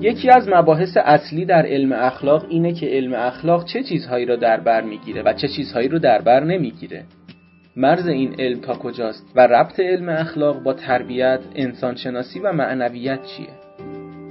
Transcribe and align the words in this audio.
یکی 0.00 0.30
از 0.30 0.48
مباحث 0.48 0.96
اصلی 0.96 1.44
در 1.44 1.66
علم 1.66 1.92
اخلاق 1.92 2.46
اینه 2.48 2.72
که 2.72 2.86
علم 2.86 3.14
اخلاق 3.14 3.64
چه 3.64 3.82
چیزهایی 3.82 4.26
را 4.26 4.36
در 4.36 4.60
بر 4.60 4.82
می‌گیره 4.82 5.22
و 5.22 5.32
چه 5.32 5.48
چیزهایی 5.48 5.88
رو 5.88 5.98
در 5.98 6.22
بر 6.22 6.44
نمی‌گیره 6.44 7.04
مرز 7.76 8.06
این 8.06 8.40
علم 8.40 8.60
تا 8.60 8.74
کجاست 8.74 9.32
و 9.36 9.40
ربط 9.40 9.80
علم 9.80 10.08
اخلاق 10.08 10.62
با 10.62 10.72
تربیت، 10.72 11.40
انسانشناسی 11.54 12.38
و 12.38 12.52
معنویت 12.52 13.24
چیه؟ 13.24 13.48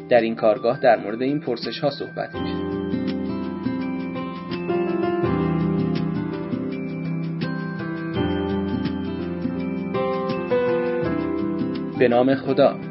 در 0.10 0.22
این 0.22 0.36
کارگاه 0.36 0.80
در 0.80 0.98
مورد 0.98 1.22
این 1.22 1.40
پرسش 1.40 1.80
ها 1.80 1.90
صحبت 1.90 2.36
میشه. 2.36 2.56
به 12.00 12.08
نام 12.08 12.36
خدا 12.36 12.89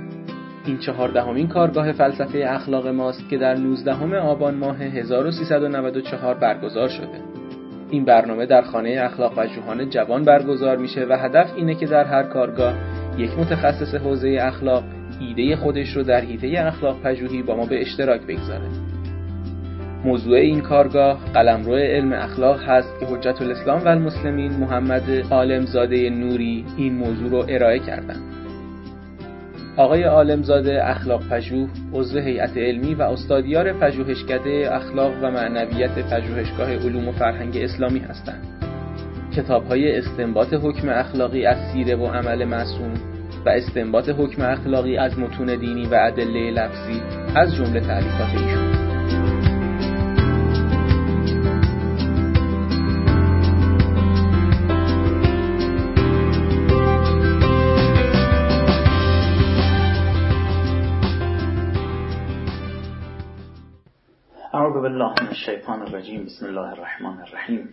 این 0.68 0.78
چهاردهمین 0.78 1.48
کارگاه 1.48 1.92
فلسفه 1.92 2.44
اخلاق 2.48 2.86
ماست 2.88 3.28
که 3.28 3.38
در 3.38 3.54
19 3.54 4.18
آبان 4.18 4.54
ماه 4.54 4.82
1394 4.82 6.34
برگزار 6.34 6.88
شده. 6.88 7.20
این 7.90 8.04
برنامه 8.04 8.46
در 8.46 8.62
خانه 8.62 9.00
اخلاق 9.00 9.34
پژوهان 9.34 9.90
جوان 9.90 10.24
برگزار 10.24 10.76
میشه 10.76 11.06
و 11.08 11.12
هدف 11.12 11.52
اینه 11.56 11.74
که 11.74 11.86
در 11.86 12.04
هر 12.04 12.22
کارگاه 12.22 12.74
یک 13.18 13.38
متخصص 13.38 13.94
حوزه 13.94 14.38
اخلاق 14.40 14.84
ایده 15.20 15.56
خودش 15.56 15.96
رو 15.96 16.02
در 16.02 16.20
حیطه 16.20 16.66
اخلاق 16.66 17.02
پژوهی 17.02 17.42
با 17.42 17.56
ما 17.56 17.66
به 17.66 17.80
اشتراک 17.80 18.20
بگذاره. 18.20 18.68
موضوع 20.04 20.36
این 20.36 20.60
کارگاه 20.60 21.18
قلمرو 21.34 21.74
علم 21.74 22.12
اخلاق 22.12 22.60
هست 22.62 23.00
که 23.00 23.06
حجت 23.06 23.42
الاسلام 23.42 23.84
و 23.84 23.88
المسلمین 23.88 24.52
محمد 24.52 25.10
عالمزاده 25.30 26.10
نوری 26.10 26.64
این 26.76 26.94
موضوع 26.94 27.30
رو 27.30 27.44
ارائه 27.48 27.78
کردند. 27.78 28.37
آقای 29.78 30.02
عالمزاده 30.02 30.88
اخلاق 30.88 31.28
پژوه 31.30 31.68
عضو 31.92 32.18
هیئت 32.18 32.56
علمی 32.56 32.94
و 32.94 33.02
استادیار 33.02 33.72
پژوهشکده 33.72 34.68
اخلاق 34.72 35.12
و 35.22 35.30
معنویت 35.30 35.98
پژوهشگاه 35.98 36.74
علوم 36.74 37.08
و 37.08 37.12
فرهنگ 37.12 37.56
اسلامی 37.56 37.98
هستند. 37.98 38.46
کتاب‌های 39.36 39.98
استنباط 39.98 40.54
حکم 40.54 40.88
اخلاقی 40.88 41.46
از 41.46 41.72
سیره 41.72 41.96
و 41.96 42.06
عمل 42.06 42.44
معصوم 42.44 42.94
و 43.46 43.48
استنباط 43.48 44.08
حکم 44.08 44.42
اخلاقی 44.42 44.96
از 44.96 45.18
متون 45.18 45.56
دینی 45.56 45.86
و 45.86 45.94
ادله 46.00 46.50
لفظی 46.50 47.02
از 47.34 47.54
جمله 47.54 47.80
تعلیفات 47.80 48.42
ایشون 48.42 48.77
من 65.28 65.34
الشیطان 65.34 65.82
الرجیم 65.82 66.24
بسم 66.24 66.46
الله 66.46 66.68
الرحمن 66.68 67.20
الرحیم 67.20 67.68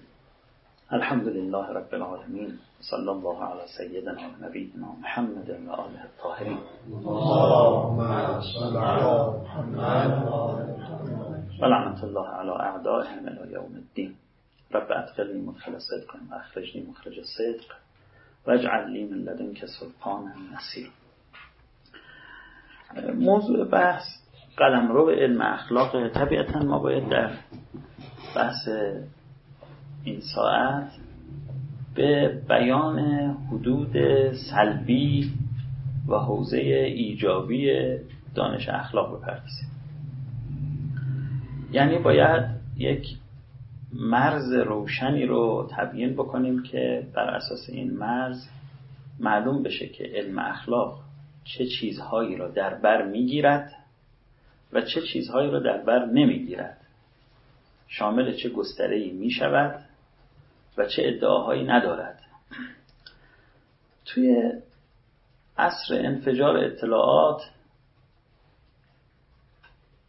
الحمد 0.91 1.27
لله 1.27 1.69
رب 1.69 1.93
العالمین 1.93 2.59
صلی 2.89 3.09
الله 3.09 3.43
علی 3.43 3.67
سیدنا 3.77 4.29
و 4.29 4.45
نبینا 4.45 4.91
محمد 5.01 5.49
و 5.49 5.71
آله 5.71 6.01
الطاهرین 6.01 6.57
و 11.61 11.65
لعنت 11.65 12.03
الله 12.03 12.29
علی 12.29 12.49
اعدائهم 12.49 13.25
الى 13.25 13.51
یوم 13.51 13.75
الدین 13.75 14.15
رب 14.71 14.91
ادخلنی 14.91 15.41
مدخل 15.41 15.79
صدق 15.79 16.15
و 16.31 16.35
اخرجنی 16.35 16.81
مخرج 16.81 17.13
صدق. 17.37 17.75
واجعل 18.47 18.89
لی 18.91 19.05
من 19.05 19.17
لدنک 19.17 19.65
سلطانا 19.65 20.31
نصیر 20.55 20.91
موضوع 23.13 23.65
بحث 23.65 24.24
قلم 24.57 24.91
رو 24.91 25.05
به 25.05 25.15
علم 25.15 25.41
اخلاق 25.41 26.07
طبیعتا 26.07 26.59
ما 26.59 26.79
باید 26.79 27.09
در 27.09 27.31
بحث 28.35 28.69
این 30.03 30.19
ساعت 30.35 30.91
به 31.95 32.41
بیان 32.49 32.99
حدود 33.51 33.93
سلبی 34.31 35.31
و 36.07 36.15
حوزه 36.15 36.57
ایجابی 36.57 37.71
دانش 38.35 38.69
اخلاق 38.69 39.17
بپردازیم. 39.17 39.69
یعنی 41.71 41.99
باید 41.99 42.45
یک 42.77 43.07
مرز 43.93 44.53
روشنی 44.53 45.25
رو 45.25 45.69
تبیین 45.71 46.13
بکنیم 46.13 46.63
که 46.63 47.07
بر 47.15 47.23
اساس 47.23 47.69
این 47.69 47.97
مرز 47.97 48.47
معلوم 49.19 49.63
بشه 49.63 49.87
که 49.87 50.03
علم 50.03 50.39
اخلاق 50.39 50.99
چه 51.43 51.65
چیزهایی 51.65 52.35
را 52.35 52.47
در 52.47 52.73
بر 52.73 53.05
می‌گیرد 53.05 53.71
و 54.75 54.81
چه 54.81 55.01
چیزهایی 55.01 55.51
را 55.51 55.59
در 55.59 55.77
بر 55.77 56.05
نمی‌گیرد. 56.05 56.81
شامل 57.87 58.35
چه 58.35 58.49
گستره 58.49 59.11
می 59.11 59.31
شود 59.31 59.85
و 60.77 60.85
چه 60.85 61.01
ادعاهایی 61.05 61.63
ندارد. 61.63 62.19
توی 64.05 64.51
عصر 65.57 65.93
انفجار 65.93 66.57
اطلاعات 66.57 67.41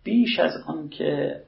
بیش 0.04 0.38
از 0.38 0.52
آن 0.66 0.88
که 0.88 1.40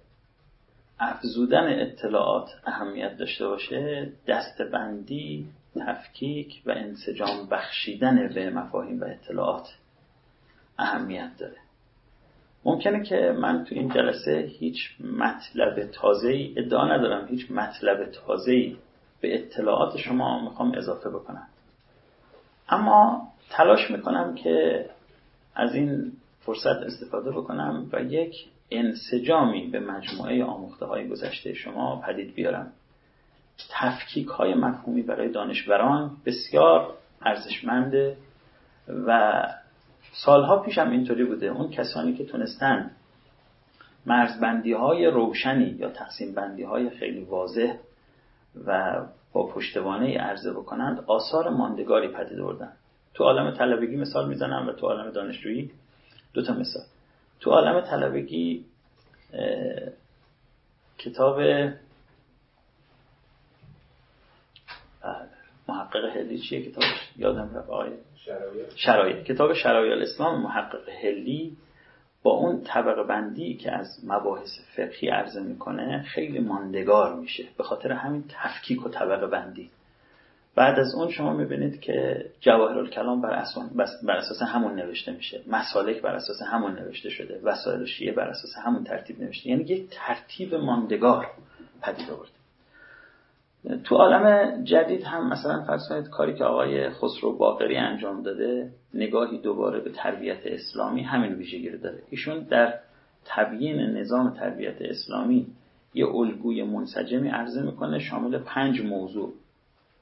افزودن 0.99 1.81
اطلاعات 1.81 2.49
اهمیت 2.67 3.17
داشته 3.17 3.47
باشه 3.47 4.13
دستبندی 4.27 5.49
تفکیک 5.77 6.63
و 6.67 6.71
انسجام 6.71 7.49
بخشیدن 7.49 8.29
به 8.35 8.51
مفاهیم 8.51 9.01
و 9.01 9.05
اطلاعات 9.05 9.69
اهمیت 10.79 11.31
داره. 11.39 11.68
ممکنه 12.69 13.03
که 13.03 13.37
من 13.41 13.65
تو 13.65 13.75
این 13.75 13.89
جلسه 13.89 14.51
هیچ 14.59 14.97
مطلب 15.19 15.91
تازه 15.93 16.29
ای 16.29 16.55
ادعا 16.57 16.97
ندارم 16.97 17.27
هیچ 17.29 17.51
مطلب 17.51 18.11
تازه 18.11 18.53
ای 18.53 18.77
به 19.21 19.35
اطلاعات 19.35 19.97
شما 19.97 20.45
می‌خوام 20.45 20.75
اضافه 20.75 21.11
بکنم. 21.11 21.47
اما 22.69 23.29
تلاش 23.51 23.91
می‌کنم 23.91 24.35
که 24.35 24.87
از 25.55 25.75
این 25.75 26.13
فرصت 26.41 26.77
استفاده 26.77 27.31
بکنم 27.31 27.91
و 27.93 28.03
یک 28.03 28.35
انسجامی 28.71 29.67
به 29.67 29.81
مجموعه 29.81 30.45
آموخته 30.45 30.87
های 30.87 31.09
گذشته 31.09 31.55
شما 31.55 32.03
پدید 32.07 32.35
بیارم. 32.35 32.73
تفکیک 33.71 34.27
های 34.27 34.55
مفهومی 34.55 35.03
برای 35.03 35.29
دانشوران 35.29 36.17
بسیار 36.27 36.95
ارزشمنده 37.23 38.17
و 39.07 39.43
سالها 40.13 40.59
پیش 40.59 40.79
هم 40.79 40.91
اینطوری 40.91 41.25
بوده. 41.25 41.47
اون 41.47 41.71
کسانی 41.71 42.15
که 42.15 42.25
تونستن 42.25 42.91
مرزبندی 44.07 44.73
های 44.73 45.07
روشنی 45.07 45.65
یا 45.65 45.91
تقسیم 45.91 46.35
بندی 46.35 46.63
های 46.63 46.91
خیلی 46.91 47.25
واضح 47.25 47.75
و 48.67 49.01
با 49.33 49.47
پشتوانه 49.47 50.19
عرضه 50.19 50.53
بکنند 50.53 51.05
آثار 51.07 51.49
ماندگاری 51.49 52.09
پدید 52.09 52.41
آوردن. 52.41 52.73
تو 53.15 53.25
عالم 53.25 53.51
طلبگی 53.51 53.97
مثال 53.97 54.29
می‌زنم 54.29 54.69
و 54.69 54.73
تو 54.73 54.87
عالم 54.87 55.11
دانشجویی 55.11 55.71
دو 56.33 56.43
تا 56.43 56.53
مثال. 56.53 56.83
تو 57.41 57.51
عالم 57.51 57.81
طلبگی 57.81 58.65
کتاب 60.99 61.37
بله، 65.03 65.29
محقق 65.69 66.05
هلی 66.17 66.39
چیه 66.39 66.71
کتابش؟ 66.71 67.13
یادم 67.17 67.51
رفت. 67.55 67.69
آقای 67.69 67.91
شرایط؟ 68.77 69.25
کتاب 69.25 69.53
شرایط 69.53 69.93
الاسلام 69.93 70.43
محقق 70.43 70.89
هلی 71.03 71.57
با 72.23 72.31
اون 72.31 72.63
طبقه 72.63 73.03
بندی 73.03 73.55
که 73.55 73.73
از 73.73 73.87
مباحث 74.07 74.51
فقهی 74.77 75.09
عرضه 75.09 75.43
می‌کنه 75.43 76.03
خیلی 76.03 76.39
ماندگار 76.39 77.15
میشه 77.15 77.45
به 77.59 77.65
خاطر 77.65 77.93
همین 77.93 78.25
تفکیک 78.29 78.87
و 78.87 78.89
طبقه 78.89 79.27
بندی. 79.27 79.71
بعد 80.55 80.79
از 80.79 80.95
اون 80.95 81.11
شما 81.11 81.33
می‌بینید 81.33 81.81
که 81.81 82.27
جواهر 82.41 82.79
الکلام 82.79 83.21
بر, 83.21 83.45
بر 84.03 84.17
اساس 84.17 84.43
همون 84.43 84.75
نوشته 84.75 85.13
میشه. 85.13 85.41
مسالک 85.47 86.03
بر 86.03 86.15
اساس 86.15 86.43
همون 86.43 86.73
نوشته 86.73 87.11
شده. 87.11 87.41
وسایل 87.43 87.85
شیعه 87.85 88.13
بر 88.13 88.29
اساس 88.29 88.51
همون 88.65 88.85
ترتیب 88.85 89.23
نوشته. 89.23 89.49
یعنی 89.51 89.63
یک 89.63 89.91
ترتیب 89.91 90.55
ماندگار 90.55 91.27
پدید 91.83 92.11
آورده. 92.11 92.38
تو 93.85 93.97
عالم 93.97 94.65
جدید 94.65 95.05
هم 95.05 95.29
مثلا 95.33 95.65
فرض 95.65 95.89
کنید 95.89 96.09
کاری 96.09 96.35
که 96.35 96.45
آقای 96.45 96.91
خسرو 96.91 97.37
باقری 97.37 97.77
انجام 97.77 98.23
داده 98.23 98.71
نگاهی 98.95 99.39
دوباره 99.39 99.81
به 99.81 99.91
تربیت 99.91 100.39
اسلامی 100.45 101.03
همین 101.03 101.33
ویژگی 101.33 101.71
رو 101.71 101.79
داره. 101.79 101.99
ایشون 102.11 102.39
در 102.39 102.75
تبیین 103.25 103.81
نظام 103.81 104.31
تربیت 104.31 104.77
اسلامی 104.81 105.47
یه 105.95 106.07
الگوی 106.07 106.63
منسجمی 106.63 107.29
عرضه 107.29 107.63
می‌کنه 107.63 107.99
شامل 107.99 108.39
پنج 108.39 108.81
موضوع 108.81 109.33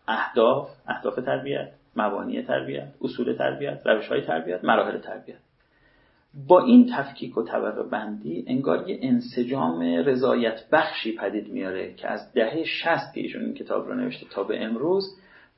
اهداف 0.09 0.69
اهداف 0.89 1.17
تربیت 1.17 1.69
مبانی 1.97 2.43
تربیت 2.43 2.89
اصول 3.03 3.33
تربیت 3.33 3.87
روش 3.87 4.09
های 4.09 4.21
تربیت 4.21 4.65
مراحل 4.65 4.99
تربیت. 4.99 5.37
با 6.49 6.61
این 6.61 6.91
تفکیک 6.97 7.38
و 7.38 7.43
طبقه 7.43 7.83
بندی 7.83 8.44
انگار 8.47 8.88
یه 8.88 8.99
انسجام 9.03 9.83
رضایت 9.83 10.61
بخشی 10.73 11.17
پدید 11.17 11.49
میاره 11.49 11.94
که 11.94 12.09
از 12.09 12.33
دهه 12.33 12.65
شست 12.65 13.15
که 13.15 13.21
ایشون 13.21 13.44
این 13.44 13.55
کتاب 13.55 13.88
رو 13.88 13.94
نوشته 13.94 14.27
تا 14.31 14.44
به 14.44 14.65
امروز 14.65 15.05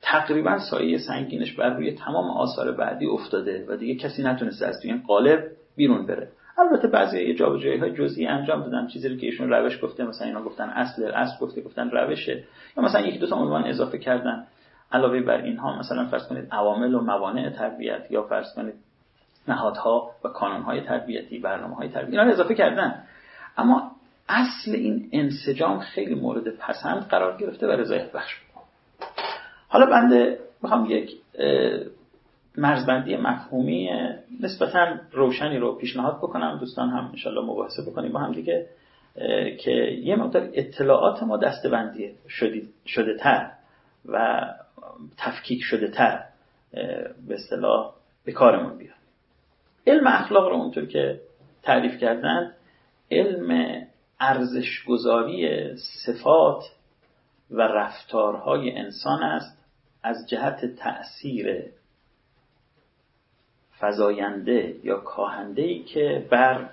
تقریبا 0.01 0.59
سایه 0.59 0.97
سنگینش 0.97 1.53
بر 1.53 1.69
روی 1.69 1.91
تمام 1.91 2.29
آثار 2.29 2.71
بعدی 2.71 3.05
افتاده 3.05 3.65
و 3.67 3.77
دیگه 3.77 3.95
کسی 3.95 4.23
نتونسته 4.23 4.65
از 4.67 4.81
توی 4.81 4.91
این 4.91 5.01
قالب 5.07 5.43
بیرون 5.75 6.05
بره. 6.05 6.29
البته 6.57 6.87
بعضی 6.87 7.33
جابجایی 7.33 7.77
های 7.77 7.91
جزئی 7.91 8.27
انجام 8.27 8.61
دادن 8.61 8.87
چیزی 8.87 9.17
که 9.17 9.25
ایشون 9.25 9.49
روش 9.49 9.83
گفته 9.83 10.03
مثلا 10.03 10.27
اینا 10.27 10.43
گفتن 10.43 10.69
اصل 10.69 11.03
اصل 11.03 11.45
گفته 11.45 11.61
گفتن 11.61 11.89
روشه 11.89 12.43
یا 12.77 12.83
مثلا 12.83 13.01
یکی 13.01 13.17
دو 13.19 13.27
تا 13.27 13.35
عنوان 13.35 13.63
اضافه 13.63 13.97
کردن. 13.97 14.47
علاوه 14.91 15.21
بر 15.21 15.41
اینها 15.41 15.79
مثلا 15.79 16.05
فرض 16.05 16.27
کنید 16.27 16.47
عوامل 16.51 16.95
و 16.95 17.01
موانع 17.01 17.49
تربیت 17.49 18.11
یا 18.11 18.21
فرض 18.23 18.53
کنید 18.55 18.73
نهادها 19.47 20.11
و 20.23 20.27
کانونهای 20.27 20.81
تربیتی 20.81 21.39
برنامه 21.39 21.75
های 21.75 21.89
تربیتی 21.89 22.17
اینا 22.17 22.31
اضافه 22.31 22.55
کردن. 22.55 23.03
اما 23.57 23.91
اصل 24.29 24.71
این 24.71 25.09
انسجام 25.11 25.79
خیلی 25.79 26.15
مورد 26.15 26.49
پسند 26.57 27.07
قرار 27.07 27.37
گرفته 27.37 27.67
و 27.67 27.71
رضایت 27.71 28.11
بخش 28.11 28.35
حالا 29.67 29.85
بنده 29.85 30.39
می‌خوام 30.63 30.85
یک 30.89 31.11
مرزبندی 32.57 33.17
مفهومی 33.17 33.89
نسبتا 34.41 34.95
روشنی 35.11 35.57
رو 35.57 35.75
پیشنهاد 35.75 36.17
بکنم. 36.17 36.57
دوستان 36.59 36.89
هم 36.89 37.05
انشالله 37.05 37.41
مباحثه 37.41 37.81
بکنیم 37.91 38.11
با 38.11 38.19
هم 38.19 38.31
دیگه 38.31 38.65
که 39.59 39.71
یه 40.03 40.15
مقدار 40.15 40.49
اطلاعات 40.53 41.23
ما 41.23 41.37
دستبندی 41.37 42.15
شده 42.85 43.17
تر 43.19 43.51
و 44.05 44.41
تفکیک 45.17 45.59
شده 45.63 45.87
تر 45.87 46.23
به 47.27 47.33
اصطلاح 47.33 47.93
به 48.25 48.31
کارمون 48.31 48.77
بیاد. 48.77 48.98
علم 49.87 50.07
اخلاق 50.07 50.49
رو 50.49 50.55
اونطور 50.55 50.85
که 50.85 51.21
تعریف 51.63 51.99
کردن 51.99 52.53
علم 53.11 53.81
ارزشگذاری 54.19 55.71
صفات 56.05 56.63
و 57.51 57.61
رفتارهای 57.61 58.77
انسان 58.77 59.23
است 59.23 59.65
از 60.03 60.29
جهت 60.29 60.75
تأثیر 60.75 61.63
فزاینده 63.79 64.75
یا 64.83 64.99
کاهنده 64.99 65.61
ای 65.61 65.83
که 65.83 66.27
بر 66.31 66.69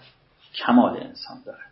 کمال 0.55 0.97
انسان 0.97 1.43
دارد. 1.47 1.67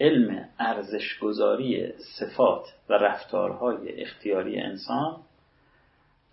علم 0.00 0.48
ارزشگذاری 0.58 1.92
صفات 2.18 2.64
و 2.88 2.92
رفتارهای 2.92 4.02
اختیاری 4.02 4.60
انسان 4.60 5.16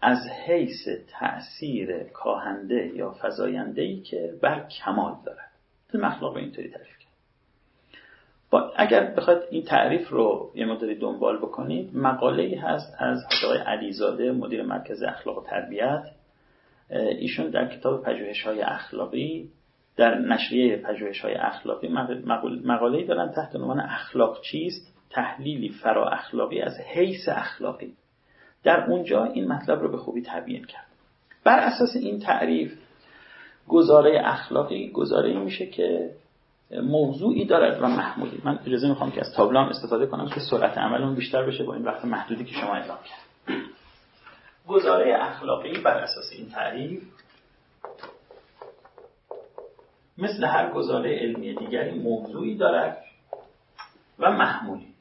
از 0.04 0.28
حیث 0.46 0.88
تأثیر 1.08 2.04
کاهنده 2.04 2.92
یا 2.96 3.16
فزاینده 3.22 3.82
ای 3.82 4.02
که 4.02 4.34
بر 4.42 4.68
کمال 4.68 5.16
دارد. 5.26 5.52
علم 5.94 6.04
اخلاق 6.04 6.36
اینطوری 6.36 6.70
تعریف 6.70 6.98
کرد. 6.98 7.14
اگر 8.76 9.14
بخواید 9.16 9.40
این 9.52 9.64
تعریف 9.64 10.10
رو 10.10 10.52
یه 10.56 10.66
مداری 10.66 10.96
دنبال 10.96 11.38
بکنید 11.38 11.98
مقاله 11.98 12.44
ای 12.44 12.56
هست 12.56 12.96
از 13.00 13.24
آقای 13.46 13.58
علیزاده 13.58 14.32
مدیر 14.32 14.64
مرکز 14.64 15.04
اخلاق 15.04 15.38
و 15.38 15.44
تربیت. 15.44 16.04
ایشون 17.20 17.50
در 17.50 17.68
کتاب 17.68 18.04
پژوهش 18.04 18.42
های 18.42 18.62
اخلاقی 18.62 19.50
در 19.98 20.18
نشریه 20.18 20.78
پژوهش 20.78 21.20
های 21.20 21.34
اخلاقی 21.34 21.88
مقاله 22.66 23.06
دارن 23.06 23.32
تحت 23.32 23.56
عنوان 23.56 23.80
اخلاق 23.80 24.42
چیست؟ 24.42 24.94
تحلیلی 25.10 25.70
فرا 25.70 26.10
اخلاقی 26.10 26.62
از 26.62 26.80
حیث 26.80 27.30
اخلاقی. 27.30 27.94
در 28.64 28.86
اونجا 28.90 29.24
این 29.24 29.48
مطلب 29.48 29.82
رو 29.82 29.92
به 29.92 29.98
خوبی 29.98 30.22
تبیین 30.22 30.66
کرد. 30.66 30.86
بر 31.44 31.60
اساس 31.60 31.96
این 31.96 32.20
تعریف 32.20 32.74
گزاره 33.68 34.22
اخلاقی 34.26 34.92
گزاره 34.92 35.40
میشه 35.40 35.66
که 35.66 36.10
موضوعی 36.72 37.46
دارد 37.46 37.82
و 37.82 37.88
محمولی. 37.88 38.42
من 38.44 38.60
اجازه 38.66 38.88
می‌خوام 38.88 39.12
که 39.12 39.20
از 39.20 39.34
تابلو 39.34 39.60
استفاده 39.60 40.06
کنم 40.06 40.30
که 40.30 40.40
سرعت 40.40 40.78
عملمون 40.78 41.16
بیشتر 41.16 41.44
بشه 41.46 41.64
با 41.64 41.74
این 41.74 41.84
وقت 41.84 42.06
محدودی 42.06 42.46
که 42.46 42.54
شما 42.54 42.74
اعلام 42.74 42.98
کرد 42.98 43.58
گزاره 44.68 45.18
اخلاقی 45.20 45.82
بر 45.82 45.98
اساس 45.98 46.32
این 46.32 46.50
تعریف 46.50 47.04
مثل 50.18 50.46
هر 50.46 50.72
گزاره 50.72 51.20
علمی 51.20 51.56
دیگری 51.56 52.00
موضوعی 52.00 52.58
دارد 52.58 53.04
و 54.20 54.32
محمولی. 54.32 54.93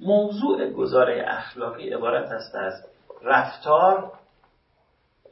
موضوع 0.00 0.70
گزاره 0.70 1.24
اخلاقی 1.28 1.90
عبارت 1.90 2.30
است 2.30 2.54
از 2.54 2.72
رفتار 3.22 4.12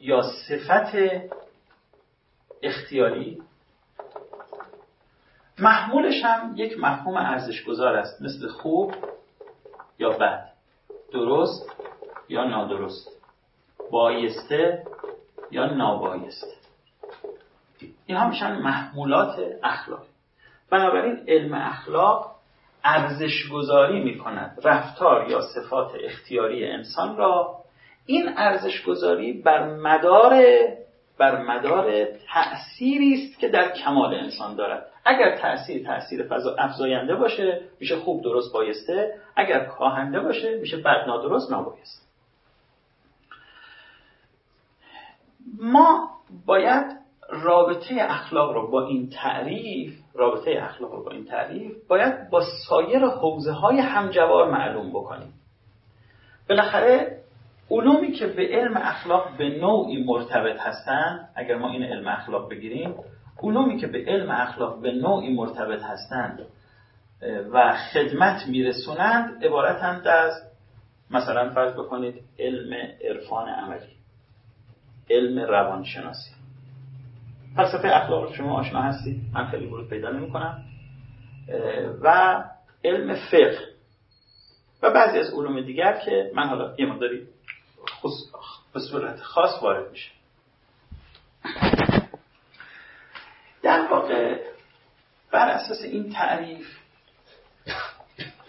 یا 0.01 0.23
صفت 0.23 0.97
اختیاری. 2.63 3.43
محمولش 5.59 6.25
هم 6.25 6.53
یک 6.57 6.79
مفهوم 6.81 7.17
ارزشگذار 7.17 7.97
است 7.97 8.23
مثل 8.23 8.49
خوب 8.49 8.95
یا 9.99 10.11
بد 10.11 10.51
درست 11.13 11.73
یا 12.29 12.45
نادرست 12.45 13.09
بایسته 13.91 14.85
یا 15.51 15.67
نابایسته. 15.67 16.55
این 18.07 18.19
هم 18.19 18.29
میشن 18.29 18.53
محمولات 18.53 19.39
اخلاقی. 19.63 20.09
بنابراین 20.71 21.25
علم 21.29 21.55
اخلاق 21.55 22.34
ارزش 22.85 23.49
گذاری 23.53 24.01
می 24.01 24.19
کند 24.19 24.59
رفتار 24.65 25.31
یا 25.31 25.41
صفات 25.41 25.93
اختیاری 26.05 26.67
انسان 26.67 27.17
را 27.17 27.57
این 28.07 28.29
ارزش 28.37 28.83
گذاری 28.83 29.33
بر 29.33 29.75
مدار 29.75 30.43
بر 31.19 31.43
مدار 31.43 32.05
تأثیری 32.05 33.15
است 33.15 33.41
که 33.41 33.49
در 33.49 33.73
کمال 33.73 34.15
انسان 34.15 34.57
دارد. 34.57 34.87
اگر 35.05 35.37
تأثیر 35.37 35.87
تأثیر 35.87 36.29
افزاینده 36.59 37.15
باشه 37.15 37.61
میشه 37.81 37.97
خوب 37.97 38.23
درست 38.23 38.53
بایسته. 38.53 39.15
اگر 39.37 39.65
کاهنده 39.65 40.21
باشه 40.21 40.59
میشه 40.59 40.77
بد 40.77 41.05
نادرست 41.07 41.51
نابایسته 41.51 42.05
ما 45.61 46.11
باید 46.47 47.04
رابطه 47.29 47.97
اخلاق 48.01 48.53
رو 48.53 48.71
با 48.71 48.87
این 48.87 49.11
تعریف 49.11 49.99
رابطه 50.15 50.59
اخلاق 50.63 50.93
رو 50.93 51.05
با 51.05 51.11
این 51.11 51.25
تعریف 51.25 51.73
باید 51.89 52.31
با 52.31 52.43
سایر 52.69 53.07
حوزه 53.07 53.53
های 53.53 53.81
همجوار 53.81 54.51
معلوم 54.51 54.91
بکنیم. 54.91 55.35
بالاخره 56.49 57.21
علومی 57.71 58.13
که 58.13 58.27
به 58.27 58.49
علم 58.49 58.77
اخلاق 58.77 59.37
به 59.39 59.49
نوعی 59.49 60.05
مرتبط 60.05 60.61
هستند 60.61 61.29
اگر 61.35 61.57
ما 61.57 61.71
این 61.71 61.83
علم 61.83 62.09
اخلاق 62.09 62.51
بگیریم 62.51 62.95
علومی 63.43 63.79
که 63.79 63.87
به 63.87 64.05
علم 64.07 64.31
اخلاق 64.31 64.81
به 64.81 64.93
نوعی 64.93 65.35
مرتبط 65.35 65.83
هستند 65.83 66.47
و 67.53 67.77
خدمت 67.93 68.47
میرسونند 68.47 69.45
عبارتند 69.45 70.09
از 70.09 70.33
مثلا 71.11 71.51
فرض 71.55 71.73
بکنید 71.73 72.15
علم 72.39 72.75
عرفان 73.05 73.49
عملی 73.49 73.97
علم 75.11 75.39
روانشناسی. 75.39 76.44
فلسفه 77.57 77.89
اخلاق 77.89 78.35
شما 78.35 78.59
آشنا 78.59 78.83
هستید. 78.83 79.23
من 79.33 79.47
خیلی 79.47 79.67
ورود 79.67 79.89
پیدا 79.89 80.11
نمی 80.11 80.31
کنم 80.31 80.65
و 82.03 82.45
علم 82.85 83.15
فقه. 83.15 83.75
و 84.83 84.91
بعضی 84.91 85.19
از 85.19 85.35
علوم 85.35 85.61
دیگر 85.61 86.01
که 86.05 86.31
من 86.35 86.49
حالا 86.49 86.75
یه 86.79 86.87
مقداری 86.87 87.27
به 88.73 88.81
صورت 88.81 89.21
خاص 89.21 89.63
وارد 89.63 89.91
میشه 89.91 90.11
در 93.63 93.87
واقع 93.91 94.41
بر 95.31 95.49
اساس 95.49 95.83
این 95.83 96.13
تعریف 96.13 96.67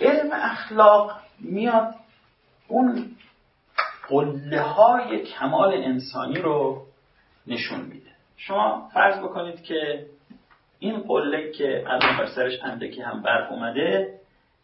علم 0.01 0.29
اخلاق 0.33 1.19
میاد 1.39 1.95
اون 2.67 3.15
قله 4.09 4.61
های 4.61 5.23
کمال 5.23 5.73
انسانی 5.73 6.41
رو 6.41 6.87
نشون 7.47 7.81
میده. 7.81 8.04
شما 8.37 8.89
فرض 8.93 9.19
بکنید 9.19 9.61
که 9.61 10.05
این 10.79 10.99
قله 10.99 11.51
که 11.51 11.83
الان 11.87 12.17
بر 12.17 12.25
سرش 12.25 12.59
اندکی 12.63 13.01
هم 13.01 13.21
برف 13.21 13.51
اومده 13.51 14.19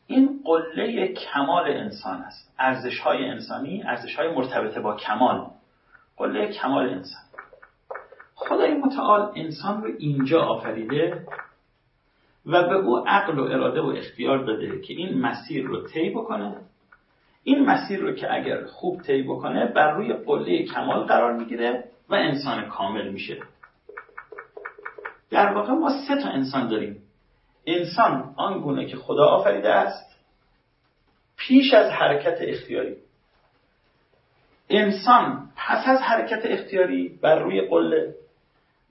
این 0.08 0.40
قله 0.46 1.08
کمال 1.08 1.72
انسان 1.72 2.18
است. 2.18 2.54
ارزش 2.60 3.00
های 3.00 3.26
انسانی 3.26 3.84
ارزش 3.84 4.16
های 4.16 4.36
مرتبطه 4.36 4.80
با 4.80 4.96
کمال. 4.96 5.48
قله 6.18 6.48
کمال 6.48 6.90
انسان. 6.90 7.22
خدای 8.36 8.74
متعال 8.74 9.32
انسان 9.36 9.84
رو 9.84 9.90
اینجا 9.98 10.42
آفریده 10.42 11.28
و 12.46 12.64
به 12.64 12.76
او 12.76 13.08
عقل 13.08 13.40
و 13.40 13.44
اراده 13.44 13.82
و 13.82 13.86
اختیار 13.86 14.38
داده 14.38 14.82
که 14.82 14.94
این 14.94 15.22
مسیر 15.22 15.66
رو 15.66 15.88
طی 15.88 16.10
بکنه. 16.10 16.56
این 17.44 17.66
مسیر 17.66 18.00
رو 18.00 18.12
که 18.12 18.34
اگر 18.34 18.66
خوب 18.66 19.02
طی 19.02 19.24
بکنه 19.24 19.66
بر 19.66 19.92
روی 19.92 20.14
قله 20.14 20.64
کمال 20.64 21.04
قرار 21.04 21.34
می‌گیره 21.34 21.84
و 22.10 22.16
انسان 22.16 22.70
کامل 22.70 23.10
میشه. 23.10 23.38
در 25.32 25.54
واقع 25.54 25.74
ما 25.74 25.90
سه 26.08 26.22
تا 26.22 26.30
انسان 26.30 26.68
داریم. 26.68 27.04
انسان 27.66 28.34
آنگونه 28.38 28.86
که 28.86 28.98
خدا 28.98 29.26
آفریده 29.26 29.74
است 29.74 30.16
پیش 31.38 31.74
از 31.74 31.92
حرکت 31.92 32.38
اختیاری. 32.40 32.96
انسان 34.70 35.50
پس 35.56 35.88
از 35.88 36.02
حرکت 36.02 36.42
اختیاری 36.44 37.20
بر 37.22 37.40
روی 37.40 37.62
قله 37.62 38.16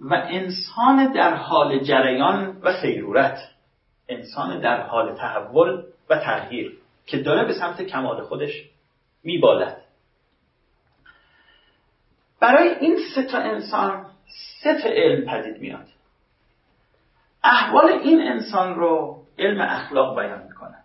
و 0.00 0.14
انسان 0.14 1.12
در 1.12 1.35
حال 1.35 1.78
جریان 1.78 2.59
و 2.62 2.80
سیرورت 2.80 3.38
انسان 4.09 4.61
در 4.61 4.80
حال 4.80 5.14
تحول 5.14 5.82
و 6.11 6.16
تغییر 6.16 6.78
که 7.06 7.18
داره 7.18 7.44
به 7.44 7.52
سمت 7.52 7.82
کمال 7.82 8.23
خودش 8.23 8.64
میبالد. 9.25 9.82
برای 12.40 12.68
این 12.68 12.99
سه 13.14 13.23
تا 13.23 13.38
انسان 13.38 14.06
سه 14.62 14.82
تا 14.82 14.88
علم 14.88 15.25
پدید 15.25 15.61
میاد 15.61 15.87
احوال 17.44 17.88
این 17.88 18.20
انسان 18.20 18.75
رو 18.75 19.23
علم 19.38 19.61
اخلاق 19.61 20.16
بیان 20.16 20.42
می‌کنه. 20.42 20.76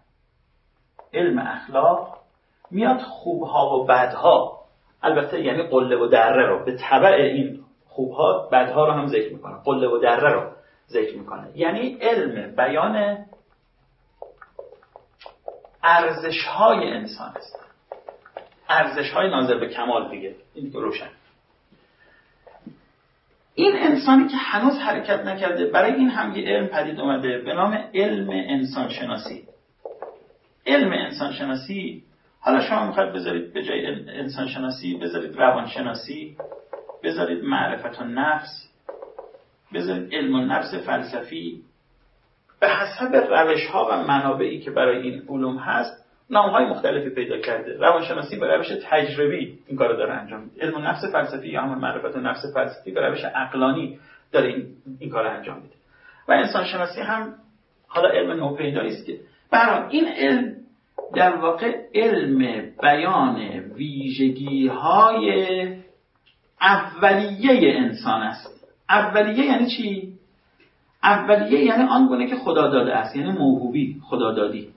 علم 1.13 1.39
اخلاق 1.39 2.17
میاد 2.71 3.00
خوبها 3.00 3.79
و 3.79 3.85
بدها. 3.85 4.62
البته 5.03 5.41
یعنی 5.41 5.63
قله 5.63 5.95
و 5.95 6.07
دره 6.07 6.47
رو 6.47 6.65
به 6.65 6.77
طبع 6.77 7.13
این 7.13 7.63
خوبها 7.88 8.50
بدها 8.51 8.85
رو 8.85 8.91
هم 8.91 9.07
ذکر 9.07 9.33
می‌کنه. 9.33 9.55
قله 9.65 9.88
و 9.88 9.97
دره 9.97 10.33
رو 10.33 10.51
ذکر 10.89 11.17
می‌کنه. 11.17 11.57
یعنی 11.57 11.97
علم 12.01 12.55
بیان 12.55 13.25
ارزش 15.83 16.45
های 16.45 16.89
انسان 16.89 17.33
است. 17.35 17.59
ارزش 18.69 19.12
های 19.12 19.29
ناظر 19.29 19.57
به 19.57 19.69
کمال 19.69 20.09
دیگه. 20.09 20.35
این 20.53 20.74
روشن. 20.74 21.09
این 23.55 23.75
انسانی 23.77 24.27
که 24.27 24.38
هنوز 24.38 24.79
حرکت 24.79 25.25
نکرده 25.25 25.65
برای 25.65 25.93
این 25.93 26.09
هم 26.09 26.35
یه 26.35 26.47
علم 26.47 26.67
پدید 26.67 27.00
اومده 27.00 27.38
به 27.38 27.53
نام 27.53 27.83
علم 27.93 28.29
انسان 28.29 28.89
شناسی 28.89 29.43
علم 30.67 30.91
انسان 30.91 31.31
شناسی 31.31 32.03
حالا 32.39 32.62
شما 32.62 32.88
می‌خواید 32.88 33.13
بذارید 33.13 33.53
به 33.53 33.63
جای 33.63 33.85
انسان 34.09 34.47
شناسی 34.47 34.97
بذارید 34.97 35.35
روان 35.35 35.67
شناسی 35.67 36.38
بذارید 37.03 37.43
معرفت 37.43 38.01
و 38.01 38.03
نفس 38.03 38.69
بذارید 39.74 40.15
علم 40.15 40.35
و 40.35 40.45
نفس 40.45 40.74
فلسفی. 40.74 41.62
به 42.59 42.69
حسب 42.69 43.15
روش 43.15 43.67
ها 43.67 43.88
و 43.91 44.03
منابعی 44.07 44.59
که 44.59 44.71
برای 44.71 45.01
این 45.01 45.24
علوم 45.29 45.57
هست 45.57 46.04
نام 46.29 46.50
های 46.50 46.65
مختلفی 46.65 47.10
پیدا 47.10 47.38
کرده. 47.38 47.77
روانشناسی 47.77 48.36
به 48.36 48.58
روش 48.58 48.67
تجربی 48.89 49.60
این 49.67 49.77
کار 49.77 49.94
داره 49.94 50.13
انجام 50.13 50.41
میده. 50.41 50.62
علم 50.62 50.77
نفس 50.77 51.05
فلسفی 51.12 51.48
یا 51.48 51.62
همون 51.62 51.77
معرفت 51.77 52.15
و 52.15 52.20
نفس 52.20 52.41
فلسفی 52.53 52.91
به 52.91 53.08
روش 53.08 53.24
عقلانی 53.24 54.00
داره 54.32 54.48
این, 54.48 54.67
این 55.00 55.10
کار 55.10 55.27
انجام 55.27 55.55
میده. 55.55 55.75
و 56.27 56.32
انسان 56.32 56.65
شناسی 56.65 57.01
هم 57.01 57.34
حالا 57.88 58.10
علم 58.10 58.32
نوپیدایی 58.32 58.91
است 58.91 59.05
که 59.05 59.20
برای 59.51 59.89
این 59.89 60.08
علم 60.08 60.55
در 61.13 61.36
واقع 61.36 61.77
علم 61.96 62.63
بیان 62.82 63.38
ویژگی 63.75 64.67
های 64.67 65.67
اولیه 66.62 67.75
انسان 67.77 68.22
است. 68.22 68.67
اولیه 68.89 69.46
یعنی 69.46 69.70
چی؟ 69.70 70.13
اولیه 71.03 71.60
یعنی 71.60 71.84
آن 71.84 72.08
گونه 72.08 72.27
که 72.27 72.36
خدا 72.36 72.67
داده 72.67 72.96
است 72.96 73.15
یعنی 73.15 73.32
موهوبی 73.32 74.01
خدادادی. 74.10 74.70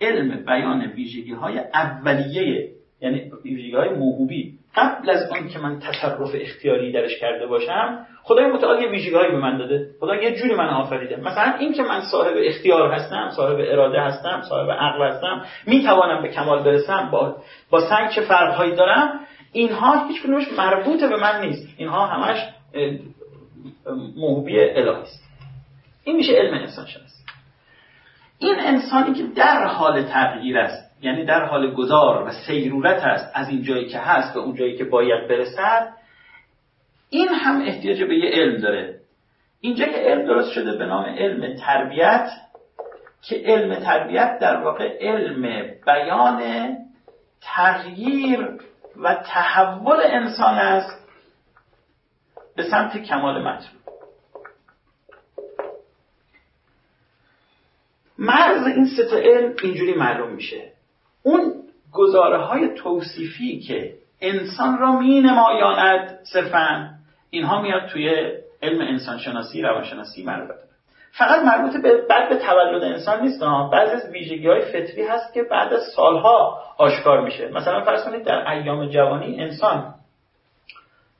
علم 0.00 0.44
بیان 0.44 0.82
ویژگی 0.82 1.32
های 1.32 1.58
اولیه 1.58 2.68
یعنی 3.00 3.32
ویژگی 3.44 3.76
های 3.76 3.88
موهوبی. 3.88 4.52
قبل 4.76 5.10
از 5.10 5.30
آن 5.30 5.48
که 5.48 5.58
من 5.58 5.78
تصرف 5.78 6.34
اختیاری 6.34 6.92
درش 6.92 7.18
کرده 7.20 7.46
باشم 7.46 8.06
خدای 8.22 8.46
متعال 8.46 8.82
یه 8.82 8.88
ویژگی 8.88 9.10
به 9.10 9.36
من 9.36 9.58
داده. 9.58 9.86
خدا 10.00 10.14
یه 10.16 10.36
جوری 10.36 10.54
من 10.54 10.68
آفریده. 10.68 11.16
مثلا 11.16 11.54
این 11.58 11.72
که 11.72 11.82
من 11.82 12.00
صاحب 12.00 12.34
اختیار 12.36 12.92
هستم 12.92 13.30
صاحب 13.36 13.56
اراده 13.60 14.00
هستم 14.00 14.42
صاحب 14.48 14.70
عقل 14.70 15.04
هستم 15.04 15.44
می‌توانم 15.66 16.22
به 16.22 16.28
کمال 16.28 16.62
برسم 16.62 17.08
با 17.12 17.36
با 17.70 17.80
سنگ 17.80 18.10
چه 18.10 18.20
فرقهایی 18.20 18.74
دارم 18.74 19.20
اینها 19.52 20.06
هیچ 20.06 20.22
کدومش 20.22 20.52
مربوط 20.58 21.00
به 21.00 21.16
من 21.16 21.40
نیست. 21.40 21.68
اینها 21.78 22.06
همش 22.06 22.38
موهوبی 24.16 24.60
الهی 24.60 25.02
است. 25.02 25.24
این 26.04 26.16
میشه 26.16 26.32
علم 26.32 26.54
انسان 26.54 26.86
شناسی 26.86 27.19
این 28.40 28.60
انسانی 28.60 29.14
که 29.14 29.22
در 29.22 29.64
حال 29.64 30.02
تغییر 30.02 30.58
است 30.58 30.90
یعنی 31.02 31.24
در 31.24 31.44
حال 31.44 31.74
گذار 31.74 32.22
و 32.22 32.30
سیرورت 32.46 33.02
است 33.02 33.32
از 33.34 33.48
این 33.48 33.62
جایی 33.62 33.86
که 33.86 33.98
هست 33.98 34.34
به 34.34 34.40
اون 34.40 34.54
جایی 34.54 34.78
که 34.78 34.84
باید 34.84 35.28
برسد 35.28 35.88
این 37.10 37.28
هم 37.28 37.62
احتیاج 37.62 38.02
به 38.02 38.18
یه 38.18 38.30
علم 38.30 38.60
داره. 38.60 39.00
اینجا 39.60 39.84
که 39.84 39.96
علم 39.96 40.26
درست 40.26 40.52
شده 40.52 40.76
به 40.76 40.86
نام 40.86 41.04
علم 41.04 41.56
تربیت 41.56 42.30
که 43.22 43.42
علم 43.44 43.74
تربیت 43.74 44.38
در 44.38 44.56
واقع 44.56 44.98
علم 45.00 45.42
بیان 45.86 46.76
تغییر 47.40 48.48
و 48.96 49.14
تحول 49.14 50.00
انسان 50.04 50.54
است 50.54 51.08
به 52.56 52.62
سمت 52.62 52.96
کمال 52.96 53.48
مطلوب. 53.48 53.79
مرز 58.20 58.66
این 58.66 58.86
سه 58.86 59.16
علم 59.16 59.54
اینجوری 59.62 59.94
معلوم 59.94 60.32
میشه. 60.32 60.62
اون 61.22 61.52
گزاره 61.92 62.38
های 62.38 62.74
توصیفی 62.74 63.60
که 63.60 63.94
انسان 64.20 64.78
را 64.78 64.92
می 64.92 65.20
نمایاند 65.20 66.18
صرفا 66.32 66.90
اینها 67.30 67.62
میاد 67.62 67.86
توی 67.86 68.10
علم 68.62 68.80
انسانشناسی 68.80 69.62
روانشناسی 69.62 70.24
مربوط 70.24 70.56
فقط 71.12 71.44
مربوط 71.44 71.82
به 71.82 72.06
بعد 72.08 72.28
به 72.28 72.36
تولد 72.36 72.82
انسان 72.82 73.20
نیست 73.20 73.40
بعضی 73.72 73.92
از 73.92 74.12
ویژگی 74.12 74.48
های 74.48 74.60
فطری 74.60 75.02
هست 75.02 75.34
که 75.34 75.42
بعد 75.42 75.72
از 75.72 75.82
سالها 75.96 76.58
آشکار 76.78 77.20
میشه. 77.20 77.48
مثلا 77.48 77.84
فرض 77.84 78.04
کنید 78.04 78.24
در 78.24 78.50
ایام 78.50 78.88
جوانی 78.88 79.42
انسان 79.42 79.94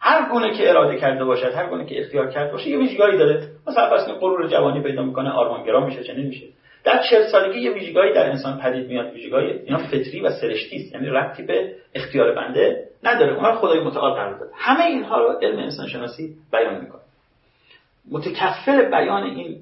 هر 0.01 0.29
گونه 0.29 0.57
که 0.57 0.71
اراده 0.71 0.97
کرده 0.97 1.25
باشد 1.25 1.55
هر 1.55 1.67
گونه 1.67 1.87
که 1.87 2.01
اختیار 2.01 2.31
کرده 2.31 2.53
باشه 2.53 2.71
یه 2.71 2.79
ویژگی 2.79 2.97
داره. 2.97 3.49
مثلا 3.67 3.91
فرض 3.91 4.05
کنید 4.07 4.19
غرور 4.21 4.49
جوانی 4.49 4.83
پیدا 4.83 5.03
می‌کنه 5.03 5.31
آرمانگرا 5.31 5.87
میشه 5.87 6.05
چنین 6.05 6.27
میشه. 6.27 6.47
در 6.85 7.03
چهل 7.11 7.23
سالگی 7.23 7.61
یه 7.61 7.71
ویژگی 7.71 8.13
در 8.15 8.31
انسان 8.31 8.61
پدید 8.61 8.89
میاد. 8.89 9.13
ویژگی 9.13 9.37
اینا 9.37 9.79
فطری 9.79 10.21
و 10.21 10.31
سرشتی 10.31 10.77
است. 10.77 10.95
یعنی 10.95 11.07
ربطی 11.07 11.43
به 11.43 11.75
اختیار 11.95 12.35
بنده 12.35 12.87
نداره. 13.03 13.35
اونها 13.35 13.57
خدای 13.57 13.81
متعال 13.81 14.13
قرار 14.13 14.39
داده. 14.39 14.53
همه 14.55 14.85
اینها 14.85 15.19
رو 15.19 15.39
علم 15.43 15.59
انسان 15.59 15.87
شناسی 15.87 16.35
بیان 16.53 16.81
می‌کنه. 16.81 17.01
متکفل 18.11 18.91
بیان 18.91 19.23
این 19.23 19.57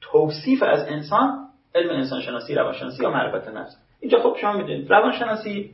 توصیف 0.00 0.62
از 0.62 0.88
انسان 0.88 1.44
علم 1.74 1.90
انسان 1.90 2.20
شناسی 2.20 2.54
روانشناسی 2.54 3.02
یا 3.02 3.10
معرفت 3.10 3.48
نفس. 3.48 3.76
اینجا 4.00 4.18
خب 4.18 4.36
شما 4.40 4.52
می‌دونید 4.52 4.90
روانشناسی 4.90 5.70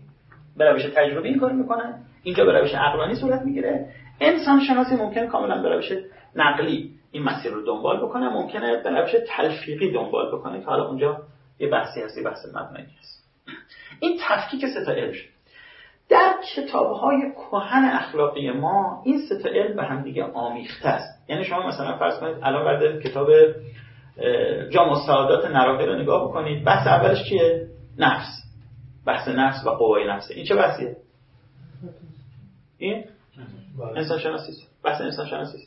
به 0.57 0.71
روش 0.71 0.83
تجربی 0.83 1.28
این 1.28 1.38
کار 1.38 1.52
می‌کنه. 1.52 1.95
اینجا 2.23 2.45
به 2.45 2.52
روش 2.59 2.75
عقلانی 2.75 3.14
صورت 3.14 3.42
می‌گیره. 3.42 3.87
انسان 4.21 4.61
شناسی 4.61 4.97
ممکن 4.97 5.26
کاملا 5.26 5.62
به 5.62 5.69
روش 5.69 5.92
نقلی 6.37 6.90
این 7.12 7.22
مسیر 7.22 7.52
رو 7.52 7.66
دنبال 7.66 8.06
بکنه 8.06 8.28
ممکنه 8.28 8.82
به 8.82 8.90
روش 8.90 9.10
تلفیقی 9.28 9.92
دنبال 9.92 10.36
بکنه 10.36 10.60
که 10.60 10.66
حالا 10.66 10.88
اونجا 10.88 11.22
یه 11.58 11.68
بحثی 11.68 12.02
هستی 12.02 12.22
بحث 12.22 12.46
مبنایی 12.46 12.86
هست. 13.00 13.24
این 14.00 14.18
تفکیک 14.22 14.66
سه 14.66 14.84
تا 14.84 14.92
علم. 14.92 15.14
در 16.08 16.34
کتاب 16.54 16.92
های 16.92 17.32
کهن 17.32 17.84
اخلاقی 17.84 18.50
ما 18.50 19.02
این 19.04 19.20
سه 19.28 19.38
تا 19.38 19.48
علم 19.48 19.76
به 19.76 19.82
هم 19.82 20.02
دیگه 20.02 20.24
آمیخته 20.24 20.88
است. 20.88 21.30
یعنی 21.30 21.44
شما 21.44 21.66
مثلا 21.66 21.98
فرض 21.98 22.20
کنید 22.20 22.36
الان 22.42 22.64
بعد 22.64 23.02
کتاب 23.02 23.30
جام 24.70 25.06
سعادات 25.06 25.50
نراقی 25.50 25.86
رو 25.86 25.94
نگاه 25.94 26.28
بکنید 26.28 26.64
بحث 26.64 26.86
اولش 26.86 27.28
چیه؟ 27.28 27.66
نفس. 27.98 28.42
بحث 29.06 29.28
نفس 29.28 29.66
و 29.66 29.70
قوای 29.70 30.08
نفسه 30.08 30.34
این 30.34 30.44
چه 30.44 30.54
بحثیه؟ 30.54 30.96
این؟ 32.78 33.04
انسان 33.96 34.18
شناسی 34.18 34.52
بحث 34.84 35.00
انسان 35.00 35.26
شناسی 35.26 35.58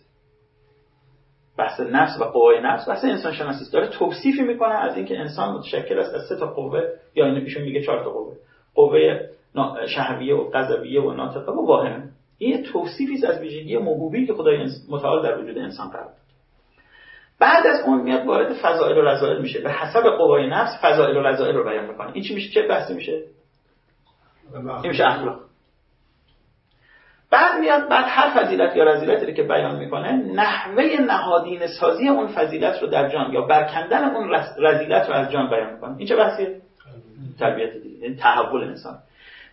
بحث 1.58 1.80
نفس 1.80 2.22
و 2.22 2.24
قوای 2.24 2.62
نفس. 2.62 2.90
بحث 2.90 3.04
انسان 3.04 3.34
شناسی 3.34 3.72
داره 3.74 3.88
توصیفی 3.88 4.42
می‌کنه 4.42 4.74
از 4.74 4.98
اینکه 4.98 5.20
انسان 5.20 5.56
متشکل 5.56 6.00
است 6.00 6.16
از 6.16 6.22
سه 6.30 6.36
تا 6.36 6.48
قوه. 6.48 6.82
یا 7.16 7.26
اینو 7.26 7.38
ایشون 7.38 7.64
میگه 7.64 7.82
چهار 7.82 8.04
تا 8.04 8.10
قوه. 8.10 8.36
قوه 8.76 9.20
شهویه 9.88 10.36
و 10.36 10.50
غضبیه 10.54 11.02
و 11.02 11.14
ناطقه 11.14 11.52
و 11.52 11.68
واهمه. 11.68 12.10
این 12.38 12.64
توصیفی 12.64 13.28
از 13.28 13.40
ویژگی 13.40 13.78
موهوبی 13.78 14.28
که 14.28 14.34
خدای 14.34 14.68
متعال 14.90 15.24
در 15.24 15.40
وجود 15.40 15.58
انسان 15.58 15.90
قرار 15.90 16.10
بعد 17.40 17.68
از 17.68 17.86
اون 17.86 18.02
میاد 18.02 18.28
وارد 18.28 18.54
فضائل 18.54 18.98
و 18.98 19.02
رضائل 19.02 19.42
میشه. 19.42 19.60
به 19.60 19.72
حسب 19.72 20.04
قوای 20.18 20.50
نفس 20.50 20.72
فضائل 20.82 21.18
و 21.18 21.22
رضائل 21.22 21.56
رو 21.56 21.64
بیان 21.64 21.86
می‌کنه. 21.86 22.12
این 22.14 22.24
چی 22.24 22.36
میشه؟ 22.36 22.50
چه 22.50 22.68
بحثی 22.68 22.94
میشه؟ 22.94 23.24
این 24.54 24.88
میشه 24.92 25.04
اخلاق. 25.08 25.40
بعد 27.54 27.62
میاد 27.62 27.90
بعد 27.90 28.06
هر 28.08 28.30
فضیلت 28.30 28.76
یا 28.76 28.84
رذیلتی 28.84 29.34
که 29.34 29.44
بیان 29.44 29.80
می‌کنه 29.80 30.12
نحوه 30.12 30.84
نهادین 31.08 31.68
سازی 31.68 32.08
اون 32.08 32.28
فضیلت 32.28 32.82
رو 32.82 32.88
در 32.88 33.10
جان 33.10 33.34
یا 33.34 33.42
برکندن 33.42 34.16
اون 34.16 34.30
رذیلت 34.58 35.10
رو 35.10 35.16
از 35.16 35.32
جان 35.32 35.50
بیان 35.50 35.74
می‌کنه. 35.74 35.98
این 35.98 36.08
چه 36.08 36.16
بحثیه؟ 36.16 36.62
تربیت 37.40 37.74
دیگه 37.74 38.00
یعنی 38.00 38.16
تحول 38.16 38.64
انسان. 38.64 38.98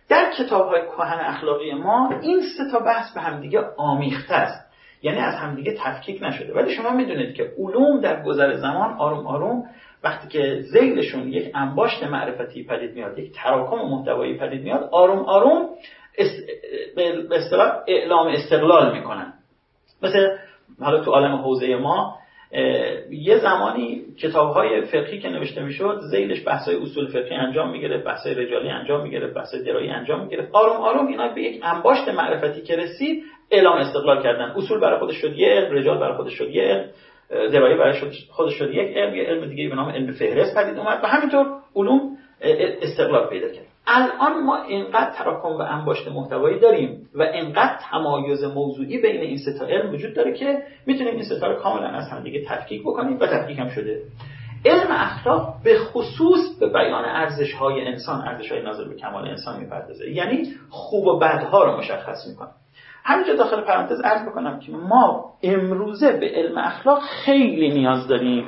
در 0.09 0.31
کتاب 0.37 0.67
های 0.69 0.81
کهن 0.81 1.19
اخلاقی 1.19 1.73
ما 1.73 2.19
این 2.21 2.41
سه 2.57 2.71
تا 2.71 2.79
بحث 2.79 3.13
به 3.13 3.21
همدیگه 3.21 3.59
آمیخته 3.77 4.35
است. 4.35 4.71
یعنی 5.03 5.19
از 5.19 5.35
همدیگه 5.35 5.77
تفکیک 5.79 6.23
نشده. 6.23 6.53
ولی 6.53 6.71
شما 6.71 6.89
می‌دونید 6.89 7.35
که 7.35 7.51
علوم 7.57 8.01
در 8.01 8.23
گذر 8.23 8.53
زمان 8.53 8.93
آروم 8.93 9.27
آروم 9.27 9.63
وقتی 10.03 10.27
که 10.27 10.61
زیلشون 10.61 11.27
یک 11.27 11.51
انباشت 11.55 12.03
معرفتی 12.03 12.63
پدید 12.63 12.95
میاد 12.95 13.19
یک 13.19 13.31
تراکم 13.35 13.75
محتوایی 13.75 14.37
پدید 14.37 14.63
میاد 14.63 14.89
آروم 14.91 15.19
آروم 15.19 15.69
به 16.95 17.35
اصطلاح 17.35 17.83
اعلام 17.87 18.27
استقلال 18.27 18.97
می‌کنن. 18.97 19.33
مثل 20.03 20.27
حالا 20.79 21.03
تو 21.03 21.11
عالم 21.11 21.35
حوزه 21.35 21.75
ما 21.75 22.17
یه 23.11 23.37
زمانی 23.37 24.01
کتاب 24.19 24.53
های 24.53 24.81
فقهی 24.81 25.19
که 25.19 25.29
نوشته 25.29 25.63
می‌شد 25.63 25.99
زیلش 26.11 26.47
بحث 26.47 26.67
های 26.67 26.77
اصول 26.77 27.07
فقهی 27.07 27.35
انجام 27.35 27.71
می‌گرفت 27.71 28.05
بحث 28.05 28.25
های 28.25 28.35
رجالی 28.35 28.69
انجام 28.69 29.03
می‌گرفت 29.03 29.33
بحث 29.33 29.55
درایی 29.55 29.89
انجام 29.89 30.23
می‌گرفت. 30.23 30.49
آروم 30.53 30.75
آروم 30.75 31.07
اینا 31.07 31.27
به 31.27 31.41
یک 31.41 31.59
انباشت 31.63 32.07
معرفتی 32.07 32.61
که 32.61 32.75
رسید 32.75 33.23
اعلام 33.51 33.77
استقلال 33.77 34.23
کردن. 34.23 34.53
اصول 34.55 34.79
برای 34.79 34.99
خودش 34.99 35.15
شد 35.15 35.37
یه 35.37 35.49
علم 35.49 35.75
رجال 35.75 35.97
برای 35.97 36.17
خودش 36.17 36.33
شد 36.33 36.49
یه 36.49 36.63
علم 36.63 36.85
دوایی 37.51 37.77
برای 37.77 37.93
خودش 38.29 38.53
شد 38.53 38.73
یک 38.73 38.97
علم 38.97 39.15
یه 39.15 39.23
علم 39.23 39.45
دیگه 39.45 39.69
به 39.69 39.75
نام 39.75 39.89
علم 39.89 40.11
فهرست 40.11 40.55
پدید 40.55 40.77
اومد 40.77 40.99
و 41.03 41.07
همینطور 41.07 41.45
علوم 41.75 42.17
استقلال 42.81 43.29
پیدا 43.29 43.47
کرد. 43.47 43.70
الان 43.93 44.43
ما 44.43 44.63
اینقدر 44.63 45.11
تراکم 45.11 45.49
و 45.49 45.61
انباشت 45.61 46.07
محتوایی 46.07 46.59
داریم 46.59 47.09
و 47.15 47.21
اینقدر 47.21 47.77
تمایز 47.91 48.43
موضوعی 48.43 49.01
بین 49.01 49.21
این 49.21 49.37
سه 49.37 49.65
علم 49.65 49.93
وجود 49.93 50.13
داره 50.13 50.33
که 50.33 50.63
می‌تونیم 50.85 51.13
این 51.13 51.23
ستا 51.23 51.47
رو 51.47 51.55
کاملا 51.55 51.87
از 51.87 52.09
هم 52.09 52.23
دیگه 52.23 52.45
تفکیک 52.47 52.81
بکنیم 52.81 53.19
و 53.19 53.27
تفکیک 53.27 53.59
هم 53.59 53.69
شده. 53.69 54.01
علم 54.65 54.87
اخلاق 54.89 55.55
به 55.63 55.79
خصوص 55.79 56.59
به 56.59 56.67
بیان 56.67 57.05
ارزش 57.05 57.53
های 57.53 57.87
انسان 57.87 58.21
ارزش 58.21 58.51
های 58.51 58.61
ناظر 58.61 58.83
به 58.83 58.95
کمال 58.95 59.27
انسان 59.27 59.59
می‌پردازه. 59.59 60.11
یعنی 60.11 60.43
خوب 60.69 61.07
و 61.07 61.19
بدها 61.19 61.63
رو 61.63 61.77
مشخص 61.77 62.27
می‌کنه. 62.27 62.49
همینجا 63.03 63.33
داخل 63.35 63.61
پرانتز 63.61 64.01
عرض 64.01 64.29
بکنم 64.29 64.59
که 64.59 64.71
ما 64.71 65.33
امروزه 65.43 66.11
به 66.11 66.31
علم 66.35 66.57
اخلاق 66.57 66.99
خیلی 66.99 67.69
نیاز 67.69 68.07
داریم. 68.07 68.45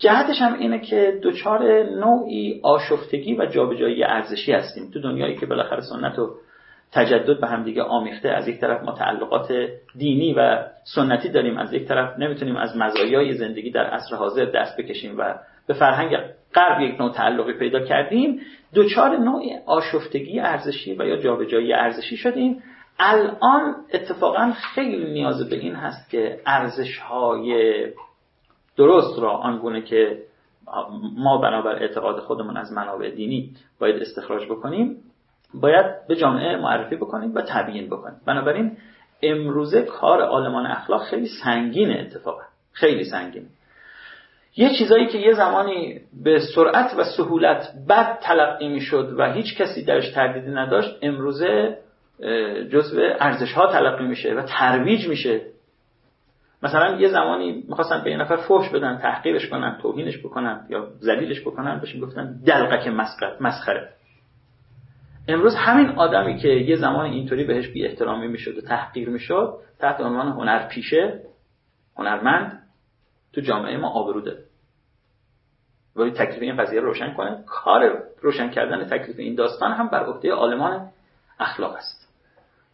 جهتش 0.00 0.42
هم 0.42 0.54
اینه 0.54 0.78
که 0.78 1.20
دچار 1.22 1.82
نوعی 1.82 2.60
آشفتگی 2.62 3.34
و 3.34 3.46
جابجایی 3.46 4.04
ارزشی 4.04 4.52
هستیم. 4.52 4.90
تو 4.90 5.00
دنیایی 5.00 5.36
که 5.36 5.46
بالاخره 5.46 5.80
سنت 5.80 6.18
و 6.18 6.34
تجدد 6.92 7.40
به 7.40 7.46
همدیگه 7.46 7.82
آمیخته 7.82 8.28
از 8.28 8.48
یک 8.48 8.60
طرف 8.60 8.82
ما 8.82 8.92
تعلقات 8.92 9.52
دینی 9.96 10.34
و 10.34 10.64
سنتی 10.94 11.28
داریم 11.28 11.58
از 11.58 11.72
یک 11.72 11.88
طرف 11.88 12.18
نمی‌تونیم 12.18 12.56
از 12.56 12.76
مزایای 12.76 13.32
زندگی 13.34 13.70
در 13.70 13.84
عصر 13.84 14.16
حاضر 14.16 14.44
دست 14.44 14.76
بکشیم 14.76 15.18
و 15.18 15.34
به 15.66 15.74
فرهنگ 15.74 16.16
غرب 16.54 16.80
یک 16.80 17.00
نوع 17.00 17.12
تعلقی 17.12 17.52
پیدا 17.52 17.80
کردیم. 17.80 18.40
دچار 18.74 19.16
نوعی 19.16 19.56
آشفتگی 19.66 20.40
ارزشی 20.40 20.94
و 20.94 21.04
یا 21.04 21.16
جابجایی 21.16 21.72
ارزشی 21.72 22.16
شدیم. 22.16 22.62
الان 22.98 23.74
اتفاقا 23.94 24.52
خیلی 24.74 25.12
نیاز 25.12 25.50
به 25.50 25.56
این 25.56 25.74
هست 25.74 26.10
که 26.10 26.40
ارزش 26.46 26.98
های 26.98 27.86
درست 28.80 29.18
را 29.18 29.30
آنگونه 29.30 29.82
که 29.82 30.18
ما 31.16 31.38
بنابر 31.38 31.74
اعتقاد 31.82 32.18
خودمون 32.18 32.56
از 32.56 32.72
منابع 32.72 33.10
دینی 33.10 33.50
باید 33.80 34.02
استخراج 34.02 34.44
بکنیم 34.44 34.96
باید 35.54 35.86
به 36.08 36.16
جامعه 36.16 36.56
معرفی 36.56 36.96
بکنیم 36.96 37.34
و 37.34 37.42
تبیین 37.42 37.86
بکنیم. 37.86 38.20
بنابراین 38.26 38.76
امروزه 39.22 39.82
کار 39.82 40.22
آلمان 40.22 40.66
اخلاق 40.66 41.02
خیلی 41.02 41.28
سنگین 41.44 42.00
اتفاقه 42.00 42.44
خیلی 42.72 43.04
سنگین 43.04 43.46
یه 44.56 44.70
چیزایی 44.78 45.06
که 45.06 45.18
یه 45.18 45.32
زمانی 45.32 46.00
به 46.24 46.38
سرعت 46.54 46.94
و 46.98 47.04
سهولت 47.04 47.68
بد 47.88 48.18
تلقی 48.22 48.68
می‌شد 48.68 49.14
و 49.18 49.32
هیچ 49.32 49.56
کسی 49.58 49.84
درش 49.84 50.12
تردیدی 50.12 50.50
نداشت 50.50 50.98
امروزه 51.02 51.76
جزو 52.72 53.00
ارزش 53.20 53.52
ها 53.52 53.66
تلقی 53.66 54.04
میشه 54.04 54.34
و 54.34 54.42
ترویج 54.42 55.08
میشه 55.08 55.40
مثلا 56.62 56.96
یه 56.96 57.08
زمانی 57.08 57.64
می‌خواستن 57.68 58.04
به 58.04 58.10
یه 58.10 58.16
نفر 58.16 58.36
فوش 58.36 58.68
بدن 58.68 58.98
تحقیرش 58.98 59.48
کنن 59.48 59.78
توهینش 59.82 60.18
بکنن 60.18 60.66
یا 60.68 60.88
ذلیلش 61.00 61.40
بکنن 61.40 61.80
بهش 61.80 62.02
گفتن 62.02 62.40
دلقک 62.46 62.88
مسخره. 63.40 63.88
امروز 65.28 65.54
همین 65.54 65.88
آدمی 65.88 66.36
که 66.36 66.48
یه 66.48 66.76
زمان 66.76 67.06
اینطوری 67.06 67.44
بهش 67.44 67.68
بی 67.68 67.86
احترامی 67.86 68.28
می‌شد 68.28 68.58
و 68.58 68.60
تحقیر 68.60 69.08
می‌شد 69.08 69.58
تحت 69.78 70.00
عنوان 70.00 70.28
هنر 70.28 70.66
پیشه 70.68 71.20
هنرمند 71.96 72.62
تو 73.32 73.40
جامعه 73.40 73.76
ما 73.76 73.90
آبرو 73.90 74.20
داره 74.20 74.44
ولی 75.96 76.10
تکلیف 76.10 76.42
این 76.42 76.56
قضیه 76.56 76.80
رو 76.80 76.86
روشن 76.86 77.14
کنه 77.14 77.44
کار 77.46 78.02
روشن 78.20 78.50
کردن 78.50 78.84
تکلیف 78.84 79.18
این 79.18 79.34
داستان 79.34 79.72
هم 79.72 79.88
بر 79.88 80.04
عهده 80.04 80.32
عالمان 80.32 80.88
اخلاق 81.38 81.74
است. 81.74 82.08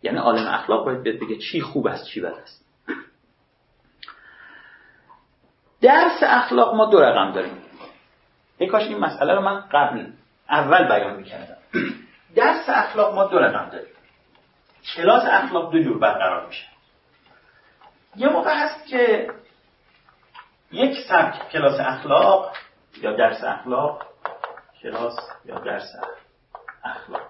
یعنی 0.03 0.19
عالم 0.19 0.47
اخلاق 0.47 0.85
باید 0.85 1.03
بگه 1.03 1.37
چی 1.37 1.61
خوب 1.61 1.87
است 1.87 2.07
چی 2.07 2.21
بد 2.21 2.35
است. 2.43 2.66
درس 5.81 6.23
اخلاق 6.23 6.75
ما 6.75 6.85
دو 6.85 7.01
رقم 7.01 7.33
داریم. 7.33 7.63
ای 8.59 8.67
کاش 8.67 8.83
این 8.83 8.99
مسئله 8.99 9.35
رو 9.35 9.41
من 9.41 9.61
قبل 9.73 10.07
اول 10.51 10.89
بیان 10.89 11.17
می‌کردم. 11.17 11.57
درس 12.37 12.69
اخلاق 12.69 13.15
ما 13.15 13.25
دو 13.25 13.39
رقم 13.39 13.71
داریم. 13.71 13.95
کلاس 14.97 15.23
اخلاق 15.31 15.73
دو 15.73 15.83
جور 15.83 15.99
برقرار 15.99 16.47
میشه. 16.47 16.67
یه 18.17 18.29
موقع 18.29 18.55
هست 18.55 18.87
که 18.87 19.31
یک 20.73 20.97
سبک 21.09 21.49
کلاس 21.49 21.81
اخلاق 21.81 22.53
یا 23.03 23.13
درس 23.13 23.45
اخلاق 23.45 24.07
کلاس 24.83 25.17
یا 25.45 25.59
درس 25.59 25.93
اخلاق. 26.85 27.23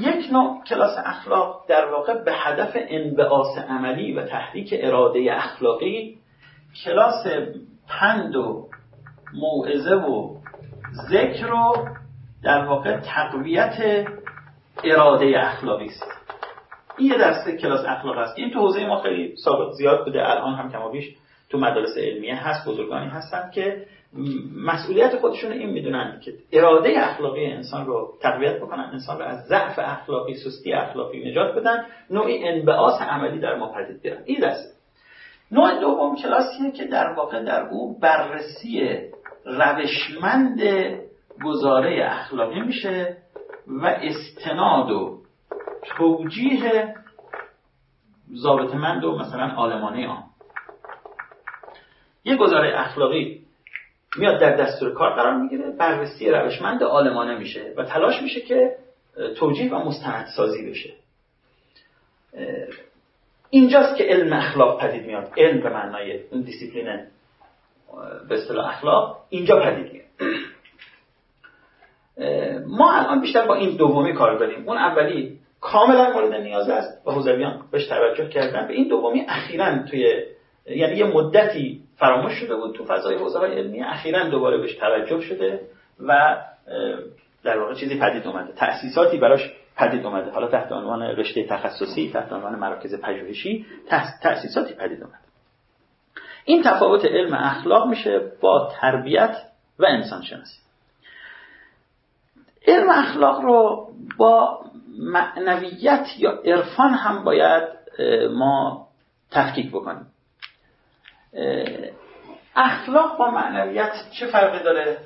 یک 0.00 0.32
نوع 0.32 0.64
کلاس 0.64 0.98
اخلاق 1.04 1.64
در 1.68 1.86
واقع 1.86 2.14
به 2.24 2.32
هدف 2.32 2.72
انبعاث 2.74 3.58
عملی 3.58 4.12
و 4.12 4.26
تحریک 4.26 4.74
اراده 4.78 5.28
اخلاقی 5.32 6.18
کلاس 6.84 7.26
پند 7.88 8.36
و 8.36 8.68
موعظه 9.34 9.94
و 9.94 10.36
ذکر 11.10 11.52
و 11.52 11.88
در 12.42 12.64
واقع 12.64 13.00
تقویت 13.00 14.06
اراده 14.84 15.34
اخلاقی 15.36 15.86
است. 15.86 16.04
این 16.98 17.10
یه 17.10 17.18
دسته 17.18 17.56
کلاس 17.56 17.84
اخلاق 17.86 18.18
است. 18.18 18.38
این 18.38 18.50
تو 18.50 18.58
حوزه 18.58 18.86
ما 18.86 19.02
خیلی 19.02 19.36
سابق 19.36 19.72
زیاد 19.72 20.04
بوده. 20.04 20.30
الان 20.30 20.54
هم 20.54 20.72
کمابیش 20.72 21.16
تو 21.50 21.58
مدارس 21.58 21.98
علمیه 21.98 22.48
هست 22.48 22.68
بزرگانی 22.68 23.06
هستن 23.06 23.50
که 23.54 23.86
مسئولیت 24.56 25.16
خودشون 25.16 25.52
این 25.52 25.70
می‌دونن 25.70 26.20
که 26.24 26.32
اراده 26.52 26.94
اخلاقی 26.96 27.46
انسان 27.46 27.86
رو 27.86 28.14
تقویت 28.20 28.56
بکنن 28.56 28.90
انسان 28.92 29.18
رو 29.18 29.24
از 29.24 29.46
ضعف 29.46 29.78
اخلاقی 29.78 30.34
سستی 30.34 30.72
اخلاقی 30.72 31.30
نجات 31.30 31.54
بدن 31.54 31.84
نوعی 32.10 32.48
انبعاث 32.48 33.02
عملی 33.02 33.38
در 33.40 33.54
ما 33.54 33.72
پدید 33.72 34.02
بیارن. 34.02 34.22
این 34.24 34.40
دسته 34.40 34.79
نوع 35.52 35.80
دوم 35.80 36.16
کلاسیه 36.16 36.70
که 36.70 36.84
در 36.84 37.12
واقع 37.12 37.42
در 37.42 37.62
او 37.68 37.98
بررسی 37.98 38.98
روشمند 39.44 40.60
گزاره 41.44 42.06
اخلاقی 42.10 42.60
میشه 42.60 43.16
و 43.66 43.86
استناد 43.86 44.90
و 44.90 45.18
توجیه 45.96 46.94
ضابطمند 48.34 49.04
و 49.04 49.18
مثلا 49.18 49.54
آلمانه 49.56 50.08
آن. 50.08 50.22
یه 52.24 52.36
گزاره 52.36 52.80
اخلاقی 52.80 53.40
میاد 54.16 54.40
در 54.40 54.56
دستور 54.56 54.94
کار 54.94 55.14
قرار 55.14 55.36
می‌گیره 55.36 55.70
بررسی 55.70 56.30
روشمند 56.30 56.82
آلمانه 56.82 57.38
میشه 57.38 57.74
و 57.76 57.84
تلاش 57.84 58.22
میشه 58.22 58.40
که 58.40 58.76
توجیه 59.36 59.74
و 59.74 59.78
مستندسازی 59.78 60.70
بشه. 60.70 60.90
اینجاست 63.50 63.96
که 63.96 64.04
علم 64.04 64.32
اخلاق 64.32 64.80
پدید 64.80 65.06
میاد. 65.06 65.32
علم 65.36 65.60
به 65.60 65.70
معنای 65.70 66.18
دیسیپلین 66.44 67.06
به 68.28 68.34
اصطلاح 68.34 68.68
اخلاق 68.68 69.18
اینجا 69.28 69.60
پدید 69.60 69.92
میاد. 69.92 70.06
ما 72.66 72.92
الان 72.92 73.20
بیشتر 73.20 73.46
با 73.46 73.54
این 73.54 73.76
دومی 73.76 74.14
کار 74.14 74.38
داریم. 74.38 74.68
اون 74.68 74.76
اولی 74.76 75.38
کاملا 75.60 76.10
مورد 76.10 76.34
نیاز 76.34 76.70
است. 76.70 77.06
و 77.06 77.10
حوزویان 77.10 77.62
بهش 77.70 77.86
توجه 77.86 78.28
کردن 78.28 78.66
به 78.66 78.74
این 78.74 78.88
دومی 78.88 79.24
اخیرا 79.28 79.78
توی 79.90 80.24
یعنی 80.66 80.96
یه 80.96 81.04
مدتی 81.04 81.80
فراموش 81.96 82.32
شده 82.32 82.56
بود 82.56 82.74
تو 82.74 82.84
فضای 82.84 83.16
حوزه 83.16 83.38
های 83.38 83.52
علمی. 83.52 83.82
اخیرا 83.82 84.28
دوباره 84.28 84.58
بهش 84.58 84.74
توجه 84.74 85.20
شده 85.20 85.60
و 86.00 86.36
در 87.44 87.58
واقع 87.58 87.74
چیزی 87.74 87.98
پدید 87.98 88.26
اومده. 88.26 88.52
تأسیساتی 88.52 89.18
براش 89.18 89.52
پدید 89.76 90.06
اومده. 90.06 90.30
حالا 90.30 90.48
تحت 90.48 90.72
عنوان 90.72 91.02
رشته 91.02 91.46
تخصصی 91.46 92.10
تحت 92.12 92.32
عنوان 92.32 92.58
مراکز 92.58 93.00
پژوهشی 93.00 93.66
تأسیساتی 94.22 94.74
پدید 94.74 95.02
اومده. 95.02 95.18
این 96.44 96.62
تفاوت 96.62 97.04
علم 97.04 97.34
اخلاق 97.34 97.88
میشه 97.88 98.32
با 98.40 98.72
تربیت 98.80 99.36
و 99.78 99.86
انسان 99.88 100.22
شناسی 100.22 100.58
علم 102.66 102.90
اخلاق 102.90 103.40
رو 103.40 103.88
با 104.16 104.64
معنویت 104.98 106.06
یا 106.18 106.40
عرفان 106.44 106.90
هم 106.90 107.24
باید 107.24 107.68
ما 108.34 108.88
تفکیک 109.30 109.70
بکنیم. 109.70 110.06
اخلاق 112.56 113.18
با 113.18 113.30
معنویت 113.30 113.92
چه 114.10 114.26
فرقی 114.26 114.64
داره؟ 114.64 114.98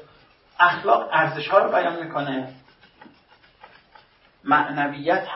اخلاق 0.61 1.09
ارزش 1.13 1.49
ها 1.49 1.59
رو 1.59 1.73
بیان 1.73 2.05
می‌کنه. 2.05 2.49
معنویت. 4.45 5.27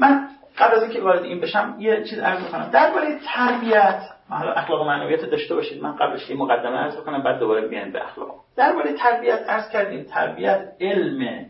من 0.00 0.28
قبل 0.58 0.74
از 0.74 0.82
اینکه 0.82 1.00
وارد 1.00 1.22
این 1.22 1.40
بشم 1.40 1.76
یه 1.78 2.04
چیز 2.04 2.18
عرض 2.18 2.42
می‌کنم. 2.42 2.70
درباره 2.70 3.18
تربیت 3.34 4.02
حالا 4.28 4.52
اخلاق 4.52 4.80
و 4.80 4.84
معنویت 4.84 5.20
داشته 5.20 5.54
باشید 5.54 5.82
من 5.82 5.96
قبلش 5.96 6.30
یه 6.30 6.36
مقدمه 6.36 6.76
عرض 6.76 6.96
بکنم 6.96 7.22
بعد 7.22 7.38
دوباره 7.38 7.68
بیایم 7.68 7.92
به 7.92 8.04
اخلاق. 8.04 8.34
درباره 8.56 8.92
تربیت 8.92 9.48
عرض 9.48 9.70
کردیم. 9.70 10.04
تربیت 10.04 10.72
علم 10.80 11.46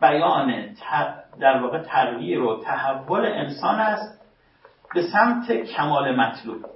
بیان 0.00 0.74
در 1.40 1.58
واقع 1.58 1.78
تغییر 1.82 2.40
و 2.40 2.62
تحول 2.64 3.26
انسان 3.26 3.80
است 3.80 4.20
به 4.94 5.02
سمت 5.02 5.52
کمال 5.52 6.16
مطلوب. 6.16 6.66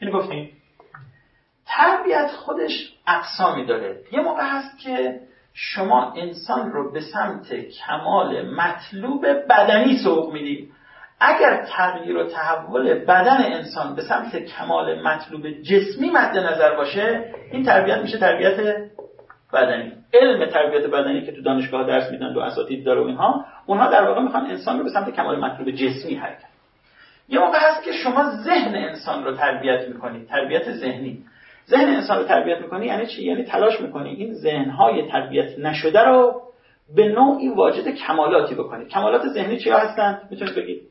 اینو 0.00 0.18
گفتیم. 0.18 0.52
تربیت 1.66 2.30
خودش 2.30 2.94
اقسامی 3.06 3.66
داره. 3.66 4.00
یه 4.12 4.20
موقع 4.20 4.42
هست 4.44 4.78
که 4.78 5.20
شما 5.54 6.12
انسان 6.16 6.72
رو 6.72 6.92
به 6.92 7.00
سمت 7.00 7.54
کمال 7.54 8.54
مطلوب 8.54 9.26
بدنی 9.26 9.98
سوق 9.98 10.32
می‌دید. 10.32 10.72
اگر 11.20 11.64
تغییر 11.76 12.16
و 12.16 12.24
تحول 12.24 12.94
بدن 12.94 13.36
انسان 13.42 13.94
به 13.94 14.02
سمت 14.02 14.36
کمال 14.36 15.02
مطلوب 15.02 15.50
جسمی 15.50 16.10
مد 16.10 16.38
نظر 16.38 16.76
باشه 16.76 17.34
این 17.52 17.64
تربیت 17.64 17.98
میشه 17.98 18.18
تربیت 18.18 18.56
بدنی. 19.52 19.92
علم 20.14 20.46
تربیت 20.46 20.86
بدنی 20.86 21.26
که 21.26 21.32
تو 21.32 21.42
دانشگاه 21.42 21.86
درس 21.86 22.10
میدن 22.10 22.32
دو 22.32 22.40
اساتید 22.40 22.84
داره 22.84 23.00
و 23.00 23.04
اینها 23.04 23.44
اونها 23.66 23.90
در 23.90 24.04
واقع 24.04 24.22
می‌خوان 24.22 24.46
انسان 24.46 24.78
رو 24.78 24.84
به 24.84 24.90
سمت 24.90 25.10
کمال 25.10 25.40
مطلوب 25.40 25.70
جسمی 25.70 26.14
حرکت 26.14 26.48
یه 27.28 27.38
موقع 27.38 27.58
هست 27.58 27.82
که 27.82 27.92
شما 27.92 28.30
ذهن 28.30 28.74
انسان 28.74 29.24
رو 29.24 29.36
تربیت 29.36 29.88
می‌کنید 29.88 30.28
تربیت 30.28 30.72
ذهنی. 30.72 31.24
ذهن 31.68 31.88
انسان 31.88 32.18
رو 32.18 32.24
تربیت 32.24 32.58
می‌کنی 32.60 32.86
یعنی 32.86 33.06
چی؟ 33.06 33.24
یعنی 33.24 33.44
تلاش 33.44 33.80
می‌کنی 33.80 34.10
این 34.10 34.34
ذهنهای 34.34 35.08
تربیت 35.08 35.58
نشده 35.58 36.00
رو 36.00 36.42
به 36.96 37.08
نوعی 37.08 37.48
واجد 37.48 37.88
کمالاتی 37.88 38.54
بکنید 38.54 38.88
کمالات 38.88 39.28
ذهنی 39.28 39.58
چیا 39.58 39.78
هستند 39.78 40.28
می‌تونید 40.30 40.54
بگید. 40.54 40.82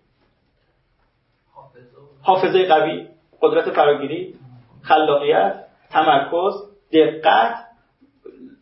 حافظه 2.22 2.66
قوی 2.66 3.08
قدرت 3.42 3.72
فراگیری 3.72 4.34
خلاقیت 4.82 5.54
تمرکز 5.92 6.54
دقت 6.94 7.56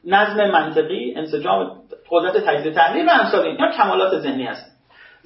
نظم 0.06 0.52
منطقی 0.52 1.14
انسجام 1.18 1.72
قدرت 2.10 2.38
تجزیه 2.38 2.72
تحلیل 2.72 3.08
و 3.08 3.12
امثال 3.12 3.46
این 3.46 3.72
کمالات 3.78 4.20
ذهنی 4.20 4.44
هست 4.44 4.76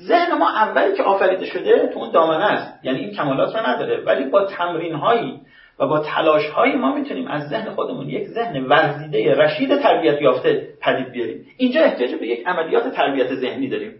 ذهن 0.01 0.37
ما 0.37 0.49
اولی 0.49 0.97
که 0.97 1.03
آفریده 1.03 1.45
شده 1.45 1.87
تو 1.87 1.99
اون 1.99 2.11
دامنه 2.11 2.45
است. 2.45 2.85
یعنی 2.85 2.99
این 2.99 3.11
کمالات 3.13 3.55
رو 3.55 3.67
نداره. 3.67 4.03
ولی 4.03 4.29
با 4.29 4.45
تمرین 4.45 4.93
هایی 4.93 5.41
و 5.79 5.87
با 5.87 5.99
تلاش 5.99 6.45
هایی 6.45 6.75
ما 6.75 6.95
می‌تونیم 6.95 7.27
از 7.27 7.49
ذهن 7.49 7.69
خودمون 7.69 8.09
یک 8.09 8.27
ذهن 8.27 8.65
ورزیده 8.65 9.35
رشید 9.35 9.81
تربیت 9.81 10.21
یافته 10.21 10.67
پدید 10.81 11.11
بیاریم. 11.11 11.45
اینجا 11.57 11.81
احتیاج 11.81 12.15
به 12.15 12.27
یک 12.27 12.47
عملیات 12.47 12.93
تربیت 12.93 13.35
ذهنی 13.35 13.67
داریم. 13.69 13.95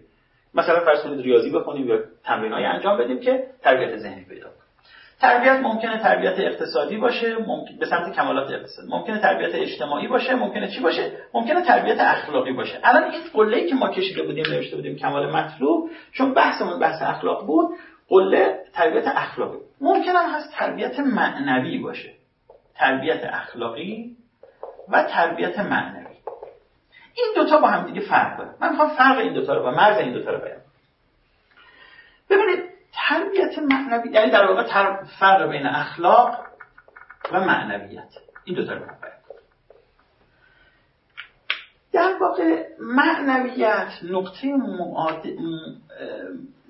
مثلا 0.54 0.80
فرض 0.80 1.02
کنید 1.02 1.20
ریاضی 1.20 1.50
بخونیم 1.50 1.88
یا 1.88 1.98
تمرینایی 2.24 2.66
انجام 2.66 2.98
بدیم 2.98 3.20
که 3.20 3.44
تربیت 3.62 3.96
ذهنی 3.96 4.24
پیدا 4.24 4.42
کنیم. 4.42 4.60
تربیت 5.20 5.60
ممکنه 5.62 5.98
تربیت 5.98 6.34
اقتصادی 6.38 6.96
باشه 6.96 7.36
ممکن 7.46 7.76
به 7.80 7.86
سمت 7.86 8.16
کمالات 8.16 8.50
اقتصاد 8.50 8.84
ممکنه 8.88 9.18
تربیت 9.18 9.54
اجتماعی 9.54 10.08
باشه 10.08 10.34
ممکنه 10.34 10.68
چی 10.68 10.80
باشه؟ 10.80 11.12
ممکنه 11.34 11.62
تربیت 11.62 12.00
اخلاقی 12.00 12.52
باشه. 12.52 12.78
الان 12.84 13.02
این 13.10 13.20
قله 13.32 13.66
که 13.66 13.74
ما 13.74 13.88
کشیده 13.88 14.22
بودیم 14.22 14.44
نوشته 14.50 14.76
بودیم 14.76 14.96
کمال 14.96 15.30
مطلوب 15.30 15.90
چون 16.12 16.34
بحثمون 16.34 16.78
بحث 16.78 17.02
اخلاق 17.02 17.46
بود 17.46 17.68
قله 18.08 18.58
تربیت 18.74 19.04
اخلاقی 19.06 19.58
ممکن 19.80 20.10
هم 20.10 20.30
هست 20.30 20.52
تربیت 20.52 20.98
معنوی 20.98 21.78
باشه. 21.78 22.14
تربیت 22.74 23.24
اخلاقی 23.24 24.16
و 24.88 25.02
تربیت 25.02 25.58
معنوی. 25.58 26.16
این 27.14 27.32
دوتا 27.36 27.60
با 27.60 27.68
هم 27.68 27.86
دیگه 27.86 28.00
فرق 28.00 28.38
داره. 28.38 28.54
من 28.60 28.70
می‌خوام 28.70 28.88
فرق 28.88 29.18
این 29.18 29.32
دوتا 29.32 29.54
رو 29.54 29.68
و 29.68 29.70
مرز 29.70 29.98
این 29.98 30.12
دوتا 30.12 30.30
رو 30.30 30.38
بیان. 30.38 30.60
ببینید 32.30 32.70
تربیت 32.92 33.58
معنوی 33.58 34.10
یعنی 34.12 34.30
در 34.30 34.46
واقع 34.46 34.62
فرق 35.20 35.50
بین 35.50 35.66
اخلاق 35.66 36.46
و 37.32 37.40
معنویت. 37.40 38.10
این 38.44 38.56
دوتا 38.56 38.72
رو 38.72 38.80
بیان. 38.80 38.96
در 41.92 42.16
واقع 42.20 42.66
معنویت 42.80 43.92
نقطه, 44.02 44.48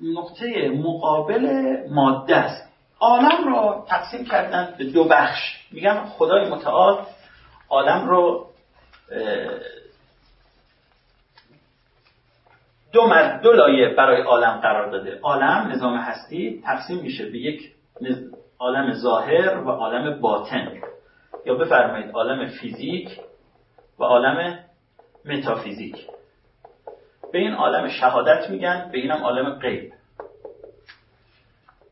نقطه 0.02 0.68
مقابل 0.68 1.76
ماده 1.90 2.36
است. 2.36 2.69
عالم 3.00 3.54
رو 3.54 3.86
تقسیم 3.88 4.24
کردن 4.24 4.74
به 4.78 4.84
دو 4.84 5.04
بخش. 5.04 5.40
میگن 5.72 6.04
خدای 6.04 6.48
متعال 6.48 7.06
عالم 7.68 8.08
رو 8.08 8.46
دو 12.92 13.06
مرد 13.06 13.42
دو 13.42 13.52
لایه 13.52 13.94
برای 13.94 14.22
عالم 14.22 14.60
قرار 14.62 14.90
داده. 14.90 15.18
عالم 15.22 15.68
نظام 15.72 15.96
هستی 15.96 16.62
تقسیم 16.64 16.98
میشه 16.98 17.24
به 17.24 17.38
یک 17.38 17.72
عالم 18.58 18.92
ظاهر 18.92 19.58
و 19.58 19.70
عالم 19.70 20.20
باطن. 20.20 20.72
یا 21.46 21.54
بفرمایید 21.54 22.10
عالم 22.10 22.48
فیزیک 22.48 23.20
و 23.98 24.04
عالم 24.04 24.58
متافیزیک. 25.24 26.06
به 27.32 27.38
این 27.38 27.54
عالم 27.54 27.88
شهادت 27.88 28.50
میگن 28.50 28.88
به 28.92 28.98
اینم 28.98 29.22
عالم 29.24 29.58
غیب. 29.58 29.92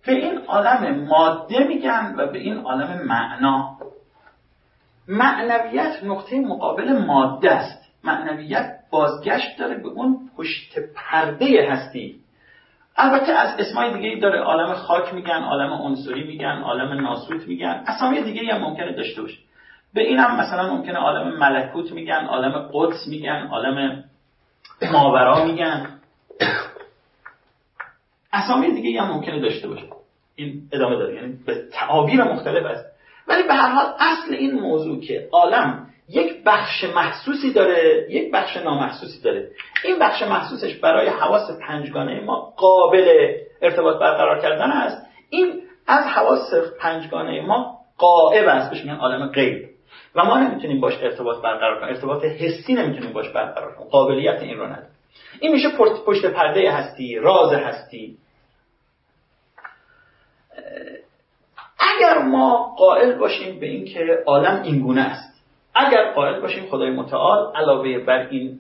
به 0.08 0.14
این 0.14 0.38
عالم 0.46 1.04
ماده 1.04 1.64
میگن 1.64 2.14
و 2.18 2.26
به 2.26 2.38
این 2.38 2.58
عالم 2.58 3.06
معنا. 3.06 3.76
معنویت 5.08 6.04
نقطه 6.04 6.40
مقابل 6.40 6.92
ماده 7.06 7.50
است. 7.50 7.84
معنویت 8.04 8.78
بازگشت 8.90 9.58
داره 9.58 9.74
به 9.74 9.88
اون 9.88 10.30
پشت 10.36 10.78
پرده 10.96 11.68
هستی. 11.70 12.20
البته 12.96 13.32
از 13.32 13.60
اسمای 13.60 13.94
دیگه 13.94 14.20
داره. 14.20 14.40
عالم 14.40 14.74
خاک 14.74 15.14
میگن 15.14 15.42
عالم 15.42 15.72
عنصری 15.72 16.24
میگن 16.24 16.62
عالم 16.62 17.00
ناسوت 17.00 17.48
میگن. 17.48 17.84
اسامی 17.86 18.22
دیگه 18.22 18.54
هم 18.54 18.60
ممکنه 18.60 18.92
داشته 18.92 19.22
باشه. 19.22 19.38
به 19.94 20.00
این 20.00 20.18
هم 20.18 20.40
مثلا 20.40 20.74
ممکنه 20.74 20.98
عالم 20.98 21.38
ملکوت 21.38 21.92
میگن 21.92 22.26
عالم 22.26 22.70
قدس 22.72 23.08
میگن 23.08 23.48
عالم 23.50 24.04
ماورا 24.92 25.44
میگن. 25.44 25.98
اسامی 28.32 28.72
دیگه 28.72 29.02
هم 29.02 29.10
ممکنه 29.10 29.40
داشته 29.40 29.68
باشه. 29.68 29.97
این 30.38 30.62
ادامه 30.72 30.96
داره. 30.96 31.14
یعنی 31.14 31.34
به 31.46 31.62
تعابیر 31.72 32.24
مختلف 32.24 32.66
است. 32.66 32.84
ولی 33.28 33.42
به 33.42 33.54
هر 33.54 33.68
حال 33.68 33.86
اصل 33.98 34.34
این 34.34 34.60
موضوع 34.60 35.00
که 35.00 35.28
عالم 35.32 35.86
یک 36.08 36.44
بخش 36.44 36.84
محسوسی 36.84 37.52
داره 37.52 38.06
یک 38.10 38.32
بخش 38.32 38.56
نامحسوسی 38.56 39.22
داره. 39.22 39.50
این 39.84 39.98
بخش 39.98 40.22
محسوسش 40.22 40.74
برای 40.74 41.08
حواس 41.08 41.50
پنجگانه 41.68 42.20
ما 42.20 42.54
قابل 42.56 43.32
ارتباط 43.62 44.00
برقرار 44.00 44.40
کردن 44.40 44.70
است. 44.70 45.06
این 45.30 45.62
از 45.86 46.04
حواس 46.04 46.54
پنجگانه 46.80 47.40
ما 47.40 47.78
قائب 47.98 48.48
است. 48.48 48.70
بهش 48.70 48.84
میگن 48.84 48.96
عالم 48.96 49.28
غیب. 49.28 49.68
و 50.14 50.24
ما 50.24 50.38
نمی‌تونیم 50.38 50.80
باش 50.80 51.02
ارتباط 51.02 51.42
برقرار 51.42 51.80
کنیم. 51.80 51.94
ارتباط 51.94 52.24
حسی 52.24 52.74
نمی‌تونیم 52.74 53.12
باش 53.12 53.28
برقرار 53.28 53.74
کنیم. 53.74 53.88
قابلیت 53.88 54.42
این 54.42 54.58
رو 54.58 54.66
نداره 54.66 54.88
این 55.40 55.52
میشه 55.52 55.68
پشت 56.06 56.26
پرده 56.26 56.70
هستی 56.72 57.18
راز 57.18 57.52
هستی. 57.52 58.16
اگر 61.96 62.18
ما 62.18 62.74
قائل 62.78 63.18
باشیم 63.18 63.60
به 63.60 63.66
اینکه 63.66 64.22
عالم 64.26 64.62
اینگونه 64.62 65.00
است. 65.00 65.44
اگر 65.74 66.12
قائل 66.12 66.40
باشیم 66.40 66.66
خدای 66.66 66.90
متعال 66.90 67.56
علاوه 67.56 67.98
بر 67.98 68.28
این 68.30 68.58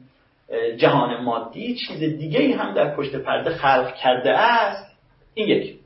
جهان 0.76 1.22
مادی 1.22 1.74
چیز 1.74 1.98
دیگه 1.98 2.56
هم 2.56 2.74
در 2.74 2.96
پشت 2.96 3.16
پرده 3.16 3.50
خلق 3.50 3.94
کرده 3.94 4.38
است. 4.38 4.98
این 5.34 5.48
یک 5.48 5.78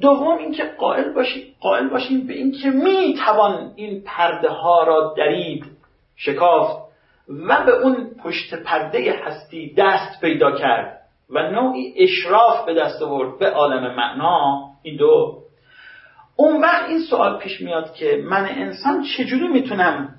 دوم 0.00 0.38
اینکه 0.38 0.64
قائل 0.78 1.12
باشیم 1.12 1.42
قائل 1.60 1.88
باشیم 1.88 2.26
به 2.26 2.34
اینکه 2.34 2.70
می 2.70 3.14
توان 3.24 3.72
این 3.76 4.02
پرده 4.06 4.48
ها 4.48 4.82
را 4.82 5.14
درید 5.16 5.64
شکافت 6.16 6.86
و 7.28 7.64
به 7.64 7.72
اون 7.72 8.10
پشت 8.24 8.54
پرده 8.54 9.20
هستی 9.24 9.74
دست 9.78 10.20
پیدا 10.20 10.52
کرد 10.52 11.00
و 11.30 11.50
نوعی 11.50 11.94
اشراف 11.96 12.66
به 12.66 12.74
دست 12.74 13.02
آورد 13.02 13.38
به 13.38 13.50
عالم 13.50 13.94
معنا. 13.94 14.64
این 14.82 14.96
دو 14.96 15.42
اون 16.36 16.62
وقت 16.62 16.88
این 16.88 17.00
سوال 17.00 17.38
پیش 17.38 17.60
میاد 17.60 17.94
که 17.94 18.22
من 18.24 18.48
انسان 18.50 19.04
چجوری 19.16 19.48
می‌تونم 19.48 20.14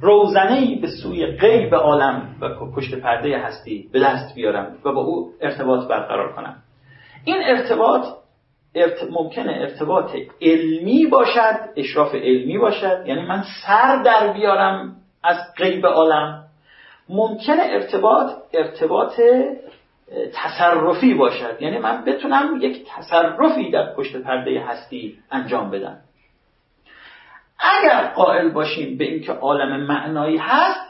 روزنه 0.00 0.52
ای 0.52 0.74
به 0.74 0.88
سوی 1.02 1.26
غیب 1.26 1.74
عالم 1.74 2.36
و 2.40 2.48
پشت 2.76 2.94
پرده 2.94 3.38
هستی 3.38 3.88
به 3.92 4.00
دست 4.00 4.34
بیارم 4.34 4.76
و 4.84 4.92
با 4.92 5.00
او 5.00 5.32
ارتباط 5.40 5.88
برقرار 5.88 6.32
کنم؟ 6.32 6.62
این 7.24 7.36
ارتباط 7.44 8.06
ارت... 8.74 9.10
ممکنه 9.10 9.52
ارتباط 9.52 10.10
علمی 10.40 11.06
باشد 11.06 11.58
اشراف 11.76 12.14
علمی 12.14 12.58
باشد. 12.58 13.04
یعنی 13.06 13.26
من 13.26 13.44
سر 13.66 14.02
در 14.02 14.32
بیارم 14.32 14.96
از 15.24 15.36
غیب 15.56 15.86
عالم. 15.86 16.44
ممکنه 17.08 17.62
ارتباط 17.62 18.32
ارتباط 18.52 19.20
تصرفی 20.34 21.14
باشد. 21.14 21.56
یعنی 21.60 21.78
من 21.78 22.04
بتونم 22.04 22.58
یک 22.60 22.86
تصرفی 22.88 23.70
در 23.70 23.94
پشت 23.94 24.16
پرده 24.16 24.60
هستی 24.60 25.18
انجام 25.30 25.70
بدم. 25.70 25.98
اگر 27.58 28.06
قائل 28.06 28.48
باشیم 28.48 28.98
به 28.98 29.04
اینکه 29.04 29.32
عالم 29.32 29.86
معنایی 29.86 30.36
هست 30.36 30.80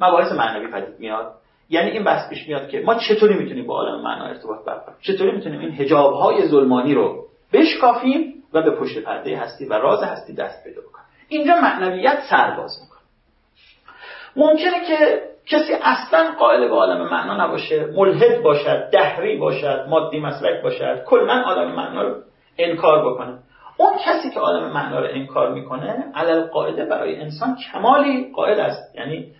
مباحث 0.00 0.32
معنوی 0.32 0.66
پدید 0.72 0.98
میاد. 0.98 1.32
یعنی 1.70 1.90
این 1.90 2.04
بحث 2.04 2.30
پیش 2.30 2.48
میاد 2.48 2.68
که 2.68 2.80
ما 2.80 2.94
چطوری 2.94 3.34
می‌تونیم 3.34 3.66
با 3.66 3.74
عالم 3.74 4.02
معنا 4.02 4.24
ارتباط 4.24 4.64
برقرار 4.64 4.96
چطوری 5.00 5.32
می‌تونیم 5.32 5.60
این 5.60 5.70
حجاب 5.70 6.14
های 6.14 6.48
ظلمانی 6.48 6.94
رو 6.94 7.26
بشکافیم 7.52 8.34
و 8.52 8.62
به 8.62 8.70
پشت 8.70 8.98
پرده 8.98 9.38
هستی 9.38 9.64
و 9.64 9.72
راز 9.72 10.02
هستی 10.02 10.34
دست 10.34 10.64
پیدا 10.64 10.80
بکنیم؟ 10.80 11.06
اینجا 11.28 11.54
معنویت 11.60 12.22
سرباز 12.30 12.78
می‌کنه. 12.82 12.91
ممکنه 14.36 14.86
که 14.86 15.22
کسی 15.46 15.72
اصلا 15.82 16.30
قائل 16.38 16.68
به 16.68 16.74
عالم 16.74 17.10
معنا 17.10 17.46
نباشه 17.46 17.86
ملحد 17.86 18.42
باشد 18.42 18.90
دهری 18.92 19.36
باشد 19.36 19.86
مادی 19.88 20.20
مسلک 20.20 20.62
باشد 20.62 21.04
کلا 21.04 21.32
عالم 21.32 21.72
معنا 21.72 22.02
رو 22.02 22.14
انکار 22.58 23.12
بکنه. 23.12 23.38
اون 23.76 23.92
کسی 24.04 24.30
که 24.30 24.40
عالم 24.40 24.72
معنا 24.72 25.00
رو 25.00 25.06
انکار 25.10 25.52
می‌کنه 25.52 26.04
علل 26.14 26.46
قاعده 26.46 26.84
برای 26.84 27.20
انسان 27.20 27.56
کمالی 27.72 28.32
قائل 28.36 28.60
است. 28.60 28.96
یعنی 28.96 29.32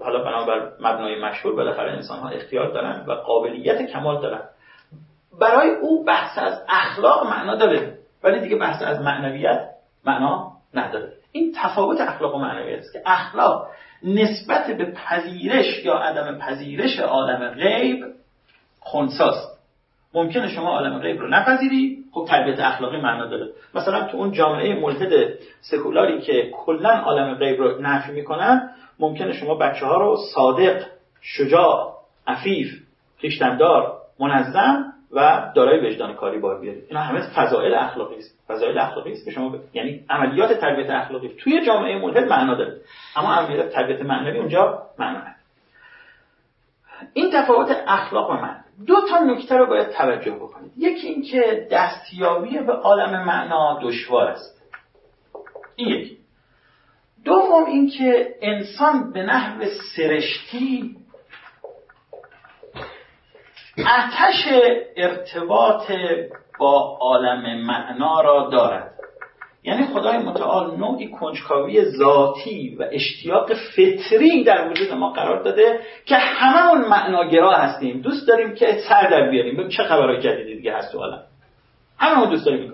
حالا 0.00 0.24
بنابر 0.24 0.72
مبنای 0.80 1.20
مشهور 1.24 1.56
بالاخره 1.56 1.92
انسان 1.92 2.18
ها 2.18 2.28
اختیار 2.28 2.72
دارن 2.72 3.04
و 3.08 3.12
قابلیت 3.12 3.86
کمال 3.92 4.22
دارن. 4.22 4.40
برای 5.40 5.70
او 5.70 6.04
بحث 6.04 6.38
از 6.38 6.64
اخلاق 6.68 7.26
معنا 7.26 7.56
داره 7.56 7.98
ولی 8.24 8.40
دیگه 8.40 8.56
بحث 8.56 8.82
از 8.82 9.00
معنویت 9.00 9.68
معنا 10.06 10.52
نداره. 10.74 11.12
این 11.32 11.54
تفاوت 11.62 12.00
اخلاق 12.00 12.34
و 12.34 12.38
معنویت 12.38 12.78
است 12.78 12.92
که 12.92 13.02
اخلاق 13.06 13.66
نسبت 14.02 14.66
به 14.66 14.84
پذیرش 14.84 15.84
یا 15.84 15.94
عدم 15.94 16.38
پذیرش 16.38 16.98
عالم 16.98 17.48
غیب 17.48 18.04
خونساست 18.80 19.58
ممکنه 20.14 20.48
شما 20.48 20.70
عالم 20.70 20.98
غیب 20.98 21.20
رو 21.20 21.28
نپذیری 21.28 22.04
خب 22.12 22.26
تربیت 22.28 22.60
اخلاقی 22.60 22.96
معنا 22.96 23.26
داره. 23.26 23.46
مثلا 23.74 24.04
تو 24.04 24.16
اون 24.16 24.32
جامعه 24.32 24.80
ملحد 24.80 25.12
سکولاری 25.60 26.20
که 26.20 26.50
کلا 26.54 26.90
عالم 26.90 27.34
غیب 27.34 27.60
رو 27.60 27.80
نفی 27.80 28.12
می‌کنن 28.12 28.70
ممکنه 28.98 29.32
شما 29.32 29.54
بچه 29.54 29.86
ها 29.86 29.96
رو 29.96 30.16
صادق 30.34 30.84
شجاع 31.20 31.94
عفیف 32.26 32.82
خیشتندار 33.18 33.96
منظم 34.20 34.92
و 35.12 35.50
دارای 35.54 35.86
وجدان 35.86 36.14
کاری 36.14 36.38
بار 36.38 36.60
بیارید 36.60 36.84
اینا 36.88 37.00
همه 37.00 37.20
فضائل 37.20 37.74
اخلاقی 37.74 38.16
است. 38.16 38.38
فضائل 38.48 38.78
اخلاقی 38.78 39.12
است 39.12 39.24
که 39.24 39.30
شما 39.30 39.48
ب... 39.48 39.60
یعنی 39.72 40.04
عملیات 40.10 40.52
تربیت 40.52 40.90
اخلاقی 40.90 41.28
توی 41.28 41.66
جامعه 41.66 41.98
ملحد 41.98 42.28
معنا 42.28 42.54
داره. 42.54 42.80
اما 43.16 43.34
عملیات 43.34 43.72
تربیت 43.72 44.02
معنوی 44.02 44.38
اونجا 44.38 44.82
معنا 44.98 45.18
نداره. 45.18 45.34
این 47.12 47.30
تفاوت 47.32 47.76
اخلاق 47.86 48.30
و 48.30 48.32
من. 48.32 48.56
دو 48.86 48.94
تا 49.10 49.18
نکته 49.18 49.56
رو 49.56 49.66
باید 49.66 49.90
توجه 49.90 50.30
بکنید. 50.30 50.72
یکی 50.76 51.06
اینکه 51.06 51.68
دستیابی 51.70 52.58
به 52.58 52.72
عالم 52.72 53.24
معنا 53.24 53.80
دشوار 53.82 54.28
است. 54.28 54.62
این 55.76 55.88
یکی. 55.88 56.18
دوم 57.24 57.64
اینکه 57.64 58.34
انسان 58.42 59.12
به 59.12 59.22
نحو 59.22 59.64
سرشتی 59.96 60.96
اتش 63.80 64.48
ارتباط 64.96 65.92
با 66.58 66.98
عالم 67.00 67.66
معنا 67.66 68.20
را 68.20 68.48
دارد. 68.52 68.90
یعنی 69.62 69.86
خدای 69.86 70.18
متعال 70.18 70.76
نوعی 70.76 71.08
کنجکاوی 71.08 71.84
ذاتی 71.84 72.76
و 72.80 72.84
اشتیاق 72.92 73.54
فطری 73.54 74.44
در 74.44 74.68
وجود 74.68 74.92
ما 74.92 75.10
قرار 75.10 75.42
داده 75.42 75.80
که 76.06 76.16
هممون 76.16 76.88
معناگرا 76.88 77.52
هستیم. 77.52 78.00
دوست 78.00 78.28
داریم 78.28 78.54
که 78.54 78.78
سر 78.88 79.10
در 79.10 79.30
بیاریم. 79.30 79.54
ببین 79.54 79.68
چه 79.68 79.82
خبرهای 79.82 80.20
جدیدی 80.22 80.56
دیگه 80.56 80.76
هست 80.76 80.92
تو 80.92 80.98
عالم. 80.98 81.22
هممون 81.98 82.30
دوست 82.30 82.46
داریم 82.46 82.60
این 82.60 82.72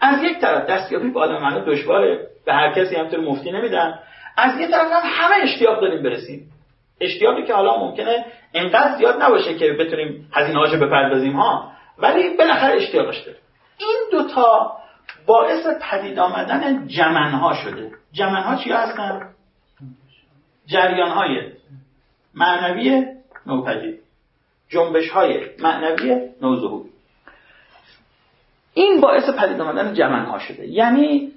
از 0.00 0.22
یک 0.22 0.38
طرف 0.40 0.66
دستیابی 0.70 1.10
به 1.10 1.20
عالم 1.20 1.42
معنا 1.42 1.64
دشواره. 1.64 2.26
به 2.46 2.52
هر 2.52 2.72
کسی 2.72 2.96
همطور 2.96 3.20
مفتی 3.20 3.52
نمیدن. 3.52 3.98
از 4.36 4.60
یک 4.60 4.70
طرف 4.70 4.92
هم 4.92 5.02
همه 5.04 5.34
اشتیاق 5.42 5.80
داریم 5.80 6.02
برسیم. 6.02 6.51
اشتیاقی 7.02 7.42
که 7.42 7.54
حالا 7.54 7.76
ممکنه 7.78 8.24
انقدر 8.54 8.96
زیاد 8.96 9.22
نباشه 9.22 9.54
که 9.54 9.72
بتونیم 9.72 10.28
هزینه 10.32 10.58
هاشو 10.58 10.76
بپردازیم 10.76 11.32
ها 11.32 11.72
ولی 11.98 12.36
بالاخره 12.36 12.76
اشتیاقش 12.76 13.18
داره. 13.18 13.38
این 13.78 13.98
دوتا 14.10 14.76
باعث 15.26 15.66
پدید 15.90 16.18
آمدن 16.18 16.86
جمنها 16.86 17.54
شده. 17.54 17.90
جمنها 18.12 18.56
چی 18.56 18.72
هستن؟ 18.72 19.28
جریان 20.66 21.10
های 21.10 21.52
معنوی 22.34 23.06
نوپدید. 23.46 24.00
جنبش 24.68 25.10
های 25.10 25.40
معنوی 25.58 26.28
نوظهور. 26.42 26.86
این 28.74 29.00
باعث 29.00 29.30
پدید 29.30 29.60
آمدن 29.60 29.94
جمنها 29.94 30.38
شده. 30.38 30.68
یعنی 30.68 31.32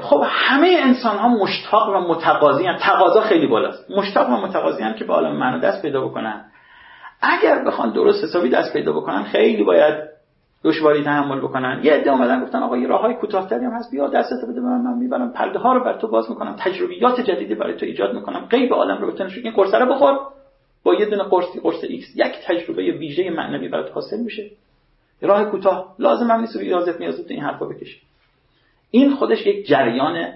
خب 0.00 0.22
همه 0.26 0.76
انسان 0.80 1.16
ها 1.16 1.28
مشتاق 1.28 1.88
و 1.88 2.12
متقاضی 2.12 2.66
هم 2.66 2.76
تقاضا 2.76 3.20
خیلی 3.20 3.46
بالاست. 3.46 3.90
مشتاق 3.90 4.30
و 4.30 4.36
متقاضی 4.36 4.82
هم 4.82 4.92
که 4.92 5.04
به 5.04 5.12
عالم 5.12 5.36
معنا 5.36 5.58
دست 5.58 5.82
پیدا 5.82 6.00
بکنن. 6.00 6.44
اگر 7.22 7.64
بخوان 7.64 7.92
درست 7.92 8.24
حسابی 8.24 8.48
دست 8.48 8.72
پیدا 8.72 8.92
بکنن 8.92 9.22
خیلی 9.22 9.64
باید 9.64 9.94
دشواری 10.64 11.04
تحمل 11.04 11.40
بکنن. 11.40 11.80
یه 11.82 11.92
عده 11.92 12.10
اومدن 12.10 12.42
گفتن 12.44 12.58
آقا 12.62 12.76
یه 12.76 12.88
راههای 12.88 13.14
کوتاه‌تری 13.14 13.64
هم 13.64 13.72
هست. 13.72 13.90
بیا 13.90 14.08
دستت 14.08 14.48
بده 14.48 14.60
من 14.60 14.98
می‌برم 14.98 15.32
پرده 15.32 15.58
ها 15.58 15.72
رو 15.72 15.84
بر 15.84 15.98
تو 15.98 16.08
باز 16.08 16.30
می‌کنم. 16.30 16.56
تجربیات 16.58 17.20
جدیدی 17.20 17.54
برای 17.54 17.76
تو 17.76 17.86
ایجاد 17.86 18.14
می‌کنم. 18.14 18.46
غیب 18.50 18.74
عالم 18.74 19.02
رو 19.02 19.12
بتونی 19.12 19.32
این 19.44 19.52
قرص 19.52 19.74
رو 19.74 19.94
بخور. 19.94 20.18
با 20.84 20.94
یه 20.94 21.06
دونه 21.06 21.22
قرصی 21.22 21.60
قرص 21.60 21.84
ایکس. 21.88 22.16
یک 22.16 22.32
تجربه 22.46 22.82
ویژه 22.82 23.30
معنوی 23.30 23.68
برات 23.68 23.92
حاصل 23.92 24.20
میشه. 24.20 24.50
راه 25.22 25.44
کوتاه. 25.44 25.94
لازم 25.98 26.30
هم 26.30 26.40
نیست 26.40 26.56
ریاضت 26.56 27.00
میاضت 27.00 27.30
این 27.30 27.40
حرفا 27.40 27.66
بکشی 27.66 28.00
این 28.90 29.10
خودش 29.10 29.46
یک 29.46 29.66
جریان 29.66 30.32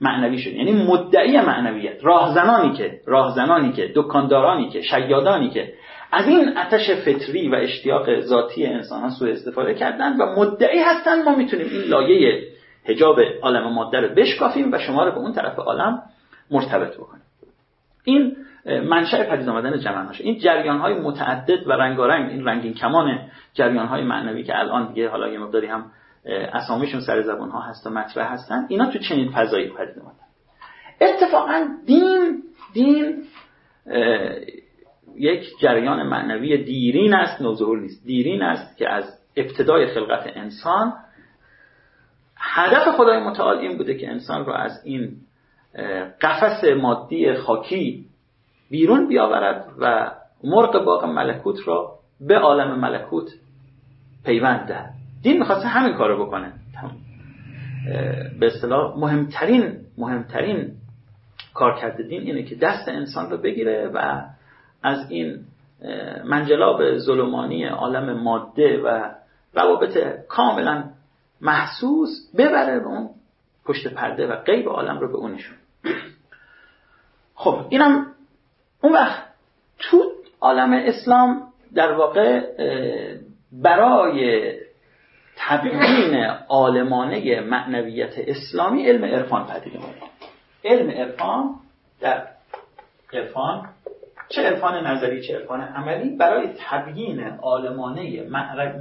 معنوی 0.00 0.38
شده. 0.38 0.54
یعنی 0.54 0.72
مدعی 0.72 1.40
معنویت. 1.40 2.04
راهزنانی 2.04 2.76
که 2.76 3.00
راهزنانی 3.06 3.72
که 3.72 3.92
دکاندارانی 3.94 4.68
که 4.68 4.82
شیادانی 4.82 5.50
که 5.50 5.72
از 6.12 6.28
این 6.28 6.58
آتش 6.58 6.90
فطری 6.90 7.48
و 7.48 7.54
اشتیاق 7.54 8.20
ذاتی 8.20 8.66
انسان 8.66 9.00
ها 9.02 9.10
سوء 9.10 9.30
استفاده 9.30 9.74
کردن 9.74 10.16
و 10.16 10.40
مدعی 10.40 10.78
هستن 10.78 11.22
ما 11.22 11.36
می‌تونیم 11.36 11.66
این 11.66 11.82
لایه 11.82 12.42
حجاب 12.84 13.20
عالم 13.42 13.72
ماده 13.72 14.00
رو 14.00 14.14
بشکافیم 14.14 14.72
و 14.72 14.78
شما 14.78 15.04
رو 15.04 15.10
به 15.10 15.18
اون 15.18 15.32
طرف 15.32 15.58
عالم 15.58 16.02
مرتبط 16.50 16.96
بکنیم. 16.96 17.22
این 18.04 18.36
منشأ 18.66 19.24
پدید 19.24 19.48
آمدن 19.48 19.78
جمعان 19.78 20.14
این 20.20 20.38
جریان 20.38 20.78
های 20.78 20.94
متعدد 20.94 21.66
و 21.66 21.72
رنگارنگ 21.72 22.30
این 22.30 22.44
رنگین 22.44 22.74
کمان 22.74 23.18
جریان 23.54 23.86
های 23.86 24.04
معنوی 24.04 24.42
که 24.42 24.58
الان 24.58 24.88
دیگه 24.88 25.08
حالا 25.08 25.28
یه 25.28 25.38
مقداری 25.38 25.66
هم 25.66 25.84
اسامیشون 26.28 27.00
سر 27.00 27.22
زبان 27.22 27.50
ها 27.50 27.60
هست 27.60 27.86
و 27.86 27.90
مطرح 27.90 28.32
هستن 28.32 28.66
اینا 28.68 28.90
تو 28.90 28.98
چنین 28.98 29.30
فضایی 29.30 29.68
پدید 29.68 29.98
آمدن 29.98 30.26
اتفاقا 31.00 31.68
دین 31.86 32.42
دین 32.72 33.22
یک 35.16 35.58
جریان 35.60 36.02
معنوی 36.02 36.64
دیرین 36.64 37.14
است 37.14 37.42
نوظهور 37.42 37.80
نیست. 37.80 38.06
دیرین 38.06 38.42
است 38.42 38.76
که 38.76 38.90
از 38.90 39.18
ابتدای 39.36 39.86
خلقت 39.86 40.36
انسان 40.36 40.92
هدف 42.36 42.96
خدای 42.96 43.22
متعال 43.22 43.58
این 43.58 43.76
بوده 43.76 43.94
که 43.94 44.10
انسان 44.10 44.44
را 44.44 44.56
از 44.56 44.80
این 44.84 45.16
قفس 46.20 46.64
مادی 46.64 47.34
خاکی 47.34 48.06
بیرون 48.70 49.08
بیاورد 49.08 49.72
و 49.78 50.10
مرغ 50.44 50.84
باغ 50.84 51.04
ملکوت 51.04 51.56
را 51.68 51.98
به 52.20 52.38
عالم 52.38 52.80
ملکوت 52.80 53.28
پیوند 54.24 54.68
دهد. 54.68 54.95
دین 55.22 55.38
می‌خواسته 55.38 55.68
همین 55.68 55.94
کارو 55.94 56.26
بکنه. 56.26 56.52
به 58.40 58.46
اصطلاح 58.46 58.98
مهمترین 58.98 59.76
مهمترین 59.98 60.72
کار 61.54 61.74
کرده 61.80 62.02
دین 62.02 62.22
اینه 62.22 62.42
که 62.42 62.54
دست 62.54 62.88
انسان 62.88 63.30
رو 63.30 63.36
بگیره 63.36 63.90
و 63.94 64.22
از 64.82 65.10
این 65.10 65.44
منجلاب 66.24 66.98
ظلمانی 66.98 67.64
عالم 67.64 68.22
ماده 68.22 68.82
و 68.84 69.10
روابط 69.54 69.98
کاملا 70.28 70.84
محسوس 71.40 72.30
ببره 72.38 72.80
به 72.80 72.86
اون 72.86 73.10
پشت 73.64 73.88
پرده 73.88 74.26
و 74.26 74.36
غیب 74.36 74.68
عالم 74.68 74.98
رو 74.98 75.08
به 75.08 75.16
اونشون 75.16 75.56
خب 77.34 77.66
اینم 77.68 78.06
اون 78.82 78.92
وقت 78.92 79.22
تو 79.78 80.12
عالم 80.40 80.72
اسلام 80.72 81.42
در 81.74 81.92
واقع 81.92 82.40
برای 83.52 84.52
تبیین 85.36 86.24
عالمانه 86.48 87.40
معنویت 87.40 88.14
اسلامی 88.18 88.86
علم 88.86 89.04
عرفان 89.04 89.46
پدید 89.46 89.76
اومد 89.76 89.94
علم 90.64 90.90
عرفان 90.90 91.54
در 92.00 92.22
عرفان 93.12 93.68
چه 94.28 94.42
عرفان 94.42 94.86
نظری 94.86 95.22
چه 95.22 95.38
عرفان 95.38 95.60
عملی 95.60 96.16
برای 96.16 96.48
تبیین 96.68 97.20
عالمانه 97.20 98.22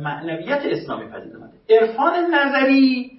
معنویت 0.02 0.62
اسلامی 0.66 1.06
پدید 1.06 1.36
اومده 1.36 1.54
عرفان 1.70 2.14
نظری 2.34 3.12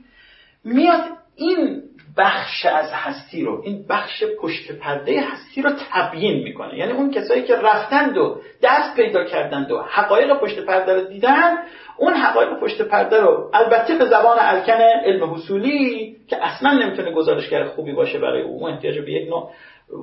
میاد 0.65 1.01
این 1.37 1.83
بخش 2.17 2.67
از 2.67 2.93
هستی 2.93 3.45
رو 3.45 3.63
این 3.65 3.87
بخش 3.89 4.25
پشت 4.43 4.73
پرده 4.73 5.21
هستی 5.21 5.63
رو 5.63 5.71
تبیین 5.93 6.45
می‌کنه. 6.45 6.79
یعنی 6.79 6.93
اون 6.93 7.11
کسایی 7.11 7.43
که 7.43 7.57
رفتند 7.57 8.19
و 8.19 8.41
دست 8.63 8.97
پیدا 8.97 9.25
کردند 9.25 9.71
و 9.71 9.83
حقایق 9.91 10.41
پشت 10.41 10.61
پرده 10.61 10.95
رو 10.95 11.01
دیدن 11.01 11.57
اون 11.99 12.15
حقایق 12.15 12.61
پشت 12.61 12.83
پرده 12.83 13.21
رو 13.21 13.51
البته 13.55 13.95
به 13.95 14.05
زبان 14.05 14.37
الکن 14.41 14.81
علم 15.05 15.35
حصولی 15.35 16.17
که 16.29 16.47
اصلا 16.47 16.73
نمی‌تونه 16.73 17.13
گزارشگر 17.13 17.65
خوبی 17.65 17.93
باشه 17.93 18.19
برای 18.19 18.43
او 18.43 18.69
احتیاج 18.69 18.99
به 18.99 19.13
یک 19.13 19.29
نوع 19.29 19.51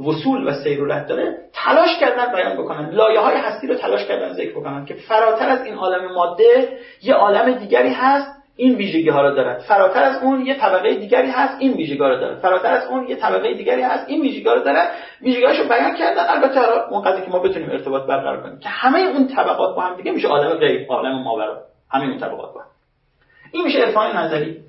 وصول 0.08 0.48
و 0.48 0.52
سیرورت 0.64 1.08
داره 1.08 1.38
تلاش 1.54 2.00
کردن 2.00 2.34
بیان 2.34 2.58
بکنن. 2.58 2.90
لایه 2.90 3.20
های 3.20 3.36
هستی 3.36 3.68
رو 3.68 3.76
تلاش 3.76 4.06
کردن 4.06 4.34
ذکر 4.34 4.52
بکنن 4.52 4.86
که 4.86 4.94
فراتر 4.94 5.50
از 5.50 5.66
این 5.66 5.76
عالم 5.76 6.14
ماده 6.14 6.80
یه 7.04 7.14
عالم 7.14 7.52
دیگری 7.52 7.90
هست 7.90 8.44
این 8.56 8.76
ویژگی 8.76 9.10
ها 9.10 9.22
رو 9.22 9.36
دارد 9.36 9.60
فراتر 9.60 10.04
از 10.04 10.24
اون 10.24 10.46
یه 10.46 10.54
طبقه 10.54 10.94
دیگری 10.94 11.28
هست 11.28 11.56
این 11.60 11.74
ویژگی 11.74 12.00
ها 12.00 12.10
رو 12.10 12.20
دارد 12.20 12.40
فراتر 12.40 12.72
از 12.72 12.88
اون 12.88 13.08
یه 13.08 13.16
طبقه 13.16 13.54
دیگری 13.54 13.82
هست 13.82 14.10
این 14.10 14.22
ویژگی 14.22 14.48
ها 14.48 14.54
رو 14.54 14.64
دارد 14.64 14.92
رو 15.22 15.70
بیان 15.70 15.96
کردن. 15.96 16.24
البته 16.30 16.60
قضیه 17.06 17.26
که 17.26 17.32
ما 17.32 17.40
بتونیم 17.40 17.70
ارتباط 17.70 18.04
برقرار 18.04 18.44
کنیم 18.44 18.60
که 18.60 18.70
همه 18.70 19.00
اون 19.00 19.28
طبقات 19.28 19.76
با 19.76 19.82
هم 19.82 19.96
دیگه 19.96 20.12
میشه 20.12 20.28
عالم 20.28 20.50
غیب 20.50 20.92
عالم 20.92 21.24
ماورا. 21.24 21.73
همه 21.94 22.20
طبقات 22.20 22.54
با. 22.54 22.62
این 23.52 23.64
میشه 23.64 23.80
عرفان 23.80 24.18
نظری. 24.18 24.60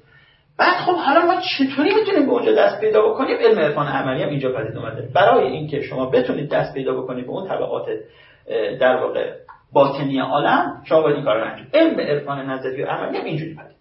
بعد 0.58 0.76
خب 0.76 0.96
حالا 0.96 1.26
ما 1.26 1.34
چطوری 1.40 1.94
می‌تونیم 1.94 2.26
به 2.26 2.32
اونجا 2.32 2.52
دست 2.52 2.80
پیدا 2.80 3.08
بکنیم؟ 3.08 3.36
علم 3.36 3.58
عرفان 3.58 3.86
عملی 3.86 4.22
هم 4.22 4.28
اینجا 4.28 4.52
پدید 4.52 4.76
اومده. 4.76 5.08
برای 5.14 5.46
اینکه 5.46 5.82
شما 5.82 6.06
بتونید 6.06 6.50
دست 6.50 6.74
پیدا 6.74 7.02
بکنید 7.02 7.26
به 7.26 7.32
اون 7.32 7.48
طبقات 7.48 7.86
در 8.80 8.96
واقع 8.96 9.32
باطنی 9.72 10.20
عالم 10.20 10.82
شما 10.84 11.00
باید 11.02 11.16
این 11.16 11.24
کار 11.24 11.36
رو 11.36 11.44
انجام 11.44 11.66
علم 11.74 12.00
عرفان 12.00 12.50
نظری 12.50 12.82
و 12.82 12.86
عملی 12.86 13.18
هم 13.18 13.24
اینجوری 13.24 13.54
پدید. 13.54 13.76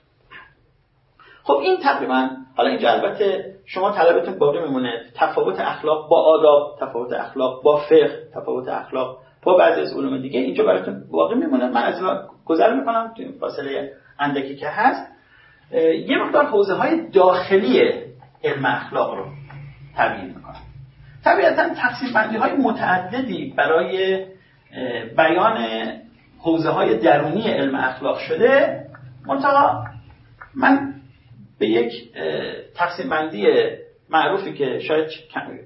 خب 1.44 1.54
این 1.54 1.78
تقریبا 1.84 2.30
حالا 2.58 2.70
اینجا 2.70 2.90
البته 2.90 3.54
شما 3.66 3.92
طلبتون 3.92 4.40
باقی 4.40 4.60
میمونه. 4.60 5.06
تفاوت 5.16 5.60
اخلاق 5.60 6.10
با 6.10 6.22
آداب 6.22 6.78
تفاوت 6.80 7.14
اخلاق 7.14 7.64
با 7.64 7.78
فقه 7.78 8.24
تفاوت 8.36 8.68
اخلاق 8.68 9.18
با 9.44 9.58
بعضی 9.58 9.82
از 9.82 9.94
علوم 9.94 10.22
دیگه 10.22 10.40
اینجا 10.40 10.64
براتون 10.64 11.04
باقی 11.12 11.36
میمونه. 11.36 11.70
من 11.70 11.84
از 11.84 12.02
گذر 12.46 12.74
می‌کنم 12.74 13.14
تو 13.18 13.24
این 13.24 13.32
فاصله 13.40 13.92
اندکی 14.20 14.56
که 14.56 14.68
هست. 14.68 15.12
یه 16.08 16.18
مقدار 16.18 16.46
حوزه 16.46 16.74
های 16.74 17.10
داخلی 17.10 17.82
علم 18.44 18.66
اخلاق 18.66 19.14
رو 19.14 19.26
تبیین 19.98 20.28
می‌کنم. 20.28 20.56
طبیعتا 21.24 21.70
تقسیم 21.70 22.14
بندی 22.14 22.38
های 22.38 22.54
متعددی 22.54 23.54
برای 23.58 24.26
بیان 25.18 25.58
حوزه 26.40 26.70
های 26.70 26.98
درونی 26.98 27.42
علم 27.42 27.76
اخلاق 27.76 28.18
شده. 28.18 28.84
منتها 29.28 29.86
من 30.56 30.94
به 31.60 31.68
یک 31.68 31.94
تقسیم 32.76 33.10
بندی 33.10 33.48
معروفی 34.14 34.54
که 34.54 34.80
شاید 34.80 35.10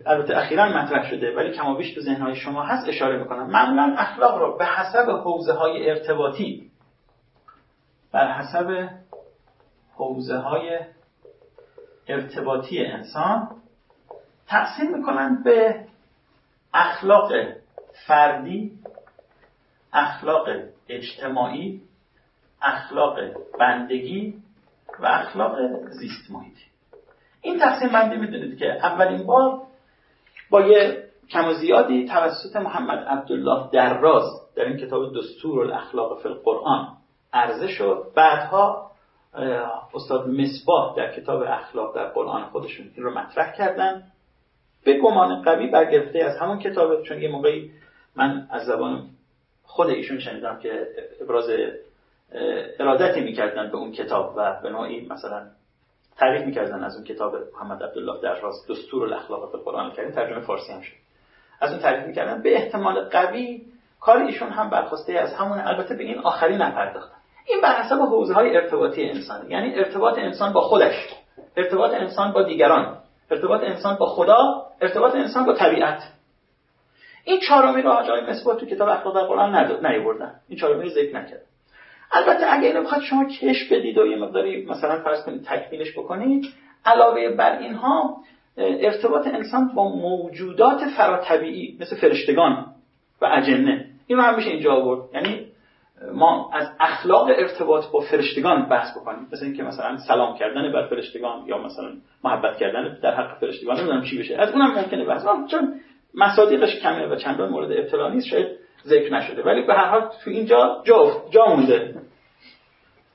البته 0.06 0.38
اخیرا 0.38 0.70
مطرح 0.70 1.10
شده 1.10 1.36
ولی 1.36 1.52
کمابیش 1.52 1.94
تو 1.94 2.02
ذهنهای 2.02 2.36
شما 2.36 2.64
هست 2.64 2.90
اشاره 2.90 3.18
می‌کنم. 3.18 3.50
معمولا 3.50 3.96
اخلاق 3.98 4.38
رو 4.38 4.58
به 4.58 4.66
حسب 4.66 5.10
حوزه 5.10 5.54
های 5.54 5.90
ارتباطی 5.90 6.72
بر 8.12 8.32
حسب 8.32 8.90
حوزه 9.96 10.38
های 10.38 10.80
ارتباطی 12.08 12.86
انسان 12.86 13.48
تقسیم 14.48 14.98
می‌کنند 14.98 15.44
به 15.44 15.86
اخلاق 16.74 17.32
فردی 18.08 18.80
اخلاق 19.94 20.48
اجتماعی 20.90 21.82
اخلاق 22.62 23.20
بندگی 23.60 24.34
و 25.00 25.06
اخلاق 25.06 25.56
زیست 25.90 26.32
محیطی 26.32 26.77
این 27.48 27.60
تقسیم 27.60 27.90
بندی 27.90 28.18
می‌دونید 28.18 28.58
که 28.58 28.66
اولین 28.66 29.26
بار 29.26 29.62
با 30.50 30.62
یه 30.62 31.04
کم 31.30 31.48
و 31.48 31.54
زیادی 31.54 32.06
توسط 32.06 32.56
محمد 32.56 33.00
عبدالله 33.08 33.70
دراز 33.72 34.24
در 34.56 34.66
این 34.66 34.78
کتاب 34.78 35.18
دستور 35.18 35.64
الاخلاق 35.64 36.22
فی 36.22 36.30
القرآن 36.30 36.88
عرضه 37.34 37.68
شد 37.68 38.12
بعدها 38.16 38.92
استاد 39.94 40.28
مصباح 40.28 40.96
در 40.98 41.16
کتاب 41.16 41.42
اخلاق 41.42 41.96
در 41.96 42.08
قرآن 42.08 42.46
خودشون 42.46 42.92
این 42.96 43.04
رو 43.04 43.20
مطرح 43.20 43.52
کردن. 43.52 44.04
به 44.86 45.00
گمان 45.00 45.42
قوی 45.42 45.68
برگرفته 45.68 46.20
از 46.20 46.38
همون 46.38 46.60
کتابه 46.60 47.04
چون 47.04 47.22
یه 47.22 47.32
موقعی 47.32 47.72
من 48.16 48.48
از 48.52 48.66
زبان 48.66 49.10
خود 49.64 49.88
ایشون 49.88 50.20
شنیدم 50.20 50.60
که 50.60 50.88
ابراز 51.22 51.50
ارادتی 52.80 53.22
می‌کردن 53.22 53.72
به 53.72 53.78
اون 53.78 53.92
کتاب 53.92 54.34
و 54.38 54.62
به 54.64 54.70
نوعی 54.70 55.08
مثلا 55.10 55.48
تعریف 56.18 56.46
می‌کردن 56.46 56.84
از 56.84 56.96
اون 56.96 57.04
کتاب 57.04 57.36
محمد 57.54 57.84
عبدالله 57.84 58.22
در 58.22 58.40
راست 58.42 58.72
دستور 58.72 59.04
الاخلاق 59.04 59.52
فی 59.52 59.58
القرآن 59.58 59.92
کریم 59.92 60.12
ترجمه 60.12 60.40
فارسی 60.40 60.74
هم 60.74 60.82
شد. 60.82 60.94
از 61.62 61.72
اون 61.72 61.80
تعریف 61.80 62.08
می‌کردن 62.08 62.42
به 62.42 62.56
احتمال 62.56 63.10
قوی 63.10 63.62
کار 64.00 64.18
ایشون 64.18 64.50
هم 64.50 64.70
برخواسته 64.70 65.14
از 65.14 65.34
همون 65.34 65.60
البته 65.60 65.96
به 65.96 66.04
این 66.04 66.20
آخری 66.20 66.58
نپرداختن 66.58 67.18
این 67.46 67.62
بر 67.62 67.82
حسب 67.82 68.00
حوزه 68.00 68.34
های 68.34 68.58
ارتباطی 68.58 69.10
انسان. 69.10 69.52
یعنی 69.52 69.76
ارتباط 69.76 70.18
انسان 70.18 70.54
با 70.54 70.62
خودش 70.62 71.10
ارتباط 71.58 71.94
انسان 71.94 72.32
با 72.34 72.44
دیگران 72.44 72.98
ارتباط 73.32 73.64
انسان 73.64 73.96
با 73.96 74.06
خدا 74.06 74.66
ارتباط 74.82 75.16
انسان 75.16 75.46
با 75.46 75.54
طبیعت. 75.54 76.04
این 77.24 77.40
چهارمی 77.48 77.82
رو 77.82 77.92
آقای 77.92 78.22
مثبت 78.22 78.58
تو 78.58 78.66
کتاب 78.66 78.90
اخلاق 78.90 79.16
در 79.16 79.28
قرآن 79.28 79.86
نیاوردن. 79.86 80.36
این 80.48 80.60
چهارمی 80.60 80.84
رو 80.84 80.90
ذکر 80.90 81.20
نکرد 81.20 81.42
البته 82.12 82.54
اگه 82.54 82.68
اینو 82.68 82.84
بخواد 82.84 83.02
شما 83.02 83.26
کش 83.26 83.72
بدید 83.72 83.98
و 83.98 84.08
یه 84.08 84.18
مقداری 84.18 84.66
مثلا 84.66 85.04
فرض 85.04 85.26
کنید 85.26 85.44
تکمیلش 85.44 85.92
بکنید 85.98 86.46
علاوه 86.86 87.30
بر 87.30 87.60
اینها 87.60 88.18
ارتباط 88.58 89.28
انسان 89.28 89.72
با 89.76 89.90
موجودات 89.90 90.80
فراتبیعی 90.98 91.78
مثل 91.80 91.96
فرشتگان 91.96 92.66
و 93.22 93.26
اجنه. 93.26 93.86
این 94.08 94.18
رو 94.18 94.24
هم 94.24 94.36
میشه 94.36 94.50
اینجا 94.50 94.74
آورد. 94.74 95.10
یعنی 95.14 95.48
ما 96.14 96.50
از 96.54 96.68
اخلاق 96.80 97.28
ارتباط 97.28 97.86
با 97.92 98.00
فرشتگان 98.00 98.70
بحث 98.70 98.98
بکنیم. 98.98 99.28
مثل 99.32 99.46
اینکه 99.46 99.64
مثلا 99.64 99.98
سلام 99.98 100.38
کردن 100.38 100.72
بر 100.72 100.88
فرشتگان 100.88 101.46
یا 101.46 101.58
مثلا 101.58 101.90
محبت 102.24 102.58
کردن 102.58 102.98
در 103.04 103.16
حق 103.16 103.40
فرشتگان 103.40 103.78
نمی‌دونم 103.78 104.04
چی 104.04 104.20
بشه. 104.20 104.36
از 104.36 104.52
اونم 104.52 104.72
ممکنه 104.72 105.06
بحث. 105.06 105.26
چون 105.52 105.80
مصادیقش 106.14 106.80
کمه 106.80 107.08
و 107.08 107.16
چندان 107.16 107.50
مورد 107.50 107.72
ابتلا 107.72 108.10
نیست. 108.10 108.28
شاید 108.28 108.48
ذکر 108.88 109.14
نشده. 109.14 109.44
ولی 109.44 109.62
به 109.62 109.74
هر 109.74 109.86
حال 109.86 110.02
تو 110.24 110.30
اینجا 110.30 110.82
جا 110.86 111.24
جا 111.30 111.46
مونده. 111.46 111.96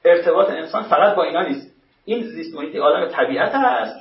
ارتباط 0.05 0.51
انسان 0.51 0.83
فقط 0.83 1.17
با 1.17 1.23
اینا 1.23 1.43
نیست. 1.43 1.75
این 2.05 2.23
زیست 2.23 2.55
محیطی 2.55 2.79
عالم 2.79 3.09
طبیعت 3.09 3.55
هست. 3.55 3.97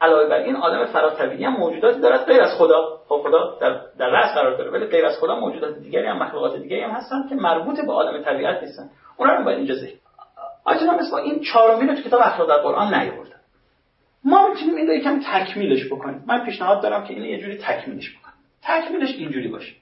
علاوه 0.00 0.28
بر 0.28 0.36
این 0.36 0.56
عالم 0.56 0.84
فراتبیعی 0.84 1.44
هم 1.44 1.52
موجوداتی 1.52 2.00
دارد 2.00 2.24
غیر 2.24 2.42
از 2.42 2.54
خدا. 2.58 3.00
خب 3.08 3.22
خدا 3.28 3.58
در 3.60 3.80
در 3.98 4.08
رأس 4.10 4.34
قرار 4.34 4.56
داره 4.56 4.70
ولی 4.70 4.86
غیر 4.86 5.06
از 5.06 5.18
خدا 5.18 5.40
موجودات 5.40 5.78
دیگری 5.78 6.06
هم 6.06 6.18
مخلوقات 6.18 6.56
دیگری 6.56 6.80
هم 6.80 6.90
هستن 6.90 7.28
که 7.28 7.34
مربوط 7.34 7.80
به 7.80 7.92
عالم 7.92 8.22
طبیعت 8.22 8.62
نیستن 8.62 8.90
اونا 9.16 9.34
رو 9.34 9.44
باید 9.44 9.58
اینجا 9.58 9.74
ذکر 9.74 9.98
هم 10.66 11.10
با 11.12 11.18
این 11.18 11.40
چهارمی 11.40 11.88
رو 11.88 11.94
تو 11.94 12.02
کتاب 12.02 12.20
اخلاق 12.24 12.48
در 12.48 12.62
قرآن 12.62 12.94
نیاوردن 12.94 13.38
ما 14.24 14.48
می‌تونیم 14.48 14.76
این 14.76 14.86
رو 14.86 14.94
یکم 14.94 15.20
تکمیلش 15.32 15.86
بکنیم. 15.86 16.24
من 16.26 16.44
پیشنهاد 16.44 16.82
دارم 16.82 17.04
که 17.04 17.14
اینو 17.14 17.26
یه 17.26 17.40
جوری 17.40 17.58
تکمیلش 17.58 18.16
بکنیم. 18.18 18.34
تکمیلش 18.62 19.14
اینجوری 19.14 19.48
باشه. 19.48 19.72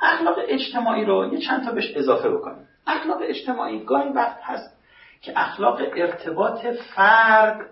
اخلاق 0.00 0.36
اجتماعی 0.48 1.04
رو 1.04 1.32
یه 1.32 1.38
چند 1.38 1.64
تا 1.64 1.72
بهش 1.72 1.96
اضافه 1.96 2.30
بکنیم. 2.30 2.68
اخلاق 2.86 3.18
اجتماعی 3.22 3.84
گاهی 3.84 4.08
وقت 4.08 4.38
هست 4.42 4.76
که 5.22 5.32
اخلاق 5.36 5.80
ارتباط 5.96 6.66
فرد 6.66 7.66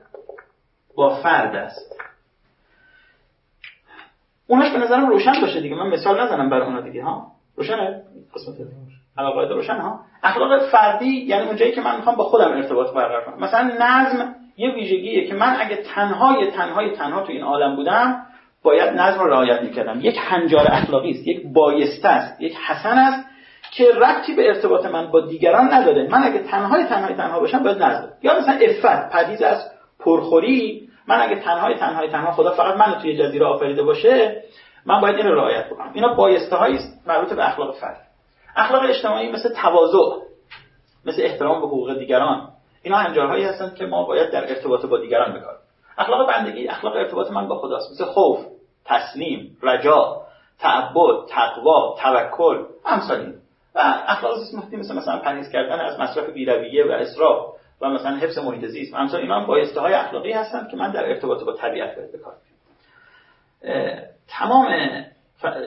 با 0.97 1.17
فرد 1.23 1.57
است. 1.57 2.01
اونش 4.47 4.71
به 4.71 4.79
نظرم 4.79 5.09
روشن 5.09 5.41
باشه 5.41 5.61
دیگه. 5.61 5.77
من 5.77 5.89
مثال 5.89 6.21
نزنم 6.21 6.51
برای 6.51 6.67
اونا 6.67 6.81
دیگه 6.81 7.05
ها؟ 7.05 7.33
روشنه؟ 7.57 8.03
قسمت 8.35 8.57
علاقه 9.19 9.55
روشن 9.55 9.77
ها؟ 9.77 10.01
اخلاق 10.23 10.67
فردی 10.67 11.11
یعنی 11.11 11.47
اونجایی 11.47 11.73
که 11.73 11.81
من 11.81 11.97
می‌خوام 11.97 12.17
با 12.17 12.25
خودم 12.25 12.53
ارتباط 12.53 12.95
برقرار 12.95 13.25
کنم. 13.25 13.45
مثلا 13.45 13.63
نظم 13.81 14.35
یه 14.57 14.75
ویژگیه 14.75 15.29
که 15.29 15.35
من 15.35 15.57
اگه 15.61 15.77
تنهای 15.77 16.51
تنهای 16.51 16.91
تنها 16.91 17.23
تو 17.23 17.33
این 17.33 17.43
عالم 17.43 17.77
بودم 17.77 18.27
باید 18.65 18.95
نظم 18.95 19.21
رو 19.21 19.31
رعایت 19.31 19.63
می‌کردم. 19.63 20.01
یک 20.01 20.17
هنجار 20.21 20.67
اخلاقی 20.71 21.11
است 21.11 21.27
یک 21.27 21.43
بایسته 21.53 22.09
است 22.09 22.41
یک 22.41 22.57
حسن 22.57 22.99
است 22.99 23.27
که 23.73 23.93
ربطی 23.93 24.35
به 24.35 24.49
ارتباط 24.49 24.87
من 24.87 25.11
با 25.11 25.21
دیگران 25.21 25.73
نداره. 25.73 26.09
من 26.09 26.23
اگه 26.25 26.39
تنهای 26.39 26.85
تنهای 26.85 27.15
تنها 27.15 27.41
باشم 27.41 27.63
باید 27.63 27.83
نظم 27.83 28.09
یا 28.23 28.39
مثلا 28.39 28.55
افت 28.55 29.13
پدیز 29.13 29.43
از 29.43 29.71
پرخوری 29.99 30.89
من 31.09 31.21
اگه 31.21 31.41
تنهای 31.41 31.75
تنهای 31.75 32.09
تنها 32.09 32.33
خدا 32.33 32.51
فقط 32.51 32.77
منو 32.77 32.95
توی 32.95 33.17
جزیره 33.17 33.47
آفریده 33.47 33.83
باشه 33.83 34.43
من 34.87 35.01
باید 35.01 35.17
این 35.17 35.27
رو 35.27 35.35
رعایت 35.35 35.67
بکنم. 35.67 35.91
اینا 35.95 36.15
بایسته 36.15 36.57
هایی 36.57 36.79
مربوط 37.07 37.33
به 37.33 37.49
اخلاق 37.49 37.75
فرد. 37.75 38.01
اخلاق 38.57 38.83
اجتماعی 38.83 39.33
مثل 39.33 39.55
تواضع 39.55 40.25
مثل 41.07 41.23
احترام 41.23 41.61
به 41.61 41.67
حقوق 41.67 41.99
دیگران. 41.99 42.49
اینا 42.83 42.97
هنجارهایی 42.97 43.45
هستند 43.45 43.75
که 43.75 43.87
ما 43.87 44.05
باید 44.05 44.31
در 44.31 44.49
ارتباط 44.49 44.87
با 44.87 44.99
دیگران 44.99 45.31
بکاریم. 45.31 45.61
اخلاق 45.99 46.29
بندگی 46.29 46.69
اخلاق 46.69 46.97
ارتباط 46.97 47.31
من 47.31 47.49
با 47.49 47.59
خداست 47.59 47.93
مثل 47.93 48.05
خوف. 48.05 48.47
تسلیم 48.85 49.57
رجا 49.63 50.23
تعبد 50.59 51.27
تقوا 51.29 51.97
توکل 52.03 52.65
امثال 52.85 53.33
و 53.75 54.03
اخلاق 54.07 54.39
زیست 54.39 54.75
مثل 54.75 54.97
مثلا 54.97 55.19
پرهیز 55.19 55.49
کردن 55.49 55.81
از 55.81 56.01
مصرف 56.01 56.31
بیرویه 56.31 56.85
و 56.85 56.91
اسراف 56.91 57.55
و 57.81 57.91
مثلا 57.91 58.17
حفظ 58.17 58.39
محیط 58.39 58.65
زیست. 58.65 58.95
امثال 58.95 59.21
اینا 59.21 59.47
بایسته 59.47 59.81
های 59.81 59.95
اخلاقی 59.95 60.33
هستن 60.33 60.69
که 60.71 60.77
من 60.77 60.91
در 60.91 61.09
ارتباط 61.09 61.45
با 61.45 61.53
طبیعت 61.53 61.97
باید 61.97 62.13
بکار 62.13 62.35
تمام 64.29 64.67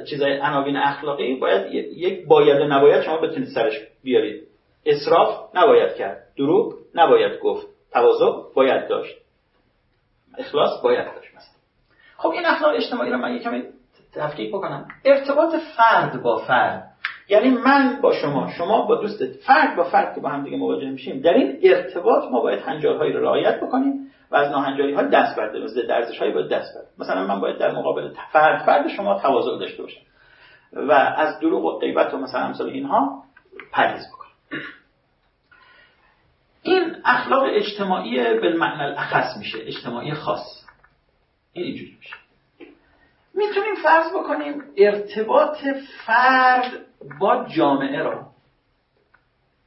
چیزای 0.10 0.40
عناوین 0.40 0.78
اخلاقی 0.78 1.36
باید 1.36 1.74
یک 1.74 2.28
باید 2.28 2.62
و 2.62 2.68
نباید 2.68 3.04
شما 3.04 3.18
بتونید 3.18 3.50
سرش 3.50 3.74
بیارید. 4.04 4.44
اسراف 4.86 5.56
نباید 5.56 5.96
کرد. 5.96 6.24
دروغ 6.38 6.74
نباید 6.96 7.40
گفت. 7.40 7.68
تواضع 7.92 8.54
باید 8.56 8.88
داشت. 8.88 9.18
اخلاص 10.38 10.82
باید 10.84 11.06
داشت. 11.06 11.36
مثلا 11.36 11.57
خب 12.18 12.30
این 12.30 12.46
اخلاق 12.46 12.74
اجتماعی 12.76 13.12
رو 13.12 13.18
من 13.18 13.36
یکم 13.36 13.64
تفکیک 14.16 14.50
بکنم. 14.50 14.88
ارتباط 15.06 15.56
فرد 15.78 16.22
با 16.24 16.38
فرد. 16.38 16.84
یعنی 17.30 17.50
من 17.50 18.00
با 18.02 18.14
شما 18.14 18.52
شما 18.58 18.82
با 18.82 18.96
دوستت 18.96 19.32
فرد 19.32 19.76
با 19.76 19.84
فرد 19.84 20.16
که 20.16 20.22
با 20.22 20.30
هم 20.30 20.44
دیگه 20.44 20.58
مواجه 20.58 20.90
میشیم. 20.90 21.22
در 21.22 21.34
این 21.34 21.60
ارتباط 21.64 22.32
ما 22.32 22.42
باید 22.42 22.60
هنجارهایی 22.60 23.14
رو 23.14 23.22
رعایت 23.22 23.60
بکنیم 23.62 24.08
و 24.32 24.36
از 24.36 24.52
ناهنجاری 24.52 24.94
ها 24.94 25.04
دست 25.04 25.36
برده 25.38 25.64
و 25.64 25.68
ضد 25.68 25.92
ارزش 25.92 26.20
هایی 26.20 26.34
باید 26.34 26.50
دست 26.50 26.76
برده 26.76 26.88
مثلا 27.00 27.28
من 27.28 27.40
باید 27.40 27.58
در 27.58 27.72
مقابل 27.72 28.14
فرد 28.32 28.66
فرد 28.66 28.88
شما 28.88 29.20
تواضع 29.20 29.60
داشته 29.60 29.84
باشم 29.84 30.02
و 30.74 30.92
از 30.92 31.40
دروغ 31.40 31.66
و 31.66 31.80
غیبت 31.80 32.14
و 32.14 32.18
مثلا 32.18 32.42
امثال 32.42 32.70
اینها 32.70 33.24
پرهیز 33.72 34.08
بکنم. 34.08 34.62
این 36.62 36.96
اخلاق 37.06 37.44
اجتماعی 37.50 38.40
بالمعنی 38.40 38.84
الاخص 38.84 39.38
میشه 39.38 39.58
اجتماعی 39.62 40.14
خاص. 40.14 40.57
این 41.58 41.66
اینجوری 41.66 41.98
میشه. 42.00 42.16
می‌تونیم 43.34 43.76
فرض 43.84 44.12
بکنیم 44.12 44.64
ارتباط 44.78 45.58
فرد 46.06 46.72
با 47.20 47.46
جامعه 47.56 48.04
را. 48.04 48.28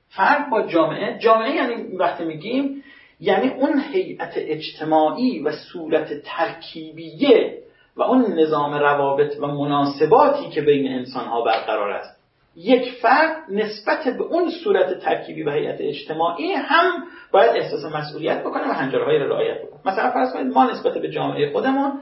فرد 0.08 0.50
با 0.50 0.62
جامعه 0.62 1.18
جامعه 1.18 1.54
یعنی 1.54 1.96
وقتی 1.96 2.24
میگیم 2.24 2.84
یعنی 3.20 3.48
اون 3.48 3.80
هیئت 3.92 4.32
اجتماعی 4.36 5.40
و 5.40 5.52
صورت 5.52 6.22
ترکیبیه 6.24 7.62
و 7.96 8.02
اون 8.02 8.38
نظام 8.38 8.74
روابط 8.74 9.36
و 9.40 9.46
مناسباتی 9.46 10.50
که 10.50 10.60
بین 10.60 10.92
انسان 10.92 11.26
ها 11.26 11.42
برقرار 11.42 11.90
است. 11.90 12.19
یک 12.56 12.92
فرد 12.92 13.36
نسبت 13.48 14.08
به 14.08 14.22
اون 14.22 14.50
صورت 14.64 14.98
ترکیبی 14.98 15.42
و 15.42 15.50
هیئت 15.50 15.76
اجتماعی 15.80 16.52
هم 16.52 17.04
باید 17.32 17.50
احساس 17.56 17.94
مسئولیت 17.94 18.40
بکنه 18.40 18.70
و 18.70 18.72
هنجارهای 18.72 19.18
را 19.18 19.26
رعایت 19.26 19.62
بکنه. 19.62 19.92
مثلا 19.92 20.10
فرض 20.10 20.32
کنید 20.32 20.52
ما 20.52 20.70
نسبت 20.70 20.98
به 20.98 21.10
جامعه 21.10 21.52
خودمون 21.52 21.92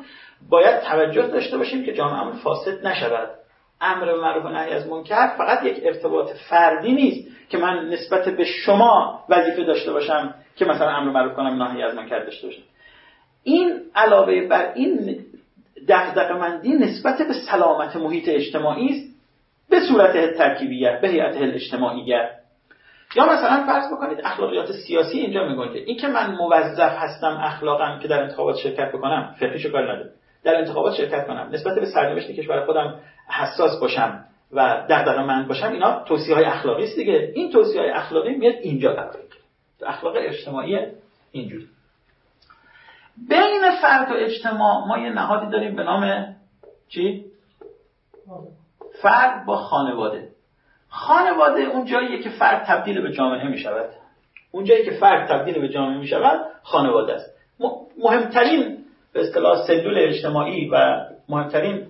باید 0.51 0.80
توجه 0.80 1.26
داشته 1.26 1.59
باشیم 1.59 1.84
که 1.84 1.92
جامعهمون 1.92 2.32
فاسد 2.32 2.86
نشود. 2.86 3.28
امر 3.80 4.05
به 4.05 4.20
معروف 4.20 4.44
و 4.44 4.49
نهی 4.49 4.70
از 4.70 4.86
منکر 4.86 5.26
فقط 5.26 5.64
یک 5.64 5.80
ارتباط 5.82 6.30
فردی 6.51 6.92
نیست 6.92 7.28
که 7.49 7.59
من 7.59 7.88
نسبت 7.88 8.28
به 8.28 8.44
شما 8.44 9.24
وظیفه 9.28 9.64
داشته 9.64 9.92
باشم 9.92 10.34
که 10.57 10.64
مثلا 10.64 10.90
امر 10.90 11.11
معروف 11.11 11.34
کنم 11.34 11.62
نهی 11.62 11.82
از 11.82 11.94
منکر 11.94 12.18
داشته 12.18 12.46
باشم. 12.46 12.62
این 13.42 13.80
علاوه 13.94 14.40
بر 14.40 14.72
این 14.74 15.24
دغدغه‌مندی 15.88 16.72
نسبت 16.72 17.18
به 17.18 17.32
سلامت 17.32 17.96
محیط 17.96 18.28
اجتماعی 18.28 18.88
است 18.88 19.07
به 19.71 19.81
صورت 19.81 20.35
ترکیبیت 20.37 21.01
به 21.01 21.09
هیئت 21.09 21.37
اجتماعیت. 21.37 22.31
یا 23.16 23.25
مثلا 23.25 23.66
فرض 23.66 23.93
بکنید 23.93 24.21
اخلاقیات 24.25 24.73
سیاسی 24.73 25.19
اینجا 25.19 25.45
میگن 25.45 25.73
که 25.73 25.79
این 25.79 25.97
که 25.97 26.09
من 26.09 26.35
موظف 26.35 26.97
هستم 26.99 27.41
اخلاقم 27.43 27.99
که 28.03 28.09
در 28.09 28.23
انتخابات 28.23 28.57
شرکت 28.57 28.93
بکنم 28.93 29.35
فقهیشو 29.41 29.73
کار 29.73 29.93
نداره. 29.93 30.11
در 30.45 30.57
انتخابات 30.57 30.95
شرکت 30.95 31.27
کنم 31.27 31.49
نسبت 31.53 31.79
به 31.79 31.87
سرنوشت 31.87 32.31
کشور 32.31 32.64
خودم 32.66 33.01
حساس 33.29 33.81
باشم 33.81 34.25
و 34.53 34.87
من 35.27 35.49
باشم 35.49 35.73
اینا 35.73 36.05
توصیه 36.05 36.35
های 36.35 36.45
اخلاقی 36.45 36.85
است 36.85 36.97
دیگه. 36.97 37.33
این 37.35 37.53
توصیه 37.53 37.81
های 37.81 37.91
اخلاقی 37.91 38.35
میاد 38.35 38.55
اینجا 38.62 38.93
قرار 38.93 39.14
اخلاق 39.87 40.14
اجتماعی 40.16 40.79
اینجوری. 41.33 41.66
بین 43.29 43.62
فرد 43.83 44.11
و 44.11 44.14
اجتماع 44.14 44.89
ما 44.89 44.99
یه 44.99 45.11
نهادی 45.11 45.51
داریم 45.51 45.77
به 45.77 45.83
نام 45.83 46.35
چی؟ 46.89 47.25
فرد 49.03 49.46
با 49.46 49.57
خانواده. 49.57 50.28
خانواده 50.88 51.61
اون 51.61 51.84
جاییه 51.84 52.22
که 52.22 52.30
فرد 52.30 52.64
تبدیل 52.64 53.03
به 53.03 53.12
جامعه 53.12 53.49
می 53.49 53.59
شود 53.59 53.90
اون 54.51 54.64
جایی 54.64 54.84
که 54.84 54.90
فرد 54.90 55.28
تبدیل 55.28 55.61
به 55.61 55.68
جامعه 55.68 55.99
می 55.99 56.07
شود 56.07 56.40
خانواده 56.62 57.14
است. 57.14 57.34
مهمترین 58.05 58.78
به 59.12 59.20
اصطلاح 59.20 59.66
سلول 59.66 59.99
اجتماعی 59.99 60.68
و 60.68 61.05
مهمترین 61.28 61.86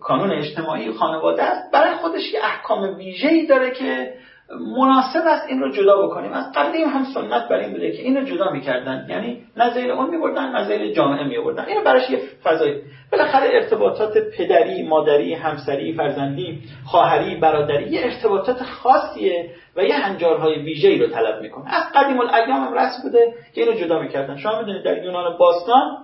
کانون 0.00 0.32
اجتماعی 0.32 0.92
خانواده 0.92 1.42
است. 1.42 1.72
برای 1.72 1.94
خودش 1.94 2.32
یه 2.32 2.40
احکام 2.44 2.96
ویژه‌ای 2.96 3.46
داره 3.46 3.70
که 3.70 4.14
مناسب 4.50 5.22
است 5.26 5.48
این 5.48 5.60
رو 5.60 5.72
جدا 5.72 6.06
بکنیم. 6.06 6.32
از 6.32 6.52
قدیم 6.54 6.88
هم 6.88 7.04
سنت 7.14 7.48
بر 7.48 7.56
این 7.56 7.72
بوده 7.72 7.92
که 7.92 8.02
این 8.02 8.16
رو 8.16 8.24
جدا 8.24 8.50
می‌کردن. 8.50 9.06
یعنی 9.08 9.44
نظیر 9.56 9.92
اون 9.92 10.10
میبردن 10.10 10.56
نظیر 10.56 10.92
جامعه 10.92 11.24
میبردن. 11.24 11.64
اینو 11.64 11.84
براش 11.84 12.10
یه 12.10 12.18
فضای 12.44 12.82
بالاخره 13.12 13.48
ارتباطات 13.52 14.18
پدری 14.18 14.82
مادری 14.82 15.34
همسری 15.34 15.92
فرزندی 15.92 16.62
خواهری 16.84 17.36
برادری 17.36 17.90
یه 17.90 18.00
ارتباطات 18.04 18.62
خاصیه 18.62 19.50
و 19.76 19.84
یه 19.84 19.96
هنجارهای 19.96 20.62
ویژه‌ای 20.62 20.98
رو 20.98 21.06
طلب 21.06 21.42
می‌کنه. 21.42 21.74
از 21.74 21.84
قدیم 21.94 22.20
الایام 22.20 22.64
هم 22.64 22.74
رسم 22.74 23.02
بوده 23.02 23.34
که 23.54 23.60
اینو 23.60 23.72
جدا 23.72 23.98
می‌کردن. 23.98 24.36
شما 24.36 24.58
می‌دونید 24.58 24.84
در 24.84 25.04
یونان 25.04 25.38
باستان 25.38 25.96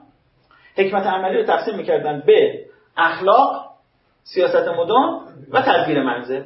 حکمت 0.76 1.06
عملی 1.06 1.38
رو 1.38 1.44
تقسیم 1.44 1.76
می‌کردن 1.76 2.22
به 2.26 2.64
اخلاق 2.96 3.64
سیاست 4.24 4.68
مدام 4.68 5.20
و 5.52 5.62
تدبیر 5.62 6.02
منزل. 6.02 6.42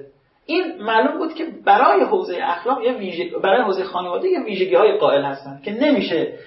این 0.46 0.82
معلوم 0.82 1.18
بود 1.18 1.34
که 1.34 1.46
برای 1.64 2.00
حوزه 2.00 2.38
اخلاق 2.42 2.82
یه 2.82 2.92
ویژه 2.92 3.38
برای 3.38 3.62
حوزه 3.62 3.84
خانواده 3.84 4.28
یه 4.28 4.40
ویژگی 4.40 4.74
های 4.74 4.98
قائل 4.98 5.24
هستن 5.24 5.60
که 5.64 5.72
نمیشه 5.72 6.38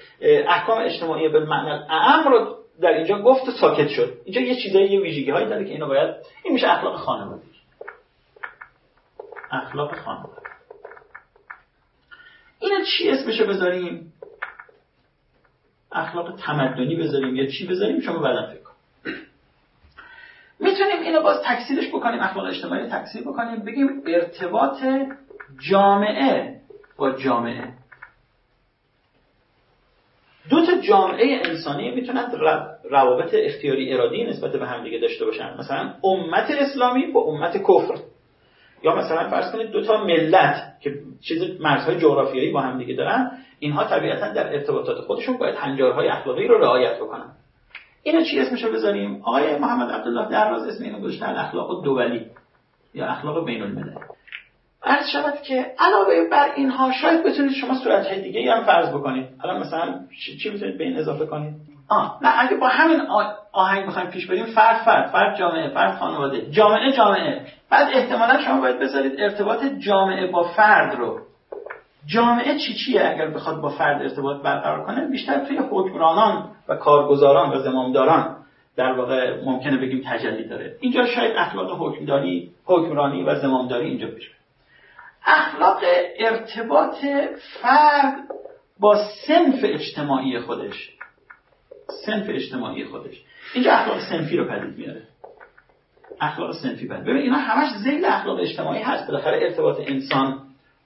احکام 0.48 0.78
اجتماعی 0.78 1.28
به 1.28 1.40
معنی 1.40 1.70
اعم 1.88 2.32
رو 2.32 2.56
در 2.80 2.88
اینجا 2.88 3.22
گفت 3.22 3.48
و 3.48 3.50
ساکت 3.50 3.88
شد. 3.88 4.12
اینجا 4.24 4.40
یه 4.40 4.62
چیزایی 4.62 4.90
یه 4.90 5.00
ویژگی 5.00 5.30
هایی 5.30 5.46
داره 5.46 5.64
که 5.64 5.70
اینو 5.70 5.86
باید 5.86 6.14
این 6.44 6.54
میشه 6.54 6.68
اخلاق 6.68 6.96
خانواده. 6.96 7.42
اخلاق 9.50 9.96
خانواده. 9.96 10.40
اینو 12.60 12.84
چی 12.84 13.10
اسمشو 13.10 13.46
بذاریم؟ 13.46 14.12
اخلاق 15.92 16.36
تمدنی 16.36 16.96
بذاریم. 16.96 17.36
یا 17.36 17.46
چی 17.46 17.66
بذاریم؟ 17.66 18.00
شما 18.00 18.18
بعدا 18.18 18.59
می‌تونیم 20.60 21.02
اینو 21.02 21.22
باز 21.22 21.42
تکثیرش 21.44 21.88
بکنیم 21.88 22.20
اخلاق 22.20 22.46
اجتماعی 22.46 22.86
تکثیر 22.86 23.22
بکنیم. 23.22 23.64
بگیم 23.64 24.02
ارتباط 24.06 24.78
جامعه 25.70 26.56
با 26.96 27.12
جامعه. 27.12 27.68
دو 30.50 30.66
تا 30.66 30.80
جامعه 30.80 31.40
انسانی 31.44 31.90
می‌تونن 31.90 32.32
روابط 32.90 33.34
اختیاری 33.34 33.92
ارادی 33.92 34.24
نسبت 34.24 34.52
به 34.52 34.66
همدیگه 34.66 34.98
داشته 34.98 35.24
باشن. 35.24 35.56
مثلا 35.58 35.94
امت 36.04 36.50
اسلامی 36.50 37.06
با 37.06 37.20
امت 37.20 37.56
کفر. 37.56 37.94
یا 38.82 38.94
مثلا 38.96 39.28
فرض 39.30 39.52
کنید 39.52 39.70
دو 39.70 39.84
تا 39.84 40.04
ملت 40.04 40.80
که 40.80 40.94
چیز 41.28 41.60
مرزهای 41.60 41.98
جغرافیایی 41.98 42.50
با 42.50 42.60
همدیگه 42.60 42.94
دارن 42.94 43.30
اینها 43.58 43.84
طبیعتا 43.84 44.32
در 44.32 44.52
ارتباطات 44.52 45.00
خودشون 45.00 45.36
باید 45.36 45.54
هنجارهای 45.54 46.08
اخلاقی 46.08 46.46
رو 46.46 46.58
رعایت 46.58 46.96
بکنن. 46.96 47.32
اینو 48.02 48.24
چی 48.24 48.40
اسمشو 48.40 48.72
بذاریم؟ 48.72 49.22
آقای 49.24 49.58
محمد 49.58 49.90
عبدالله 49.90 50.28
دراز 50.28 50.66
اسم 50.68 50.84
اینو 50.84 50.98
گذاشتن 51.00 51.36
اخلاق 51.36 51.84
دولی 51.84 52.26
یا 52.94 53.06
اخلاق 53.06 53.44
بین 53.44 53.62
الملل 53.62 53.94
عرض 54.82 55.06
شود 55.12 55.42
که 55.42 55.74
علاوه 55.78 56.28
بر 56.30 56.52
اینها 56.56 56.92
شاید 56.92 57.24
بتونید 57.24 57.52
شما 57.52 57.74
صورت 57.74 58.06
های 58.06 58.20
دیگه 58.22 58.54
هم 58.54 58.64
فرض 58.64 58.88
بکنید. 58.88 59.28
الان 59.44 59.60
مثلا 59.60 60.00
چی 60.42 60.50
می‌تونید 60.50 60.78
به 60.78 60.84
این 60.84 60.96
اضافه 60.96 61.26
کنید؟ 61.26 61.54
آه 61.88 62.18
نه 62.22 62.40
اگه 62.40 62.56
با 62.56 62.68
همین 62.68 63.00
آهنگ 63.52 63.86
بخوایم 63.86 64.10
پیش 64.10 64.26
بریم 64.26 64.46
فرد 64.46 64.76
فرد 64.76 65.10
فرد 65.10 65.38
جامعه 65.38 65.68
فرد 65.68 65.98
خانواده. 65.98 66.50
جامعه 66.50 66.92
جامعه. 66.92 67.46
بعد 67.70 67.88
احتمالا 67.94 68.42
شما 68.42 68.60
باید 68.60 68.78
بذارید 68.78 69.12
ارتباط 69.18 69.64
جامعه 69.64 70.26
با 70.26 70.42
فرد 70.42 70.94
رو. 70.94 71.20
جامعه 72.06 72.58
چی 72.58 72.74
چیه 72.74 73.08
اگر 73.08 73.30
بخواد 73.30 73.60
با 73.60 73.68
فرد 73.68 74.02
ارتباط 74.02 74.42
برقرار 74.42 74.86
کنه؟ 74.86 75.08
بیشتر 75.08 75.44
توی 75.44 75.58
حکمرانان 75.70 76.50
و 76.68 76.76
کارگزاران 76.76 77.56
و 77.56 77.58
زمامداران 77.58 78.36
در 78.76 78.92
واقع 78.92 79.44
ممکنه 79.44 79.76
بگیم 79.76 80.02
تجلی 80.06 80.48
داره. 80.48 80.76
اینجا 80.80 81.06
شاید 81.06 81.36
اخلاق 81.36 81.82
حکمداری 81.82 82.50
حکمرانی 82.64 83.22
و 83.22 83.34
زمامداری 83.34 83.86
اینجا 83.86 84.06
بشه 84.06 84.30
اخلاق 85.26 85.82
ارتباط 86.18 86.96
فرد 87.60 88.14
با 88.80 88.96
سنف 89.26 89.60
اجتماعی 89.62 90.38
خودش. 90.38 90.90
سنف 92.06 92.26
اجتماعی 92.28 92.84
خودش. 92.84 93.22
اینجا 93.54 93.72
اخلاق 93.72 94.00
سنفی 94.00 94.36
رو 94.36 94.44
پدید 94.44 94.78
میاره. 94.78 95.02
اخلاق 96.20 96.52
سنفی 96.52 96.88
پدید. 96.88 97.04
ببین 97.04 97.16
اینا 97.16 97.36
همش 97.36 97.72
زیل 97.76 98.04
اخلاق 98.04 98.40
اجتماعی 98.40 98.82
هست. 98.82 99.06
بالاخره 99.06 99.42
ارتباط 99.42 99.76
انسان 99.80 100.40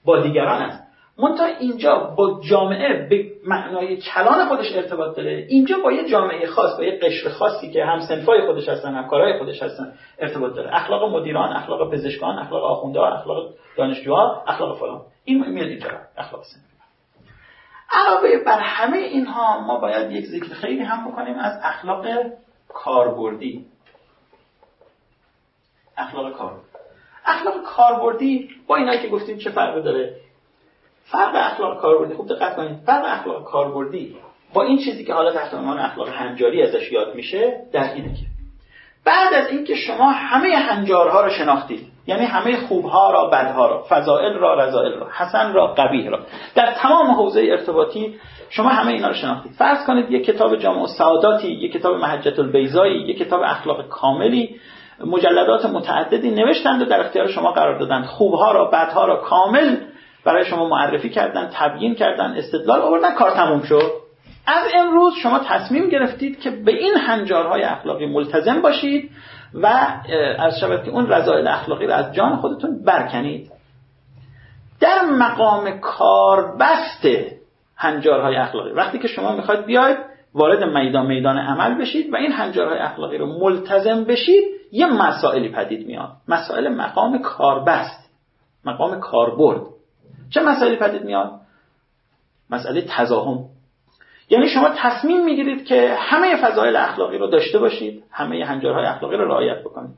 با 0.05 0.21
دیگران 0.21 0.61
است. 0.61 0.84
منتها 1.17 1.45
اینجا 1.45 2.13
با 2.17 2.41
جامعه 2.49 3.07
به 3.09 3.31
معنای 3.47 3.97
کلان 3.97 4.47
خودش 4.47 4.75
ارتباط 4.75 5.17
داره. 5.17 5.45
اینجا 5.49 5.77
با 5.83 5.91
یه 5.91 6.09
جامعه 6.09 6.47
خاص 6.47 6.77
با 6.77 6.83
یه 6.83 6.99
قشر 7.01 7.29
خاصی 7.29 7.71
که 7.71 7.85
هم 7.85 7.99
سنفای 7.99 8.45
خودش 8.45 8.69
هستن 8.69 8.95
هم 8.95 9.07
کارهای 9.07 9.39
خودش 9.39 9.63
هستن 9.63 9.93
ارتباط 10.19 10.55
داره. 10.55 10.75
اخلاق 10.75 11.15
مدیران 11.15 11.53
اخلاق 11.55 11.93
پزشکان 11.93 12.39
اخلاق 12.39 12.63
آخوندها 12.63 13.07
اخلاق 13.07 13.53
دانشجوها 13.77 14.43
اخلاق 14.47 14.79
فلان. 14.79 15.01
این 15.25 15.49
میاد 15.49 15.67
اینجا 15.67 15.89
اخلاق 16.17 16.43
سنفی 16.43 16.75
علاوه 17.91 18.43
بر 18.45 18.59
همه 18.59 18.97
اینها 18.97 19.59
ما 19.59 19.79
باید 19.79 20.11
یک 20.11 20.25
ذکر 20.25 20.53
خیلی 20.53 20.83
هم 20.83 21.11
بکنیم 21.11 21.35
از 21.39 21.59
اخلاق 21.63 22.05
کاربردی. 22.69 23.65
اخلاق 25.97 26.33
کار. 26.33 26.61
اخلاق 27.25 27.63
کاربردی 27.63 28.49
با 28.67 28.75
اینایی 28.75 29.01
که 29.01 29.07
گفتیم 29.07 29.37
چه 29.37 29.49
فرقی 29.49 29.81
داره؟ 29.81 30.15
فرق 31.05 31.35
اخلاق 31.35 31.81
کاربردی 31.81 32.13
خوب 32.13 32.27
دقت 32.27 32.55
کنید. 32.55 32.77
فرق 32.85 33.05
اخلاق 33.05 33.43
کاربردی. 33.43 34.15
با 34.53 34.63
این 34.63 34.77
چیزی 34.77 35.05
که 35.05 35.13
حالا 35.13 35.31
تحت 35.31 35.53
عنوان 35.53 35.79
اخلاق 35.79 36.09
هنجاری 36.09 36.63
ازش 36.63 36.91
یاد 36.91 37.15
میشه 37.15 37.53
در 37.73 37.93
اینه 37.93 38.13
که 38.13 38.25
بعد 39.05 39.33
از 39.33 39.47
اینکه 39.49 39.75
شما 39.75 40.11
همه 40.11 40.55
هنجارها 40.55 41.21
رو 41.21 41.29
شناختید 41.29 41.87
یعنی 42.07 42.25
همه 42.25 42.57
خوبها 42.57 43.11
را 43.11 43.25
بدها 43.25 43.67
را 43.67 43.85
فضائل 43.89 44.33
را 44.33 44.53
رضائل 44.53 44.93
را 44.93 45.07
حسن 45.17 45.53
را 45.53 45.67
قبیح 45.67 46.09
را 46.09 46.19
در 46.55 46.71
تمام 46.71 47.11
حوزه 47.11 47.41
ارتباطی 47.41 48.19
شما 48.49 48.69
همه 48.69 48.91
اینا 48.91 49.07
رو 49.07 49.13
شناختید. 49.13 49.51
فرض 49.51 49.85
کنید 49.85 50.11
یک 50.11 50.25
کتاب 50.25 50.55
جامع 50.55 50.87
سعاداتی 50.87 51.47
یک 51.47 51.73
کتاب 51.73 51.95
محجت 51.95 52.39
البیزایی 52.39 53.01
یک 53.01 53.17
کتاب 53.17 53.41
اخلاق 53.41 53.87
کاملی 53.87 54.59
مجلدات 55.05 55.65
متعددی 55.65 56.31
نوشتند 56.31 56.81
و 56.81 56.85
در 56.85 56.99
اختیار 56.99 57.27
شما 57.27 57.51
قرار 57.51 57.79
دادند. 57.79 58.05
خوبها 58.05 58.51
را 58.51 58.65
بدها 58.65 59.05
را 59.05 59.15
کامل 59.15 59.77
برای 60.25 60.45
شما 60.45 60.69
معرفی 60.69 61.09
کردن 61.09 61.49
تبیین 61.53 61.95
کردن 61.95 62.33
استدلال 62.37 62.81
آوردن 62.81 63.15
کار 63.15 63.31
تموم 63.31 63.61
شد. 63.61 63.91
از 64.47 64.63
امروز 64.75 65.13
شما 65.13 65.39
تصمیم 65.39 65.89
گرفتید 65.89 66.39
که 66.39 66.51
به 66.51 66.71
این 66.71 66.93
هنجارهای 66.97 67.63
اخلاقی 67.63 68.05
ملتزم 68.05 68.61
باشید 68.61 69.11
و 69.53 69.67
از 70.39 70.59
شبت 70.59 70.83
که 70.83 70.91
اون 70.91 71.07
رضایل 71.07 71.47
اخلاقی 71.47 71.87
رو 71.87 71.93
از 71.93 72.13
جان 72.13 72.35
خودتون 72.35 72.83
برکنید. 72.83 73.51
در 74.79 75.05
مقام 75.05 75.79
کاربست 75.79 77.07
هنجارهای 77.75 78.35
اخلاقی. 78.35 78.71
وقتی 78.71 78.99
که 78.99 79.07
شما 79.07 79.35
می‌خواید 79.35 79.65
بیاید 79.65 79.97
وارد 80.33 80.63
میدان 80.63 81.05
میدان 81.05 81.37
عمل 81.37 81.81
بشید 81.81 82.13
و 82.13 82.15
این 82.15 82.31
هنجارهای 82.31 82.79
اخلاقی 82.79 83.17
رو 83.17 83.39
ملتزم 83.39 84.03
بشید 84.03 84.43
یه 84.71 84.87
مسائلی 84.87 85.49
پدید 85.49 85.87
میاد. 85.87 86.11
مسائل 86.27 86.69
مقام 86.69 87.21
کاربست 87.21 88.09
مقام 88.65 88.99
کاربرد. 88.99 89.74
چه 90.29 90.41
مسائلی 90.41 90.75
پدید 90.75 91.03
میاد؟ 91.03 91.31
مسئله 92.49 92.85
تزاهم 92.89 93.45
یعنی 94.29 94.49
شما 94.49 94.69
تصمیم 94.77 95.25
می‌گیرید 95.25 95.65
که 95.65 95.95
همه 95.99 96.35
فضایل 96.35 96.75
اخلاقی 96.75 97.17
رو 97.17 97.27
داشته 97.27 97.59
باشید 97.59 98.03
همه 98.11 98.45
هنجارهای 98.45 98.85
اخلاقی 98.85 99.17
رو 99.17 99.25
رعایت 99.27 99.59
بکنید. 99.59 99.95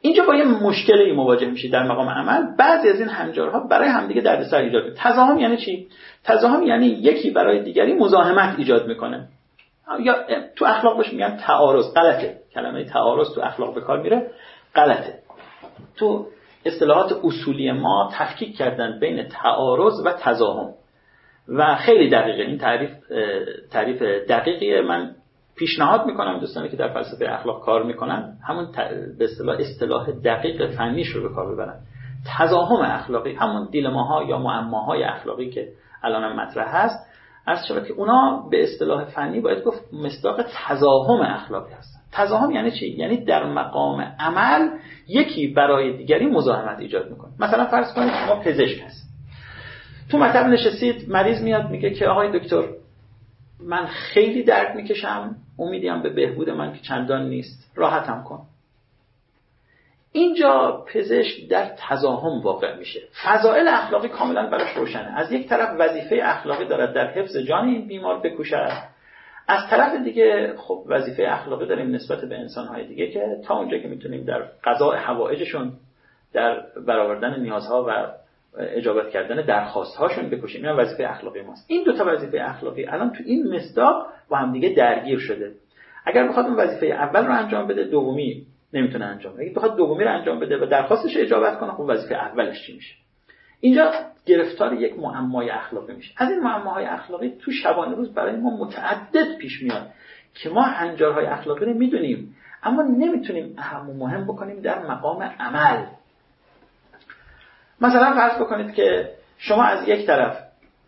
اینجا 0.00 0.24
با 0.24 0.34
یه 0.34 0.44
مشکلی 0.44 1.12
مواجه 1.12 1.46
میشید 1.46 1.72
در 1.72 1.82
مقام 1.82 2.08
عمل. 2.08 2.56
بعضی 2.56 2.88
از 2.88 3.00
این 3.00 3.08
هنجارها 3.08 3.60
برای 3.60 3.88
همدیگه 3.88 4.20
دردسر 4.20 4.56
ایجاد 4.56 4.84
می‌کنه. 4.84 5.00
تزاهم 5.02 5.38
یعنی 5.38 5.56
چی؟ 5.56 5.88
تزاهم 6.24 6.62
یعنی 6.62 6.86
یکی 6.86 7.30
برای 7.30 7.62
دیگری 7.62 7.92
مزاحمت 7.92 8.58
ایجاد 8.58 8.86
می‌کنه. 8.86 9.28
یا 10.00 10.14
تو 10.56 10.64
اخلاق 10.64 10.98
بهش 10.98 11.12
میگن 11.12 11.36
تعارض. 11.36 11.94
غلطه. 11.94 12.38
کلمه 12.54 12.84
تعارض 12.84 13.34
تو 13.34 13.40
اخلاق 13.40 13.74
به 13.74 13.80
کار 13.80 14.00
میره. 14.00 14.30
غلطه. 14.74 15.18
تو 15.96 16.26
اصطلاحات 16.64 17.12
اصولی 17.24 17.72
ما 17.72 18.10
تفکیک 18.12 18.56
کردن 18.56 18.98
بین 19.00 19.28
تعارض 19.28 20.06
و 20.06 20.12
تزاهم 20.12 20.74
و 21.48 21.76
خیلی 21.76 22.10
دقیقه. 22.10 22.42
این 22.42 22.58
تعریف 22.58 22.90
تعریف 23.70 24.02
دقیقیه. 24.02 24.82
من 24.82 25.14
پیشنهاد 25.56 26.06
می‌کنم 26.06 26.40
دوستانی 26.40 26.68
که 26.68 26.76
در 26.76 26.88
فلسفه 26.88 27.26
اخلاق 27.28 27.64
کار 27.64 27.82
می‌کنن 27.82 28.36
همون 28.48 28.72
به 29.18 29.24
اصطلاح 29.24 29.56
اصطلاح 29.60 30.10
دقیق 30.10 30.70
فنیش 30.70 31.08
رو 31.08 31.28
به 31.28 31.34
کار 31.34 31.54
ببرن. 31.54 31.80
تزاهم 32.38 32.80
اخلاقی 32.80 33.34
همون 33.34 33.68
دیلماها 33.70 34.22
یا 34.22 34.38
معماهای 34.38 35.04
اخلاقی 35.04 35.50
که 35.50 35.68
الان 36.02 36.40
مطرح 36.40 36.76
هست 36.76 37.06
از 37.46 37.66
شود 37.68 37.86
که 37.86 37.92
اونا 37.92 38.48
به 38.50 38.62
اصطلاح 38.62 39.04
فنی 39.04 39.40
باید 39.40 39.64
گفت 39.64 39.80
مصداق 39.92 40.42
تزاهم 40.42 41.20
اخلاقی 41.20 41.72
هستن. 41.72 42.01
تزاهم 42.12 42.50
یعنی 42.50 42.70
چی؟ 42.70 42.88
یعنی 42.88 43.24
در 43.24 43.46
مقام 43.46 44.14
عمل 44.18 44.68
یکی 45.08 45.46
برای 45.46 45.96
دیگری 45.96 46.26
مزاحمت 46.26 46.78
ایجاد 46.78 47.10
می‌کنه. 47.10 47.30
مثلا 47.38 47.66
فرض 47.66 47.94
کنید 47.94 48.12
شما 48.26 48.40
پزشک 48.40 48.82
هست 48.86 49.08
تو 50.10 50.18
مطب 50.18 50.46
نشستید 50.46 51.10
مریض 51.10 51.42
میاد 51.42 51.70
میگه 51.70 51.90
که 51.90 52.06
آقای 52.06 52.38
دکتر 52.38 52.62
من 53.60 53.86
خیلی 53.86 54.42
درد 54.42 54.76
می‌کشم 54.76 55.36
امیدیم 55.58 56.02
به 56.02 56.10
بهبود 56.10 56.50
من 56.50 56.72
که 56.72 56.80
چندان 56.80 57.28
نیست. 57.28 57.72
راحتم 57.74 58.24
کن. 58.28 58.46
اینجا 60.12 60.84
پزشک 60.94 61.48
در 61.48 61.70
تزاهم 61.76 62.40
واقع 62.40 62.76
میشه. 62.76 63.00
فضائل 63.24 63.68
اخلاقی 63.68 64.08
کاملا 64.08 64.46
براش 64.46 64.76
روشنه. 64.76 65.18
از 65.18 65.32
یک 65.32 65.48
طرف 65.48 65.76
وظیفه 65.78 66.20
اخلاقی 66.22 66.64
دارد 66.64 66.94
در 66.94 67.10
حفظ 67.10 67.36
جان 67.36 67.68
این 67.68 67.86
بیمار 67.86 68.20
بکوشد. 68.20 68.91
از 69.48 69.70
طرف 69.70 70.02
دیگه 70.04 70.54
خب 70.56 70.84
وظیفه 70.86 71.24
اخلاقی 71.28 71.66
داریم 71.66 71.94
نسبت 71.94 72.24
به 72.24 72.38
انسانهای 72.38 72.86
دیگه 72.86 73.10
که 73.10 73.40
تا 73.46 73.58
اونجا 73.58 73.78
که 73.78 73.88
می‌تونیم 73.88 74.24
در 74.24 74.42
قضاء 74.64 74.96
حوائجشون 74.96 75.72
در 76.32 76.62
برآوردن 76.86 77.40
نیازها 77.40 77.86
و 77.88 78.12
اجابت 78.58 79.10
کردن 79.10 79.46
درخواست 79.46 79.96
هاشون 79.96 80.30
بکشیم. 80.30 80.64
این 80.64 80.76
وظیفه 80.76 81.10
اخلاقی 81.10 81.42
ماست. 81.42 81.66
این 81.68 81.84
دو 81.84 81.92
تا 81.92 82.04
وظیفه 82.06 82.38
اخلاقی 82.40 82.86
الان 82.86 83.10
تو 83.10 83.22
این 83.26 83.54
مصداق 83.54 84.06
با 84.28 84.36
هم 84.36 84.52
دیگه 84.52 84.68
درگیر 84.68 85.18
شده. 85.18 85.52
اگر 86.06 86.28
بخواد 86.28 86.46
اون 86.46 86.56
وظیفه 86.56 86.86
اول 86.86 87.26
رو 87.26 87.32
انجام 87.32 87.66
بده 87.66 87.84
دومی 87.84 88.46
نمی‌تونه 88.72 89.04
انجام 89.04 89.32
بده. 89.32 89.42
اگه 89.42 89.52
بخواد 89.54 89.76
دومی 89.76 90.04
رو 90.04 90.10
انجام 90.10 90.40
بده 90.40 90.62
و 90.62 90.66
درخواستش 90.66 91.16
اجابت 91.16 91.58
کنه 91.58 91.72
خب 91.72 91.80
وظیفه 91.80 92.14
اولش 92.14 92.66
چی 92.66 92.74
میشه؟ 92.74 92.94
اینجا 93.62 93.92
گرفتار 94.26 94.74
یک 94.74 94.98
معمای 94.98 95.50
اخلاقی 95.50 95.94
میشه. 95.94 96.14
از 96.16 96.30
این 96.30 96.40
معماهای 96.40 96.84
اخلاقی 96.84 97.32
تو 97.40 97.50
شبانه 97.50 97.96
روز 97.96 98.14
برای 98.14 98.36
ما 98.36 98.56
متعدد 98.56 99.36
پیش 99.38 99.62
میاد 99.62 99.90
که 100.34 100.50
ما 100.50 100.62
هنجارهای 100.62 101.26
اخلاقی 101.26 101.64
رو 101.64 101.74
می‌دونیم 101.74 102.36
اما 102.62 102.82
نمی‌تونیم 102.82 103.54
اهم 103.58 103.90
و 103.90 103.94
مهم 103.94 104.24
بکنیم 104.24 104.60
در 104.60 104.86
مقام 104.86 105.22
عمل. 105.22 105.84
مثلا 107.80 108.14
فرض 108.14 108.40
بکنید 108.40 108.74
که 108.74 109.10
شما 109.38 109.64
از 109.64 109.88
یک 109.88 110.06
طرف 110.06 110.38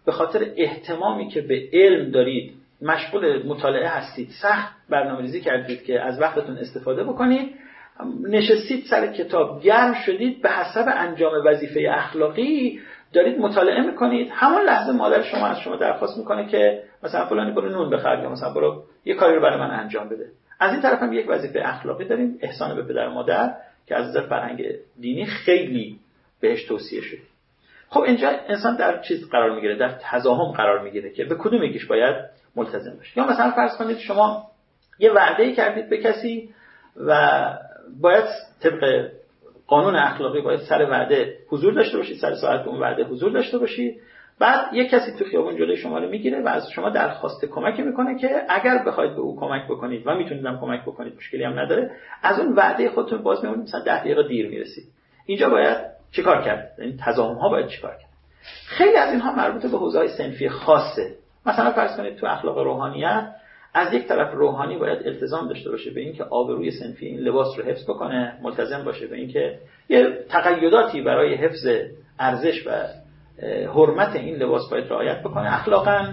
به 0.07 0.12
خاطر 0.12 0.47
احتمامی 0.57 1.29
که 1.29 1.41
به 1.41 1.68
علم 1.72 2.11
دارید 2.11 2.55
مشغول 2.83 3.47
مطالعه 3.47 3.89
هستید 3.89 4.31
سخت 4.43 4.72
برنامه 4.89 5.20
ریزی 5.20 5.41
کردید 5.41 5.85
که 5.85 6.01
از 6.01 6.20
وقتتون 6.20 6.59
استفاده 6.59 7.05
بکنید 7.05 7.55
نشستید 8.29 8.85
سر 8.85 9.13
کتاب. 9.13 9.63
گرم 9.63 9.95
شدید 9.95 10.43
به 10.43 10.51
حسب 10.51 10.85
انجام 10.97 11.33
وظیفه 11.45 11.89
اخلاقی 11.91 12.81
دارید 13.13 13.39
مطالعه 13.39 13.81
می‌کنید. 13.87 14.29
همون 14.33 14.63
لحظه 14.63 14.93
مادر 14.93 15.23
شما 15.23 15.47
از 15.47 15.61
شما 15.61 15.77
درخواست 15.77 16.19
می‌کنه 16.19 16.47
که 16.47 16.83
مثلا 17.03 17.27
فلانی 17.27 17.53
برو 17.53 17.69
نون 17.69 17.91
بخر 17.91 18.19
یا 18.23 18.31
مثلا 18.31 18.53
برو 18.53 18.83
یه 19.05 19.15
کاری 19.15 19.35
رو 19.35 19.43
برای 19.43 19.59
من 19.59 19.71
انجام 19.71 20.09
بده. 20.09 20.27
از 20.61 20.73
این 20.73 20.83
طرف 20.83 21.03
هم 21.03 21.13
یک 21.13 21.27
وظیفه 21.29 21.63
اخلاقی 21.65 22.05
داریم 22.05 22.39
احسان 22.41 22.77
به 22.77 22.83
پدر 22.83 23.09
و 23.09 23.11
مادر 23.11 23.55
که 23.87 23.97
از 23.97 24.09
نظر 24.09 24.27
فرهنگ 24.27 24.65
دینی 25.01 25.27
خیلی 25.27 25.99
بهش 26.41 26.65
توصیه 26.65 27.01
شده 27.01 27.21
خب 27.89 28.01
اینجا 28.01 28.31
انسان 28.49 28.77
در 28.77 29.01
چیز 29.01 29.29
قرار 29.31 29.55
می‌گیره 29.55 29.77
در 29.77 29.99
تزاهم 30.01 30.53
قرار 30.53 30.83
می‌گیره 30.83 31.11
که 31.11 31.25
به 31.25 31.35
کدوم 31.35 31.63
یکیش 31.63 31.87
باید 31.87 32.17
ملتزم 32.57 32.97
باشه. 32.97 33.19
یا 33.19 33.27
مثلا 33.27 33.51
فرض 33.51 33.77
کنید 33.77 33.99
شما 33.99 34.47
یه 34.99 35.13
وعده 35.13 35.53
کردید 35.53 35.89
به 35.89 35.99
کسی 35.99 36.49
و 36.97 37.41
باید 38.01 38.24
طبق 38.62 39.09
قانون 39.66 39.97
اخلاقی 39.97 40.41
باید 40.41 40.61
سر 40.61 40.91
وعده 40.91 41.39
حضور 41.49 41.74
داشته 41.74 41.97
باشید 41.97 42.16
سر 42.16 42.35
ساعت 42.35 42.66
اون 42.66 42.80
وعده 42.80 43.05
حضور 43.05 43.32
داشته 43.32 43.59
باشید 43.59 44.01
بعد 44.39 44.74
یک 44.74 44.91
کسی 44.91 45.12
تو 45.18 45.24
خیابون 45.24 45.57
جلوی 45.57 45.76
شما 45.76 45.99
رو 45.99 46.09
می‌گیره 46.09 46.43
و 46.43 46.49
از 46.49 46.70
شما 46.70 46.91
درخواست 46.91 47.45
کمکی 47.45 47.82
می‌کنه 47.82 48.18
که 48.18 48.43
اگر 48.49 48.85
بخواید 48.87 49.14
به 49.14 49.20
او 49.20 49.41
کمک 49.41 49.64
بکنید 49.64 50.07
و 50.07 50.14
می‌تونید 50.14 50.47
هم 50.47 50.61
کمک 50.61 50.82
بکنید 50.82 51.16
مشکلی 51.16 51.45
هم 51.45 51.59
نداره 51.59 51.91
از 52.22 52.41
اون 52.41 52.53
وعده 52.55 52.91
خودتون 52.91 53.22
باز 53.22 53.45
میمونید 53.45 53.64
مثلا 53.64 53.80
10 53.80 54.01
دقیقه 54.01 54.28
دیر 54.28 54.49
می‌رسید. 54.49 54.85
اینجا 55.26 55.51
باید 55.51 55.76
چیکار 56.12 56.43
کرد؟ 56.43 56.72
این 56.78 56.89
یعنی 56.89 57.01
تضاهم 57.05 57.37
ها 57.37 57.49
باید 57.49 57.66
چیکار 57.66 57.91
کرد؟ 57.91 58.11
خیلی 58.66 58.97
از 58.97 59.12
اینها 59.12 59.32
مربوط 59.32 59.62
به 59.62 59.78
حوزه 59.78 59.99
های 59.99 60.09
سنفی 60.09 60.49
خاصه. 60.49 61.14
مثلا 61.47 61.72
فرض 61.72 61.97
کنید 61.97 62.16
تو 62.16 62.26
اخلاق 62.26 62.59
روحانیت 62.59 63.28
از 63.75 63.93
یک 63.93 64.09
طرف 64.09 64.35
روحانی 64.35 64.79
باید 64.79 65.07
التزام 65.07 65.49
داشته 65.49 65.70
باشه 65.70 65.91
به 65.91 66.01
اینکه 66.01 66.25
آبروی 66.25 66.70
سنفی 66.70 67.07
این 67.07 67.20
لباس 67.20 67.59
رو 67.59 67.64
حفظ 67.64 67.85
بکنه 67.91 68.39
ملتزم 68.43 68.85
باشه 68.85 69.07
به 69.07 69.16
اینکه 69.16 69.59
یه 69.89 70.18
تقیداتی 70.29 71.03
برای 71.03 71.35
حفظ 71.35 71.66
ارزش 72.18 72.66
و 72.66 72.70
حرمت 73.75 74.16
این 74.16 74.37
لباس 74.37 74.70
باید 74.70 74.91
رعایت 74.91 75.20
بکنه. 75.20 75.55
اخلاقا 75.55 76.09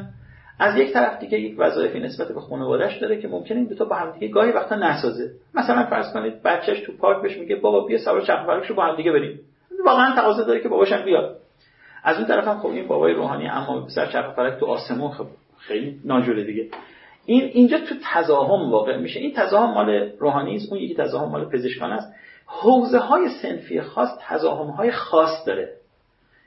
از 0.60 0.78
یک 0.78 0.94
طرف 0.94 1.20
دیگه 1.20 1.40
یک 1.40 1.56
وظایفی 1.58 2.00
نسبت 2.00 2.28
به 2.28 2.42
خانواده‌اش 2.42 2.98
داره 2.98 3.22
که 3.22 3.28
ممکنه 3.28 3.58
این 3.58 3.68
دو 3.68 3.76
تا 3.76 3.86
با 3.86 3.96
هم 3.96 4.12
دیگه 4.12 4.28
گاهی 4.28 4.52
وقتا 4.52 4.76
نسازه. 4.76 5.32
مثلا 5.54 5.86
فرض 5.86 6.14
کنید 6.14 6.44
بچهش 6.44 6.80
تو 6.80 6.92
پارک 6.98 7.22
بهش 7.22 7.38
میگه 7.38 7.56
بابا 7.56 7.86
بیا 7.86 7.98
سوار 7.98 8.22
چرخ 8.22 8.70
رو 8.70 8.76
با 8.76 8.86
هم 8.86 8.96
دیگه 8.96 9.12
بریم. 9.12 9.40
واقعا 9.86 10.16
تقاضا 10.16 10.44
داره 10.44 10.60
که 10.60 10.70
باباشم 10.70 11.06
بیاد. 11.06 11.38
از 12.04 12.18
اون 12.18 12.28
طرف 12.28 12.48
هم 12.48 12.58
خب 12.58 12.68
این 12.68 12.88
بابای 12.88 13.14
روحانی 13.14 13.48
اما 13.48 13.88
سر 13.90 14.06
چرخ 14.06 14.60
تو 14.60 14.66
آسمون 14.66 15.12
خب 15.12 15.26
خیلی 15.58 16.00
ناجوره 16.06 16.44
دیگه. 16.44 16.68
این 17.26 17.44
اینجا 17.44 17.78
تو 17.78 17.96
تزاهم 18.14 18.72
واقع 18.72 18.98
میشه. 18.98 19.20
این 19.20 19.34
تزاهم 19.34 19.74
مال 19.74 19.90
روحانی 20.20 20.56
است 20.56 20.72
اون 20.72 20.82
یکی 20.82 20.96
تزاهم 20.96 21.32
مال 21.32 21.46
پزشکان 21.46 21.92
است. 21.92 22.14
حوزه 22.46 23.00
های 23.00 23.30
سنفی 23.42 23.82
خاص 23.82 24.10
تزاهم 24.22 24.68
های 24.68 24.92
خاص 24.92 25.48
داره 25.48 25.74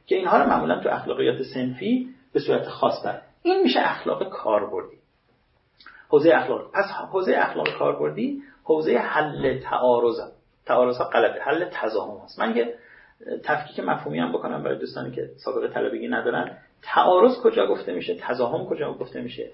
که 0.06 0.16
اینها 0.16 0.38
رو 0.38 0.48
معمولا 0.48 0.80
تو 0.80 0.88
اخلاقیات 0.88 1.42
سنفی 1.42 2.08
به 2.32 2.40
صورت 2.40 2.68
خاص 2.68 3.04
داره. 3.04 3.22
این 3.42 3.62
میشه 3.62 3.80
اخلاق 3.80 4.28
کاربردی. 4.28 4.96
حوزه 6.08 6.30
اخلاق. 6.34 6.70
پس 6.72 6.84
حوزه 7.12 7.34
اخلاق 7.36 7.78
کاربردی 7.78 8.42
حوزه 8.64 8.96
حل 8.96 9.60
تعارض 9.60 10.20
تعارض 10.66 10.96
ها 10.96 11.04
غلطه 11.04 11.40
حل 11.40 11.64
تزاهم 11.64 12.20
است. 12.24 12.38
من 12.38 12.56
یه 12.56 12.74
تفکیک 13.44 13.80
مفهومی 13.80 14.18
هم 14.18 14.32
بکنم 14.32 14.62
برای 14.62 14.78
دوستانی 14.78 15.10
که 15.10 15.30
سابقه 15.36 15.68
طلبگی 15.68 16.08
ندارن. 16.08 16.58
تعارض 16.82 17.40
کجا 17.42 17.66
گفته 17.66 17.92
میشه؟ 17.92 18.14
تزاهم 18.14 18.66
کجا 18.66 18.92
گفته 18.92 19.20
میشه؟ 19.20 19.50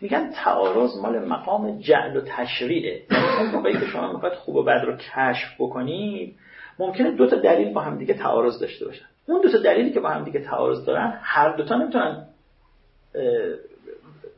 میگن 0.00 0.30
تعارض 0.44 0.90
مال 1.02 1.28
مقام 1.28 1.80
جعل 1.80 2.16
و 2.16 2.20
تشریعه. 2.20 3.02
اون 3.40 3.50
موقعی 3.50 3.72
که 3.72 3.86
شما 3.86 4.12
می‌خواید 4.12 4.34
خوب 4.34 4.56
و 4.56 4.62
بد 4.62 4.84
رو 4.84 4.96
کشف 4.96 5.54
بکنید 5.58 6.34
ممکنه 6.78 7.10
دو 7.10 7.26
تا 7.26 7.36
دلیل 7.36 7.72
با 7.72 7.80
هم 7.80 7.98
دیگه 7.98 8.14
تعارض 8.14 8.58
داشته 8.58 8.84
باشن. 8.84 9.04
اون 9.26 9.40
دو 9.40 9.52
تا 9.52 9.58
دلیلی 9.58 9.90
که 9.90 10.00
با 10.00 10.08
هم 10.08 10.24
دیگه 10.24 10.40
تعارض 10.40 10.84
دارن 10.84 11.18
هر 11.22 11.56
دو 11.56 11.64
تا 11.64 11.76
نمی‌تونن 11.76 12.26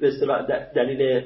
به 0.00 0.11
دلیل 0.74 1.24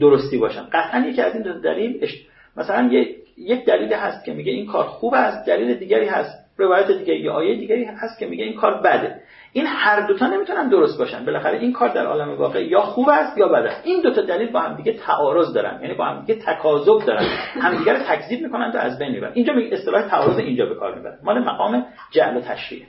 درستی 0.00 0.38
باشن. 0.38 0.62
قطعا 0.72 1.06
یکی 1.06 1.22
از 1.22 1.34
این 1.34 1.42
دو 1.42 1.52
دلیل 1.60 2.08
مثلا 2.56 2.90
یک 3.36 3.64
دلیل 3.64 3.92
هست 3.92 4.24
که 4.24 4.32
میگه 4.32 4.52
این 4.52 4.66
کار 4.66 4.84
خوب 4.84 5.14
است 5.14 5.46
دلیل 5.46 5.74
دیگری 5.74 6.06
هست 6.06 6.46
روایت 6.56 6.90
دیگه 6.90 7.14
یا 7.14 7.32
آیه 7.32 7.56
دیگری 7.56 7.84
هست 7.84 8.18
که 8.18 8.26
میگه 8.26 8.44
این 8.44 8.56
کار 8.56 8.80
بده. 8.80 9.20
این 9.56 9.66
هر 9.66 10.06
دوتا 10.06 10.26
نمی‌تونن 10.26 10.68
درست 10.68 10.98
باشن. 10.98 11.24
بالاخره 11.24 11.58
این 11.58 11.72
کار 11.72 11.88
در 11.88 12.06
عالم 12.06 12.38
واقع 12.38 12.66
یا 12.66 12.80
خوب 12.80 13.08
است 13.08 13.38
یا 13.38 13.48
بد 13.48 13.66
است. 13.66 13.80
این 13.84 14.02
دوتا 14.02 14.22
دلیل 14.22 14.52
با 14.52 14.60
هم 14.60 14.76
دیگه 14.76 14.92
تعارض 14.92 15.52
دارن 15.52 15.78
یعنی 15.82 15.94
با 15.94 16.04
هم 16.04 16.24
دیگه 16.24 16.40
تکاذب 16.40 17.06
دارن. 17.06 17.24
همدیگه 17.60 17.92
رو 17.92 17.98
تکذیب 17.98 18.40
می‌کنن 18.40 18.72
تا 18.72 18.78
از 18.78 18.98
بین 18.98 19.12
می‌برن. 19.12 19.32
اینجا 19.34 19.52
اصطلاح 19.72 20.08
تعارض 20.08 20.38
اینجا 20.38 20.66
به 20.66 20.74
کار 20.74 20.94
می‌برن 20.94 21.18
مال 21.22 21.38
مقام 21.38 21.86
جعل 22.10 22.36
و 22.36 22.40
تشریع. 22.40 22.82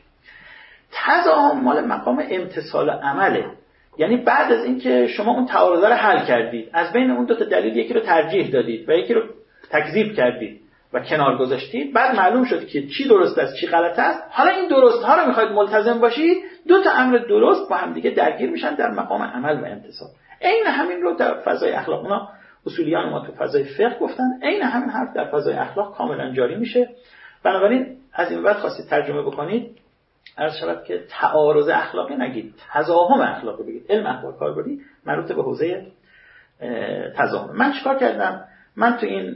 تضاهم 0.91 1.61
مال 1.61 1.85
مقام 1.85 2.23
امتصال 2.29 2.89
عمله. 2.89 3.45
یعنی 3.97 4.17
بعد 4.17 4.51
از 4.51 4.65
اینکه 4.65 5.07
شما 5.07 5.31
اون 5.31 5.45
تعارض 5.45 5.83
رو 5.83 5.93
حل 5.93 6.25
کردید 6.25 6.69
از 6.73 6.93
بین 6.93 7.11
اون 7.11 7.25
دو 7.25 7.35
تا 7.35 7.45
دلیل 7.45 7.77
یکی 7.77 7.93
رو 7.93 7.99
ترجیح 7.99 8.49
دادید 8.51 8.89
و 8.89 8.91
یکی 8.91 9.13
رو 9.13 9.21
تکذیب 9.71 10.13
کردید 10.13 10.61
و 10.93 10.99
کنار 10.99 11.37
گذاشتید 11.37 11.93
بعد 11.93 12.15
معلوم 12.15 12.43
شد 12.43 12.67
که 12.67 12.87
چی 12.87 13.07
درست 13.07 13.37
است 13.37 13.55
چی 13.55 13.67
غلط 13.67 13.99
است. 13.99 14.23
حالا 14.29 14.51
این 14.51 14.67
درست 14.67 15.03
ها 15.03 15.15
رو 15.15 15.27
می‌خواید 15.27 15.51
ملتزم 15.51 15.99
باشید 15.99 16.37
دو 16.67 16.83
تا 16.83 16.91
امر 16.91 17.17
درست 17.17 17.69
با 17.69 17.75
هم 17.75 17.93
دیگه 17.93 18.11
درگیر 18.11 18.49
میشن 18.49 18.75
در 18.75 18.91
مقام 18.91 19.21
عمل 19.21 19.61
و 19.61 19.65
امتصال 19.65 20.09
عین 20.41 20.65
همین 20.67 21.01
رو 21.01 21.13
در 21.13 21.41
فضای 21.41 21.71
اخلاق 21.71 22.03
اونا 22.03 22.29
اصولیان 22.65 23.09
ما 23.09 23.19
تو 23.19 23.31
فضای 23.31 23.63
فقه 23.63 23.99
گفتن 23.99 24.39
عین 24.43 24.61
همین 24.61 24.89
حرف 24.89 25.15
در 25.15 25.31
فضای 25.31 25.53
اخلاق 25.53 25.97
کاملا 25.97 26.33
جاری 26.33 26.55
میشه. 26.55 26.89
بنابراین 27.43 27.97
از 28.13 28.31
این 28.31 28.43
بعد 28.43 28.55
خواستید 28.55 28.85
ترجمه 28.85 29.21
بکنید 29.21 29.77
عرض 30.37 30.57
شود 30.59 30.83
که 30.83 31.03
تعارض 31.09 31.69
اخلاقی 31.69 32.15
نگید 32.15 32.53
تزاهم 32.73 33.21
اخلاقی 33.21 33.63
بگید. 33.63 33.85
علم 33.89 34.05
اخلاق 34.05 34.39
کار 34.39 34.55
بردی 34.55 34.81
مربوط 35.05 35.31
به 35.31 35.43
حوزه 35.43 35.85
تزاهم 37.17 37.55
من 37.55 37.73
چیکار 37.73 37.97
کردم؟ 37.97 38.43
من 38.75 38.97
تو 38.97 39.05
این 39.05 39.35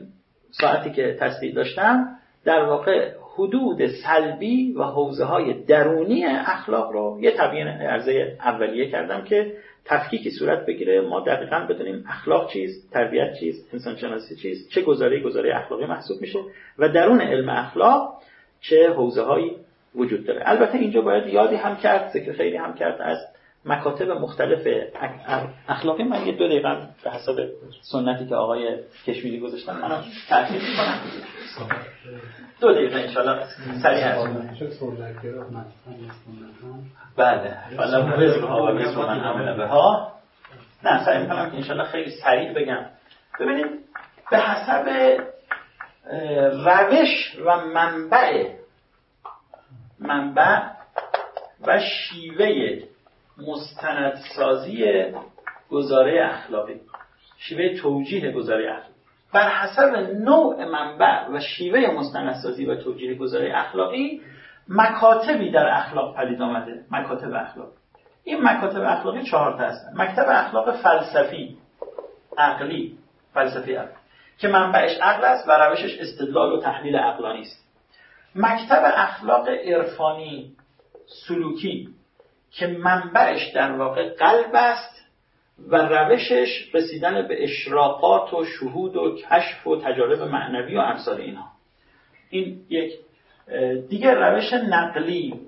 ساعتی 0.52 0.92
که 0.92 1.18
تصدیق 1.20 1.56
داشتم 1.56 2.08
در 2.46 2.64
واقع 2.64 3.20
حدود 3.36 3.88
سلبی 3.88 4.74
و 4.74 4.84
حوزه 4.84 5.26
های 5.26 5.54
درونی 5.54 6.26
اخلاق 6.26 6.92
رو 6.92 7.18
یه 7.22 7.32
تبیین 7.38 7.68
عرضه 7.68 8.38
اولیه 8.40 8.92
کردم 8.92 9.24
که 9.24 9.54
تفکیکی 9.86 10.32
صورت 10.32 10.66
بگیره. 10.66 11.02
ما 11.02 11.20
دقیقا 11.20 11.60
بدونیم 11.70 12.06
اخلاق 12.10 12.52
چیز 12.52 12.90
تربیت 12.92 13.34
چیز 13.40 13.68
انسان 13.74 13.96
شناسی 13.96 14.36
چیز 14.36 14.70
چه 14.70 14.82
گزاره 14.82 15.24
گزاره 15.24 15.56
اخلاقی 15.56 15.86
محسوب 15.86 16.22
میشه 16.22 16.40
و 16.80 16.90
درون 16.90 17.22
علم 17.22 17.50
اخلاق 17.50 18.14
چه 18.62 18.90
حوزه 18.90 19.22
هایی 19.22 19.56
وجود 19.96 20.26
داره. 20.26 20.42
البته 20.46 20.78
اینجا 20.78 21.02
باید 21.02 21.28
یادی 21.28 21.56
هم 21.56 21.76
کرد 21.76 22.10
ذکر 22.10 22.34
خیلی 22.34 22.58
هم 22.58 22.74
کرد 22.74 23.02
از 23.02 23.18
مکاتب 23.66 24.09
مختلف 24.09 24.68
اخلاقی 25.70 26.03
من 26.03 26.26
یه 26.26 26.32
دو 26.32 26.47
دقیقه 26.47 26.78
به 27.03 27.12
حساب 27.12 27.39
سنتی 27.82 28.26
که 28.26 28.36
آقای 28.36 28.78
کشمیری 29.07 29.39
گذاشتن 29.39 29.74
منم 29.74 30.03
تحقیق 30.30 30.62
می‌کنم. 30.62 30.99
دو 32.62 32.74
دقیقه 32.74 32.99
انشالله 32.99 33.45
سریع 33.84 34.16
بله. 37.16 37.57
حالا 37.78 38.05
ها 38.47 38.64
و 38.64 38.70
وزر 38.70 39.05
من 39.05 39.20
عمل 39.20 39.57
به 39.57 39.66
ها 39.66 40.12
نه 40.84 41.05
سعی 41.05 41.22
می‌کنم 41.22 41.49
که 41.49 41.57
انشالله 41.57 41.84
خیلی 41.84 42.12
سریع 42.12 42.53
بگم. 42.53 42.86
ببینید 43.39 43.66
به 44.32 44.38
حسب 44.38 44.89
روش 46.66 47.38
و 47.45 47.66
منبع 47.66 48.47
منبع 49.99 50.62
و 51.68 51.80
شیوه 51.80 52.91
مستندسازی 53.48 54.86
گزاره 55.70 56.26
اخلاقی 56.26 56.80
شیوه 57.38 57.82
توجیه 57.82 58.32
گزاره 58.32 58.72
اخلاقی. 58.72 58.92
بر 59.34 59.50
حسب 59.50 59.96
نوع 60.14 60.66
منبع 60.66 61.28
و 61.28 61.39
شیوه 61.39 61.92
مستندسازی 61.92 62.66
و 62.66 62.76
توجیه 62.76 63.16
گزاره 63.16 63.58
اخلاقی 63.58 64.22
مکاتبی 64.68 65.52
در 65.52 65.68
اخلاق 65.68 66.18
پدید 66.18 66.42
آمده 66.42 66.86
مکاتب 66.92 67.34
اخلاق 67.34 67.68
این 68.24 68.44
مکاتب 68.44 68.82
اخلاقی 68.82 69.24
چهار 69.24 69.58
تا 69.58 69.64
هستن 69.64 70.02
مکتب 70.02 70.26
اخلاق 70.30 70.72
فلسفی 70.72 71.58
عقلی 72.38 72.98
فلسفی 73.34 73.74
عقلی 73.74 73.96
که 74.38 74.48
منبعش 74.48 74.98
عقل 75.02 75.26
است 75.26 75.48
و 75.48 75.52
روشش 75.52 76.00
استدلال 76.00 76.52
و 76.52 76.62
تحلیل 76.62 76.96
عقلانی 76.96 77.42
است. 77.42 77.66
مکتب 78.36 78.82
اخلاق 78.96 79.48
عرفانی 79.48 80.52
سلوکی 81.28 81.89
که 82.52 82.68
منبعش 82.68 83.47
در 83.47 83.72
واقع 83.72 84.10
قلب 84.10 84.52
است 84.54 85.02
و 85.68 85.76
روشش 85.76 86.70
رسیدن 86.74 87.28
به 87.28 87.43
اشراقات 87.43 88.34
و 88.34 88.45
شهود 88.45 88.95
و 88.95 89.16
کشف 89.16 89.68
و 89.68 89.82
تجارب 89.82 90.22
معنوی 90.22 90.76
و 90.76 90.80
امثال 90.80 91.22
اینها. 91.22 91.47
این 92.30 92.62
یک 92.70 92.93
دیگه 93.89 94.14
روش 94.14 94.54
نقلی 94.54 95.39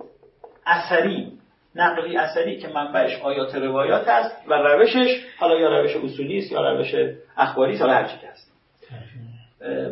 اثری 0.66 1.32
نقلی 1.76 2.18
اثری 2.18 2.58
که 2.58 2.68
منبعش 2.68 3.22
آیات 3.22 3.56
روایات 3.56 4.08
است 4.08 4.36
و 4.48 4.54
روشش 4.54 5.26
حالا 5.40 5.60
یا 5.60 5.80
روش 5.80 5.96
اصولی 5.96 6.38
است 6.38 6.52
یا 6.52 6.72
روش 6.72 6.96
اخباری 7.38 7.74
است 7.74 7.82
یا 7.82 7.88
هر 7.88 8.04
چیزی 8.04 8.26
است 8.26 8.54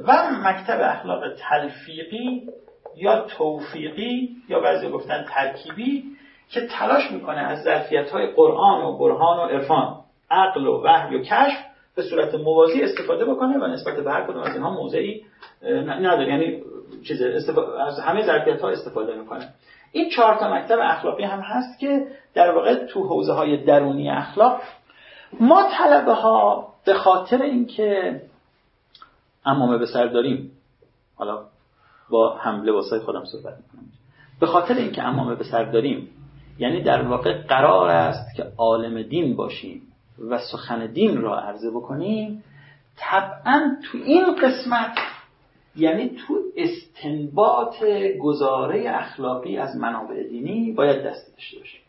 و 0.07 0.29
مکتب 0.43 0.79
اخلاق 0.81 1.23
تلفیقی 1.35 2.49
یا 2.95 3.21
توفیقی 3.21 4.29
یا 4.49 4.59
بعضی 4.59 4.89
گفتن 4.89 5.25
ترکیبی 5.29 6.03
که 6.51 6.67
تلاش 6.67 7.11
می‌کنه 7.11 7.39
از 7.39 7.63
ظرفیت 7.63 8.09
های 8.09 8.27
قرآن 8.27 8.81
و 8.81 8.97
برهان 8.97 9.39
و 9.39 9.41
عرفان 9.41 9.97
عقل 10.31 10.67
و 10.67 10.83
وحی 10.83 11.15
و 11.15 11.23
کشف 11.23 11.57
به 11.95 12.03
صورت 12.03 12.35
موازی 12.35 12.81
استفاده 12.83 13.25
بکنه 13.25 13.57
و 13.57 13.67
نسبت 13.67 13.95
به 13.95 14.11
هر 14.11 14.23
کدوم 14.23 14.41
از 14.41 14.53
اینها 14.53 14.69
موضعی 14.69 15.25
نداره. 15.85 16.27
یعنی 16.27 16.63
چیز 17.07 17.21
از 17.87 17.99
همه 17.99 18.25
ظرفیت 18.25 18.61
ها 18.61 18.69
استفاده 18.69 19.15
می‌کنه. 19.15 19.49
این 19.91 20.09
چهار 20.09 20.35
تا 20.35 20.53
مکتب 20.53 20.79
اخلاقی 20.81 21.23
هم 21.23 21.39
هست 21.39 21.79
که 21.79 22.07
در 22.33 22.51
واقع 22.51 22.85
تو 22.85 23.03
حوزه 23.03 23.33
های 23.33 23.57
درونی 23.57 24.09
اخلاق. 24.09 24.61
ما 25.39 25.69
طلبه 25.77 26.13
ها 26.13 26.67
به 26.85 26.93
خاطر 26.93 27.41
اینکه 27.41 28.21
امامه 29.45 29.77
به 29.77 29.85
سر 29.85 30.05
داریم 30.05 30.51
حالا 31.15 31.39
با 32.09 32.37
حمله 32.37 32.71
واسه 32.71 32.99
خودم 32.99 33.25
صحبت 33.25 33.57
می‌کنم. 33.57 33.85
به 34.39 34.47
خاطر 34.47 34.73
اینکه 34.73 35.03
امامه 35.03 35.35
به 35.35 35.43
سر 35.43 35.63
داریم 35.63 36.09
یعنی 36.61 36.81
در 36.81 37.01
واقع 37.01 37.41
قرار 37.41 37.89
است 37.89 38.35
که 38.35 38.43
عالم 38.57 39.01
دین 39.01 39.35
باشیم 39.35 39.81
و 40.29 40.37
سخن 40.37 40.85
دین 40.85 41.21
را 41.21 41.39
عرضه 41.39 41.71
بکنیم. 41.71 42.43
طبعا 42.97 43.75
تو 43.83 43.97
این 44.05 44.35
قسمت 44.35 44.97
یعنی 45.75 46.09
تو 46.09 46.39
استنباط 46.57 47.83
گزاره 48.19 48.83
اخلاقی 48.89 49.57
از 49.57 49.77
منابع 49.77 50.23
دینی 50.23 50.71
باید 50.71 51.03
دست 51.03 51.35
داشته 51.35 51.57
باشیم. 51.57 51.81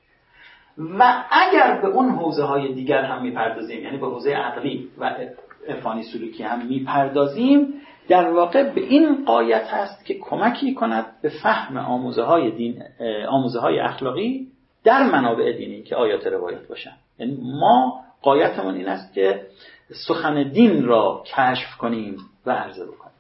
و 0.99 1.25
اگر 1.31 1.81
به 1.81 1.89
اون 1.89 2.11
حوزه 2.11 2.45
های 2.45 2.75
دیگر 2.75 3.05
هم 3.05 3.23
می‌پردازیم 3.23 3.83
یعنی 3.83 3.97
به 3.97 4.07
حوزه 4.07 4.31
عقلی 4.31 4.89
و 4.99 5.15
عرفانی 5.69 6.03
سلوکی 6.03 6.43
هم 6.43 6.67
می‌پردازیم 6.67 7.75
در 8.09 8.31
واقع 8.31 8.71
به 8.71 8.81
این 8.81 9.25
قایت 9.25 9.67
هست 9.69 10.05
که 10.05 10.15
کمکی 10.15 10.75
کند 10.75 11.07
به 11.23 11.29
فهم 11.43 11.77
آموزه 11.77 12.23
های, 12.23 12.51
دین، 12.51 12.83
آموزه 13.29 13.61
های 13.61 13.79
اخلاقی 13.79 14.53
در 14.85 15.03
منابع 15.03 15.53
دینی 15.53 15.83
که 15.83 15.97
آیات 15.97 16.27
روایت 16.27 16.69
باشن. 16.69 16.93
یعنی 17.19 17.39
ما 17.61 18.01
قایتمون 18.23 18.75
این 18.75 18.89
است 18.89 19.15
که 19.15 19.47
سخن 20.09 20.43
دین 20.43 20.85
را 20.85 21.23
کشف 21.27 21.77
کنیم 21.79 22.17
و 22.47 22.51
عرضه 22.51 22.87
بکنیم. 22.87 23.13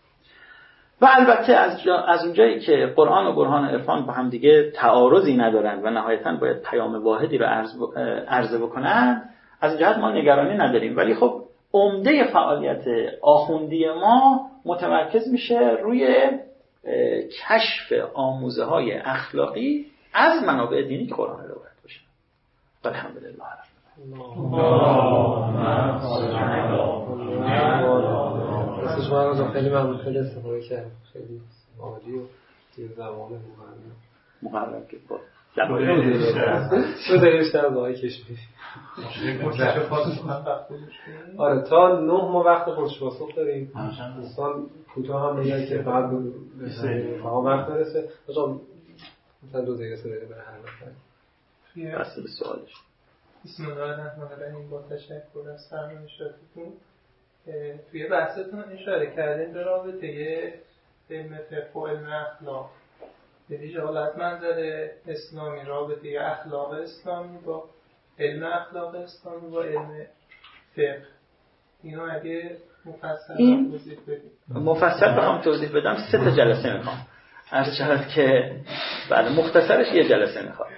و 1.01 1.09
البته 1.11 1.53
از, 1.53 1.89
از 2.09 2.25
اونجایی 2.25 2.61
که 2.61 2.93
قرآن 2.97 3.27
و 3.27 3.33
برهان 3.33 3.65
عرفان 3.65 4.07
با 4.07 4.13
هم 4.13 4.29
دیگه 4.31 4.71
تعارضی 4.71 5.37
ندارن 5.37 5.81
و 5.83 5.91
نهایتا 5.91 6.37
باید 6.37 6.63
پیام 6.63 7.05
واحدی 7.05 7.39
رو 7.39 7.47
عرضه 8.29 8.59
بکنن 8.59 9.23
از 9.61 9.79
جهت 9.79 9.99
ما 9.99 10.13
نگرانی 10.13 10.55
نداریم. 10.55 10.97
ولی 10.97 11.15
خب 11.15 11.43
عمده 11.73 12.25
فعالیت 12.25 12.85
آخوندی 13.23 13.89
ما 13.89 14.51
متمرکز 14.65 15.29
میشه 15.33 15.71
روی 15.83 16.29
کشف 17.49 17.93
آموزه 18.15 18.65
های 18.65 18.93
اخلاقی 18.93 19.87
از 20.13 20.43
منابع 20.43 20.83
دینی 20.83 21.07
که 21.07 21.15
قرآن 21.15 21.39
روایت 21.39 21.83
باشه 21.83 22.01
الحمدلله 22.85 23.33
خیلی 29.53 29.69
ممنون 29.69 29.97
خیلی 29.99 30.19
استفاده 30.19 30.61
کرد 30.61 30.91
خیلی 31.13 31.41
عالی 31.81 32.19
و 32.19 32.23
تیر 32.77 32.91
زمان 32.97 33.41
مقرر 34.43 34.81
که 34.91 34.97
با 35.09 35.19
تو 37.09 37.19
داری 37.19 37.39
بیشتر 37.39 37.67
از 37.67 37.77
آقای 37.77 37.95
کشمیری 37.95 38.39
آره 41.39 41.63
تا 41.63 42.01
نه 42.01 42.13
ما 42.13 42.43
وقت 42.43 42.65
پرسش 42.65 43.01
پاسخ 43.01 43.37
داریم 43.37 43.73
دوستان 44.17 44.67
کوتاه 44.95 45.31
هم 45.31 45.39
میگن 45.39 45.67
که 45.67 45.83
فقط 45.83 46.11
به 46.11 47.23
وقت 47.23 47.67
برسه 47.67 48.09
مثلا 49.49 49.61
دو 49.61 49.77
دقیقه 49.77 49.97
سه 49.97 50.09
دقیقه 50.09 50.27
برای 50.27 50.45
هر 50.45 50.59
نفر. 50.59 52.01
بسته 52.01 52.23
به 52.23 52.29
سوالش. 52.29 52.73
بسم 53.45 53.67
الله 53.67 53.83
الرحمن 53.83 54.33
الرحیم 54.33 54.71
با 54.71 54.83
تشکر 54.83 55.51
از 55.55 55.69
فرمایشاتتون 55.71 56.73
توی 57.91 58.09
بحثتون 58.09 58.65
اشاره 58.65 59.17
کردیم 59.17 59.53
به 59.53 59.63
رابطه 59.63 60.53
علم 61.11 61.39
فقه 61.51 61.81
و 61.81 61.87
علم 61.87 62.07
اخلاق. 62.07 62.71
به 63.49 63.57
ویژه 63.57 63.81
حالا 63.81 64.05
از 64.05 64.19
منظر 64.19 64.89
اسلامی 65.07 65.65
رابطه 65.65 66.19
اخلاق 66.21 66.71
اسلامی 66.71 67.39
با 67.39 67.65
علم 68.19 68.47
اخلاق 68.47 68.95
اسلامی 68.95 69.51
با 69.51 69.63
علم 69.63 70.07
فقه. 70.73 71.07
اینا 71.83 72.07
اگه 72.07 72.57
مفصل 72.85 73.37
توضیح 73.71 73.99
بدیم 74.07 74.31
مفصل 74.49 75.17
بخوام 75.17 75.41
توضیح 75.41 75.77
بدم. 75.77 75.97
سه 76.13 76.19
تا 76.19 76.31
جلسه 76.31 76.77
می‌خوام. 76.77 77.07
از 77.53 77.77
شود 77.79 78.09
که 78.15 78.51
بله 79.11 79.39
مختصرش 79.39 79.93
یه 79.95 80.09
جلسه 80.09 80.43
می‌خوام. 80.43 80.69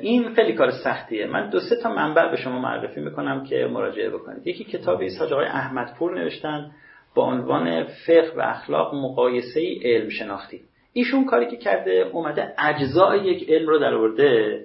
این 0.00 0.34
خیلی 0.34 0.52
کار 0.52 0.70
سختیه. 0.70 1.26
من 1.26 1.50
دو 1.50 1.60
سه 1.60 1.76
تا 1.76 1.94
منبع 1.94 2.30
به 2.30 2.36
شما 2.36 2.58
معرفی 2.58 3.00
می‌کنم 3.00 3.44
که 3.44 3.68
مراجعه 3.72 4.10
بکنید. 4.10 4.46
یکی 4.46 4.64
کتابی 4.64 5.06
است 5.06 5.22
آقای 5.22 5.46
احمد 5.46 5.94
پور 5.98 6.20
نوشتن 6.20 6.70
با 7.14 7.24
عنوان 7.24 7.84
فقه 7.84 8.32
و 8.36 8.40
اخلاق 8.40 8.94
مقایسه 8.94 9.60
علم 9.84 10.08
شناختی. 10.08 10.60
ایشون 10.92 11.24
کاری 11.24 11.46
که 11.46 11.56
کرده 11.56 12.10
اومده 12.12 12.54
اجزای 12.58 13.24
یک 13.24 13.50
علم 13.50 13.68
رو 13.68 13.78
در 13.78 13.94
آورده 13.94 14.60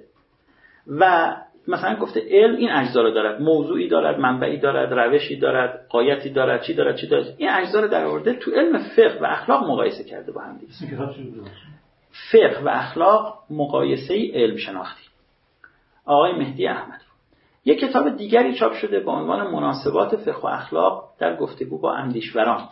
و 0.86 1.32
مثلا 1.68 1.96
گفته 1.96 2.22
علم 2.30 2.56
این 2.56 2.70
اجزا 2.70 3.02
رو 3.02 3.10
دارد 3.10 3.42
موضوعی 3.42 3.88
دارد 3.88 4.20
منبعی 4.20 4.58
دارد 4.58 4.92
روشی 4.92 5.36
دارد 5.36 5.86
قایتی 5.88 6.30
دارد 6.30 6.62
چی 6.62 6.74
دارد 6.74 6.96
چی 6.96 7.06
دارد. 7.06 7.34
این 7.38 7.50
اجزا 7.50 7.80
رو 7.80 7.88
در 7.88 8.04
آورده 8.04 8.32
تو 8.32 8.50
علم 8.50 8.78
فقه 8.78 9.18
و 9.20 9.24
اخلاق 9.24 9.64
مقایسه 9.64 10.04
کرده 10.04 10.32
با 10.32 10.40
هم 10.40 10.58
دیگه. 10.58 10.72
فقه 12.32 12.64
و 12.64 12.68
اخلاق 12.68 13.38
مقایسه 13.50 14.30
علم 14.34 14.56
شناختی. 14.56 15.04
آقای 16.04 16.32
مهدی 16.32 16.66
احمد. 16.66 17.00
یک 17.64 17.80
کتاب 17.80 18.16
دیگری 18.16 18.54
چاپ 18.54 18.72
شده 18.72 19.00
با 19.00 19.12
عنوان 19.12 19.50
مناسبات 19.50 20.16
فقه 20.16 20.40
و 20.40 20.46
اخلاق 20.46 21.04
در 21.18 21.36
گفتگو 21.36 21.78
با 21.78 21.92
اندیشوران. 21.92 22.68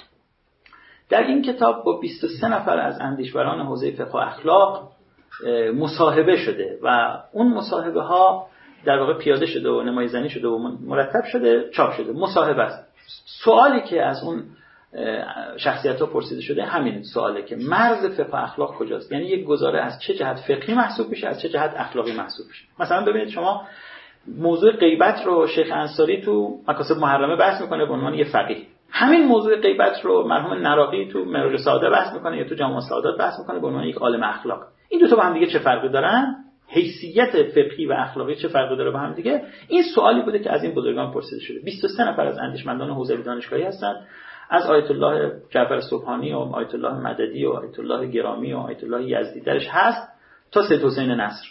در 1.09 1.22
این 1.22 1.43
کتاب 1.43 1.84
با 1.84 1.99
23 1.99 2.49
نفر 2.49 2.78
از 2.78 3.01
اندیشوران 3.01 3.66
حوزه 3.66 3.91
فقه 3.91 4.12
و 4.12 4.16
اخلاق 4.16 4.93
مصاحبه 5.74 6.36
شده 6.36 6.78
و 6.82 7.18
اون 7.32 7.49
مصاحبه 7.55 8.03
ها 8.03 8.47
در 8.85 8.99
واقع 8.99 9.14
پیاده 9.14 9.47
شده 9.47 9.70
و 9.70 9.83
نمایزنی 9.83 10.29
شده 10.29 10.49
و 10.49 10.59
مرتب 10.87 11.24
شده 11.33 11.70
چاپ 11.70 11.93
شده 11.93 12.12
مصاحبه 12.12 12.62
است. 12.62 12.89
سوالی 13.45 13.81
که 13.81 14.03
از 14.03 14.22
اون 14.24 14.45
شخصیت 15.57 16.01
ها 16.01 16.07
پرسیده 16.07 16.41
شده 16.41 16.64
همین 16.64 17.03
سواله 17.03 17.43
که 17.43 17.57
مرز 17.57 18.20
فقه 18.20 18.43
اخلاق 18.43 18.74
کجاست؟ 18.74 19.12
یعنی 19.12 19.24
یک 19.24 19.45
گزاره 19.45 19.81
از 19.81 20.01
چه 20.01 20.14
جهت 20.14 20.37
فقهی 20.37 20.74
محسوب 20.74 21.09
میشه 21.09 21.29
از 21.29 21.41
چه 21.41 21.49
جهت 21.49 21.74
اخلاقی 21.76 22.12
محسوب 22.12 22.47
میشه؟ 22.47 22.64
مثلا 22.81 23.05
ببینید 23.05 23.29
شما 23.29 23.66
موضوع 24.39 24.72
غیبت 24.72 25.26
رو 25.26 25.47
شیخ 25.47 25.68
انصاری 25.72 26.22
تو 26.22 26.59
مکاسب 26.68 26.97
محرمه 26.97 27.37
بحث 27.37 27.61
می‌کنه 27.62 27.87
به 27.87 27.93
عنوان 27.93 28.14
یه 28.14 28.24
فقیه. 28.24 28.62
همین 28.91 29.24
موضوع 29.24 29.57
غیبت 29.57 30.01
رو 30.05 30.29
مرحوم 30.29 30.53
نراقی 30.66 31.09
تو 31.12 31.24
مراج 31.24 31.57
ساده 31.57 31.91
بحث 31.91 32.14
می‌کنه 32.14 32.39
یا 32.39 32.49
تو 32.49 32.55
جامع 32.55 32.81
سعادت 32.81 33.18
بحث 33.18 33.39
می‌کنه 33.39 33.59
به 33.59 33.66
عنوان 33.66 33.85
یک 33.85 33.97
عالم 33.97 34.22
اخلاق. 34.22 34.61
این 34.89 35.01
دو 35.01 35.09
تا 35.09 35.16
با 35.16 35.22
هم 35.22 35.35
دیگه 35.35 35.47
چه 35.47 35.59
فرقی 35.59 35.89
دارن؟ 35.89 36.37
حیثیت 36.68 37.42
فقهی 37.42 37.86
و 37.86 37.92
اخلاقی 37.92 38.34
چه 38.34 38.48
فرقی 38.48 38.76
داره 38.76 38.90
با 38.90 38.98
هم 38.98 39.12
دیگه؟ 39.12 39.42
این 39.68 39.82
سوالی 39.94 40.22
بوده 40.22 40.38
که 40.38 40.52
از 40.52 40.64
این 40.64 40.74
بزرگان 40.74 41.12
پرسیده 41.12 41.40
شده. 41.40 41.60
23 41.60 42.08
نفر 42.08 42.26
از 42.26 42.38
اندیشمندان 42.38 42.90
حوزه 42.90 43.16
دانشگاهی 43.16 43.62
هستن 43.62 43.94
از 44.50 44.66
آیت 44.66 44.90
الله 44.90 45.32
جعفر 45.50 45.80
صبحانی 45.80 46.32
و 46.32 46.38
آیت 46.38 46.74
الله 46.74 46.94
مددی 46.94 47.44
و 47.44 47.50
آیت 47.50 47.78
الله 47.78 48.06
گرامی 48.06 48.52
و 48.52 48.58
آیت 48.58 48.84
الله 48.84 49.04
یزدی 49.04 49.40
درش 49.40 49.68
هست 49.70 50.08
تا 50.52 50.62
سید 50.68 50.82
حسین 50.82 51.10
نصر. 51.10 51.46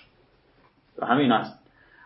و 0.97 1.05
همین 1.05 1.32
هست. 1.32 1.59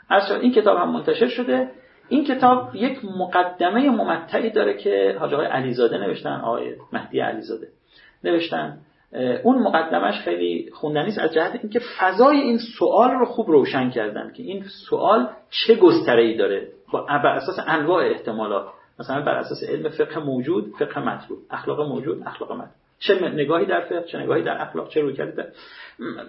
از 0.10 0.32
این 0.32 0.52
کتاب 0.52 0.78
هم 0.78 0.92
منتشر 0.92 1.28
شده. 1.28 1.72
این 2.10 2.26
کتاب 2.26 2.76
یک 2.76 3.06
مقدمه 3.06 3.90
ممتعی 3.90 4.50
داره 4.50 4.78
که 4.78 5.18
حاج 5.20 5.34
آقای 5.34 5.46
علیزاده 5.46 5.98
نوشتن 5.98 6.42
آقای 6.44 6.76
مهدی 6.94 7.20
علیزاده 7.20 7.68
نوشتن. 8.24 8.78
اون 9.44 9.64
مقدمش 9.64 10.20
خیلی 10.20 10.70
خوندنی 10.74 11.08
است 11.08 11.20
از 11.20 11.34
جهت 11.34 11.60
اینکه 11.62 11.80
فضای 12.00 12.38
این 12.38 12.58
سوال 12.80 13.12
رو 13.12 13.26
خوب 13.26 13.50
روشن 13.50 13.90
کردن 13.90 14.32
که 14.34 14.44
این 14.44 14.64
سوال 14.90 15.30
چه 15.50 15.76
گستره 15.76 16.24
ای 16.24 16.38
داره 16.38 16.68
بر 17.08 17.36
اساس 17.36 17.56
انواع 17.68 18.06
احتمالات. 18.06 18.68
مثلا 19.00 19.22
بر 19.22 19.36
اساس 19.36 19.64
علم 19.70 19.90
فقه 19.90 20.20
موجود 20.20 20.74
فقه 20.80 21.00
مطلوب. 21.00 21.40
اخلاق 21.50 21.82
موجود 21.82 22.24
اخلاق 22.26 22.52
مطلوب. 22.52 22.72
چه 23.00 23.30
نگاهی 23.30 23.66
در 23.66 23.82
فقه 23.82 24.04
چه 24.04 24.20
نگاهی 24.20 24.44
در 24.44 24.62
اخلاق 24.62 24.90
چه 24.90 25.02
روی 25.02 25.14
در 25.14 25.48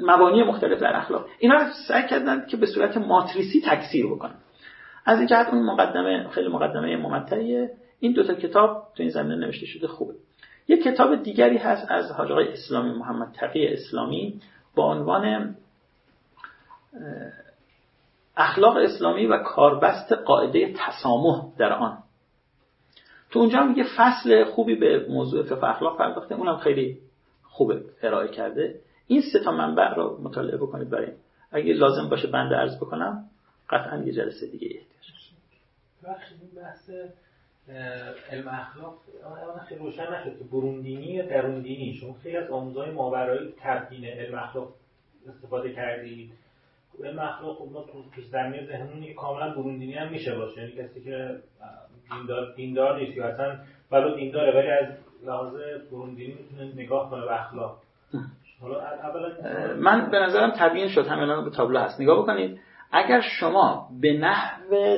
مبانی 0.01 0.43
مختلف 0.43 0.81
در 0.81 0.97
اخلاق. 0.97 1.27
اینا 1.39 1.55
رو 1.55 1.65
سعی 1.89 2.09
کردن 2.09 2.47
که 2.47 2.57
به 2.57 2.67
صورت 2.67 2.97
ماتریسی 2.97 3.63
تکثیر 3.67 4.07
بکنن. 4.07 4.35
از 5.05 5.19
این 5.19 5.27
جهت 5.27 5.49
اون 5.49 5.63
مقدمه 5.63 6.29
خیلی 6.31 6.49
مقدمه 6.49 6.97
ممتعیه. 6.97 7.71
این 8.01 8.13
دوتا 8.13 8.35
کتاب 8.35 8.83
تو 8.97 9.03
این 9.03 9.11
زمینه 9.11 9.37
نوشته 9.37 9.67
شده 9.67 9.87
خوبه. 9.87 10.15
یک 10.69 10.83
کتاب 10.83 11.23
دیگری 11.23 11.57
هست 11.57 11.87
از 11.91 12.11
حاج 12.11 12.33
اسلامی 12.33 12.91
محمد 12.91 13.33
تقی 13.33 13.67
اسلامی 13.67 14.41
با 14.75 14.93
عنوان 14.93 15.57
اخلاق 18.37 18.77
اسلامی 18.77 19.27
و 19.27 19.39
کاربست 19.39 20.13
قاعده 20.13 20.75
تسامح 20.77 21.45
در 21.59 21.73
آن. 21.73 21.99
تو 23.31 23.39
اونجا 23.39 23.75
یه 23.77 23.85
فصل 23.97 24.45
خوبی 24.45 24.75
به 24.75 25.07
موضوع 25.09 25.43
فقه 25.43 25.65
اخلاق 25.65 25.99
پرداخته 25.99 26.35
اونم 26.35 26.57
خیلی 26.57 26.99
خوب 27.43 27.73
ارائه 28.03 28.29
کرده. 28.29 28.81
این 29.07 29.23
سه 29.33 29.39
تا 29.39 29.53
منبع 29.53 29.95
رو 29.95 30.21
مطالعه 30.23 30.57
بکنید 30.57 30.91
برای 30.91 31.13
اگه 31.53 31.73
لازم 31.73 32.09
باشه 32.09 32.29
بنده 32.29 32.55
عرض 32.57 32.77
بکنم 32.77 33.25
قطعا 33.71 34.03
یه 34.03 34.13
جلسه 34.13 34.47
دیگه 34.47 34.67
احتیاج 34.67 35.13
بحث 36.57 36.91
علم 38.31 38.49
اخلاق 38.49 38.95
خیلی 39.69 39.81
روشن 39.81 40.15
نشد 40.15 40.39
که 40.39 40.45
بروندینی 40.53 41.07
یا 41.07 41.27
دروندینی. 41.27 41.95
شما 41.95 42.13
خیلی 42.23 42.37
از 42.37 42.51
آموزهای 42.51 42.91
ماورایی 42.91 43.55
تبدین 43.63 44.05
علم 44.05 44.39
اخلاق 44.39 44.69
استفاده 45.29 45.73
کردید. 45.73 46.31
علم 47.05 47.19
اخلاق 47.19 47.59
خب 47.59 47.69
ما 47.73 47.83
تو 47.83 48.03
پیش 48.15 48.25
زمینه 48.25 49.15
کاملا 49.15 49.55
بروندینی 49.55 49.93
هم 49.93 50.11
میشه 50.11 50.35
باشه. 50.35 50.61
یعنی 50.61 50.73
کسی 50.73 51.01
که 51.05 51.39
دیندار, 52.11 52.55
دیندار 52.57 53.01
نیست 53.01 53.17
یا 53.17 53.27
اصلا 53.27 53.59
ولو 53.91 54.15
دینداره 54.15 54.59
ولی 54.59 54.71
از 54.71 54.97
لحاظ 55.27 55.55
بروندینی 55.91 56.35
می‌تونه 56.35 56.75
نگاه 56.75 57.11
کنه 57.11 57.25
به 57.25 57.41
اخلاق. 57.41 57.79
من 59.79 60.11
به 60.11 60.19
نظرم 60.19 60.53
تبیین 60.57 60.89
شد. 60.89 61.07
همین 61.07 61.45
به 61.45 61.51
تابلو 61.51 61.79
هست. 61.79 62.01
نگاه 62.01 62.23
بکنید. 62.23 62.61
اگر 62.93 63.21
شما 63.21 63.89
به 64.01 64.13
نحو 64.13 64.97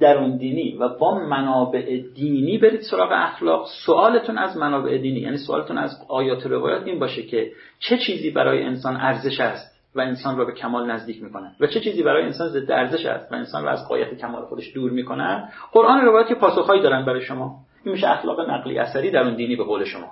درون 0.00 0.40
و 0.80 0.88
با 0.88 1.18
منابع 1.18 2.00
دینی 2.14 2.58
برید 2.58 2.80
سراغ 2.80 3.08
اخلاق. 3.12 3.66
سوالتون 3.86 4.38
از 4.38 4.56
منابع 4.56 4.98
دینی 4.98 5.20
یعنی 5.20 5.36
سوالتون 5.36 5.78
از 5.78 5.90
آیات 6.08 6.46
روایات 6.46 6.86
این 6.86 6.98
باشه 6.98 7.22
که 7.22 7.52
چه 7.78 7.98
چیزی 7.98 8.30
برای 8.30 8.62
انسان 8.62 8.96
ارزش 8.96 9.40
است 9.40 9.74
و 9.94 10.00
انسان 10.00 10.36
را 10.36 10.44
به 10.44 10.52
کمال 10.52 10.90
نزدیک 10.90 11.22
می‌کنه؟ 11.22 11.52
و 11.60 11.66
چه 11.66 11.80
چیزی 11.80 12.02
برای 12.02 12.22
انسان 12.22 12.48
ضد 12.48 12.70
ارزش 12.70 13.06
است 13.06 13.32
و 13.32 13.34
انسان 13.34 13.64
را 13.64 13.70
از 13.70 13.88
قایت 13.88 14.18
کمال 14.18 14.44
خودش 14.44 14.74
دور 14.74 14.90
می‌کنه؟ 14.90 15.48
قرآن 15.72 16.00
روایت 16.00 16.28
که 16.28 16.34
پاسخهایی 16.34 16.82
دارن 16.82 17.04
برای 17.04 17.20
شما. 17.20 17.56
این 17.84 17.92
میشه 17.92 18.10
اخلاق 18.10 18.50
نقلی 18.50 18.78
اثری 18.78 19.10
درون 19.10 19.34
دینی 19.34 19.56
به 19.56 19.64
قول 19.64 19.84
شما. 19.84 20.10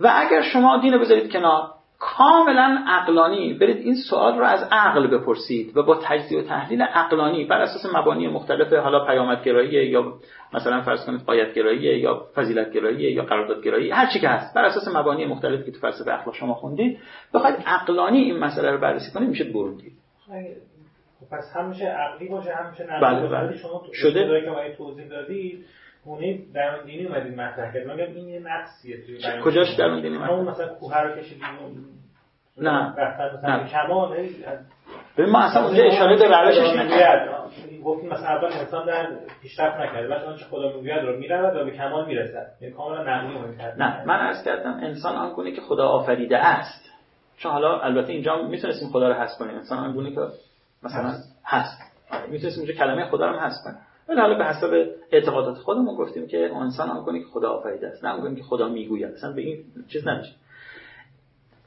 و 0.00 0.12
اگر 0.16 0.42
شما 0.42 0.78
دین 0.78 0.98
بذارید 0.98 1.32
کنار 1.32 1.75
کاملا 1.98 2.84
عقلانی. 2.86 3.54
برید 3.54 3.76
این 3.76 3.94
سوال 4.10 4.38
رو 4.38 4.44
از 4.44 4.68
عقل 4.72 5.06
بپرسید 5.06 5.76
و 5.76 5.82
با 5.82 6.00
تجزیه 6.02 6.38
و 6.38 6.42
تحلیل 6.42 6.82
عقلانی 6.82 7.44
بر 7.44 7.60
اساس 7.60 7.94
مبانی 7.94 8.28
مختلف 8.28 8.72
حالا 8.72 9.04
پیامدگرایی 9.04 9.86
یا 9.86 10.14
مثلا 10.54 10.82
فرض 10.82 11.06
کنید 11.06 11.20
قایتگرایی 11.20 11.98
یا 11.98 12.26
فضیلتگرایی 12.34 13.12
یا 13.12 13.22
قراردادگرایی 13.22 13.90
هر 13.90 14.06
چی 14.12 14.20
که 14.20 14.28
هست 14.28 14.54
بر 14.54 14.64
اساس 14.64 14.96
مبانی 14.96 15.26
مختلفی 15.26 15.64
که 15.64 15.72
تو 15.72 15.78
فلسفه 15.78 16.14
اخلاق 16.14 16.34
شما 16.34 16.54
خوندید 16.54 16.98
بخواید 17.34 17.56
عقلانی 17.66 18.18
این 18.18 18.38
مسئله 18.38 18.70
رو 18.70 18.78
بررسی 18.78 19.12
کنید 19.12 19.28
میشه 19.28 19.44
بروندی 19.44 19.92
خب 21.20 21.36
پس 21.36 21.56
هم 21.56 21.68
میشه 21.68 21.86
عقلی 21.86 22.28
باشه 22.28 22.54
هم 22.54 22.70
میشه 22.70 22.86
بله 23.02 23.28
بله. 23.28 23.56
شما 23.56 23.82
شده؟ 23.92 24.40
که 24.40 24.76
توضیح 24.76 25.08
دادید 25.08 25.64
اونه 26.06 26.38
درون 26.54 26.84
دینی 26.86 27.06
اومدید 27.06 27.40
مطرح 27.40 27.74
کرد 27.74 27.86
من 27.86 28.00
این 28.00 28.28
یه 28.28 28.40
نقصیه 28.40 29.06
توی 29.06 29.42
کجاش 29.44 29.74
درون 29.74 30.00
دینی 30.00 30.18
مطرح 30.18 30.40
مثلا 30.40 30.68
کوه 30.68 31.00
رو 31.00 31.16
کشیدیم. 31.16 31.44
نه. 32.58 32.94
نه. 33.44 33.68
کمان 33.68 34.16
ببین 35.18 35.30
ما 35.30 35.38
اصلا 35.38 35.66
اونجا 35.66 35.82
اشاره 35.84 36.16
به 36.16 36.40
روشش 36.40 36.76
نکردیم. 36.76 37.82
گفتیم 37.84 38.10
مثلا 38.10 38.28
اول 38.28 38.52
انسان 38.52 38.86
در 38.86 39.06
پیشرفت 39.42 39.80
نکرده. 39.80 40.08
بعد 40.08 40.22
آنچه 40.22 40.44
خدا 40.44 40.68
می‌گوید 40.68 40.98
رو 40.98 41.16
می‌رود 41.18 41.56
و 41.56 41.64
به 41.64 41.70
کمال 41.70 42.06
می‌رسد. 42.06 42.46
یعنی 42.60 42.74
کاملا 42.74 43.02
نقلی 43.02 43.38
نه. 43.78 44.04
من 44.06 44.16
عرض 44.16 44.44
کردم 44.44 44.80
انسان 44.82 45.16
آنگونه 45.16 45.52
که 45.52 45.60
خدا 45.60 45.88
آفریده 45.88 46.38
است. 46.38 46.84
چون 47.36 47.52
حالا 47.52 47.80
البته 47.80 48.12
اینجا 48.12 48.42
می‌تونستیم 48.42 48.88
خدا 48.88 49.08
رو 49.08 49.14
حذف 49.14 49.38
کنیم. 49.38 49.56
انسان 49.56 49.78
آنگونه 49.78 50.10
که 50.10 50.20
مثلا 50.82 51.14
هست. 51.44 51.80
می‌تونستیم 52.28 52.64
اینجا 52.64 52.84
کلمه 52.84 53.04
خدا 53.04 53.30
رو 53.30 53.38
حذف 53.38 53.58
کنیم. 53.64 53.78
ولی 54.08 54.20
حالا 54.20 54.38
به 54.38 54.44
حسب 54.44 54.86
اعتقادات 55.12 55.58
خودمون 55.58 55.96
گفتیم 55.96 56.26
که 56.26 56.54
انسان 56.54 56.90
آن 56.90 57.18
که 57.18 57.24
خدا 57.32 57.50
آفریده 57.50 57.86
است 57.86 58.04
نه 58.04 58.34
که 58.34 58.42
خدا 58.42 58.68
می‌گوید. 58.68 59.14
اصلا 59.14 59.32
به 59.32 59.42
این 59.42 59.58
چیز 59.88 60.08
نمیشه. 60.08 60.32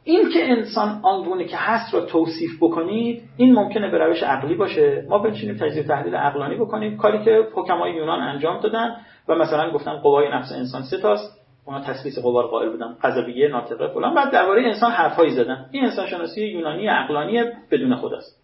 این 0.04 0.30
که 0.30 0.52
انسان 0.52 1.00
آنگونه 1.04 1.46
که 1.46 1.58
هست 1.58 1.94
رو 1.94 2.02
توصیف 2.02 2.52
بکنید 2.62 3.24
این 3.38 3.54
ممکنه 3.54 3.90
به 3.90 3.98
روش 3.98 4.24
عقلی 4.24 4.56
باشه. 4.56 5.06
ما 5.10 5.20
بنشینیم 5.20 5.58
تجزیه 5.58 5.84
تحلیل 5.84 6.16
عقلانی 6.16 6.56
بکنیم. 6.56 6.98
کاری 6.98 7.24
که 7.24 7.48
حکمای 7.54 7.94
یونان 7.94 8.20
انجام 8.20 8.60
دادن 8.60 8.96
و 9.28 9.36
مثلا 9.36 9.72
گفتن 9.72 9.98
قوای 9.98 10.30
نفس 10.30 10.52
انسان 10.52 10.82
سه 10.82 10.98
تاست. 10.98 11.40
اونا 11.66 11.82
تثبیت 11.82 12.20
قوا 12.20 12.42
قائل 12.42 12.70
بودن. 12.70 12.98
قذبیه 13.04 13.48
ناطقه 13.48 13.88
فلان. 13.88 14.14
بعد 14.14 14.32
درباره 14.32 14.64
انسان 14.66 14.92
حرفایی 14.92 15.32
زدن. 15.32 15.66
این 15.72 15.86
انسان 15.86 16.08
شناسی 16.08 16.46
یونانی 16.46 16.88
عقلانی 16.88 17.44
بدون 17.72 17.96
خداست. 17.96 18.40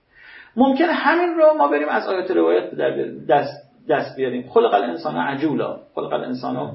ممکنه 0.55 0.91
همین 0.91 1.35
رو 1.37 1.53
ما 1.57 1.67
بریم 1.67 1.89
از 1.89 2.07
آیات 2.07 2.31
روایت 2.31 2.71
در 2.71 2.91
دست 3.29 3.64
دست 3.89 4.15
بیاریم. 4.15 4.49
خلق 4.49 4.73
الانسان 4.73 5.17
عجولا. 5.17 5.79
خلق 5.95 6.13
الانسان 6.13 6.71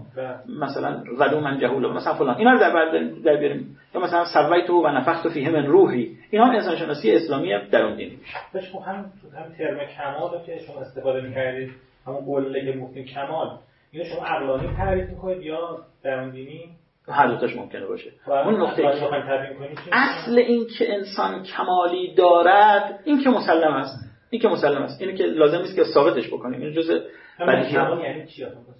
مثلا 0.60 1.02
ظلوما 1.18 1.56
جهولا. 1.56 1.92
مثلا 1.92 2.14
فلان. 2.14 2.36
اینا 2.36 2.52
رو 2.52 2.58
در 2.58 2.94
در 3.24 3.36
بیاریم. 3.36 3.76
یا 3.94 4.00
مثلا 4.00 4.24
سویت 4.24 4.70
و 4.70 4.88
نفخت 4.88 5.28
فیه 5.28 5.50
من 5.50 5.66
روحی. 5.66 6.16
اینا 6.30 6.44
انسان 6.44 6.76
شناسی 6.76 7.12
اسلامی 7.12 7.58
درون 7.72 7.96
دینی 7.96 8.16
میشه. 8.16 8.36
بهش 8.52 8.70
خب 8.72 8.82
هم 8.86 8.94
هم 8.94 9.52
ترم 9.58 9.78
کمال 9.96 10.42
که 10.46 10.58
شما 10.66 10.80
استفاده 10.80 11.20
می‌کردید 11.20 11.70
همون 12.06 12.24
قله 12.24 12.72
که 12.72 12.78
گفتیم 12.78 13.04
کمال 13.04 13.48
اینو 13.92 14.04
شما 14.04 14.26
عقلانی 14.26 14.76
تعریف 14.76 15.08
می‌کنید 15.08 15.42
یا 15.42 15.78
درون 16.02 16.30
دینی؟ 16.30 16.70
هر 17.08 17.26
دوتاش 17.26 17.56
ممکنه 17.56 17.86
باشه. 17.86 18.10
اون 18.26 18.62
نقطه 18.62 18.86
اصل 19.92 20.38
این 20.38 20.66
که 20.78 20.94
انسان 20.94 21.42
کمالی 21.42 22.14
دارد 22.14 23.00
این 23.04 23.24
که 23.24 23.30
مسلم 23.30 23.72
است. 23.72 24.09
این 24.30 24.42
که 24.42 24.48
مسلم 24.48 24.82
است 24.82 25.02
اینه 25.02 25.14
که 25.14 25.24
لازم 25.24 25.58
نیست 25.58 25.76
که 25.76 25.84
ثابتش 25.84 26.28
بکنیم. 26.28 26.60
این 26.60 26.72
جزء 26.72 26.98
یعنی 27.40 28.26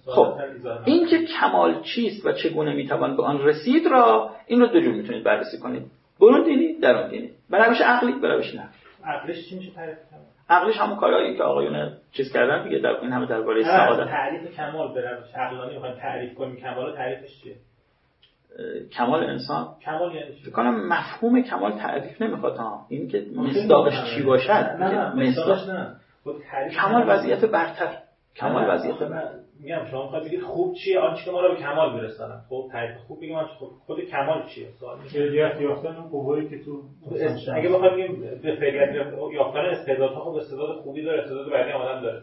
خب 0.05 0.37
این 0.85 1.07
که 1.07 1.17
کمال 1.25 1.81
چیست 1.81 2.25
و 2.25 2.31
چگونه 2.31 2.73
می‌توان 2.73 3.17
به 3.17 3.23
آن 3.23 3.41
رسید 3.43 3.87
را 3.87 4.29
این 4.47 4.59
رو 4.59 4.67
دو 4.67 4.81
جور 4.81 4.93
می‌تونید 4.93 5.23
بررسی 5.23 5.59
کنید. 5.59 5.83
برون 6.21 6.43
دینی 6.43 6.79
درون 6.79 7.09
دینی. 7.09 7.29
به 7.49 7.65
روش 7.65 7.81
عقلی 7.81 8.11
به 8.11 8.27
روش 8.27 8.55
نه 8.55 8.69
عقلش 9.05 9.49
چی 9.49 9.55
میشه 9.55 9.71
تعریف 9.71 9.97
عقلش 10.49 10.77
همون 10.77 10.97
کارهایی 10.97 11.37
که 11.37 11.43
آقایون 11.43 11.91
چیز 12.11 12.33
کردن 12.33 12.63
دیگه 12.63 12.79
در 12.79 12.89
این 12.89 13.11
همه 13.11 13.25
درباره 13.25 13.63
سعادت 13.63 14.09
تعریف 14.09 14.55
کمال 14.55 14.93
به 14.93 15.01
روش 15.01 15.35
عقلانی 15.35 15.73
می‌خوایم 15.73 15.95
تعریف 15.95 16.33
کنیم. 16.33 16.55
کمال 16.55 16.95
تعریفش 16.95 17.41
چیه؟ 17.43 17.55
کمال 18.97 19.23
انسان. 19.23 19.67
کمال 19.85 20.15
یعنی 20.15 20.35
چی؟ 20.35 20.51
کنم 20.51 20.87
مفهوم 20.87 21.41
کمال 21.41 21.71
تعریف 21.71 22.21
نمی‌خواد 22.21 22.57
ها 22.57 22.85
این 22.89 23.07
که 23.07 23.25
مصداقش 23.35 24.15
چی 24.15 24.23
باشد؟ 24.23 24.49
نه 24.79 25.15
مصداقش 25.15 25.69
نه. 25.69 25.95
خب 26.23 26.35
کمال 26.81 27.09
وضعیت 27.09 27.45
برتر. 27.45 27.97
کمال 28.35 28.69
وضعیت 28.69 28.99
برتر 28.99 29.41
میگم 29.63 29.85
شما 29.91 30.03
می‌خواید 30.03 30.25
بگید 30.25 30.41
خوب 30.41 30.75
چیه 30.75 30.99
آنچه 30.99 31.25
که 31.25 31.31
ما 31.31 31.41
رو 31.41 31.53
به 31.53 31.59
کمال 31.59 31.93
برسانه 31.93 32.33
خب 32.49 32.69
تعریف 32.71 32.97
خوب 32.97 33.17
بگیم 33.17 33.37
خود 33.85 34.01
کمال 34.01 34.47
چیه؟ 34.55 34.67
سوال 34.79 34.97
فعلیت 34.97 35.61
یافتن 35.61 35.95
اون 35.95 36.09
قوایی 36.09 36.49
که 36.49 36.63
تو 36.65 36.83
اگه 37.55 37.69
بخوایم 37.69 37.93
بگیم 37.93 38.21
به 38.43 38.55
فعلیت 38.55 38.95
یافتن 39.33 39.59
استعدادها 39.59 40.19
خب 40.23 40.35
استعداد 40.35 40.75
خوبی 40.75 41.03
داره 41.03 41.21
استعداد 41.21 41.51
بعدی 41.51 41.71
آدم 41.71 42.01
داره. 42.01 42.21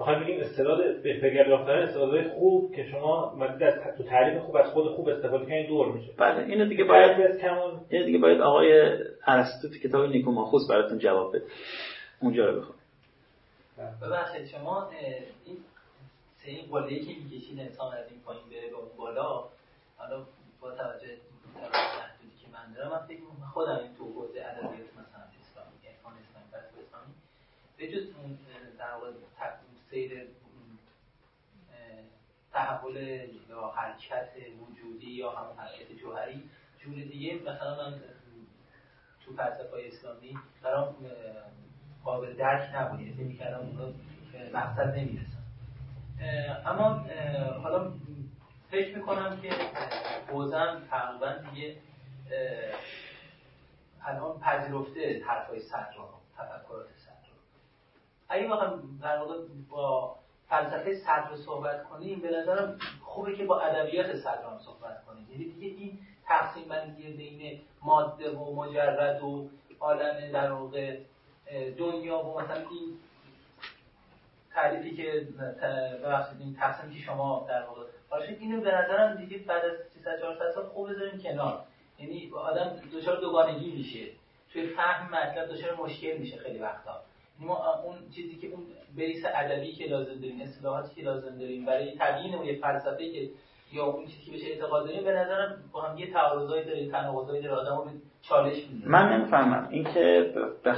بخوایم 0.00 0.20
بگیم 0.20 0.40
استعداد 0.40 1.02
به 1.02 1.18
فکر 1.20 1.48
یافتن 1.48 1.70
استعدادهای 1.70 2.28
خوب 2.28 2.74
که 2.74 2.86
شما 2.90 3.34
مدید 3.34 3.70
تو 3.96 4.02
تعریف 4.02 4.42
خوب 4.42 4.56
از 4.56 4.66
خود 4.70 4.94
خوب 4.94 5.08
استفاده 5.08 5.44
کنید 5.44 5.68
دور 5.68 5.92
میشه. 5.92 6.12
بله 6.16 6.44
اینو 6.44 6.68
دیگه 6.68 6.84
باید 6.84 7.40
کمال 7.40 7.80
اینو 7.90 8.06
دیگه 8.06 8.18
باید 8.18 8.40
آقای 8.40 8.98
ارسطو 9.26 9.68
تو 9.68 9.74
کتاب 9.74 10.06
نیکوماخوس 10.06 10.68
براتون 10.70 10.98
جواب 10.98 11.36
بده. 11.36 11.44
اونجا 12.20 12.50
رو 12.50 12.60
بخون. 12.60 12.74
ببخشید 14.02 14.46
شما 14.46 14.88
این 15.44 15.56
سه 16.36 16.50
این 16.50 16.66
قله 16.70 16.98
که 16.98 17.12
می‌کشید 17.22 17.60
انسان 17.60 17.94
از 17.94 18.04
این 18.10 18.20
پایین 18.20 18.42
بره 18.50 18.70
به 18.70 18.76
اون 18.76 18.88
بالا 18.96 19.44
حالا 19.96 20.26
با 20.60 20.70
توجه 20.70 21.06
به 21.06 21.60
محدودی 21.60 22.36
که 22.40 22.46
من 22.52 22.74
دارم 22.74 22.90
من 22.90 23.06
فکر 23.06 23.20
خودم 23.54 23.78
این 23.82 23.94
تو 23.98 24.04
حوزه 24.04 24.40
ادبیات 24.40 24.90
مثلا 25.00 25.22
اسلامی 25.40 25.76
عرفان 25.88 26.12
اسلامی 26.22 26.48
فلسفه 26.52 26.80
اسلامی 26.86 27.12
به 27.78 27.88
جز 27.88 28.06
اون 28.16 28.38
در 28.78 28.94
واقع 28.94 29.10
سیر 29.90 30.26
تحول 32.52 32.96
یا 33.48 33.72
حرکت 33.76 34.28
وجودی 34.60 35.10
یا 35.10 35.30
همون 35.30 35.56
حرکت 35.56 35.92
جوهری 35.92 36.50
جور 36.78 36.94
دیگه. 36.94 37.34
مثلا 37.34 37.76
من 37.76 38.00
تو 39.24 39.36
فلسفه 39.36 39.76
اسلامی 39.86 40.38
برام 40.62 40.96
قابل 42.04 42.32
درک 42.36 42.70
نبود 42.74 43.00
یعنی 43.00 43.24
می‌کردم 43.24 43.58
اون 43.58 43.78
رو 43.78 43.92
مقصد 44.54 44.98
نمی‌رسم 44.98 45.42
اما 46.66 47.06
حالا 47.62 47.92
فکر 48.70 48.96
می‌کنم 48.96 49.40
که 49.40 49.50
حوزم 50.28 50.82
تقریبا 50.90 51.32
دیگه 51.32 51.76
الان 54.02 54.40
پذیرفته 54.40 55.24
حرفای 55.26 55.60
صدر 55.60 55.94
تفکرات 56.38 56.86
اگه 58.30 58.48
بخوام 58.48 58.98
در 59.02 59.18
واقع 59.18 59.34
با 59.70 60.16
فلسفه 60.48 60.94
صدر 60.94 61.36
صحبت 61.46 61.84
کنیم 61.84 62.20
به 62.20 62.30
نظرم 62.30 62.78
خوبه 63.04 63.36
که 63.36 63.44
با 63.44 63.60
ادبیات 63.60 64.16
صدر 64.16 64.44
هم 64.44 64.58
صحبت 64.64 65.04
کنیم. 65.04 65.26
یعنی 65.30 65.44
دیگه 65.44 65.66
این 65.66 65.98
تقسیم 66.26 66.68
بندی 66.68 67.12
بین 67.12 67.60
ماده 67.82 68.30
و 68.30 68.54
مجرد 68.54 69.22
و 69.22 69.48
عالم 69.80 70.32
در 70.32 70.52
واقع 70.52 70.96
دنیا 71.78 72.18
و 72.18 72.40
مثلا 72.40 72.56
این 72.56 72.98
تعریفی 74.54 74.96
که 74.96 75.28
ببخشید 76.02 76.40
این 76.40 76.56
تقسیمی 76.56 76.94
که 76.94 77.00
شما 77.00 77.46
در 77.48 77.62
واقع 77.62 77.82
باشه 78.10 78.36
اینو 78.40 78.60
به 78.60 78.74
نظرم 78.74 79.16
دیگه 79.16 79.38
بعد 79.38 79.64
از 79.64 79.76
300 79.94 80.20
400 80.20 80.52
سال 80.54 80.64
خوب 80.64 80.90
بذاریم 80.90 81.22
کنار. 81.22 81.64
یعنی 81.98 82.30
آدم 82.34 82.76
دچار 82.92 83.20
دوگانگی 83.20 83.70
میشه. 83.70 84.06
توی 84.52 84.66
فهم 84.66 85.14
مطلب 85.14 85.48
دچار 85.48 85.74
مشکل 85.74 86.16
میشه 86.16 86.36
خیلی 86.36 86.58
وقتا. 86.58 87.02
ما 87.40 87.82
اون 87.84 87.94
چیزی 88.14 88.36
که 88.36 88.46
اون 88.46 88.62
بیس 88.96 89.24
ادبی 89.34 89.72
که 89.72 89.84
لازم 89.84 90.20
داریم 90.20 90.40
اصطلاحاتی 90.40 90.94
که 90.94 91.02
لازم 91.02 91.38
داریم 91.38 91.64
برای 91.64 91.92
تبیین 91.98 92.34
اون 92.34 92.54
فلسفه 92.54 93.12
که 93.12 93.28
یا 93.72 93.84
اون 93.84 94.06
چیزی 94.06 94.22
که 94.24 94.30
بهش 94.30 94.42
اعتقاد 94.44 94.86
داریم 94.86 95.04
به 95.04 95.12
نظرم 95.12 95.56
با 95.72 95.80
هم 95.80 95.98
یه 95.98 96.12
تعارضایی 96.12 96.64
داره 96.64 96.88
تناقضایی 96.90 97.42
داره 97.42 97.54
آدمو 97.54 97.90
چالش 98.22 98.66
میده 98.72 98.88
من 98.88 99.12
نمی‌فهمم. 99.12 99.68
اینکه 99.70 100.32
به 100.64 100.72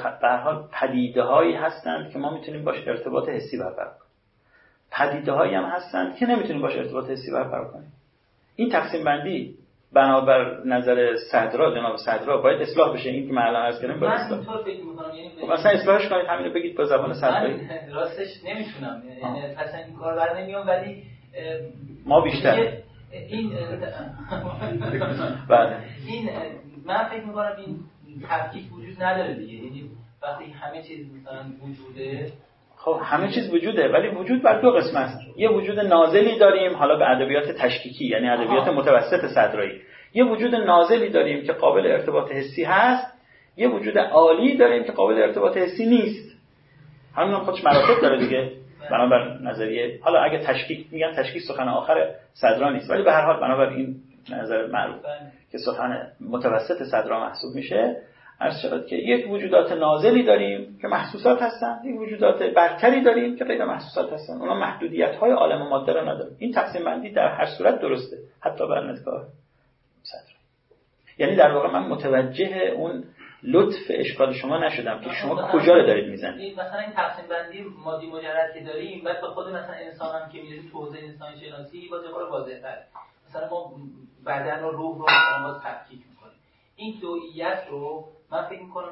حال 0.45 0.69
پدیده 0.73 1.23
هایی 1.23 1.55
هستند 1.55 2.11
که 2.11 2.19
ما 2.19 2.31
می‌تونیم 2.31 2.65
باش 2.65 2.89
ارتباط 2.89 3.29
حسی 3.29 3.59
برقرار 3.59 3.95
کنیم. 3.95 4.11
پدیده 4.91 5.33
هایی 5.33 5.55
هم 5.55 5.65
هستند 5.65 6.17
که 6.17 6.27
نمی‌تونیم 6.27 6.63
باش 6.63 6.77
ارتباط 6.77 7.11
حسی 7.11 7.33
برقرار 7.33 7.73
کنیم. 7.73 7.93
این 8.57 8.71
تقسیم 8.71 9.05
بندی 9.05 9.59
بنابر 9.95 10.65
نظر 10.65 11.17
صدرا 11.17 11.75
جناب 11.75 11.97
صدرا 11.97 12.37
باید 12.37 12.63
اصلاح 12.63 12.95
بشه 12.95 13.11
این 13.11 13.27
که 13.27 13.33
من 13.33 13.43
الان 13.43 13.63
عرض 13.63 13.81
کردم 13.81 14.01
باید 14.01 14.13
اصلاح 14.13 14.39
من 14.39 14.63
فکر 14.65 14.85
می‌کنم 14.85 15.15
یعنی 15.15 15.31
خب 15.41 15.51
اصلا 15.51 15.73
اصلاحش 15.73 16.09
کنید 16.09 16.27
همین 16.27 16.47
رو 16.47 16.53
بگید 16.53 16.77
با 16.77 16.85
زبان 16.85 17.15
صدرایی. 17.15 17.61
راستش 17.93 18.29
نمی‌تونم 18.45 19.03
یعنی 19.23 19.41
اصلا 19.41 19.81
این 19.81 19.97
کار 19.97 20.17
بر 20.17 20.41
نمیام 20.41 20.67
ولی 20.67 21.03
ما 22.07 22.21
بیشتر. 22.21 22.73
این 23.13 23.53
بله. 25.49 25.77
این 26.07 26.29
من 26.85 27.05
فکر 27.05 27.25
می‌کنم 27.25 27.57
این 27.57 27.85
تفکیک 28.29 28.73
وجود 28.73 29.03
نداره 29.03 29.35
دیگه 29.35 29.53
یعنی 29.53 29.91
وقتی 30.23 30.45
همه 30.45 30.83
چیز 30.83 31.07
مثلا 31.15 31.45
وجوده 31.63 32.33
خب 32.85 33.01
همه 33.05 33.33
چیز 33.33 33.55
وجوده 33.55 33.89
ولی 33.89 34.09
وجود 34.09 34.43
بر 34.43 34.61
دو 34.61 34.71
قسم 34.71 34.97
است. 34.97 35.19
یه 35.37 35.51
وجود 35.51 35.79
نازلی 35.79 36.39
داریم 36.39 36.77
حالا 36.77 36.97
به 36.97 37.11
ادبیات 37.11 37.51
تشکیکی 37.51 38.05
یعنی 38.05 38.29
ادبیات 38.29 38.69
متوسط 38.69 39.27
صدرایی. 39.27 39.81
یه 40.15 40.25
وجود 40.25 40.55
نازلی 40.55 41.09
داریم 41.09 41.45
که 41.45 41.53
قابل 41.53 41.87
ارتباط 41.87 42.33
حسی 42.33 42.65
هست 42.65 43.13
یه 43.57 43.69
وجود 43.69 43.99
عالی 43.99 44.57
داریم 44.57 44.85
که 44.85 44.93
قابل 44.93 45.23
ارتباط 45.23 45.57
حسی 45.57 45.87
نیست. 45.87 46.37
همون 47.17 47.41
خودش 47.41 47.65
مراتب 47.65 48.03
داره 48.03 48.19
دیگه. 48.19 48.51
بنابر 48.91 49.39
نظریه 49.43 49.99
حالا 50.03 50.21
اگه 50.21 50.39
تشکیک 50.39 50.87
میگن 50.93 51.13
تشکیک 51.13 51.43
سخن 51.43 51.69
آخر 51.69 52.11
صدرا 52.33 52.71
نیست 52.71 52.91
ولی 52.91 53.03
به 53.03 53.13
هر 53.13 53.25
حال 53.25 53.41
بنابر 53.41 53.69
این 53.69 53.97
نظر 54.31 54.67
معروف 54.67 54.97
که 55.53 55.59
سخن 55.59 56.07
متوسط 56.21 56.83
صدرا 56.83 57.21
محسوب 57.21 57.55
میشه. 57.55 57.97
عرض 58.43 58.61
شود 58.63 58.87
که 58.87 58.97
یک 58.97 59.31
وجودات 59.31 59.73
نازلی 59.73 60.23
داریم 60.23 60.79
که 60.81 60.89
محسوسات 60.89 61.43
هستن 61.43 61.81
یک 61.85 62.01
وجودات 62.01 62.43
برتری 62.43 63.03
داریم 63.03 63.37
که 63.37 63.45
غیر 63.45 63.65
محسوسات 63.65 64.13
هستن. 64.13 64.33
اونا 64.33 64.55
محدودیت 64.55 65.15
های 65.15 65.31
عالم 65.31 65.69
ماده 65.69 65.93
را 65.93 66.03
ندارن. 66.03 66.31
این 66.39 66.53
تقسیم 66.53 66.85
بندی 66.85 67.11
در 67.11 67.29
هر 67.29 67.47
صورت 67.59 67.81
درسته 67.81 68.17
حتی 68.41 68.67
بر 68.67 68.93
نگاه 68.93 69.25
صدر. 70.03 70.33
یعنی 71.19 71.37
در 71.37 71.53
واقع 71.53 71.71
من 71.71 71.89
متوجه 71.89 72.73
اون 72.77 73.05
لطف 73.43 73.91
اشکال 73.91 74.33
شما 74.33 74.59
نشدم 74.59 75.01
که 75.01 75.11
شما 75.11 75.49
کجا 75.53 75.75
رو 75.75 75.87
دارید 75.87 76.11
می‌زنید. 76.11 76.61
مثلا 76.61 76.79
این 76.79 76.93
تقسیم 76.93 77.25
بندی 77.29 77.65
مادی 77.85 78.07
مجرد 78.07 78.55
که 78.55 78.61
داریم 78.61 79.05
بعد 79.05 79.21
به 79.21 79.27
خود 79.27 79.49
مثلا 79.49 79.75
انسان 79.75 80.23
هم 80.23 80.29
که 80.33 80.43
میریم 80.43 80.69
تو 80.73 80.79
حوزه 80.79 80.99
انسان 80.99 81.29
شناسی 81.37 81.89
باز 81.91 82.05
یه 82.05 82.11
واضح 82.11 82.61
تر. 82.63 82.79
مثلا 83.29 83.49
ما 83.51 83.73
بدن 84.27 84.65
و 84.65 84.71
روح 84.71 84.99
رو 84.99 85.07
باز 85.45 85.63
تفکیک 85.65 85.99
می‌کنیم. 86.11 86.39
این 86.77 86.95
دوئیت 87.01 87.63
رو 87.71 88.05
من 88.33 88.43
فکر 88.43 88.63
می‌کنم 88.63 88.89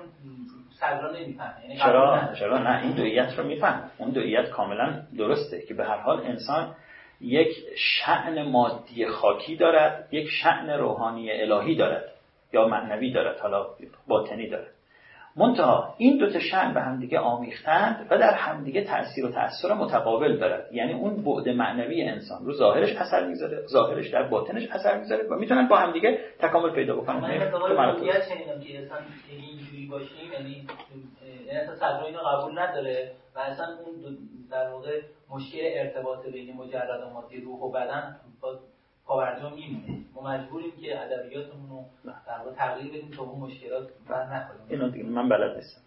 صدرا 0.81 1.13
نمی‌فهمه. 1.13 1.63
یعنی 1.63 1.77
چرا؟ 1.77 2.35
چرا 2.39 2.59
نه؟ 2.59 2.83
این 2.83 2.93
دویت 2.93 3.39
رو 3.39 3.45
میفهم 3.45 3.91
اون 3.99 4.11
دویت 4.11 4.51
کاملا 4.51 5.03
درسته 5.19 5.63
که 5.63 5.75
به 5.75 5.85
هر 5.85 5.97
حال 5.97 6.21
انسان 6.21 6.75
یک 7.21 7.49
شعن 7.77 8.43
مادی 8.43 9.07
خاکی 9.07 9.57
دارد 9.57 10.09
یک 10.11 10.29
شعن 10.29 10.71
روحانی 10.71 11.33
الهی 11.33 11.77
دارد 11.77 12.05
یا 12.53 12.69
معنوی 12.69 13.13
دارد 13.13 13.41
حالا 13.41 13.67
باطنی 14.07 14.49
دارد. 14.49 14.71
منتها 15.37 15.95
این 15.99 16.19
دو 16.19 16.31
تا 16.31 16.39
شأن 16.39 16.75
به 16.75 16.81
همدیگه 16.81 17.19
آمیختند 17.19 18.07
و 18.11 18.19
در 18.19 18.35
همدیگه 18.35 18.85
تاثیر 18.85 19.27
و 19.27 19.31
تاثیر 19.31 19.73
متقابل 19.73 20.37
دارد. 20.37 20.73
یعنی 20.73 20.93
اون 20.93 21.25
بعد 21.25 21.49
معنوی 21.49 22.03
انسان 22.03 22.45
رو 22.45 22.53
ظاهرش 22.53 22.97
اثر 22.97 23.27
می‌ذاره 23.27 23.67
ظاهرش 23.67 24.09
در 24.09 24.23
باطنش 24.23 24.69
اثر 24.71 24.99
می‌ذاره 24.99 25.29
و 25.31 25.35
می‌تونن 25.35 25.69
با 25.69 25.77
همدیگه 25.77 26.19
تکامل 26.39 26.71
پیدا 26.71 26.97
بکنن. 26.97 27.21
من 27.21 27.31
یعنی 27.31 27.41
شنیدم 28.29 28.61
که 28.61 28.79
اصلا 28.79 28.99
اینجوری 29.31 29.87
باشیم 29.91 30.33
یعنی 30.33 30.67
اصلا 31.63 31.75
صدر 31.75 32.05
اینو 32.05 32.19
قبول 32.19 32.59
نداره 32.59 33.13
و 33.37 33.39
اصلا 33.39 33.67
اون 33.67 34.19
در 34.51 34.71
واقع 34.71 35.01
مشکل 35.31 35.59
ارتباط 35.63 36.27
بین 36.27 36.57
مجرد 36.57 37.01
و 37.07 37.11
مادی 37.11 37.41
روح 37.41 37.61
و 37.61 37.71
بدن 37.71 38.17
با 38.41 38.59
پاورجا 39.11 39.51
میمونه. 39.51 40.05
ما 40.15 40.23
مجبوریم 40.23 40.73
که 40.81 41.03
ادبیاتمون 41.03 41.71
رو 41.71 41.85
در 42.27 42.39
واقع 42.39 42.53
تغییر 42.53 42.93
بدیم 42.93 43.11
تا 43.11 43.23
اون 43.23 43.41
مشکلات 43.41 43.89
بر 44.09 44.35
نخوریم 44.35 44.63
اینو 44.69 44.91
دیگه 44.91 45.05
من 45.05 45.29
بلد 45.29 45.57
نیستم. 45.57 45.81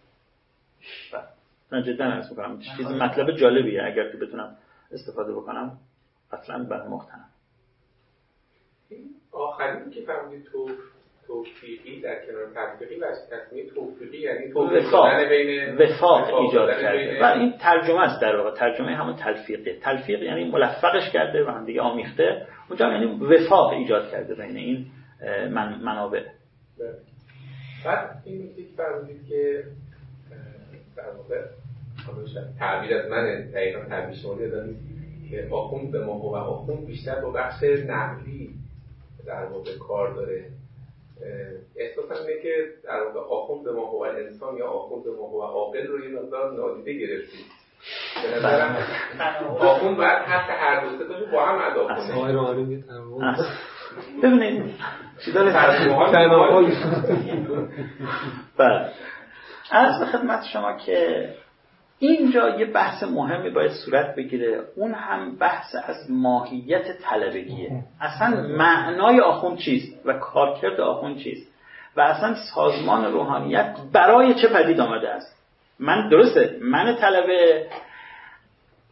بله. 1.14 1.24
من 1.72 1.84
جدا 1.84 2.06
عرض 2.06 2.30
می‌کنم 2.30 2.60
چیز 2.60 2.88
مطلب 2.88 3.32
جالبیه 3.32 3.84
اگر 3.84 4.12
که 4.12 4.18
بتونم 4.18 4.58
استفاده 4.92 5.34
بکنم 5.34 5.78
اصلا 6.32 6.64
بر 6.64 6.88
مختنم. 6.88 7.30
آخرین 9.32 9.90
که 9.92 10.02
فرمودید 10.02 10.44
تو 10.44 10.70
توفیقی 11.28 12.02
در 12.02 12.26
کنار 12.26 12.46
تطبیقی 12.56 12.96
و 12.96 13.06
تصمیه 13.32 13.70
توفیقی 13.70 14.18
یعنی 14.18 14.52
وفاق. 14.52 15.24
بین 15.30 15.78
وفاق 15.78 16.34
ایجاد 16.34 16.82
کرده. 16.82 17.24
و 17.24 17.26
این 17.26 17.54
ترجمه 17.58 18.02
است 18.02 18.22
در 18.22 18.36
واقع. 18.36 18.52
ترجمه 18.52 18.96
همون 18.96 19.16
تلفیقه. 19.16 19.80
تلفیق 19.80 20.24
یعنی 20.24 20.52
ملفقش 20.52 21.10
کرده 21.14 21.46
و 21.46 21.50
هم 21.50 21.66
دیگه 21.66 21.82
آمیخته. 21.82 22.48
اونجا 22.70 22.88
یعنی 22.88 23.06
وفاق 23.06 23.74
ایجاد 23.74 24.12
کرده 24.12 24.36
بین 24.36 24.58
این 24.58 24.86
من 25.52 25.82
منابع. 25.84 26.24
بعد 27.86 28.22
این 28.26 28.44
نکته 28.44 28.64
که 28.64 28.70
فرمودید 28.78 29.28
که 29.28 29.64
در 30.96 31.10
واقع 31.18 31.42
تعبیر 32.60 32.98
از 32.98 33.10
من 33.10 33.52
دقیقا 33.52 33.86
تعبیر 33.86 34.16
شما 34.16 34.36
دادم 34.36 34.76
که 35.30 35.48
آخوند 35.52 35.92
به 35.92 36.06
ما 36.06 36.20
و 36.20 36.36
آخوند 36.36 36.86
بیشتر 36.86 37.22
با 37.22 37.32
بخش 37.32 37.64
نقلی 37.64 38.50
در 39.26 39.46
واقع 39.46 39.78
کار 39.88 40.14
داره. 40.14 40.46
احساسم 41.76 42.28
اینه 42.28 42.42
که 42.42 42.66
در 42.84 43.04
واقع 43.04 43.20
آخوند 43.20 43.64
به 43.64 43.72
ما 43.72 43.86
هو 43.86 44.02
انسان 44.02 44.58
یا 44.58 44.68
آخوند 44.68 45.04
به 45.04 45.12
ما 45.12 45.28
هو 45.28 45.42
عاقل 45.42 45.88
رو 45.88 46.06
یه 46.06 46.20
مقدار 46.20 46.52
نادیده 46.52 46.94
گرفتید 46.94 47.46
به 48.24 48.38
نظرم 48.38 48.78
آخوند 49.60 49.98
باید 49.98 50.22
حق 50.22 50.50
هر 50.50 50.86
دو 50.86 50.98
سه 50.98 51.32
با 51.32 51.46
هم 51.46 51.72
ادا 51.72 51.88
کنه 51.88 52.24
ببینید 54.24 54.76
چی 55.26 55.32
داره 55.32 55.52
بله 58.58 58.92
از 59.72 60.00
به 60.00 60.06
خدمت 60.06 60.44
شما 60.54 60.78
که 60.78 61.30
اینجا 62.04 62.60
یه 62.60 62.66
بحث 62.66 63.04
مهمی 63.04 63.50
باید 63.50 63.72
صورت 63.72 64.16
بگیره. 64.16 64.62
اون 64.76 64.94
هم 64.94 65.36
بحث 65.36 65.76
از 65.86 65.96
ماهیت 66.10 66.86
طلبگیه. 67.02 67.72
اصلا 68.02 68.42
معنای 68.48 69.20
آخوند 69.20 69.58
چیست 69.58 70.06
و 70.06 70.14
کارکرد 70.14 70.82
آخوند 70.82 71.18
چیست؟ 71.18 71.54
و 71.98 72.02
اصلا 72.02 72.36
سازمان 72.56 73.06
روحانیت 73.06 73.76
برای 73.94 74.34
چه 74.34 74.48
پدید 74.48 74.80
آمده 74.80 75.10
است؟ 75.10 75.38
من 75.80 76.10
درسته 76.10 76.58
من 76.62 76.96
طلبه. 76.96 77.68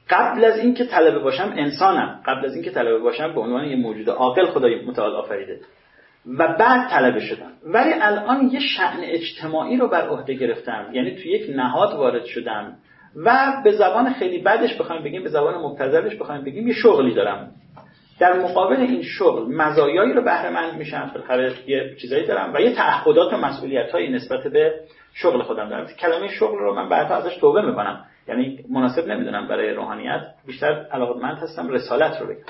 قبل 0.10 0.46
از 0.46 0.60
اینکه 0.60 0.86
طلبه 0.86 1.20
باشم 1.20 1.54
انسانم. 1.56 2.22
قبل 2.26 2.46
از 2.46 2.54
اینکه 2.54 2.72
طلبه 2.72 3.00
باشم 3.00 3.34
به 3.34 3.42
عنوان 3.42 3.66
یه 3.66 3.76
موجود 3.76 4.10
عاقل 4.10 4.46
خدای 4.46 4.86
متعال 4.86 5.16
آفریده. 5.16 5.60
و 6.38 6.56
بعد 6.60 6.90
طلبه 6.90 7.20
شدم. 7.20 7.52
ولی 7.66 7.94
الان 8.02 8.50
یه 8.50 8.60
شعن 8.60 9.00
اجتماعی 9.02 9.78
رو 9.78 9.88
بر 9.88 10.08
عهده 10.08 10.34
گرفتم. 10.34 10.90
یعنی 10.94 11.16
تو 11.16 11.28
یک 11.28 11.56
نهاد 11.56 11.94
وارد 11.94 12.26
شدم. 12.26 12.78
و 13.16 13.54
به 13.64 13.72
زبان 13.72 14.14
خیلی 14.14 14.42
بدش 14.42 14.78
بخوایم 14.78 15.04
بگیم 15.04 15.24
به 15.24 15.30
زبان 15.30 15.56
مبتذلش 15.56 16.16
بخوایم 16.16 16.44
بگیم 16.44 16.68
یه 16.68 16.74
شغلی 16.74 17.14
دارم. 17.14 17.52
در 18.20 18.40
مقابل 18.40 18.76
این 18.76 19.04
شغل 19.04 19.56
مزایایی 19.56 20.14
رو 20.14 20.22
بهره 20.22 20.50
مند 20.50 20.78
میشم 20.78 21.12
بالاخره 21.14 21.54
یه 21.68 21.96
چیزایی 22.02 22.28
دارم 22.28 22.54
و 22.54 22.62
یه 22.62 22.76
تعهدات 22.76 23.34
و 23.34 23.38
مسئولیت 23.38 23.96
نسبت 23.96 24.44
به 24.44 24.74
شغل 25.14 25.42
خودم 25.42 25.70
دارم. 25.70 25.88
کلمه 26.00 26.28
شغل 26.28 26.58
رو 26.58 26.76
من 26.76 26.90
بعدها 26.90 27.16
ازش 27.16 27.38
توبه 27.38 27.62
می‌کنم. 27.62 28.06
یعنی 28.28 28.66
مناسب 28.70 29.08
نمی‌دونم 29.08 29.48
برای 29.48 29.74
روحانیت 29.74 30.22
بیشتر 30.48 30.88
علاقمند 30.92 31.38
هستم 31.38 31.70
رسالت 31.70 32.22
رو 32.22 32.28
بگم. 32.28 32.44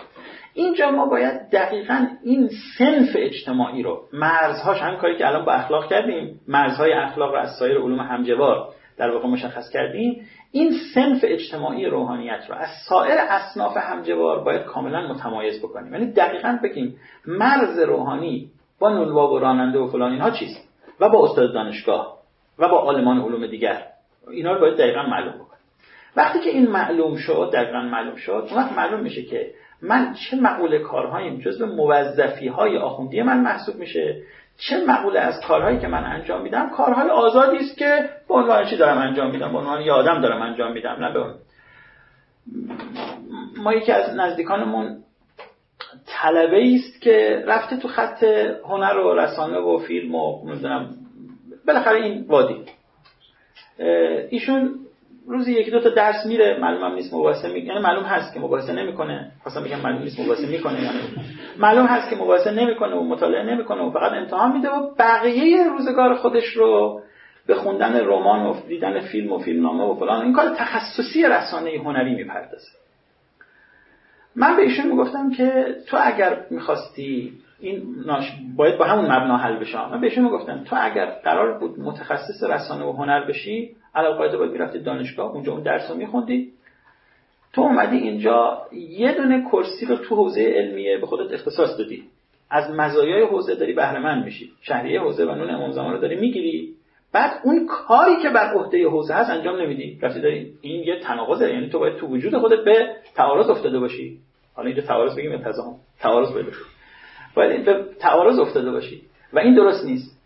اینجا 0.53 0.91
ما 0.91 1.05
باید 1.05 1.49
دقیقا 1.51 2.07
این 2.23 2.49
سنف 2.77 3.09
اجتماعی 3.15 3.83
رو 3.83 4.07
مرزهاش 4.13 4.81
هم 4.81 4.97
کاری 4.97 5.17
که 5.17 5.27
الان 5.27 5.45
با 5.45 5.51
اخلاق 5.51 5.89
کردیم 5.89 6.39
مرزهای 6.47 6.93
اخلاق 6.93 7.31
رو 7.31 7.37
از 7.37 7.49
سایر 7.59 7.77
علوم 7.77 7.99
همجوار 7.99 8.67
در 8.97 9.11
واقع 9.11 9.27
مشخص 9.27 9.69
کردیم 9.69 10.27
این 10.51 10.73
سنف 10.93 11.19
اجتماعی 11.23 11.85
روحانیت 11.85 12.45
رو 12.49 12.55
از 12.55 12.69
سایر 12.89 13.15
اصناف 13.29 13.77
همجوار 13.77 14.43
باید 14.43 14.61
کاملا 14.61 15.13
متمایز 15.13 15.59
بکنیم. 15.59 15.93
یعنی 15.93 16.11
دقیقا 16.11 16.59
بگیم 16.63 16.97
مرز 17.27 17.79
روحانی 17.79 18.49
با 18.79 18.89
نلوا 18.89 19.33
و 19.33 19.39
راننده 19.39 19.79
و 19.79 19.87
فلان 19.87 20.11
اینها 20.11 20.31
چیست؟ 20.31 20.69
و 20.99 21.09
با 21.09 21.23
استاد 21.23 21.53
دانشگاه 21.53 22.17
و 22.59 22.67
با 22.67 22.77
عالمان 22.77 23.21
علوم 23.21 23.47
دیگر. 23.47 23.83
اینا 24.31 24.53
رو 24.53 24.59
باید 24.59 24.77
دقیقا 24.77 25.03
معلوم 25.03 25.33
بکنیم. 25.33 25.61
وقتی 26.15 26.39
که 26.39 26.49
این 26.49 26.67
معلوم 26.67 27.15
شد 27.15 27.49
دقیقا 27.53 27.81
معلوم 27.81 28.15
شد 28.15 28.47
اون 28.51 28.73
معلوم 28.75 28.99
میشه 28.99 29.23
که 29.23 29.51
من 29.81 30.13
چه 30.13 30.37
معقول 30.37 30.77
کارهایم 30.77 31.39
جزو 31.39 31.65
موظفی 31.65 32.47
های 32.47 32.77
آخوندی 32.77 33.21
من 33.21 33.39
محسوب 33.39 33.75
میشه 33.75 34.23
چه 34.69 34.85
مقوله 34.87 35.19
از 35.19 35.41
کارهایی 35.47 35.79
که 35.79 35.87
من 35.87 36.03
انجام 36.03 36.41
میدم؟ 36.41 36.69
کارهای 36.69 37.09
آزادی 37.09 37.57
است 37.57 37.77
که 37.77 38.09
به 38.27 38.33
عنوان 38.33 38.65
چی 38.65 38.77
دارم 38.77 38.97
انجام 38.97 39.31
میدم؟ 39.31 39.51
به 39.51 39.57
عنوان 39.57 39.81
یه 39.81 39.91
آدم 39.91 40.21
دارم 40.21 40.41
انجام 40.41 40.71
میدم 40.71 40.95
نه 40.99 41.13
به 41.13 41.25
ما 43.57 43.73
یکی 43.73 43.91
از 43.91 44.15
نزدیکانمون 44.15 45.03
طلبه 46.05 46.75
است 46.75 47.01
که 47.01 47.43
رفته 47.47 47.77
تو 47.77 47.87
خط 47.87 48.23
هنر 48.63 48.97
و 48.97 49.13
رسانه 49.13 49.57
و 49.57 49.77
فیلم 49.77 50.15
و 50.15 50.45
نمی‌دونم 50.45 50.95
بالاخره 51.67 52.03
این 52.03 52.25
وادی 52.27 52.65
ایشون 54.29 54.79
روزی 55.27 55.53
یکی 55.53 55.71
دو 55.71 55.79
تا 55.79 55.89
درس 55.89 56.25
میره 56.25 56.59
معلوم 56.59 56.93
نیست 56.93 57.13
مباحثه 57.13 57.53
می... 57.53 57.59
یعنی 57.59 57.79
معلوم 57.79 58.03
هست 58.03 58.33
که 58.33 58.39
مباحثه 58.39 58.73
نمی‌کنه. 58.73 59.31
خواستم 59.43 59.63
بگم 59.63 59.79
معلوم 59.79 60.01
نیست 60.01 60.19
مباحثه 60.19 60.47
می‌کنه 60.47 60.83
یعنی 60.83 60.99
معلوم 61.57 61.85
هست 61.85 62.09
که 62.09 62.15
مباحثه 62.15 62.51
نمی‌کنه 62.51 62.95
و 62.95 63.03
مطالعه 63.03 63.43
نمی‌کنه 63.43 63.81
و 63.81 63.91
فقط 63.91 64.11
امتحان 64.11 64.51
میده 64.51 64.69
و 64.69 64.95
بقیه 64.99 65.69
روزگار 65.69 66.15
خودش 66.15 66.47
رو 66.47 67.01
به 67.47 67.55
خوندن 67.55 68.05
رمان 68.05 68.45
و 68.45 68.55
دیدن 68.67 68.99
فیلم 68.99 69.31
و 69.33 69.37
فیلمنامه 69.37 69.83
و 69.83 69.95
فلان 69.95 70.21
این 70.21 70.33
کار 70.33 70.55
تخصصی 70.55 71.23
رسانه 71.23 71.71
هنری 71.83 72.15
می‌پردازه. 72.15 72.67
من 74.35 74.55
به 74.55 74.61
ایشون 74.61 74.87
می‌گفتم 74.87 75.31
که 75.31 75.75
تو 75.87 75.97
اگر 76.01 76.45
می‌خواستی 76.49 77.33
این 77.61 77.83
باید 78.55 78.77
با 78.77 78.85
همون 78.85 79.05
مبنا 79.05 79.37
حل 79.37 79.59
بشه. 79.59 79.89
من 79.89 80.01
به 80.01 80.07
ایشون 80.07 80.23
می‌گفتم 80.23 80.63
تو 80.63 80.75
اگر 80.79 81.05
قرار 81.05 81.59
بود 81.59 81.79
متخصص 81.79 82.43
رسانه 82.49 82.85
و 82.85 82.91
هنر 82.91 83.25
بشی 83.25 83.75
علاوه 83.95 84.17
قاعده 84.17 84.37
باید 84.37 84.51
می‌رفتی 84.51 84.79
دانشگاه 84.79 85.31
اونجا 85.31 85.51
اون 85.51 85.61
درس 85.61 85.91
رو 85.91 85.97
میخوندی. 85.97 86.51
تو 87.53 87.61
اومدی 87.61 87.97
اینجا 87.97 88.61
یه 88.89 89.13
دونه 89.13 89.45
کرسی 89.51 89.85
رو 89.85 89.95
تو 89.95 90.15
حوزه 90.15 90.53
علمیه 90.55 90.97
به 90.97 91.07
خودت 91.07 91.33
اختصاص 91.33 91.77
دادی 91.77 92.03
از 92.49 92.71
مزایای 92.71 93.23
حوزه 93.23 93.55
داری 93.55 93.73
بهره 93.73 93.99
مند 93.99 94.25
میشی. 94.25 94.51
شهریه 94.61 95.01
حوزه 95.01 95.25
و 95.25 95.35
نون 95.35 95.49
امام 95.49 95.71
زمان 95.71 95.93
رو 95.93 95.99
داری 95.99 96.15
می‌گیری. 96.15 96.69
بعد 97.13 97.31
اون 97.43 97.67
کاری 97.67 98.15
که 98.21 98.29
بر 98.29 98.53
عهده 98.53 98.87
حوزه 98.87 99.13
هست 99.13 99.29
انجام 99.29 99.61
نمیدی. 99.61 99.99
رفتی 100.01 100.21
داری 100.21 100.53
این 100.61 100.83
یه 100.83 100.99
تناقضه 100.99 101.53
یعنی 101.53 101.69
تو 101.69 101.79
باید 101.79 101.97
تو 101.97 102.07
وجود 102.07 102.37
خودت 102.37 102.63
به 102.65 102.89
تعارض 103.15 103.49
افتاده 103.49 103.79
باشی. 103.79 104.17
حالا 104.53 104.67
اینجا 104.67 104.83
تعارض 104.83 105.15
بگیم 105.15 105.37
تضاد؟ 105.37 105.75
تعارض 105.99 106.33
باید 106.33 106.45
باید 107.35 107.65
به 107.65 107.85
تعارض 107.99 108.39
افتاده 108.39 108.71
باشی. 108.71 109.01
و 109.33 109.39
این 109.39 109.55
درست 109.55 109.85
نیست. 109.85 110.21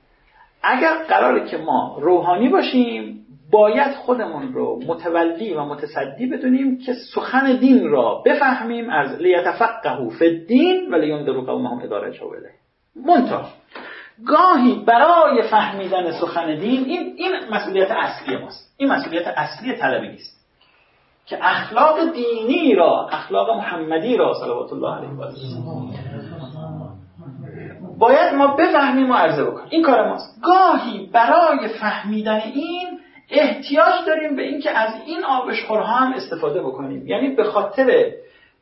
اگر 0.64 1.04
قراره 1.08 1.48
که 1.48 1.58
ما 1.58 1.98
روحانی 2.02 2.50
باشیم 2.50 3.26
باید 3.52 3.94
خودمون 3.94 4.54
رو 4.54 4.80
متولی 4.88 5.54
و 5.54 5.66
متصدی 5.66 6.28
بدونیم 6.28 6.78
که 6.78 6.94
سخن 6.94 7.56
دین 7.56 7.90
را 7.90 8.24
بفهمیم 8.26 8.90
از 8.90 9.22
لیتفقهو 9.22 10.10
فی 10.10 10.26
الدین 10.26 10.92
و 10.92 10.96
لیندرو 10.96 11.42
قومهم 11.42 11.80
اداره 11.84 12.12
جوله 12.12 12.50
منتها 13.06 13.46
گاهی 14.28 14.84
برای 14.88 15.42
فهمیدن 15.42 16.12
سخن 16.12 16.60
دین 16.60 16.86
این, 16.86 17.16
این 17.18 17.32
مسئولیت 17.52 17.92
اصلی 17.92 18.38
ماست. 18.38 18.76
این 18.78 18.92
مسئولیت 18.92 19.28
اصلی 19.28 19.74
طلبی 19.74 20.08
است 20.08 20.36
که 21.26 21.38
اخلاق 21.42 22.14
دینی 22.14 22.76
را 22.76 23.08
اخلاق 23.12 23.58
محمدی 23.58 24.18
را 24.18 24.34
صلوات 24.34 24.74
الله 24.74 24.96
علیه 24.96 25.10
و 25.10 25.32
باید 28.00 28.34
ما 28.34 28.48
بفهمیم 28.48 29.12
و 29.12 29.14
عرضه 29.14 29.44
بکنیم. 29.44 29.68
این 29.70 29.84
کار 29.84 30.08
ماست. 30.08 30.42
گاهی 30.44 31.10
برای 31.14 31.68
فهمیدن 31.82 32.42
این 32.54 33.00
احتیاج 33.30 33.94
داریم 34.08 34.36
به 34.36 34.42
اینکه 34.42 34.78
از 34.78 34.94
این 35.06 35.26
آبشخورها 35.26 35.94
هم 35.94 36.14
استفاده 36.14 36.62
بکنیم. 36.62 37.08
یعنی 37.08 37.30
به 37.30 37.44
خاطر 37.44 38.12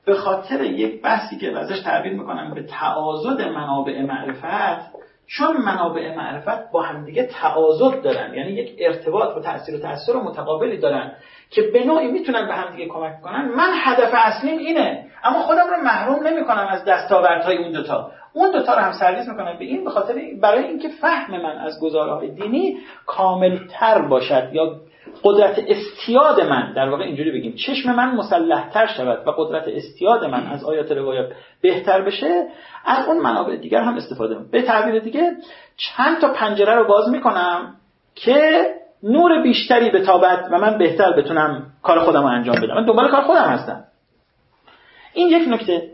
به 0.05 0.13
خاطر 0.13 0.61
یک 0.61 1.01
بحثی 1.01 1.37
که 1.37 1.59
ازش 1.59 1.79
تعبیر 1.79 2.13
می‌کنم 2.13 2.53
به 2.53 2.63
تعاضد 2.63 3.41
منابع 3.41 4.01
معرفت 4.01 4.93
چون 5.27 5.57
منابع 5.57 6.15
معرفت 6.15 6.71
با 6.71 6.81
همدیگه 6.81 7.23
تعاضد 7.23 8.01
دارن. 8.01 8.33
یعنی 8.33 8.51
یک 8.51 8.75
ارتباط 8.79 9.37
و 9.37 9.39
تاثیر 9.39 9.75
و 9.75 9.79
تاثیر 9.79 10.15
متقابلی 10.15 10.77
دارن 10.77 11.11
که 11.49 11.61
به 11.73 11.85
نوعی 11.85 12.11
می‌تونن 12.11 12.47
به 12.47 12.53
همدیگه 12.53 12.87
کمک 12.89 13.21
کنن. 13.21 13.51
من 13.57 13.69
هدف 13.83 14.09
اصلیم 14.13 14.57
اینه. 14.57 15.05
اما 15.23 15.39
خودم 15.39 15.67
رو 15.67 15.83
محروم 15.83 16.27
نمی‌کنم 16.27 16.67
از 16.69 16.85
دستاوردهای 16.85 17.57
اون 17.57 17.71
دوتا. 17.71 18.11
اون 18.33 18.51
دوتا 18.51 18.73
رو 18.73 18.79
هم 18.79 18.91
سرویس 18.91 19.27
می‌کنم. 19.27 19.57
به 19.59 19.65
این 19.65 19.83
به 19.83 19.89
خاطر 19.89 20.13
برای 20.41 20.63
اینکه 20.63 20.89
فهم 20.89 21.41
من 21.41 21.57
از 21.57 21.79
گزاره 21.81 22.27
دینی 22.27 22.77
کاملتر 23.05 24.01
باشد 24.01 24.49
یا 24.51 24.75
قدرت 25.23 25.63
استیاد 25.67 26.41
من 26.41 26.73
در 26.73 26.89
واقع 26.89 27.03
اینجوری 27.03 27.31
بگیم 27.31 27.55
چشم 27.55 27.95
من 27.95 28.15
مسلحتر 28.15 28.87
شود 28.87 29.27
و 29.27 29.31
قدرت 29.31 29.63
استیاد 29.67 30.25
من 30.25 30.47
از 30.47 30.63
آیات 30.63 30.91
روایات 30.91 31.31
بهتر 31.61 32.01
بشه 32.01 32.47
از 32.85 33.07
اون 33.07 33.17
منابع 33.17 33.55
دیگر 33.55 33.81
هم 33.81 33.95
استفاده 33.95 34.35
کنم 34.35 34.47
به 34.51 34.61
تعبیر 34.61 34.99
دیگه 34.99 35.31
چند 35.77 36.21
تا 36.21 36.33
پنجره 36.33 36.75
رو 36.75 36.87
باز 36.87 37.09
می‌کنم 37.09 37.75
که 38.15 38.65
نور 39.03 39.41
بیشتری 39.41 39.89
به 39.89 40.01
تابت 40.01 40.45
و 40.51 40.59
من 40.59 40.77
بهتر 40.77 41.13
بتونم 41.13 41.65
کار 41.83 41.99
خودم 41.99 42.21
رو 42.21 42.27
انجام 42.27 42.55
بدم. 42.55 42.75
من 42.75 42.85
دنبال 42.85 43.11
کار 43.11 43.21
خودم 43.21 43.41
هستم. 43.41 43.83
این 45.13 45.27
یک 45.27 45.47
نکته. 45.47 45.92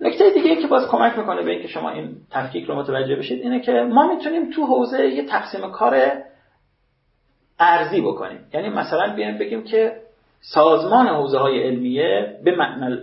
نکته 0.00 0.30
دیگه 0.30 0.56
که 0.56 0.66
باز 0.66 0.88
کمک 0.88 1.18
می‌کنه 1.18 1.42
به 1.42 1.50
اینکه 1.50 1.68
شما 1.68 1.90
این 1.90 2.16
تفکیک 2.30 2.64
رو 2.64 2.74
متوجه 2.74 3.16
بشید 3.16 3.42
اینه 3.42 3.60
که 3.60 3.72
ما 3.72 4.14
می‌تونیم 4.14 4.50
تو 4.50 4.66
حوزه 4.66 5.06
یه 5.06 5.26
تقسیم 5.26 5.70
کار 5.70 6.12
ارزی 7.58 8.00
بکنیم. 8.00 8.40
یعنی 8.54 8.68
مثلا 8.68 9.14
بیایم 9.14 9.38
بگیم 9.38 9.64
که 9.64 9.96
سازمان 10.40 11.06
حوزه 11.06 11.38
های 11.38 11.62
علمیه 11.62 12.40
به 12.44 12.56
معنی 12.56 12.98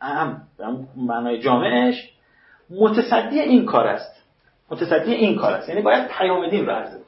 هم 0.00 0.42
معنای 0.96 1.38
جامعش 1.38 2.10
متصدی 2.70 3.40
این 3.40 3.64
کار 3.64 3.86
است. 3.86 4.24
متصدی 4.70 5.12
این 5.12 5.36
کار 5.36 5.52
است. 5.52 5.68
یعنی 5.68 5.82
باید 5.82 6.08
پیام 6.08 6.48
دین 6.48 6.66
رو 6.66 6.72
عرضه 6.72 6.98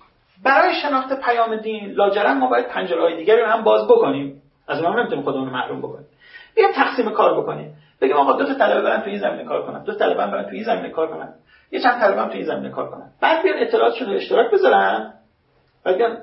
برای 0.44 0.74
شناخت 0.82 1.20
پیام 1.20 1.56
دین 1.56 1.90
لاجرم 1.90 2.38
ما 2.38 2.46
باید 2.46 2.68
پنجره 2.68 3.02
های 3.02 3.16
دیگری 3.16 3.40
رو 3.40 3.46
هم 3.46 3.62
باز 3.64 3.88
بکنیم. 3.88 4.42
از 4.68 4.82
اون 4.82 4.98
نمی‌تونیم 4.98 5.24
خودمون 5.24 5.48
محروم 5.48 5.78
بکنیم. 5.78 6.06
بیایم 6.54 6.72
تقسیم 6.74 7.10
کار 7.10 7.40
بکنیم. 7.40 7.74
بگیم 8.00 8.16
آقا 8.16 8.32
دو 8.32 8.44
تا 8.44 8.54
طلبه 8.54 8.82
برن 8.82 9.00
تو 9.00 9.10
این 9.10 9.18
زمینه 9.18 9.44
کار 9.44 9.66
کنن. 9.66 9.84
دو 9.84 9.94
طلبه 9.94 10.14
برن 10.14 10.42
تو 10.42 10.50
این 10.50 10.64
زمینه 10.64 10.90
کار 10.90 11.06
کنن. 11.06 11.34
یه 11.70 11.80
چند 11.80 12.00
طلبه 12.00 12.20
هم 12.20 12.28
تو 12.28 12.34
این 12.34 12.46
زمینه 12.46 12.70
کار 12.70 12.90
کنن. 12.90 13.10
بعد 13.20 13.42
بیان 13.42 13.58
اطلاعاتشون 13.58 14.08
رو 14.08 14.14
اشتراک 14.14 14.50
بذارن. 14.50 15.12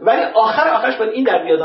ولی 0.02 0.22
آخر 0.36 0.70
آخرش 0.70 0.98
باید 0.98 1.12
این 1.12 1.24
در 1.24 1.44
بیاد 1.44 1.62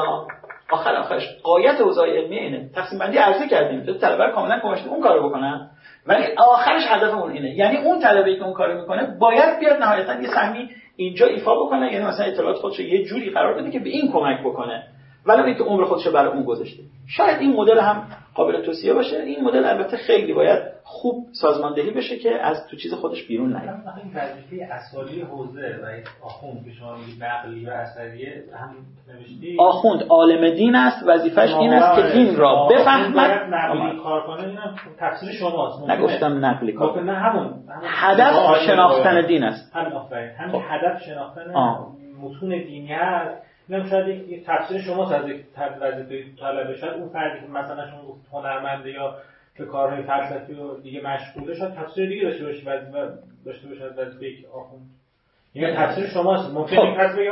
آخر 0.70 0.97
آخرش. 0.97 1.29
قایت 1.43 1.81
حوزه 1.81 2.03
علمی 2.03 2.39
اینه. 2.39 2.70
تقسیم 2.74 2.99
بندی 2.99 3.18
عرضه 3.18 3.49
کردیم. 3.49 3.81
دو 3.81 3.95
طلبه 3.95 4.33
کاملا 4.33 4.61
کمشت 4.61 4.87
اون 4.87 5.01
کارو 5.01 5.29
بکنن. 5.29 5.70
ولی 6.07 6.24
آخرش 6.37 6.83
هدفمون 6.89 7.31
اینه. 7.31 7.55
یعنی 7.55 7.76
اون 7.76 8.01
طلبه 8.01 8.37
که 8.37 8.45
اون 8.45 8.53
کارو 8.53 8.81
می‌کنه 8.81 9.16
باید 9.20 9.59
بیاد 9.59 9.83
نهایتا 9.83 10.20
یه 10.20 10.29
سهمی 10.29 10.70
اینجا 10.97 11.26
ایفا 11.26 11.55
بکنه. 11.55 11.93
یعنی 11.93 12.05
مثلا 12.05 12.26
اطلاعات 12.26 12.57
خودش 12.57 12.81
یه 12.81 13.05
جوری 13.05 13.31
قرار 13.31 13.55
بده 13.55 13.70
که 13.70 13.79
به 13.79 13.89
این 13.89 14.12
کمک 14.12 14.41
بکنه. 14.41 14.83
ولی 15.29 15.43
اینکه 15.43 15.64
عمر 15.64 15.85
خودش 15.85 16.09
برای 16.09 16.33
اون 16.33 16.45
گذاشته. 16.45 16.83
شاید 17.07 17.41
این 17.41 17.57
مدل 17.57 17.79
هم 17.79 18.03
قابل 18.35 18.62
توصیه 18.62 18.95
باشه. 18.95 19.16
این 19.16 19.45
مدل 19.45 19.64
البته 19.64 19.97
خیلی 19.97 20.33
باید 20.33 20.62
خوب 20.85 21.26
سازماندهی 21.33 21.91
بشه 21.91 22.16
که 22.16 22.35
از 22.43 22.66
تو 22.70 22.76
چیز 22.76 22.95
خودش 22.95 23.26
بیرون 23.26 23.57
نیاد. 23.57 23.74
این 24.03 24.12
وظیفه 24.14 24.74
اصالی 24.74 25.20
حوزه 25.20 25.79
و 25.83 25.87
آخوند 26.26 26.64
که 26.64 26.70
شما 26.70 26.97
نقلی 27.20 27.66
و 27.66 27.70
اثریه 27.70 28.45
هم 28.61 28.74
نوشتی؟ 29.14 29.57
آخوند 29.61 30.03
عالم 30.03 30.55
دین 30.55 30.74
است 30.74 31.05
وظیفش 31.07 31.55
این 31.55 31.72
است 31.72 32.03
که 32.03 32.18
دین 32.18 32.37
را 32.37 32.68
بفهمد. 32.70 33.55
نقلی 33.55 33.99
کار 34.03 34.26
کنه 34.26 34.59
تفسیر 34.99 35.33
شماست. 35.33 35.91
نگفتم 35.91 36.45
نقلی 36.45 36.72
کار. 36.72 37.03
نه 37.03 37.12
همون. 37.12 37.55
هدف 37.85 38.59
شناختن 38.66 39.26
دین 39.26 39.45
است. 39.45 39.76
همین 39.76 39.99
خب. 40.53 40.61
هدف 40.68 41.03
شناختن 41.03 41.43
متون 42.22 42.49
دینی 42.49 42.93
است. 42.93 43.47
اینم 43.69 43.85
شاید 43.85 44.29
یک 44.29 44.47
تفسیر 44.47 44.81
شما 44.81 45.11
از 45.11 45.29
یک 45.29 45.45
وظیفه 45.81 46.25
طلبه 46.41 46.77
شاید 46.77 46.93
اون 46.93 47.09
فردی 47.09 47.41
که 47.41 47.47
مثلا 47.47 47.91
شما 47.91 48.03
گفت 48.03 48.21
هنرمنده 48.33 48.91
یا 48.91 49.14
که 49.57 49.64
کارهای 49.64 50.03
فلسفی 50.03 50.55
و 50.55 50.77
دیگه 50.77 51.01
مشغوله 51.01 51.55
شاید 51.55 51.75
تفسیر 51.75 52.09
دیگه 52.09 52.23
داشته 52.23 52.45
باشه 52.45 52.71
وظیفه 52.71 53.09
داشته 53.45 53.69
باشه 53.69 53.85
از 53.85 53.99
وظیفه 53.99 54.27
یک 54.27 54.47
آخوند. 54.55 54.83
این 55.53 55.77
تفسیر 55.77 56.07
شماست. 56.07 56.55
ممکن 56.55 56.77
خب. 56.77 56.99
کس 56.99 57.16
بگه 57.16 57.31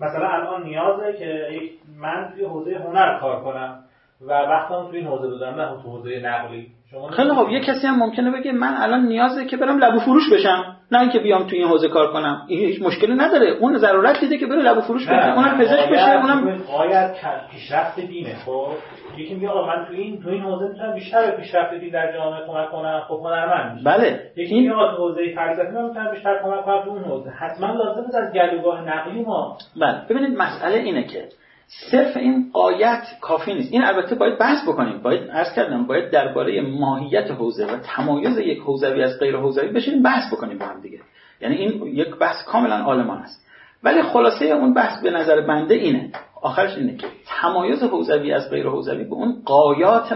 مثلا 0.00 0.28
الان 0.28 0.62
نیازه 0.62 1.12
که 1.18 1.48
یک 1.52 1.72
من 1.96 2.32
توی 2.34 2.44
حوزه 2.44 2.78
هنر 2.78 3.18
کار 3.18 3.42
کنم 3.42 3.78
و 4.20 4.32
وقتم 4.32 4.88
توی 4.90 4.98
این 4.98 5.06
حوزه 5.06 5.28
بودم 5.28 5.60
نه 5.60 5.82
تو 5.82 5.90
حوزه 5.90 6.20
نقلی. 6.20 6.70
خیلی 7.10 7.34
خب. 7.34 7.48
یه 7.50 7.60
کسی 7.60 7.86
هم 7.86 7.98
ممکنه 7.98 8.30
بگه 8.30 8.52
من 8.52 8.74
الان 8.76 9.06
نیازه 9.06 9.44
که 9.44 9.56
برم 9.56 9.78
لبو 9.78 9.98
فروش 9.98 10.32
بشم. 10.32 10.75
نه 10.92 11.00
اینکه 11.00 11.18
بیام 11.18 11.46
توی 11.46 11.58
این 11.58 11.68
حوزه 11.68 11.88
کار 11.88 12.12
کنم. 12.12 12.42
این 12.48 12.58
هیچ 12.58 12.82
مشکلی 12.82 13.14
نداره. 13.14 13.46
اون 13.60 13.76
ضرورت 13.78 14.20
دیده 14.20 14.38
که 14.38 14.46
بره 14.46 14.62
لبو 14.62 14.80
فروش 14.80 15.06
کنه 15.06 15.34
اونم 15.34 15.58
پزشک 15.58 15.88
بشه 15.88 16.10
اونم 16.10 16.44
باید 16.44 17.10
پیشرفت 17.50 18.00
دینه 18.00 18.34
خب؟ 18.46 18.68
یکی 19.16 19.34
میگه 19.34 19.48
آقا 19.48 19.66
من 19.66 19.84
توی 19.88 20.00
این 20.00 20.22
تو 20.22 20.28
این 20.28 20.42
حوزه 20.42 20.68
می‌تونم 20.68 20.94
بیشتر 20.94 21.30
به 21.30 21.36
پیشرفت 21.36 21.74
دین 21.74 21.90
در 21.90 22.12
جامعه 22.12 22.46
کمک 22.46 22.70
کنم. 22.70 23.02
خب 23.08 23.20
هنرمند 23.24 23.84
بله. 23.84 24.20
یکی 24.36 24.54
میگه 24.54 24.72
آقا 24.72 24.96
تو 24.96 24.96
حوزه 24.96 25.34
فلسفی 25.34 25.76
من 25.76 25.84
می‌تونم 25.84 26.10
بیشتر 26.10 26.38
کمک 26.42 26.64
کنم 26.64 26.84
تو 26.84 26.90
اون 26.90 27.04
حوزه. 27.04 27.30
حتما 27.30 27.74
لازمه 27.74 28.16
از 28.16 28.32
گلوگاه 28.32 28.88
نقلی 28.88 29.22
ما. 29.22 29.58
بله. 29.80 30.00
ببینید 30.10 30.38
مسئله 30.38 30.74
اینه 30.74 31.02
که 31.02 31.28
صرف 31.66 32.16
این 32.16 32.50
قایت 32.52 33.02
کافی 33.20 33.54
نیست. 33.54 33.72
این 33.72 33.84
البته 33.84 34.14
باید 34.14 34.38
بحث 34.38 34.68
بکنیم. 34.68 35.02
باید 35.02 35.30
عرض 35.30 35.54
کردم 35.54 35.86
باید 35.86 36.10
درباره 36.10 36.60
ماهیت 36.60 37.30
حوزه 37.30 37.66
و 37.66 37.76
تمایز 37.76 38.38
یک 38.38 38.58
حوزوی 38.58 39.02
از 39.02 39.18
غیر 39.18 39.36
حوزوی 39.36 39.68
بشینیم 39.68 40.02
بحث 40.02 40.34
بکنیم 40.34 40.58
با 40.58 40.66
هم 40.66 40.80
دیگه. 40.80 40.98
یعنی 41.40 41.56
این 41.56 41.86
یک 41.86 42.16
بحث 42.16 42.44
کاملا 42.44 42.84
آلمان 42.84 43.18
است. 43.18 43.46
ولی 43.82 44.02
خلاصه 44.02 44.44
اون 44.44 44.74
بحث 44.74 45.02
به 45.02 45.10
نظر 45.10 45.40
بنده 45.40 45.74
اینه. 45.74 46.12
آخرش 46.42 46.76
اینه 46.76 46.96
که 46.96 47.06
تمایز 47.26 47.82
حوزوی 47.82 48.32
از 48.32 48.50
غیر 48.50 48.66
حوزوی 48.66 49.04
به 49.04 49.14
اون 49.14 49.42
قایات 49.44 50.12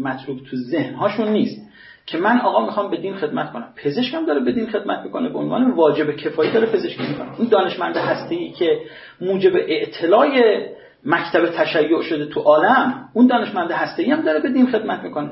مطلوب 0.00 0.38
تو 0.50 0.56
ذهنهاشون 0.56 1.28
نیست. 1.28 1.72
که 2.06 2.18
من 2.18 2.40
آقا 2.40 2.64
می‌خوام 2.64 2.90
به 2.90 2.96
دین 2.96 3.14
خدمت 3.14 3.52
کنم. 3.52 3.68
پزشکم 3.84 4.26
داره 4.26 4.40
به 4.40 4.52
دین 4.52 4.66
خدمت 4.66 5.04
می‌کنه 5.04 5.28
به 5.28 5.38
عنوان 5.38 5.70
واجب 5.70 6.16
کفایی 6.16 6.52
داره 6.52 6.66
پزشکی 6.66 7.02
می‌کنه. 7.08 7.38
اون 7.38 7.48
دانشمند 7.48 7.96
هستی 7.96 8.50
که 8.50 8.78
موجب 9.20 9.52
اطلاع 9.54 10.28
مکتب 11.06 11.46
تشیع 11.46 12.02
شده 12.02 12.26
تو 12.26 12.40
عالم 12.40 13.08
اون 13.14 13.26
دانشمند 13.26 13.70
هسته‌ای 13.70 14.10
هم 14.10 14.20
داره 14.20 14.40
به 14.40 14.48
دین 14.48 14.66
خدمت 14.66 15.02
می‌کنه. 15.02 15.30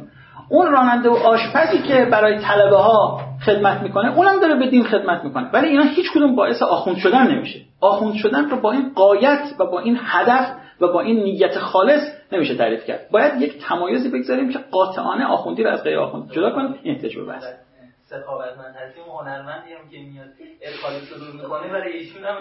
اون 0.51 0.73
راننده 0.73 1.09
و 1.09 1.15
آشپزی 1.15 1.79
که 1.79 2.05
برای 2.05 2.39
طلبه 2.39 2.77
ها 2.77 3.21
خدمت 3.47 3.83
می‌کنه 3.83 4.17
اونم 4.17 4.41
داره 4.41 4.55
به 4.55 4.67
دین 4.67 4.85
خدمت 4.85 5.25
می‌کنه. 5.25 5.51
ولی 5.53 5.69
اینا 5.69 5.83
هیچ 5.83 6.13
کدوم 6.13 6.37
باعث 6.37 6.63
آخوند 6.63 6.97
شدن 6.97 7.37
نمیشه. 7.37 7.61
آخوند 7.81 8.15
شدن 8.15 8.51
رو 8.51 8.57
با 8.57 8.73
این 8.73 8.93
قایت 8.95 9.43
و 9.59 9.67
با 9.67 9.81
این 9.81 9.99
هدف 10.03 10.53
و 10.81 10.89
با 10.89 11.01
این 11.01 11.23
نیت 11.23 11.59
خالص 11.59 12.03
نمیشه 12.33 12.55
تعریف 12.55 12.85
کرد. 12.85 13.01
باید 13.13 13.43
یک 13.43 13.65
تمایزی 13.69 14.09
بگذاریم 14.09 14.49
که 14.49 14.59
قاطعانه 14.71 15.27
آخوندی 15.27 15.63
رو 15.63 15.71
از 15.71 15.85
غیر 15.85 15.99
آخوندی 15.99 16.35
جدا 16.35 16.51
کنیم. 16.51 16.75
این 16.83 16.99
تجربه 16.99 17.33
است. 17.33 17.70
سخاوتمند 18.11 18.75
هستیم 18.77 19.09
و 19.09 19.19
هنرمندی 19.19 19.73
هم 19.73 19.91
که 19.91 19.99
میاد 19.99 20.29
ادخال 20.63 20.93
صدور 20.93 21.43
می‌کنه 21.43 21.73
برای 21.73 21.93
ایشون 21.93 22.25
هم 22.25 22.37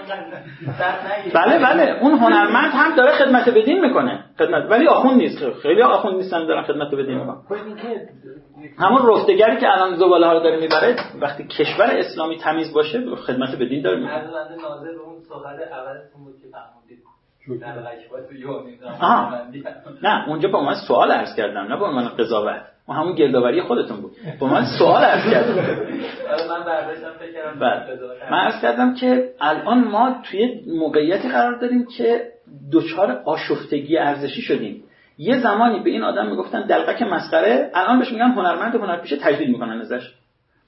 بله 1.34 1.60
بله. 1.60 2.00
اون 2.02 2.14
هنرمند 2.14 2.72
هم 2.74 2.96
داره 2.96 3.12
خدمت 3.12 3.50
بدین 3.50 3.86
می‌کنه. 3.86 4.26
خدمت 4.38 4.72
ولی 4.72 4.88
آخوند 4.88 5.18
نیست. 5.18 5.50
خیلی 5.62 5.82
آخوند 5.82 6.16
نیستن 6.16 6.46
دارن 6.46 6.64
خدمت 6.64 6.96
بدین 6.96 7.18
می‌کنن. 7.18 7.42
خب 7.50 7.56
همون 8.80 9.10
رفتگری 9.10 9.58
که 9.58 9.70
الان 9.70 9.96
زباله 9.96 10.28
ها 10.28 10.34
رو 10.34 10.40
داره 10.40 10.60
می‌بره 10.60 10.96
وقتی 11.22 11.48
کشور 11.48 11.86
اسلامی 11.86 12.38
تمیز 12.38 12.74
باشه 12.74 13.16
خدمت 13.16 13.56
بدین 13.56 13.82
داره 13.82 13.98
می‌کنه. 14.00 14.24
ناظر 14.24 14.92
به 14.92 15.02
اون 15.02 15.20
صحبت 15.30 15.72
اولتون 15.72 16.24
بود 16.24 16.36
که 16.42 16.48
نه 20.04 20.30
اونجا 20.30 20.50
به 20.50 20.58
عنوان 20.58 20.76
سوال 20.88 21.12
عرض 21.12 21.36
کردم 21.36 21.60
نه 21.60 21.78
به 21.78 21.86
عنوان 21.86 22.08
قضاوت. 22.08 22.62
و 22.90 22.94
همون 22.94 23.16
گردآوری 23.16 23.62
خودتون 23.62 24.02
بود. 24.02 24.12
با 24.40 24.48
من 24.48 24.66
سوال 24.80 25.04
عرض 25.04 25.32
کردم. 25.34 25.56
من 26.50 26.64
برداشتم 26.66 27.12
فکر 27.20 27.54
بله. 27.60 28.32
من 28.32 28.38
عرض 28.38 28.62
کردم 28.62 28.94
که 28.94 29.34
الان 29.42 29.84
ما 29.84 30.16
توی 30.24 30.62
موقعیتی 30.80 31.30
قرار 31.30 31.60
داریم 31.60 31.86
که 31.98 32.32
دچار 32.74 33.22
آشفتگی 33.26 33.98
ارزشی 33.98 34.42
شدیم. 34.42 34.84
یه 35.18 35.40
زمانی 35.40 35.80
به 35.80 35.90
این 35.90 36.04
آدم 36.04 36.28
می‌گفتن 36.28 36.62
دلقک 36.62 37.02
مسخره 37.02 37.72
الان 37.74 38.00
بهش 38.00 38.12
میگن 38.12 38.32
هنرمند 38.32 38.76
و 38.76 38.80
هنرپیشه 38.80 39.18
تجدید 39.18 39.50
می‌کنن 39.50 39.82
ازش. 39.82 40.14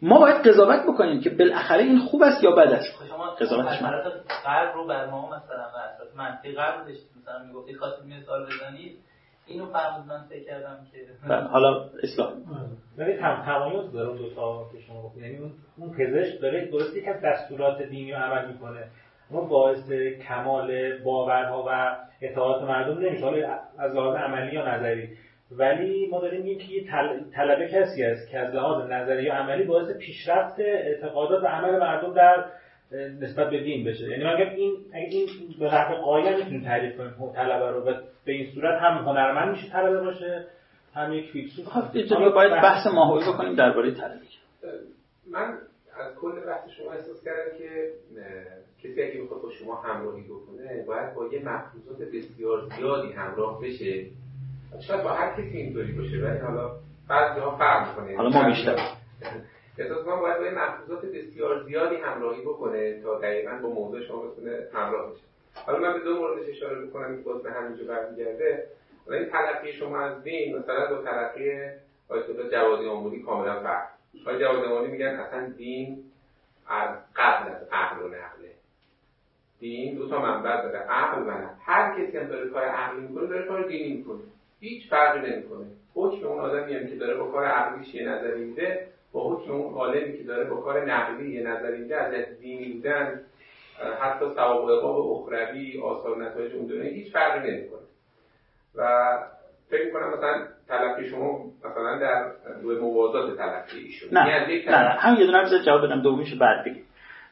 ما 0.02 0.20
باید 0.20 0.48
قضاوت 0.48 0.84
بکنیم 0.84 1.22
که 1.22 1.30
بالاخره 1.30 1.84
این 1.84 2.00
خوب 2.00 2.24
است 2.24 2.44
یا 2.44 2.52
بد 2.52 2.72
است. 2.72 2.94
قضاوتش 3.42 3.82
من 3.82 3.92
رو 4.76 4.88
بر 4.88 5.06
ما 5.06 5.28
مثلا 5.28 5.64
اساس 5.96 6.16
منطقی 6.18 6.56
غرب 6.56 6.76
مثلا 7.22 7.46
می‌گفتید 7.48 7.78
خواستید 7.78 8.14
مثال 8.14 8.46
بزنید 8.46 8.98
اینو 9.48 9.66
فرمود 9.66 10.08
من 10.08 10.24
فکر 10.30 10.44
کردم 10.46 10.78
که 10.92 10.98
بله، 11.30 11.48
حالا 11.48 11.90
اصلاح. 12.04 12.34
ولی 12.98 13.14
هم 13.14 13.44
تمایز 13.46 13.92
داره 13.92 14.18
دو 14.18 14.30
تا 14.36 14.70
که 14.72 14.80
شما 14.88 15.02
گفتید 15.04 15.24
یعنی 15.24 15.38
اون 15.38 15.52
اون 15.78 15.90
پزشک 15.90 16.42
داره 16.42 16.66
درست 16.66 16.98
یک 16.98 17.08
از 17.08 17.22
دستورات 17.22 17.82
دینی 17.82 18.12
رو 18.12 18.18
عمل 18.18 18.48
می‌کنه. 18.48 18.84
اما 19.32 19.42
باعث 19.42 19.92
کمال 20.28 20.98
باورها 20.98 21.66
و 21.68 21.98
اطاعات 22.22 22.64
مردم 22.64 23.00
نمیشه. 23.00 23.26
حالا 23.26 23.60
از 23.78 23.92
لحاظ 23.92 24.16
عملی 24.16 24.56
یا 24.56 24.76
نظری. 24.76 25.10
ولی 25.52 26.08
ما 26.08 26.20
داریم 26.20 26.42
میگیم 26.42 26.58
که 26.58 26.74
یه 26.74 26.84
طلبه 27.36 27.68
کسی 27.68 28.04
است 28.04 28.30
که 28.32 28.40
از 28.40 28.56
لحاظ 28.56 28.90
نظری 28.92 29.24
یا 29.24 29.34
عملی 29.34 29.64
باعث 29.64 29.98
پیشرفت 29.98 30.60
اعتقادات 30.60 31.44
و 31.44 31.48
عمل 31.48 31.80
مردم 31.80 32.14
در 32.14 32.46
نسبت 33.22 33.50
به 33.50 33.64
دین 33.64 33.86
بشه. 33.86 34.10
یعنی 34.10 34.24
من 34.24 34.36
این 34.36 34.74
این 34.94 35.28
به 35.60 35.66
نحو 35.66 35.96
قایم 35.96 36.38
می‌تونیم 36.38 36.64
تعریف 36.64 36.98
کنیم 36.98 37.32
طلبه 37.36 37.70
رو. 37.70 37.82
و 37.84 37.94
به 38.26 38.32
این 38.32 38.52
صورت 38.54 38.82
هم 38.82 38.98
هنرمند 38.98 39.52
میشه 39.52 39.70
طلبه 39.70 40.02
باشه 40.02 40.46
هم 40.96 41.14
یک 41.14 41.32
فیلسوف. 41.32 41.66
خب 41.66 42.34
باید 42.34 42.52
بحث 42.52 42.88
ماهوی 42.88 43.34
بکنیم 43.34 43.56
درباره 43.56 43.92
طلبه. 43.92 44.20
من 45.32 45.58
از 46.00 46.16
کل 46.16 46.40
بحث 46.40 46.70
شما 46.70 46.92
احساس 46.92 47.24
کردم 47.24 47.58
که 47.58 47.92
کسی 48.84 49.04
اگه 49.04 49.22
بخواد 49.24 49.42
با 49.42 49.52
شما 49.52 49.76
همراهی 49.76 50.24
بکنه 50.24 50.84
باید 50.88 51.14
با 51.14 51.28
یه 51.28 51.44
مفروضات 51.46 51.98
بسیار 52.02 52.70
زیادی 52.78 53.12
همراه 53.12 53.62
بشه. 53.62 54.06
شاید 54.88 55.04
با 55.04 55.10
هر 55.10 55.32
کسی 55.32 55.58
اینطوری 55.58 55.92
باشه 55.92 56.18
ولی 56.18 56.40
حالا 56.40 56.72
بعضی 57.10 57.40
ها 57.40 57.58
فرق 57.58 57.90
می‌کنه. 57.90 58.18
حالا 58.18 58.30
ما 58.30 58.50
بیشتر. 58.50 58.78
احساس 59.78 60.08
من 60.08 60.20
باید 60.20 60.38
با 60.38 60.46
یه 60.46 60.52
مفروضات 60.52 61.06
بسیار 61.06 61.64
زیادی 61.64 61.96
همراهی 61.96 62.42
بکنه 62.42 63.02
تا 63.02 63.20
دقیقا 63.20 63.60
با 63.64 63.70
موضوع 63.70 64.02
شما 64.02 64.22
بتونه 64.22 64.52
همراه 64.74 65.12
بشه. 65.12 65.22
حالا 65.56 65.80
من 65.80 65.94
به 65.94 66.00
دو 66.00 66.16
موردش 66.16 66.50
اشاره 66.50 66.86
بکنم 66.86 67.18
که 67.18 67.24
باز 67.24 67.44
به 67.44 67.52
همینجا 67.52 67.84
برمیگرده. 67.84 68.68
حالا 69.06 69.18
این 69.18 69.30
تلقی 69.30 69.74
شما 69.74 70.00
از 70.00 70.24
دین 70.24 70.58
مثلا 70.58 70.96
با 70.96 71.02
تلقی 71.02 71.52
آیت 72.10 72.52
جوادی 72.52 72.88
آمودی 72.88 73.20
کاملا 73.20 73.60
فرق. 73.60 73.88
آیت 74.26 74.40
جوادی 74.40 74.66
آمودی 74.66 74.92
میگن 74.92 75.08
اصلا 75.08 75.50
دین 75.50 76.04
از 76.68 76.90
قبل 77.16 77.50
از 77.50 77.68
عقل 77.72 78.02
و 78.02 78.08
نقله. 78.08 78.52
دین 79.60 79.96
دو 79.96 80.10
تا 80.10 80.22
منبع 80.22 80.62
داره 80.62 80.80
عقل 80.80 81.22
و 81.22 81.26
نقل. 81.26 81.54
هر 81.66 82.00
کسی 82.00 82.18
هم 82.18 82.28
داره 82.28 82.50
کار 82.50 82.64
عقلی 82.64 83.02
می‌کنه 83.02 83.28
داره 83.28 83.48
کار 83.48 83.68
دینی 83.68 83.94
می‌کنه. 83.94 84.22
هیچ 84.60 84.90
فرقی 84.90 85.32
نمی‌کنه. 85.32 85.66
حکم 85.94 86.28
اون 86.28 86.40
آدمی 86.40 86.74
هم 86.74 86.88
که 86.88 86.96
داره 86.96 87.14
با 87.14 87.26
کار 87.26 87.46
عقلیش 87.46 87.96
یه 87.96 88.10
نظری 88.10 88.44
میده 88.44 88.88
با 89.12 89.36
حکم 89.36 89.52
اون 89.52 89.74
عالمی 89.74 90.18
که 90.18 90.24
داره 90.24 90.44
با 90.44 90.56
کار 90.56 90.86
نقلی 90.86 91.32
یه 91.32 91.44
نظری 91.44 91.78
میده 91.78 91.98
از 91.98 92.40
دینی 92.40 92.74
بودن 92.74 93.22
حتی 94.00 94.26
عقاب 94.26 95.12
اخروی 95.12 95.82
آثار 95.82 96.24
نتایج 96.24 96.56
اون 96.56 96.66
دنیا 96.66 96.84
هیچ 96.84 97.14
فرقی 97.14 97.52
نمی‌کنه. 97.52 97.80
و 98.76 98.90
فکر 99.70 99.86
می‌کنم 99.86 100.14
مثلا 100.14 100.48
تلقی 100.68 101.10
شما 101.10 101.40
مثلا 101.60 102.00
در 102.00 102.32
دو 102.62 102.82
موازات 102.82 103.38
تلقی 103.38 103.78
ایشون. 103.78 104.10
نه 104.18 104.30
یعنی 104.30 104.66
نه, 104.66 104.72
نه 104.72 104.90
هم 104.90 105.16
یه 105.16 105.26
دونه 105.26 105.64
جواب 105.66 105.86
بدم 105.86 106.02
دومیشو 106.02 106.38
بعد 106.38 106.66
بگیم. 106.66 106.84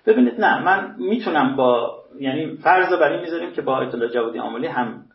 ببینید 0.05 0.41
نه 0.41 0.63
من 0.63 0.95
می‌تونم 0.97 1.55
با 1.55 1.99
یعنی 2.19 2.57
فرض 2.63 2.93
بر 2.93 3.11
این 3.11 3.21
می‌ذاریم 3.21 3.51
که 3.51 3.61
با 3.61 3.77
الله 3.77 4.09
جوادی 4.09 4.37
عاملی 4.37 4.67
هم 4.67 5.05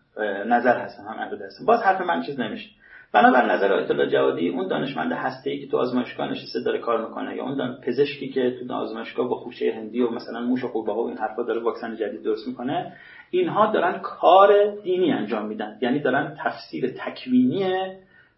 نظر 0.47 0.79
هستم 0.79 1.03
هم 1.03 1.21
عقیده 1.21 1.47
هستم. 1.47 1.67
باز 1.67 1.83
حرف 1.83 2.01
من 2.01 2.23
چیز 2.23 2.41
نمیشه. 2.41 2.71
بنابر 3.15 3.53
نظر 3.53 3.73
آیت 3.73 3.91
الله 3.91 4.07
جوادی 4.07 4.49
اون 4.49 4.69
دانشمند 4.69 5.13
هسته 5.13 5.59
که 5.59 5.67
تو 5.67 5.77
آزمایشگاه 5.77 6.31
نشسته 6.31 6.61
داره 6.61 6.79
کار 6.79 7.09
می‌کنه 7.09 7.37
یا 7.37 7.45
اون 7.45 7.81
پزشکی 7.83 8.29
که 8.29 8.57
تو 8.69 8.75
آزمایشگاه 8.75 9.29
با 9.29 9.37
خوشه 9.37 9.73
هندی 9.77 10.01
و 10.01 10.11
مثلا 10.11 10.41
موش 10.41 10.65
و 10.65 10.69
قورباغه 10.69 11.09
این 11.09 11.17
حرفا 11.17 11.43
داره 11.43 11.61
واکسن 11.61 11.97
جدید 11.97 12.23
درست 12.23 12.49
می‌کنه 12.49 12.93
اینها 13.31 13.73
دارن 13.73 13.99
کار 14.03 14.75
دینی 14.83 15.13
انجام 15.13 15.47
میدن. 15.47 15.79
یعنی 15.83 16.01
دارن 16.01 16.37
تفسیر 16.45 16.95
تکوینی 16.99 17.65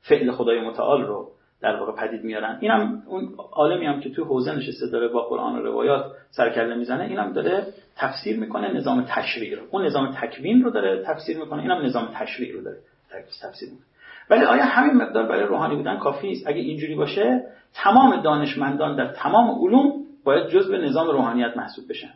فعل 0.00 0.30
خدای 0.30 0.60
متعال 0.60 1.02
رو 1.02 1.30
در 1.60 1.76
واقع 1.76 1.92
پدید 1.92 2.24
میارن. 2.24 2.58
اینم 2.60 3.02
اون 3.06 3.34
عالمی 3.52 3.86
هم 3.86 4.00
که 4.00 4.10
تو 4.10 4.24
حوزه 4.24 4.56
نشسته 4.56 4.86
داره 4.86 5.08
با 5.08 5.22
قرآن 5.22 5.56
و 5.58 5.62
روایات 5.62 6.04
سرکله 6.30 6.74
می‌زنه 6.74 7.04
اینم 7.04 7.32
داره 7.32 7.66
تفسیر 7.96 8.38
می‌کنه 8.40 8.72
نظام 8.72 9.04
تشریع 9.08 9.56
رو. 9.56 9.62
اون 9.70 9.86
نظام 9.86 10.10
تکوین 10.20 10.64
رو 10.64 10.70
داره 10.70 11.02
تفسیر 11.06 11.38
می‌کنه 11.38 11.62
اینم 11.62 11.84
نظام 11.84 12.08
تشریع 12.14 12.52
رو 12.52 12.62
داره 12.62 12.76
تفسیر 13.42 13.68
می‌کنه. 13.68 13.86
ولی 14.30 14.44
آیا 14.44 14.64
همین 14.64 14.96
مقدار 14.96 15.26
برای 15.26 15.42
روحانی 15.42 15.76
بودن 15.76 15.98
کافی 15.98 16.32
است؟ 16.32 16.46
اگه 16.46 16.60
اینجوری 16.60 16.94
باشه 16.94 17.42
تمام 17.74 18.22
دانشمندان 18.22 18.96
در 18.96 19.12
تمام 19.12 19.58
علوم 19.64 19.92
باید 20.24 20.48
جزء 20.48 20.76
نظام 20.76 21.10
روحانیت 21.10 21.56
محسوب 21.56 21.88
بشن. 21.88 22.10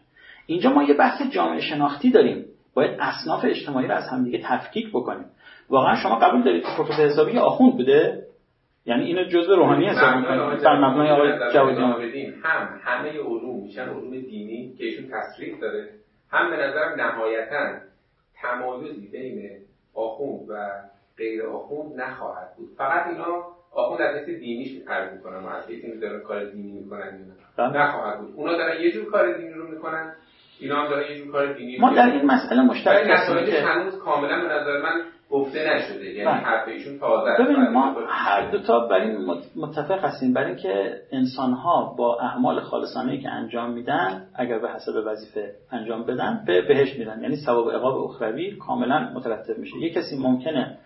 اینجا 0.46 0.70
ما 0.70 0.82
یه 0.82 0.94
بحث 0.94 1.22
جامعه 1.30 1.60
شناختی 1.60 2.10
داریم. 2.10 2.44
باید 2.74 2.96
اصناف 3.00 3.44
اجتماعی 3.44 3.86
رو 3.86 3.94
از 3.94 4.08
همدیگه 4.08 4.40
تفکیک 4.44 4.88
بکنیم. 4.88 5.26
واقعا 5.70 5.96
شما 5.96 6.18
قبول 6.18 6.42
دارید 6.42 6.62
که 6.62 6.68
پروفسور 6.76 7.06
حسابی 7.06 7.38
آخوند 7.38 7.72
بوده؟ 7.72 8.22
یعنی 8.86 9.04
اینو 9.04 9.24
جزء 9.24 9.54
روحانی 9.54 9.86
حساب 9.86 10.14
می‌کنید 10.14 10.62
در 10.62 10.78
مبنای 10.78 11.10
آقای 11.10 11.52
جوادی. 11.52 12.26
هم 12.42 12.80
همه 12.84 13.10
علوم 13.10 13.62
میشن 13.62 13.88
علوم 13.88 14.10
دینی 14.10 14.74
که 14.78 14.84
ایشون 14.84 15.10
تصریح 15.10 15.60
داره 15.60 15.88
هم 16.30 16.50
به 16.50 16.56
نظرم 16.56 17.00
نهایتا 17.00 17.78
تمایزی 18.42 19.08
بین 19.08 19.50
آخوند 19.94 20.40
و 20.48 20.54
غیر 21.20 21.40
آخوند 21.46 22.00
نخواهد 22.00 22.48
بود. 22.56 22.68
فقط 22.78 23.06
اینا 23.06 23.26
آخوند 23.72 24.00
از 24.00 24.16
حیث 24.16 24.38
دینیش 24.38 24.70
عرض 24.88 25.12
می‌کنم 25.12 25.46
از 25.46 25.66
حیث 25.68 25.84
اینکه 25.84 26.00
دارن 26.00 26.20
کار 26.20 26.44
دینی 26.44 26.72
می‌کنن 26.72 27.20
بله. 27.56 27.82
نخواهد 27.82 28.20
بود. 28.20 28.34
اونا 28.36 28.56
دارن 28.56 28.80
یه 28.82 28.92
جور 28.92 29.04
کار 29.10 29.36
دینی 29.38 29.50
رو 29.50 29.68
می‌کنن. 29.68 30.12
اینا 30.60 30.76
هم 30.82 30.90
دارن 30.90 31.10
یه 31.10 31.18
جور 31.18 31.32
کار 31.32 31.52
دینی 31.52 31.78
ما 31.78 31.94
در 31.94 32.10
این 32.10 32.26
مسئله 32.26 32.62
مشترک 32.62 33.06
هستیم 33.10 33.46
که 33.46 33.60
هنوز 33.60 33.98
کاملا 33.98 34.40
به 34.40 34.54
نظر 34.54 34.82
من 34.82 35.02
گفته 35.30 35.74
نشده. 35.74 36.04
یعنی 36.04 36.24
بله. 36.24 36.34
حرف 36.34 36.68
ایشون 36.68 36.98
تازه 36.98 37.44
ببینید 37.44 37.68
ما 37.68 37.96
هر 38.08 38.50
دو 38.50 38.58
تا 38.58 38.86
بر 38.86 39.00
این 39.00 39.18
متفق 39.56 40.04
هستیم. 40.04 40.32
برای 40.32 40.46
اینکه 40.46 41.00
انسان 41.12 41.52
ها 41.52 41.94
با 41.98 42.18
اعمال 42.20 42.60
خالصانه 42.60 43.22
که 43.22 43.28
انجام 43.28 43.70
میدن 43.72 44.26
اگر 44.34 44.58
به 44.58 44.70
حسب 44.70 44.92
وظیفه 45.06 45.52
انجام 45.72 46.04
بدن 46.04 46.44
به 46.46 46.62
بهش 46.62 46.98
میرن. 46.98 47.22
یعنی 47.22 47.36
ثواب 47.36 47.70
عقاب 47.70 47.98
اخروی 47.98 48.56
کاملا 48.56 49.12
مترتب 49.14 49.58
میشه. 49.58 49.76
یه 49.76 49.94
کسی 49.94 50.18
ممکنه 50.22 50.78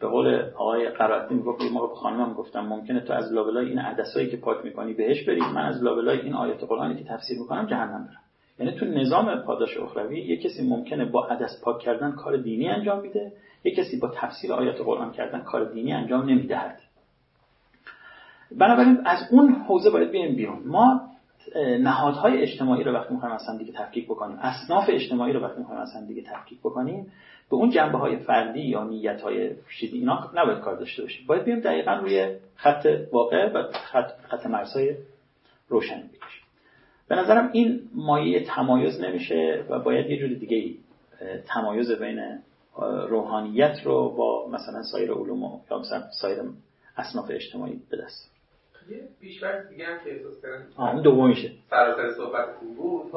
به 0.00 0.06
قول 0.08 0.42
آقای 0.56 0.88
قرائتی 0.88 1.34
می‌گفت 1.34 1.62
ما 1.72 1.86
به 1.86 1.94
خانمم 1.94 2.34
گفتم 2.34 2.60
ممکنه 2.60 3.00
تو 3.00 3.12
از 3.12 3.32
لابلای 3.32 3.68
این 3.68 3.78
عدسایی 3.78 4.30
که 4.30 4.36
پاک 4.36 4.64
می‌کنی 4.64 4.94
بهش 4.94 5.24
بری 5.24 5.40
من 5.40 5.64
از 5.64 5.82
لابلای 5.82 6.20
این 6.20 6.34
آیات 6.34 6.64
قرآنی 6.64 6.94
که 6.94 7.04
تفسیر 7.04 7.38
می‌کنم 7.38 7.66
جهنم 7.66 8.04
برم. 8.04 8.20
یعنی 8.58 8.72
تو 8.78 8.86
نظام 8.86 9.36
پاداش 9.36 9.76
اخروی 9.76 10.20
یه 10.20 10.36
کسی 10.36 10.68
ممکنه 10.68 11.04
با 11.04 11.26
عدس 11.26 11.60
پاک 11.64 11.78
کردن 11.78 12.12
کار 12.12 12.36
دینی 12.36 12.68
انجام 12.68 13.00
میده 13.00 13.32
یه 13.64 13.74
کسی 13.74 13.98
با 13.98 14.08
تفسیر 14.14 14.52
آیات 14.52 14.80
قرآن 14.80 15.12
کردن 15.12 15.40
کار 15.40 15.72
دینی 15.72 15.92
انجام 15.92 16.30
نمی‌دهد. 16.30 16.80
بنابراین 18.58 18.98
از 19.04 19.18
اون 19.30 19.52
حوزه 19.52 19.90
باید 19.90 20.10
بیایم 20.10 20.36
بیرون. 20.36 20.62
ما 20.66 21.00
نهادهای 21.80 22.42
اجتماعی 22.42 22.84
رو 22.84 22.92
وقتی 22.92 23.14
می‌خوایم 23.14 23.34
اصلا 23.34 23.56
دیگه 23.56 23.72
تفکیک 23.72 24.04
بکنیم 24.04 24.38
اصناف 24.40 24.84
اجتماعی 24.88 25.32
رو 25.32 25.40
وقتی 25.40 25.58
می‌خوایم 25.58 25.80
اصلا 25.80 26.06
دیگه 26.06 26.22
تفکیک 26.22 26.60
بکنیم 26.60 27.12
به 27.50 27.56
اون 27.56 27.70
جنبه 27.70 27.98
های 27.98 28.16
فردی 28.16 28.60
یا 28.60 28.84
نیت 28.84 29.20
های 29.20 29.50
شدید 29.68 29.94
اینا 29.94 30.30
نباید 30.34 30.58
کار 30.58 30.76
داشته 30.76 31.02
باشیم. 31.02 31.26
باید 31.26 31.44
بیایم 31.44 31.60
دقیقا 31.60 31.92
روی 31.94 32.36
خط 32.56 32.86
واقع 33.12 33.52
و 33.52 33.72
خط, 33.72 34.10
خط 34.28 34.46
مرزهای 34.46 34.94
روشنی 35.68 36.02
بکشیم. 36.02 36.44
به 37.08 37.16
نظرم 37.16 37.50
این 37.52 37.80
مایه 37.94 38.44
تمایز 38.44 39.00
نمیشه 39.00 39.64
و 39.68 39.78
باید 39.78 40.10
یه 40.10 40.18
جور 40.18 40.28
دیگه 40.28 40.56
ای 40.56 40.76
تمایز 41.46 41.90
بین 41.92 42.38
روحانیت 43.08 43.76
رو 43.84 44.08
با 44.10 44.48
مثلا 44.48 44.82
سایر 44.82 45.12
علوم 45.12 45.60
یا 45.70 45.78
مثلا 45.78 46.02
سایر 46.20 46.38
اصناف 46.96 47.30
اجتماعی 47.30 47.80
به 47.90 47.96
دست. 47.96 48.30
یه 48.90 49.08
بیشتر 49.20 49.62
دیگه 49.62 49.86
هم 49.86 49.98
که 50.04 50.12
احساس 50.12 50.42
کردم. 50.42 50.92
اون 50.92 51.02
دومیشه. 51.02 51.50
سراسر 51.70 52.12
صحبت 52.16 52.46
خوب 52.58 52.76
بود. 52.76 53.12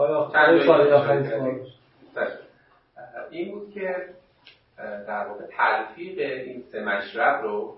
این 3.31 3.51
بود 3.51 3.72
که 3.73 3.95
در 4.78 5.28
واقع 5.28 5.44
تلفیق 5.58 6.20
این 6.20 6.64
سه 6.72 6.84
مشرب 6.84 7.44
رو 7.44 7.78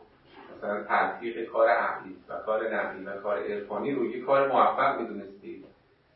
مثلا 0.57 0.83
تلفیق 0.83 1.45
کار 1.45 1.69
عقلی 1.69 2.15
و 2.29 2.37
کار 2.37 2.75
نقلی 2.75 3.05
و 3.05 3.17
کار 3.17 3.37
عرفانی 3.37 3.91
رو 3.91 4.05
یه 4.05 4.21
کار 4.21 4.47
موفق 4.47 5.01
می‌دونستید 5.01 5.65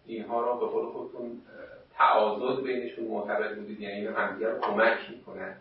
اینها 0.05 0.41
رو 0.41 0.59
به 0.59 0.65
قول 0.65 0.85
خودتون 0.85 1.41
تعاضد 1.97 2.63
بینشون 2.63 3.05
معتبر 3.05 3.53
بودید 3.53 3.79
یعنی 3.79 3.95
اینا 3.95 4.11
همدیگه 4.19 4.49
رو 4.49 4.59
کمک 4.59 4.97
می‌کنن. 5.09 5.55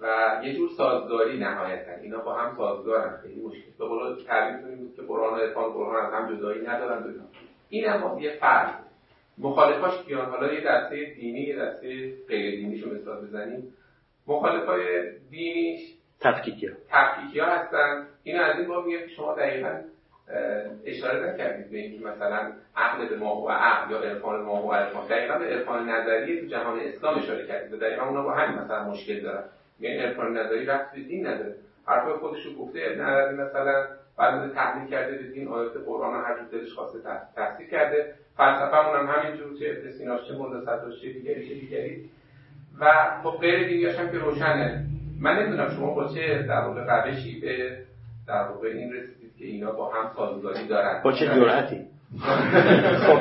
و 0.00 0.40
یه 0.44 0.56
جور 0.56 0.68
سازگاری 0.76 1.38
نهایتا. 1.38 1.92
اینا 2.02 2.18
با 2.18 2.34
هم 2.34 2.56
سازگارن. 2.56 3.16
خیلی 3.22 3.40
مشکل. 3.40 3.70
به 3.78 3.84
قول 3.84 4.00
این 4.02 4.76
بود 4.76 4.96
که 4.96 5.02
قرآن 5.02 5.34
و 5.34 5.36
عرفان 5.36 5.72
قرآن 5.72 6.06
از 6.06 6.12
هم 6.12 6.36
جدایی 6.36 6.66
ندارن. 6.66 7.02
دو 7.02 7.20
این 7.68 7.84
هم 7.84 8.18
یه 8.18 8.30
فرق. 8.30 8.74
مخالفاش 9.38 10.02
کیان؟ 10.06 10.30
حالا 10.30 10.52
یه 10.52 10.60
دسته 10.60 11.14
دینی 11.14 11.40
یه 11.40 11.56
دسته 11.56 12.12
غیر 12.28 12.56
دینیش 12.56 12.82
رو 12.82 12.94
مثال 12.94 13.26
بزنیم. 13.26 13.72
مخالفای 14.26 15.10
دینیش 15.30 15.94
تفکیکی 16.20 16.70
تفکیکی 16.90 17.40
ها 17.40 17.46
هستن. 17.46 18.06
این 18.22 18.40
از 18.40 18.58
این 18.58 18.68
باب 18.68 18.86
میگه 18.86 19.02
که 19.02 19.08
شما 19.08 19.34
دقیقا 19.34 19.80
اشاره 20.84 21.28
نکردید 21.28 21.70
به 21.70 21.78
اینکه 21.78 22.06
مثلا 22.06 22.52
عقل 22.76 23.08
به 23.08 23.16
ما 23.16 23.42
و 23.42 23.50
عقل 23.50 23.90
یا 23.90 23.98
عرفان 23.98 24.42
ما 24.42 24.66
و 24.66 24.72
عرفان. 24.72 25.06
دقیقا 25.06 25.38
به 25.38 25.44
عرفان 25.44 25.88
نظری 25.88 26.40
تو 26.40 26.46
جهان 26.46 26.80
اسلام 26.80 27.18
اشاره 27.18 27.46
کردید 27.46 27.72
و 27.72 27.76
دقیقا 27.76 28.02
اونا 28.02 28.22
با 28.22 28.32
همین 28.32 28.58
مثلا 28.58 28.84
مشکل 28.84 29.20
دارن. 29.20 29.44
یعنی 29.80 29.98
عرفان 29.98 30.36
نظری 30.36 30.66
رفت 30.66 30.92
به 30.92 31.00
دین 31.00 31.26
نداره. 31.26 31.54
حرفای 31.86 32.12
خودش 32.12 32.46
رو 32.46 32.54
گفته 32.54 32.80
ابن 32.82 33.00
عربی 33.00 33.42
مثلا 33.42 33.86
بعد 34.18 34.54
تحلیل 34.54 34.90
کرده 34.90 35.18
به 35.18 35.22
دین 35.22 35.48
آیات 35.48 35.76
قرآن 35.86 36.24
هر 36.24 36.34
جور 36.34 36.60
دلش 36.60 36.72
خواسته 36.72 36.98
تفسیر 37.36 37.68
کرده. 37.68 38.14
فلسفه 38.36 38.76
هم 38.76 39.06
همینجور 39.06 39.58
چه 39.58 39.76
ابن 39.78 39.90
سیناش 39.90 40.28
چه 40.28 40.34
مرد 40.34 40.92
چه 41.02 41.12
دیگری 41.12 41.48
چه 41.48 41.54
دیگری. 41.54 42.10
و 42.80 42.86
خب 43.22 43.40
غیر 43.40 43.68
دینیاش 43.68 43.96
هم 43.96 44.10
که 44.10 44.18
روشنه. 44.18 44.84
من 45.20 45.38
نمی‌دونم 45.38 45.70
شما 45.76 45.94
با 45.94 46.08
چه 46.14 46.42
در 46.42 46.60
واقع 46.60 46.84
روشی 46.84 47.40
به 47.40 47.76
در 48.28 48.48
واقع 48.48 48.68
این 48.68 48.92
رسیدید 48.92 49.36
که 49.38 49.44
اینا 49.44 49.72
با 49.72 49.92
هم 49.92 50.10
سازگاری 50.16 50.68
دارن. 50.68 51.02
با 51.04 51.12
چه 51.12 51.26
جرأتی؟ 51.26 51.80
خب. 53.06 53.18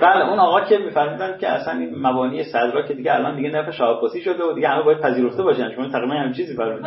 بله 0.00 0.28
اون 0.28 0.38
آقا 0.38 0.60
که 0.60 0.78
میفهمیدن 0.78 1.38
که 1.38 1.48
اصلا 1.48 1.78
این 1.78 2.06
مبانی 2.06 2.44
صدرا 2.44 2.82
که 2.82 2.94
دیگه 2.94 3.14
الان 3.14 3.36
دیگه 3.36 3.50
نفع 3.50 3.70
شاهکاسی 3.70 4.20
شده 4.20 4.44
و 4.44 4.52
دیگه 4.52 4.68
همه 4.68 4.82
باید 4.82 5.00
پذیرفته 5.00 5.42
باشن. 5.42 5.70
شما 5.74 5.88
تقریبا 5.88 6.14
همین 6.14 6.32
چیزی 6.32 6.56
فرمودید 6.56 6.86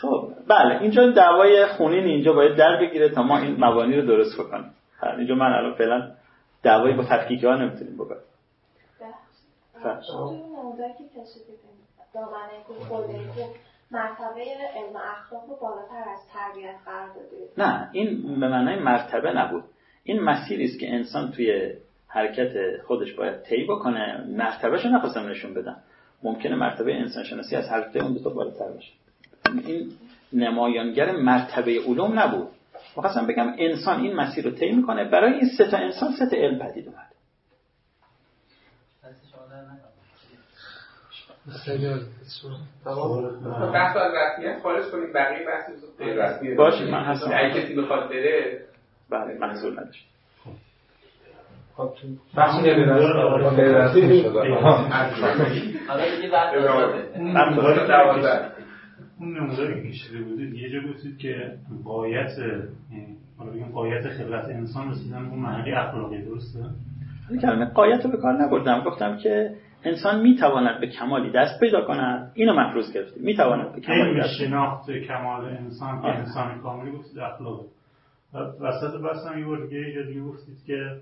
خب 0.00 0.28
بله. 0.48 0.82
اینجا 0.82 1.10
دعوای 1.10 1.66
خونین 1.66 2.04
اینجا 2.04 2.32
باید 2.32 2.56
در 2.56 2.80
بگیره 2.80 3.08
تا 3.08 3.22
ما 3.22 3.38
این 3.38 3.64
مبانی 3.64 3.96
رو 3.96 4.06
درست 4.06 4.40
بکنیم. 4.40 4.70
اینجا 5.02 5.34
من 5.34 5.52
الان 5.52 5.74
فعلا 5.74 6.10
دعوایی 6.62 6.96
با 6.96 7.04
تفکیک 7.04 7.44
ها 7.44 7.56
نمی‌تونیم 7.56 7.94
بکنیم. 7.94 8.22
مرتبه 13.90 14.44
علم 14.76 14.96
اخلاق 14.96 15.42
رو 15.48 15.56
بالاتر 15.56 16.10
از 16.12 16.18
تربیت 16.32 16.74
قرار 16.84 17.08
داده 17.08 17.48
نه 17.58 17.90
این 17.92 18.40
به 18.40 18.48
معنای 18.48 18.78
مرتبه 18.78 19.32
نبود. 19.32 19.64
این 20.04 20.22
مسیری 20.22 20.64
است 20.64 20.78
که 20.80 20.94
انسان 20.94 21.30
توی 21.30 21.72
حرکت 22.08 22.82
خودش 22.86 23.12
باید 23.12 23.42
طی 23.42 23.64
بکنه. 23.64 24.24
مرتبهش 24.28 24.86
نخواستم 24.86 25.28
نشون 25.28 25.54
بدم. 25.54 25.76
ممکنه 26.22 26.56
مرتبه 26.56 26.94
انسان 26.94 27.24
شناسی 27.24 27.56
از 27.56 27.68
هر 27.68 27.90
اون 27.94 28.12
دو 28.12 28.22
تا 28.22 28.30
بالاتر 28.30 28.68
باشه. 28.68 28.92
این 29.66 29.90
نمایانگر 30.32 31.12
مرتبه 31.12 31.80
علوم 31.86 32.18
نبود. 32.18 32.48
می‌خواستم 32.96 33.26
بگم 33.26 33.54
انسان 33.58 34.00
این 34.00 34.16
مسیر 34.16 34.44
رو 34.44 34.50
طی 34.50 34.72
می‌کنه. 34.72 35.04
برای 35.04 35.32
این 35.32 35.48
سه 35.58 35.70
تا 35.70 35.76
انسان 35.76 36.12
سه 36.12 36.26
تا 36.26 36.36
علم 36.36 36.58
پدید 36.58 36.88
اومد. 36.88 37.12
بحث 43.72 43.96
از 43.96 44.12
رسمیت 44.14 44.62
خارج 44.62 44.84
کنیم 44.84 45.12
بقیه 45.12 45.46
بحث 45.46 45.70
غیر 45.98 46.24
رسمی 46.24 46.54
باشه 46.54 46.84
من 46.90 47.04
هستم 47.04 47.30
اگه 47.34 47.62
کسی 47.62 47.74
بخواد 47.74 48.08
بره 48.08 48.64
بله 49.10 49.38
منظور 49.38 49.72
نداشت 49.72 50.06
بخشی 58.22 58.61
اون 59.22 59.38
نموداری 59.38 59.82
که 59.82 59.88
کشیده 59.88 60.22
بودید 60.22 60.54
یه 60.54 60.70
جا 60.70 60.88
گفتید 60.88 61.18
که 61.18 61.52
قایت 61.84 62.30
حالا 63.38 63.50
بگیم 63.50 63.68
قایت 63.68 64.08
خلقت 64.08 64.48
انسان 64.48 64.90
رسیدن 64.90 65.24
اون 65.24 65.38
معنی 65.38 65.72
اخلاقی 65.72 66.22
درسته؟ 66.22 66.58
کلمه 67.42 67.64
قایت 67.64 68.04
رو 68.04 68.10
به 68.10 68.16
کار 68.16 68.42
نبردم. 68.42 68.84
گفتم 68.84 69.16
که 69.16 69.54
انسان 69.84 70.22
می‌تواند 70.22 70.80
به 70.80 70.86
کمالی 70.86 71.30
دست 71.30 71.60
پیدا 71.60 71.80
کند. 71.86 72.32
اینو 72.34 72.60
مفروض 72.60 72.94
گرفتیم 72.94 73.22
می‌تواند 73.24 73.74
به 73.74 73.80
کمالی 73.80 74.20
دست 74.20 74.38
شناخت 74.38 74.90
کمال 74.90 75.44
انسان 75.44 76.02
که 76.02 76.08
انسان 76.08 76.60
کاملی 76.60 76.90
گفتید 76.90 77.18
اخلاق. 77.18 77.64
وسط 78.60 79.00
بحث 79.00 79.26
هم 79.26 79.38
یه 79.38 79.46
بار 79.46 79.66
دیگه 79.66 79.78
یه 79.78 80.02
دیگه 80.06 80.20
گفتید 80.20 80.64
که 80.66 80.96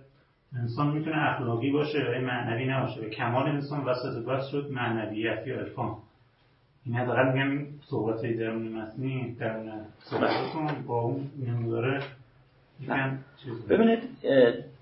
انسان 0.59 0.97
می‌تونه 0.97 1.17
اخلاقی 1.17 1.71
باشه 1.71 1.99
و 1.99 2.27
معنوی 2.27 2.67
نباشه. 2.69 3.01
و 3.01 3.09
کمال 3.09 3.49
انسان 3.49 3.85
وسط 3.85 4.27
بحث 4.27 4.47
شد 4.53 4.71
معنویت 4.71 5.47
یا 5.47 5.59
عرفان. 5.59 5.97
این 6.87 6.95
حداقل 6.95 7.33
میگم 7.33 7.67
صحبت 7.91 8.23
درون 8.23 8.69
متنی 8.69 9.37
درون 9.41 9.71
صحبتتون 9.99 10.87
با 10.87 11.01
اون 11.01 11.31
نموداره 11.47 12.03
ببینید 13.69 13.99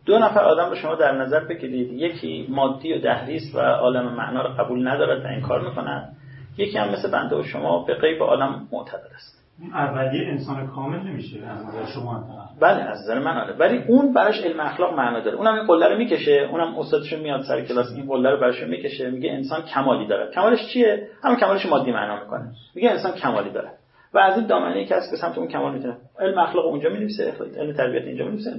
دو 0.04 0.18
نفر 0.18 0.40
آدم 0.40 0.68
رو 0.68 0.74
شما 0.74 0.94
در 0.94 1.12
نظر 1.12 1.44
بگیرید. 1.44 1.92
یکی 1.92 2.46
مادی 2.50 2.92
و 2.92 3.00
دهریست 3.00 3.54
و 3.54 3.58
عالم 3.58 4.14
معنا 4.14 4.42
رو 4.42 4.54
قبول 4.64 4.88
ندارد 4.88 5.24
و 5.24 5.28
این 5.28 5.40
کار 5.40 5.68
می‌کنن. 5.68 6.08
یکی 6.56 6.78
هم 6.78 6.88
مثل 6.92 7.10
بنده 7.10 7.36
و 7.36 7.42
شما 7.42 7.84
به 7.84 7.94
غیب 7.94 8.22
عالم 8.22 8.68
معتقد 8.72 9.10
است. 9.14 9.37
اون 9.60 9.72
اولیه 9.74 10.28
انسان 10.28 10.66
کامل 10.66 10.98
نمیشه 10.98 11.46
از 11.46 11.66
نظر 11.66 11.86
شما 11.94 12.24
بله 12.60 12.82
از 12.82 13.02
نظر 13.02 13.18
من 13.18 13.36
آره. 13.36 13.56
ولی 13.56 13.84
اون 13.88 14.12
براش 14.12 14.40
علم 14.40 14.60
اخلاق 14.60 14.94
معنا 14.94 15.20
داره. 15.20 15.36
اونم 15.36 15.54
این 15.54 15.66
قله 15.66 15.88
رو 15.88 15.98
می‌کشه 15.98 16.48
اونم 16.50 16.78
استادش 16.78 17.12
میاد 17.12 17.42
سر 17.42 17.64
کلاس 17.64 17.92
این 17.96 18.06
قله 18.06 18.30
رو 18.30 18.40
براش 18.40 18.62
می‌کشه 18.62 19.10
میگه 19.10 19.30
انسان 19.30 19.62
کمالی 19.62 20.06
داره 20.06 20.30
کمالش 20.34 20.72
چیه؟ 20.72 21.08
همون 21.24 21.36
کمالش 21.36 21.66
مادی 21.66 21.92
معنا 21.92 22.24
می‌کنه. 22.24 22.52
میگه 22.74 22.90
انسان 22.90 23.12
کمالی 23.12 23.50
داره 23.50 23.70
و 24.14 24.18
از 24.18 24.38
این 24.38 24.46
دامنه 24.46 24.84
که 24.84 24.94
از 24.94 25.10
به 25.10 25.16
سمت 25.16 25.38
اون 25.38 25.48
کمال 25.48 25.74
می‌تونه 25.74 25.96
علم 26.20 26.38
اخلاق 26.38 26.66
اونجا 26.66 26.90
می‌نویسه 26.90 27.32
علم 27.56 27.72
تربیت 27.72 28.02
اینجا 28.02 28.24
می‌نویسه 28.24 28.52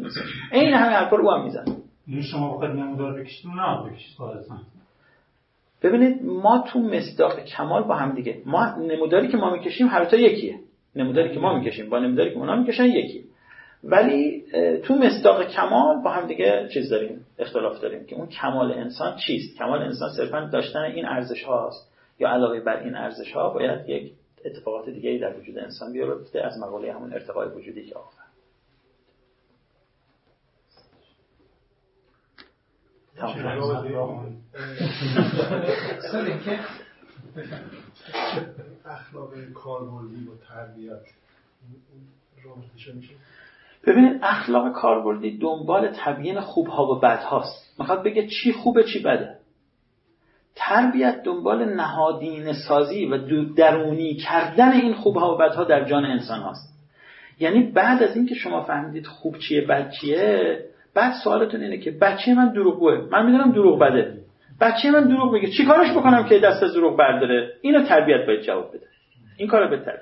این 0.51 0.73
همه 0.73 0.95
حرفا 0.95 1.15
رو 1.15 1.31
هم 1.31 1.43
می‌زنه. 1.43 1.76
این 2.07 2.21
شما 2.21 2.53
بخواید 2.53 2.76
نمودار 2.76 3.19
بکشید 3.19 3.51
نه 3.51 3.89
بکشید 3.89 4.17
ببینید 5.84 6.26
ما 6.26 6.63
تو 6.67 6.80
مصداق 6.80 7.39
کمال 7.39 7.84
با 7.84 7.95
هم 7.95 8.11
دیگه. 8.11 8.41
ما 8.45 8.76
نموداری 8.76 9.27
که 9.27 9.38
ما 9.38 9.49
می‌کشیم 9.49 9.88
هر 9.88 10.05
تا 10.05 10.17
یکیه. 10.17 10.59
نموداری 10.95 11.34
که 11.34 11.40
ما 11.40 11.60
می‌کشیم 11.60 11.90
با 11.90 11.99
نموداری 11.99 12.30
که 12.30 12.38
اونا 12.38 12.56
می‌کشن 12.56 12.86
یکی. 12.86 13.24
ولی 13.84 14.44
تو 14.84 14.95
مصداق 14.95 15.48
کمال 15.48 16.02
با 16.03 16.10
هم 16.10 16.28
دیگه 16.28 16.70
چیز 16.74 16.90
داریم 16.90 17.26
اختلاف 17.40 17.82
داریم 17.82 18.06
که 18.06 18.16
اون 18.16 18.28
کمال 18.28 18.72
انسان 18.72 19.16
چیست؟ 19.16 19.57
کمال 19.57 19.82
انسان 19.82 20.10
صرفا 20.18 20.49
داشتن 20.53 20.80
این 20.80 21.06
ارزش 21.06 21.44
هاست 21.44 21.91
یا 22.20 22.30
علاوه 22.30 22.60
بر 22.60 22.84
این 22.84 22.95
ارزش 22.95 23.32
ها 23.32 23.49
باید 23.49 23.90
یک 23.90 24.14
اتفاقات 24.45 24.90
دیگه 24.90 25.18
در 25.18 25.40
وجود 25.40 25.57
انسان 25.57 25.94
بیفته 25.94 26.41
از 26.41 26.60
مقاله 26.60 26.94
همون 26.94 27.14
ارتقای 27.14 27.48
وجودی 27.48 27.86
که 27.86 27.95
آفر 27.95 28.20
اخلاق 38.85 39.34
کاربردی 39.53 40.26
با 40.26 40.34
تربیت 40.47 41.01
ببینید 43.88 44.19
اخلاق 44.23 44.73
کاربردی 44.73 45.38
دنبال 45.38 45.93
تبیین 45.95 46.39
خوب 46.39 46.68
ها 46.68 46.84
و 46.84 46.99
بد 46.99 47.23
هاست 47.23 47.76
می‌خواد 47.80 48.03
بگه 48.03 48.27
چی 48.27 48.53
خوبه 48.53 48.84
چی 48.84 48.99
بده. 48.99 49.35
تربیت 50.56 51.23
دنبال 51.23 51.73
نهادین 51.73 52.53
سازی 52.53 53.06
و 53.06 53.18
درونی 53.53 54.15
کردن 54.15 54.72
این 54.72 54.93
خوب 54.93 55.15
ها 55.15 55.35
و 55.35 55.38
بد 55.38 55.56
ها 55.56 55.64
در 55.64 55.84
جان 55.84 56.06
انسان 56.06 56.39
هاست. 56.39 56.69
یعنی 57.39 57.72
بعد 57.72 58.03
از 58.03 58.15
اینکه 58.15 58.35
شما 58.35 58.64
فهمیدید 58.64 59.07
خوب 59.07 59.38
چیه 59.38 59.61
بد 59.61 59.91
چیه 59.91 60.60
بعد 60.93 61.14
سوالتون 61.23 61.61
اینه 61.61 61.77
که 61.77 61.91
بچه 61.91 62.34
من 62.34 62.53
دروغگوه 62.53 63.07
من 63.11 63.26
می‌دونم 63.26 63.51
دروغ 63.51 63.80
بده. 63.80 64.19
بچه 64.61 64.91
من 64.91 65.03
دروغ 65.03 65.34
میگه. 65.34 65.48
چی 65.57 65.65
کارش 65.65 65.91
بکنم 65.91 66.23
که 66.23 66.40
دست 66.40 66.64
از 66.64 66.73
دروغ 66.73 66.98
برداره؟ 66.98 67.53
اینو 67.61 67.84
تربیت 67.84 68.26
باید 68.27 68.41
جواب 68.41 68.69
بده. 68.69 68.86
این 69.38 69.48
کارو 69.48 69.69
بهتر 69.69 69.98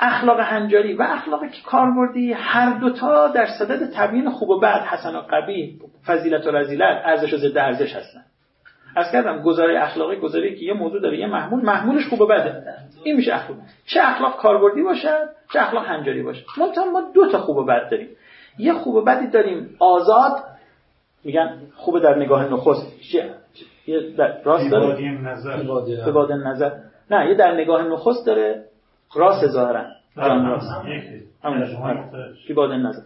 اخلاق 0.00 0.40
هنجاری 0.40 0.94
و 0.94 1.02
اخلاق 1.02 1.40
کاربردی 1.66 2.32
هر 2.32 2.78
دوتا 2.78 3.28
در 3.28 3.46
صدد 3.46 3.90
تبیین 3.94 4.30
خوب 4.30 4.48
و 4.50 4.60
بد 4.60 4.82
حسن 4.82 5.16
و 5.16 5.20
قبیح 5.30 5.78
فضیلت 6.06 6.46
و 6.46 6.50
رزیلت 6.50 7.02
ارزش 7.04 7.34
و 7.34 7.36
ضد 7.36 7.58
ارزش 7.58 7.96
هستن. 7.96 8.20
از 8.96 9.12
کردم 9.12 9.42
گزاره 9.42 9.82
اخلاقی 9.82 10.16
گزاره 10.16 10.54
که 10.54 10.64
یه 10.64 10.72
موضوع 10.72 11.00
داره 11.00 11.18
یه 11.18 11.26
محمول 11.26 11.64
محمولش 11.64 12.06
خوب 12.06 12.20
و 12.20 12.26
بده. 12.26 12.64
این 13.04 13.16
میشه 13.16 13.34
اخلاق. 13.34 13.58
چه 13.86 14.00
اخلاق 14.02 14.36
کاربردی 14.36 14.82
باشد 14.82 15.28
چه 15.52 15.62
اخلاق 15.62 15.86
هنجاری 15.86 16.22
باشه. 16.22 16.44
منتها 16.58 16.84
ما 16.84 17.00
دو 17.14 17.30
تا 17.30 17.38
خوب 17.38 17.56
و 17.56 17.64
بد 17.64 17.90
داریم. 17.90 18.08
یه 18.58 18.72
خوب 18.72 18.94
و 18.94 19.04
بدی 19.04 19.26
داریم 19.26 19.76
آزاد 19.78 20.42
میگن 21.24 21.58
خوب 21.76 21.98
در 21.98 22.18
نگاه 22.18 22.52
نخست. 22.52 23.14
یه 23.86 24.10
در 24.16 24.42
راست 24.42 24.70
داره؟ 24.70 25.10
نظر. 25.10 25.62
نظر. 26.34 26.70
نه 27.10 27.28
یه 27.28 27.34
در 27.34 27.54
نگاه 27.54 27.82
نخست 27.82 28.26
داره. 28.26 28.64
راست 29.14 29.46
ظاهرا. 29.46 29.84
جان 30.16 30.46
راست. 30.46 30.70
نظر. 32.76 33.02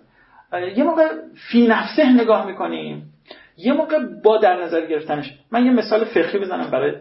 یه 0.76 0.84
موقع 0.84 1.08
فی 1.50 1.66
نفسه 1.66 2.12
نگاه 2.20 2.46
می‌کنیم. 2.46 3.12
یه 3.56 3.72
موقع 3.72 3.98
با 4.24 4.38
در 4.38 4.62
نظر 4.62 4.86
گرفتنش. 4.86 5.38
من 5.50 5.64
یه 5.64 5.72
مثال 5.72 6.04
فقهی 6.04 6.38
بزنم 6.38 6.70
برای 6.70 6.94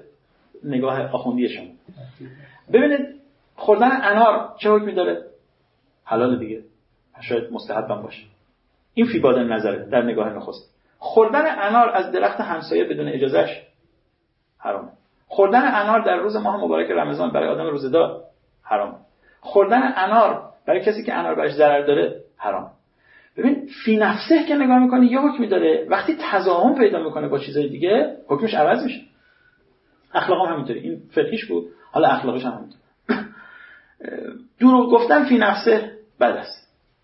نگاه 0.63 1.01
آخوندی 1.01 1.49
شما. 1.49 1.67
ببینید 2.73 2.99
خوردن 3.55 3.91
انار 4.01 4.55
چه 4.59 4.69
حکمی 4.69 4.93
داره؟ 4.93 5.23
حلال 6.05 6.39
دیگه. 6.39 6.61
شاید 7.21 7.51
مستحب 7.51 7.87
باشه. 7.87 8.23
این 8.93 9.05
فی 9.05 9.19
باد 9.19 9.37
نظره 9.37 9.89
در 9.89 10.01
نگاه 10.01 10.33
نخست. 10.33 10.72
خوردن 11.03 11.45
انار 11.59 11.89
از 11.89 12.11
درخت 12.11 12.39
همسایه 12.41 12.83
بدون 12.83 13.07
اجازهش 13.07 13.61
حرامه 14.59 14.89
خوردن 15.27 15.75
انار 15.75 16.01
در 16.05 16.15
روز 16.15 16.35
ماه 16.35 16.63
مبارک 16.63 16.91
رمضان 16.91 17.31
برای 17.31 17.49
آدم 17.49 17.67
روزدار 17.67 18.21
حرام. 18.63 18.95
خوردن 19.41 19.93
انار 19.95 20.43
برای 20.67 20.81
کسی 20.81 21.03
که 21.03 21.13
انار 21.13 21.35
برش 21.35 21.51
ضرر 21.51 21.85
داره 21.85 22.21
حرام. 22.37 22.71
ببین 23.37 23.67
فی 23.85 23.97
نفسه 23.97 24.43
که 24.43 24.55
نگاه 24.55 24.79
می‌کنه 24.79 25.11
یه 25.11 25.19
حکمی 25.19 25.47
داره. 25.47 25.87
وقتی 25.89 26.17
تضاهم 26.31 26.75
پیدا 26.75 27.03
می‌کنه 27.03 27.27
با 27.27 27.39
چیزای 27.39 27.69
دیگه 27.69 28.17
حکمش 28.27 28.53
عوض 28.53 28.83
میشه. 28.83 29.01
اخلاق 30.13 30.47
هم 30.47 30.53
همینطوری. 30.53 30.79
این 30.79 31.01
فقهیش 31.11 31.45
بود. 31.45 31.65
حالا 31.91 32.07
اخلاقش 32.07 32.45
هم 32.45 32.51
همینطور 32.51 32.79
دروغ 34.59 34.91
گفتن 34.91 35.25
فی 35.25 35.37
نفسه 35.37 35.91
بد 36.19 36.37
است. 36.37 36.62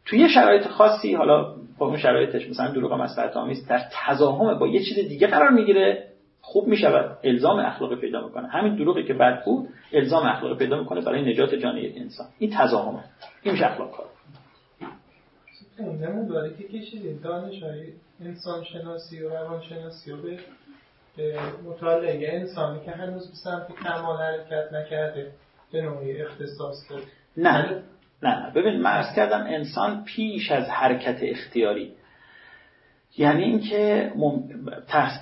توی 0.09 0.29
شرایط 0.29 0.67
خاصی 0.67 1.15
حالا 1.15 1.55
با 1.77 1.87
اون 1.87 1.97
شرایطش 1.97 2.49
مثلا 2.49 2.71
دروغ 2.71 2.93
مصلحت 2.93 3.37
آمیز 3.37 3.67
در 3.67 3.81
تضاهم 3.91 4.59
با 4.59 4.67
یه 4.67 4.83
چیز 4.83 5.07
دیگه 5.07 5.27
قرار 5.27 5.49
می‌گیره 5.49 6.07
خوب 6.41 6.67
می‌شود 6.67 7.17
الزام 7.23 7.59
اخلاقی 7.59 7.95
پیدا 7.95 8.25
می‌کنه. 8.25 8.47
همین 8.47 8.75
دروغی 8.75 9.03
که 9.03 9.13
بد 9.13 9.43
بود 9.45 9.69
الزام 9.93 10.25
اخلاقی 10.25 10.55
پیدا 10.55 10.79
می‌کنه 10.79 11.01
برای 11.01 11.33
نجات 11.33 11.55
جان 11.55 11.77
یک 11.77 11.93
انسان. 11.97 12.27
این 12.39 12.53
تضاهمه. 12.57 13.03
این 13.43 13.53
میشه 13.53 13.65
اخلاق 13.65 13.91
کار. 13.91 14.05
نموداری 15.79 16.55
که 16.57 16.63
کشیدید 16.63 17.21
دانش 17.21 17.63
های 17.63 17.93
انسان 18.21 18.63
شناسی 18.63 19.23
و 19.23 19.29
روان 19.29 19.61
شناسی 19.61 20.11
و 20.11 20.17
به 21.17 21.39
مطالعه 21.65 22.39
انسانی 22.39 22.85
که 22.85 22.91
هنوز 22.91 23.29
به 23.29 23.35
سمت 23.35 23.67
کمال 23.83 24.17
حرکت 24.17 24.73
نکرده 24.73 25.31
به 25.71 25.81
نوعی 25.81 26.21
اختصاص 26.21 26.75
داره 26.89 27.03
نه. 27.37 27.83
نه 28.23 28.51
ببین 28.55 28.81
من 28.81 29.03
کردم 29.15 29.45
انسان 29.47 30.03
پیش 30.03 30.51
از 30.51 30.69
حرکت 30.69 31.17
اختیاری. 31.21 31.91
یعنی 33.17 33.43
اینکه 33.43 34.11
مم... 34.15 34.43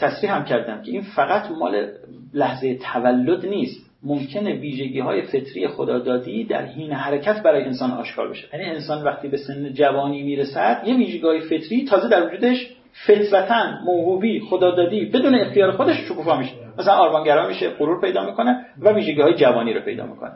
تصریح 0.02 0.36
هم 0.36 0.46
کردم 0.46 0.82
که 0.82 0.92
این 0.92 1.02
فقط 1.02 1.52
مال 1.52 1.88
لحظه 2.34 2.76
تولد 2.76 3.46
نیست. 3.46 3.88
ممکنه 4.04 4.54
ویژگی 4.54 5.00
های 5.00 5.22
فطری 5.22 5.68
خدادادی 5.68 6.44
در 6.44 6.66
حین 6.66 6.92
حرکت 6.92 7.44
برای 7.44 7.64
انسان 7.64 7.92
آشکار 7.92 8.30
بشه. 8.30 8.48
یعنی 8.54 8.66
انسان 8.66 9.04
وقتی 9.04 9.28
به 9.28 9.38
سن 9.38 9.74
جوانی 9.74 10.24
می‌رسد 10.24 10.82
یه 10.86 10.96
ویژگی 10.96 11.40
فطری 11.40 11.86
تازه 11.86 12.10
در 12.10 12.28
وجودش 12.28 12.68
فطرتا 13.08 13.80
موهوبی 13.86 14.40
خدادادی 14.40 15.06
بدون 15.06 15.36
اختیار 15.36 15.72
خودش 15.72 15.98
شکوفا 15.98 16.38
میشه. 16.38 16.52
مثلا 16.78 16.94
آرمانگرا 16.94 17.48
میشه 17.48 17.70
غرور 17.70 18.02
پیدا 18.02 18.26
می‌کنه 18.26 18.66
و 18.82 18.94
ویژگی 18.94 19.22
های 19.22 19.34
جوانی 19.34 19.74
رو 19.74 19.82
پیدا 19.82 20.06
می‌کنه. 20.06 20.32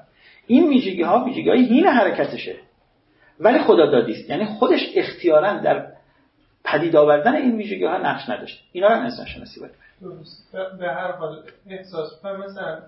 این 0.51 0.69
ویژگی 0.69 1.01
ها 1.01 1.23
ویژگی 1.23 1.49
های 1.49 1.65
حین 1.65 1.87
حرکتشه. 1.87 2.55
ولی 3.39 3.59
خدادادی 3.59 4.11
است. 4.11 4.29
یعنی 4.29 4.45
خودش 4.45 4.79
اختیارا 4.95 5.57
در 5.57 5.87
پدید 6.63 6.95
آوردن 6.95 7.35
این 7.35 7.57
ویژگی 7.57 7.85
ها 7.85 7.97
نقش 7.97 8.29
نداشت. 8.29 8.63
اینا 8.71 8.87
رو 8.87 8.93
هم 8.93 9.03
انسان 9.03 9.25
شناسی 9.25 9.59
باید 9.59 9.71
به 10.79 10.87
هر 10.87 11.11
حال 11.11 11.43
احساس 11.69 12.25
مثلا 12.25 12.79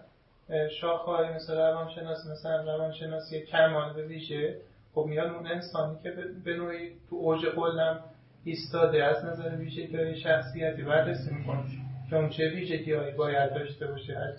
شاخه‌های 0.81 1.35
مثل 1.35 1.57
روانشناسی 1.57 2.29
مثلا 2.31 2.63
روانشناسی 2.63 3.41
کمال 3.41 3.95
ویژه 3.95 4.57
خب 4.95 5.05
میاد 5.09 5.31
اون 5.31 5.47
انسانی 5.47 5.97
که 6.03 6.13
به 6.45 6.57
نوعی 6.57 6.89
تو 7.09 7.15
اوج 7.15 7.45
قلم 7.45 7.99
ایستاده 8.43 9.03
از 9.03 9.25
نظر 9.25 9.55
ویژگی 9.55 10.15
شخصیتی 10.15 10.81
بررسی 10.81 11.33
می‌کنه. 11.33 11.63
که 12.09 12.15
اون 12.15 12.29
چه 12.29 12.49
ویژگی 12.49 12.93
باید 13.17 13.53
داشته 13.53 13.87
باشه 13.87 14.33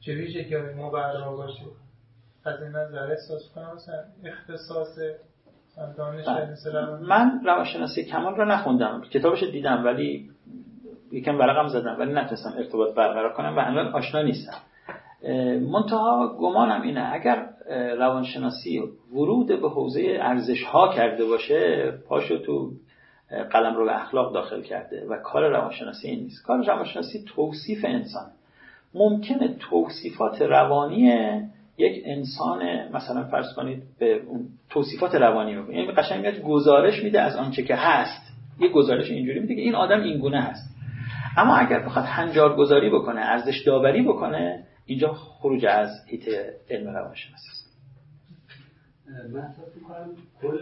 چه 0.00 0.14
ویژگی 0.14 0.54
هایی 0.54 0.74
مبرا 0.74 1.36
باشه. 1.36 1.62
از 2.44 2.62
این 2.62 2.70
نظر 2.70 3.10
احساس 3.10 3.42
کنم 3.54 3.74
مثلا 3.74 3.94
اختصاص 4.24 4.98
بله. 6.26 6.96
من 7.00 7.40
روانشناسی 7.44 8.04
کمال 8.04 8.34
رو 8.34 8.44
نخوندم. 8.44 9.02
کتابش 9.10 9.42
دیدم 9.42 9.84
ولی 9.84 10.30
یکم 11.12 11.38
ورقم 11.38 11.68
زدم 11.68 11.96
ولی 11.98 12.12
نتونستم 12.12 12.54
ارتباط 12.56 12.94
برقرار 12.94 13.32
کنم 13.32 13.56
و 13.56 13.60
الان 13.60 13.86
آشنا 13.86 14.22
نیستم. 14.22 14.56
منتها 15.72 16.36
گمانم 16.40 16.82
اینه 16.82 17.10
اگر 17.12 17.48
روانشناسی 17.98 18.82
ورود 19.12 19.46
به 19.46 19.68
حوزه 19.68 20.18
ارزش 20.20 20.62
ها 20.62 20.94
کرده 20.94 21.24
باشه 21.24 21.90
پاشو 22.08 22.38
تو 22.38 22.70
قلم 23.50 23.76
رو 23.76 23.84
به 23.84 24.02
اخلاق 24.02 24.34
داخل 24.34 24.62
کرده 24.62 25.06
و 25.08 25.16
کار 25.16 25.48
روانشناسی 25.48 26.08
این 26.08 26.20
نیست. 26.20 26.46
کار 26.46 26.64
روانشناسی 26.64 27.24
توصیف 27.34 27.84
انسان. 27.84 28.30
ممکنه 28.94 29.56
توصیفات 29.70 30.42
روانی 30.42 31.12
یک 31.80 32.02
انسان 32.06 32.88
مثلا 32.92 33.24
فرض 33.24 33.54
کنید 33.56 33.82
به 33.98 34.20
توصیفات 34.70 35.14
روانی 35.14 35.54
می‌کنه 35.54 35.76
یعنی 35.76 35.92
قشنگ 35.92 36.20
میاد 36.20 36.42
گزارش 36.42 37.02
میده 37.02 37.20
از 37.20 37.36
آنچه 37.36 37.62
که 37.62 37.74
هست. 37.74 38.30
یه 38.60 38.68
گزارش 38.68 39.10
اینجوری 39.10 39.40
میده 39.40 39.54
که 39.54 39.60
این 39.60 39.74
آدم 39.74 40.00
این 40.00 40.18
گونه 40.18 40.40
هست. 40.40 40.76
اما 41.36 41.56
اگر 41.56 41.80
بخواد 41.80 42.04
هنجار 42.04 42.56
گذاری 42.56 42.90
بکنه 42.90 43.20
ارزش 43.20 43.62
داوری 43.66 44.02
بکنه 44.02 44.66
اینجا 44.86 45.12
خروج 45.12 45.66
از 45.66 45.90
هیت 46.06 46.22
علم 46.70 46.96
روانشناسی 46.96 47.48
است. 47.50 47.70
من 49.28 49.54
کل 50.42 50.58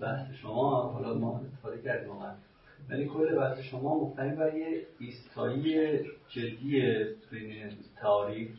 بحث 0.00 0.26
شما 0.42 0.92
حالا 0.92 1.14
ما 1.14 1.40
استفاده 1.40 1.82
کردیم 1.82 2.10
ولی 2.90 3.06
کل 3.06 3.36
بحث 3.36 3.58
شما 3.60 4.04
مبتنی 4.04 4.36
بر 4.36 4.54
یه 4.54 4.86
ایستایی 5.00 5.98
جدی 6.28 6.82
بین 7.30 7.70
تعاریف 8.00 8.50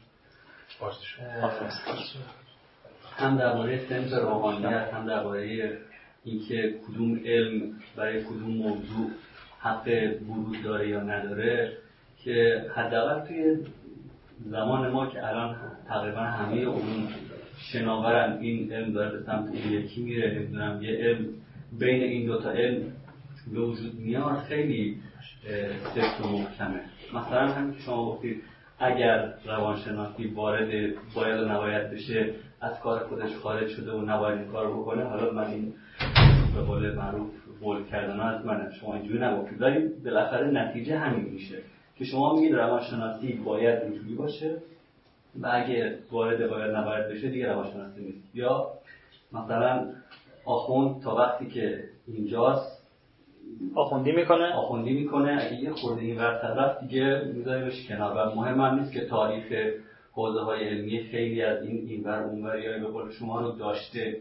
هم 3.17 3.37
درباره 3.37 3.89
سنف 3.89 4.13
روحانیت 4.13 4.93
هم 4.93 5.07
درباره 5.07 5.77
اینکه 6.23 6.75
کدوم 6.87 7.19
علم 7.25 7.73
برای 7.95 8.23
کدوم 8.23 8.51
موضوع 8.51 9.11
حق 9.59 9.87
ورود 10.29 10.63
داره 10.63 10.89
یا 10.89 11.01
نداره 11.01 11.77
که 12.23 12.65
حداقل 12.75 13.27
توی 13.27 13.57
زمان 14.45 14.91
ما 14.91 15.07
که 15.07 15.27
الان 15.27 15.55
تقریبا 15.87 16.21
همه 16.21 16.57
اون 16.57 17.07
شناورن 17.71 18.37
این 18.41 18.73
علم 18.73 18.93
داره 18.93 19.17
به 19.17 19.23
سمت 19.23 19.53
این 19.53 19.71
یکی 19.71 20.03
میره 20.03 20.31
نمی‌دونم 20.31 20.81
یه 20.81 20.97
علم 20.97 21.25
بین 21.79 22.03
این 22.03 22.25
دوتا 22.25 22.51
علم 22.51 22.91
به 23.53 23.59
وجود 23.61 23.95
میاد 23.95 24.37
خیلی 24.37 24.97
سفت 25.95 26.21
و 26.21 26.27
محکمه. 26.27 26.81
مثلا 27.13 27.51
هم 27.51 27.75
شما 27.85 28.05
گفتید 28.05 28.43
اگر 28.79 29.33
روانشناسی 29.45 30.27
وارد 30.27 30.69
باید 31.15 31.39
و 31.39 31.45
نباید 31.45 31.91
بشه 31.91 32.33
از 32.61 32.79
کار 32.79 32.99
خودش 32.99 33.35
خارج 33.35 33.67
شده 33.67 33.91
و 33.91 34.01
نباید 34.01 34.39
این 34.39 34.51
کار 34.51 34.71
بکنه 34.71 35.03
حالا 35.03 35.31
من 35.31 35.47
این 35.47 35.73
به 36.55 36.61
قول 36.61 36.93
معروف 36.93 37.29
بول 37.59 37.85
کردن 37.85 38.19
از 38.19 38.45
من 38.45 38.71
شما 38.81 38.93
اینجوری 38.93 39.19
نگفتید 39.19 39.61
ولی 39.61 39.87
بالاخره 40.05 40.47
نتیجه 40.47 40.97
همین 40.97 41.33
میشه 41.33 41.57
که 41.97 42.05
شما 42.05 42.33
میگید 42.35 42.55
روانشناسی 42.55 43.33
باید 43.33 43.81
اینجوری 43.83 44.15
باشه 44.15 44.57
و 45.41 45.49
اگه 45.53 45.99
وارد 46.11 46.49
باید 46.49 46.75
نباید 46.75 47.07
بشه 47.07 47.29
دیگه 47.29 47.47
روانشناسی 47.47 48.01
نیست. 48.01 48.35
یا 48.35 48.67
مثلا 49.31 49.85
آخوند 50.45 51.01
تا 51.01 51.15
وقتی 51.15 51.47
که 51.47 51.83
اینجاست 52.07 52.72
آخوندی 53.75 54.11
می‌کنه؟ 54.11 54.53
آخوندی 54.53 54.93
می‌کنه. 54.93 55.37
اگه 55.41 55.55
یه 55.55 55.71
خورده 55.71 56.01
این 56.01 56.19
رفت 56.19 56.81
دیگه 56.81 57.31
میذاریمش 57.33 57.87
کنار. 57.87 58.17
و 58.17 58.35
مهم 58.35 58.61
هم 58.61 58.79
نیست 58.79 58.91
که 58.93 59.05
تاریخ 59.05 59.73
حوزه 60.11 60.39
های 60.39 60.67
علمی 60.67 61.03
خیلی 61.03 61.41
از 61.41 61.63
این 61.63 61.87
این 61.87 62.03
ور 62.03 62.23
اون 62.23 62.45
ور 62.45 62.59
یا 62.59 62.79
به 62.79 62.87
قول 62.87 63.11
شما 63.11 63.41
رو 63.41 63.51
داشته 63.51 64.17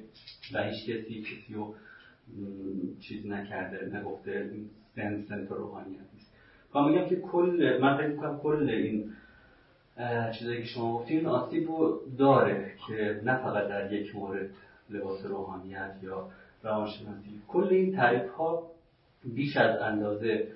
و 0.54 0.62
هیچ 0.62 0.90
کسی 0.90 1.22
کسی 1.22 1.54
رو 1.54 1.74
چیز 3.00 3.26
نکرده 3.26 3.98
نگفته. 3.98 4.50
سن 4.96 5.22
سنت 5.28 5.50
روحانیت 5.50 5.98
نیست. 6.14 6.32
و 6.74 6.82
میگم 6.82 7.08
که 7.08 7.16
کل 7.16 7.78
من 7.82 7.96
فکر 7.96 8.06
می‌کنم 8.06 8.38
کل 8.38 8.70
این 8.70 9.12
چیزایی 10.38 10.58
که 10.62 10.66
شما 10.66 10.98
گفتین 10.98 11.26
آسیب 11.26 11.68
رو 11.68 12.00
داره 12.18 12.72
که 12.88 13.20
نه 13.24 13.36
فقط 13.36 13.68
در 13.68 13.92
یک 13.92 14.16
مورد 14.16 14.50
لباس 14.90 15.26
روحانیت 15.26 15.94
یا 16.02 16.28
روانشناسی. 16.62 17.40
کل 17.48 17.68
این 17.70 17.96
تعریف 17.96 18.30
ها 18.30 18.62
بیش 19.24 19.56
از 19.56 19.80
اندازه 19.80 20.48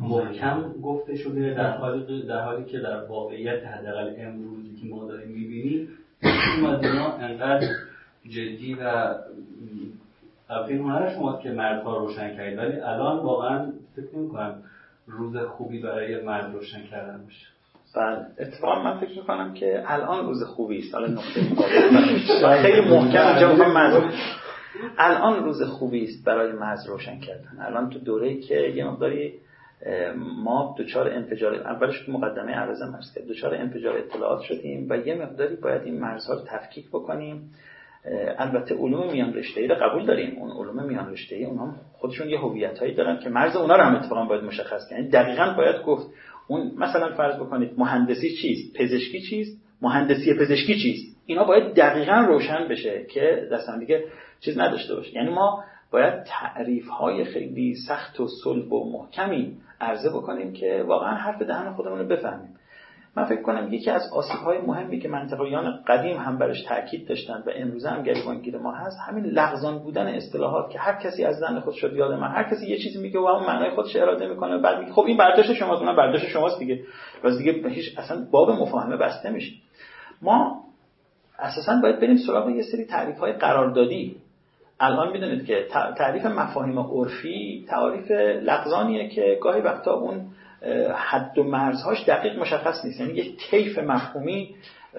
محکم 0.00 0.72
گفته 0.82 1.16
شده 1.16 1.54
در 1.54 1.76
حالی 1.76 2.22
در 2.22 2.40
حالی 2.40 2.64
که 2.64 2.78
در 2.78 3.04
واقعیت 3.04 3.66
حداقل 3.66 4.14
امروزی 4.18 4.76
که 4.80 4.86
ما 4.86 5.04
داریم 5.04 5.28
می‌بینیم 5.28 5.88
این 6.22 6.66
از 6.66 6.84
انقدر 7.20 7.68
جدی 8.28 8.74
و 8.74 9.14
این 10.68 10.80
هنر 10.80 11.14
شما 11.14 11.38
که 11.42 11.50
مردها 11.50 11.98
روشن 11.98 12.36
کردید. 12.36 12.58
ولی 12.58 12.80
الان 12.80 13.18
واقعا 13.18 13.72
فکر 13.96 14.16
نمی 14.16 14.30
روز 15.06 15.36
خوبی 15.36 15.78
برای 15.78 16.22
مرد 16.22 16.52
روشن 16.52 16.82
کردن 16.90 17.24
باشه. 17.24 17.46
بله. 17.96 18.26
اتفاقا 18.38 18.82
من 18.82 19.00
فکر 19.00 19.18
می‌کنم 19.18 19.54
که 19.54 19.82
الان 19.86 20.26
روز 20.26 20.42
خوبی 20.44 20.78
است. 20.78 20.94
حالا 20.94 21.06
نقطه 21.06 21.40
خیلی 22.62 22.80
محکم 22.80 23.26
اینجا 23.26 23.54
الان 24.98 25.44
روز 25.44 25.62
خوبی 25.62 26.04
است 26.04 26.24
برای 26.24 26.52
مرز 26.52 26.88
روشن 26.88 27.20
کردن. 27.20 27.58
الان 27.60 27.90
تو 27.90 27.98
دوره 27.98 28.40
که 28.40 28.54
یه 28.54 28.84
مقداری 28.84 29.32
ما 30.44 30.76
دچار 30.78 31.08
انفجار 31.08 31.54
اولش 31.54 32.00
تو 32.06 32.12
مقدمه 32.12 32.52
عرضه 32.52 32.86
مرز 32.86 33.14
کرد 33.14 33.26
دچار 33.26 33.54
انفجار 33.54 33.98
اطلاعات 33.98 34.42
شدیم 34.42 34.86
و 34.90 34.96
یه 34.96 35.14
مقداری 35.14 35.56
باید 35.56 35.82
این 35.82 36.00
مرزها 36.00 36.34
رو 36.34 36.40
تفکیک 36.46 36.88
بکنیم. 36.88 37.50
البته 38.38 38.74
علوم 38.74 39.12
میان 39.12 39.34
رشته 39.34 39.60
ای 39.60 39.66
رو 39.66 39.74
قبول 39.74 40.06
داریم. 40.06 40.38
اون 40.38 40.50
علوم 40.50 40.86
میان 40.86 41.12
رشته 41.12 41.36
ای 41.36 41.44
اونها 41.44 41.74
خودشون 41.92 42.28
یه 42.28 42.38
هویت 42.38 42.78
هایی 42.78 42.94
دارن 42.94 43.18
که 43.18 43.28
مرز 43.28 43.56
اونا 43.56 43.76
رو 43.76 43.82
هم 43.82 43.96
اتفاقا 43.96 44.24
باید 44.24 44.44
مشخص 44.44 44.88
کنیم. 44.90 45.08
دقیقا 45.08 45.54
باید 45.56 45.82
گفت 45.82 46.06
اون 46.48 46.72
مثلا 46.76 47.14
فرض 47.16 47.36
بکنید 47.36 47.70
مهندسی 47.78 48.36
چیست؟ 48.36 48.76
پزشکی 48.76 49.20
چیست؟ 49.20 49.60
مهندسی 49.82 50.34
پزشکی 50.34 50.78
چیست؟ 50.82 51.13
اینا 51.26 51.44
باید 51.44 51.74
دقیقا 51.74 52.24
روشن 52.28 52.68
بشه 52.68 53.06
که 53.10 53.48
دستان 53.52 53.78
دیگه 53.78 54.04
چیز 54.40 54.58
نداشته 54.58 54.94
باشه. 54.94 55.14
یعنی 55.14 55.30
ما 55.30 55.64
باید 55.90 56.22
تعریف 56.22 56.88
های 56.88 57.24
خیلی 57.24 57.74
سخت 57.88 58.20
و 58.20 58.28
صلب 58.44 58.72
و 58.72 58.92
محکمی 58.92 59.56
عرضه 59.80 60.10
بکنیم 60.10 60.52
که 60.52 60.84
واقعا 60.86 61.14
حرف 61.14 61.42
دهن 61.42 61.72
خودمون 61.72 61.98
رو 61.98 62.06
بفهمیم. 62.06 62.56
من 63.16 63.24
فکر 63.24 63.42
کنم 63.42 63.72
یکی 63.72 63.90
از 63.90 64.02
آسیب 64.12 64.40
های 64.40 64.58
مهمی 64.58 65.00
که 65.00 65.08
منطقیان 65.08 65.82
قدیم 65.86 66.16
هم 66.16 66.38
برش 66.38 66.62
تاکید 66.62 67.08
داشتن 67.08 67.42
و 67.46 67.50
امروزه 67.56 67.90
هم 67.90 68.02
گریبانگیر 68.02 68.58
ما 68.58 68.72
هست 68.72 68.98
همین 69.08 69.24
لغزان 69.24 69.78
بودن 69.78 70.06
اصطلاحات 70.06 70.70
که 70.70 70.78
هر 70.78 70.94
کسی 71.02 71.24
از 71.24 71.36
زن 71.36 71.60
خود 71.60 71.74
شد 71.74 71.92
یاد 71.92 72.12
من 72.12 72.28
هر 72.28 72.42
کسی 72.50 72.66
یه 72.66 72.78
چیزی 72.78 73.02
میگه 73.02 73.20
و 73.20 73.24
اون 73.24 73.46
معنای 73.46 73.70
خودش 73.70 73.96
اراده 73.96 74.26
می‌کنه 74.26 74.58
بعد 74.58 74.78
میگه 74.78 74.92
خب 74.92 75.04
این 75.06 75.16
برداشت 75.16 75.52
شماست 75.52 75.82
اونم 75.82 75.96
برداشت 75.96 76.26
شماست 76.26 76.58
دیگه. 76.58 76.80
باز 77.24 77.38
دیگه 77.38 77.68
هیچ 77.68 77.98
اصلا 77.98 78.26
باب 78.30 78.50
مفاهمه 78.50 78.96
بسته 78.96 79.30
میشه. 79.30 79.52
ما 80.22 80.63
اساسا 81.38 81.80
باید 81.82 82.00
بریم 82.00 82.16
سراغ 82.16 82.50
یه 82.50 82.62
سری 82.62 82.84
تعریف 82.84 83.18
های 83.18 83.32
قراردادی. 83.32 84.16
الان 84.80 85.12
می‌دونید 85.12 85.44
که 85.46 85.66
تعریف 85.96 86.26
مفاهیم 86.26 86.78
عرفی 86.78 87.66
تعریف 87.68 88.10
لغزانیه 88.42 89.08
که 89.08 89.38
گاهی 89.42 89.60
وقتا 89.60 89.94
اون 89.94 90.26
حد 90.94 91.38
و 91.38 91.42
مرزهاش 91.42 92.04
دقیق 92.08 92.38
مشخص 92.38 92.84
نیست. 92.84 93.00
یعنی 93.00 93.12
یک 93.12 93.50
طیف 93.50 93.78
مفهومی 93.78 94.54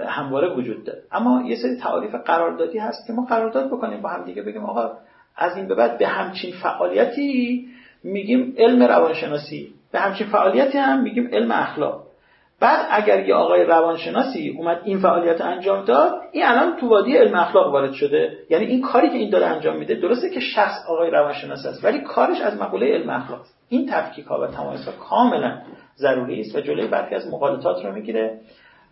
همواره 0.07 0.56
وجود 0.56 0.84
داره. 0.84 1.02
اما 1.12 1.44
یه 1.48 1.56
سری 1.56 1.76
تعاریف 1.76 2.16
قراردادی 2.16 2.78
هست 2.78 3.07
که 3.07 3.14
ما 3.14 3.26
قرارداد 3.26 3.68
بکنیم 3.68 4.02
با 4.02 4.10
هم 4.10 4.26
دیگه 4.26 4.41
بگیم 4.41 4.64
آقا 4.64 4.91
از 5.36 5.57
این 5.57 5.68
به 5.68 5.76
بعد 5.76 5.98
به 5.98 6.07
همچین 6.07 6.53
فعالیتی 6.53 7.68
میگیم 8.03 8.53
علم 8.57 8.84
روانشناسی 8.84 9.74
به 9.91 9.99
همچین 9.99 10.28
فعالیتی 10.28 10.78
هم 10.78 11.03
میگیم 11.03 11.30
علم 11.34 11.52
اخلاق. 11.52 12.05
بعد 12.60 12.88
اگر 12.91 13.27
یه 13.27 13.36
آقای 13.36 13.64
روانشناسی 13.64 14.49
اومد 14.57 14.82
این 14.84 14.99
فعالیت 14.99 15.41
انجام 15.41 15.86
داد 15.86 16.22
این 16.32 16.45
الان 16.45 16.76
تو 16.76 16.88
وادی 16.88 17.18
علم 17.18 17.36
اخلاق 17.36 17.73
وارد 17.73 17.91
شده. 17.91 18.38
یعنی 18.49 18.65
این 18.65 18.82
کاری 18.82 19.10
که 19.10 19.18
این 19.18 19.30
داره 19.30 19.45
انجام 19.45 19.77
میده 19.77 19.95
درسته 19.95 20.30
که 20.30 20.40
شخص 20.40 20.86
آقای 20.90 21.11
روانشناس 21.11 21.65
است 21.65 21.86
ولی 21.86 22.02
کارش 22.02 22.41
از 22.41 22.61
مقوله 22.61 22.94
علم 22.94 23.10
اخلاق 23.10 23.41
این 23.69 23.90
تفکیک 23.91 24.26
ها 24.26 24.41
و 24.41 24.48
تمایز 24.48 24.86
ها 24.86 24.91
کاملا 24.91 25.61
ضروری 25.98 26.41
است 26.41 26.56
و 26.56 26.61
جلوی 26.61 26.88
برخی 26.88 27.15
از 27.15 27.27
مقالطات 27.27 27.86
رو 27.86 27.91
می‌گیره 27.91 28.40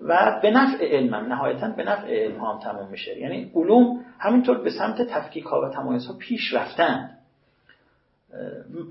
و 0.01 0.39
به 0.41 0.51
نفع 0.51 0.97
علم 0.97 1.13
هم 1.13 1.25
نهایتا 1.25 1.67
به 1.67 1.83
نفع 1.83 2.23
علم 2.23 2.39
هم 2.39 2.59
تمام 2.63 2.89
میشه. 2.91 3.19
یعنی 3.19 3.51
علوم 3.55 4.05
همینطور 4.19 4.57
به 4.57 4.69
سمت 4.69 5.01
تفکیک 5.01 5.43
ها 5.43 5.61
و 5.61 5.69
تمایز 5.69 6.07
ها 6.07 6.13
پیش 6.19 6.53
رفتن. 6.53 7.09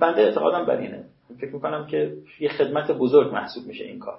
بنده 0.01 0.23
اعتقادم 0.23 0.67
بر 0.67 0.77
اینه. 0.77 1.05
فکر 1.41 1.55
می‌کنم 1.55 1.87
که 1.87 2.13
یه 2.41 2.49
خدمت 2.49 2.91
بزرگ 2.91 3.35
محسوب 3.35 3.67
میشه 3.67 3.85
این 3.85 3.99
کار. 3.99 4.19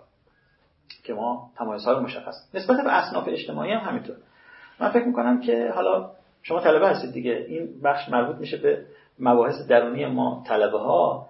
که 1.04 1.14
ما 1.14 1.52
تمایزها 1.58 1.92
رو 1.94 2.00
مشخص. 2.00 2.56
نسبت 2.56 2.84
به 2.84 2.94
اصناف 2.94 3.28
اجتماعی 3.28 3.72
هم 3.72 3.90
همینطور. 3.90 4.16
من 4.80 4.90
فکر 4.90 5.06
می‌کنم 5.06 5.42
که 5.42 5.72
حالا 5.76 6.12
شما 6.42 6.60
طلبه 6.60 6.88
هستید 6.88 7.12
دیگه. 7.12 7.46
این 7.50 7.82
بخش 7.84 8.10
مربوط 8.10 8.36
میشه 8.36 8.58
به 8.58 8.86
مباحث 9.20 9.68
درونی 9.68 10.06
ما 10.06 10.44
طلبه 10.48 10.80
ها 10.80 11.30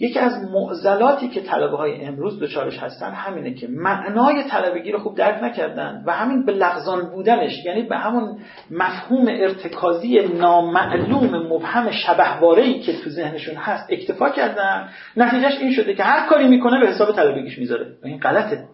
یکی 0.00 0.18
از 0.18 0.32
معضلاتی 0.52 1.28
که 1.28 1.40
طلبه 1.40 1.76
های 1.76 2.04
امروز 2.04 2.40
دچارش 2.40 2.78
هستن 2.78 3.10
همینه 3.10 3.54
که 3.54 3.68
معنای 3.70 4.44
طلبگی 4.44 4.92
رو 4.92 4.98
خوب 4.98 5.16
درک 5.16 5.42
نکردن 5.42 6.02
و 6.06 6.12
همین 6.12 6.44
به 6.44 6.52
لغزان 6.52 7.10
بودنش 7.10 7.64
یعنی 7.64 7.82
به 7.82 7.96
همون 7.96 8.38
مفهوم 8.70 9.26
ارتکازی 9.28 10.18
نامعلوم 10.18 11.52
مبهم 11.52 11.90
شبهوارهی 11.90 12.80
که 12.80 12.92
تو 12.92 13.10
ذهنشون 13.10 13.54
هست 13.54 13.92
اکتفا 13.92 14.30
کردن. 14.30 14.88
نتیجهش 15.16 15.58
این 15.60 15.72
شده 15.72 15.94
که 15.94 16.02
هر 16.02 16.28
کاری 16.28 16.48
می‌کنه 16.48 16.80
به 16.80 16.86
حساب 16.86 17.12
طلبگیش 17.12 17.58
می‌ذاره. 17.58 17.86
و 18.02 18.06
این 18.06 18.18
غلطه. 18.18 18.64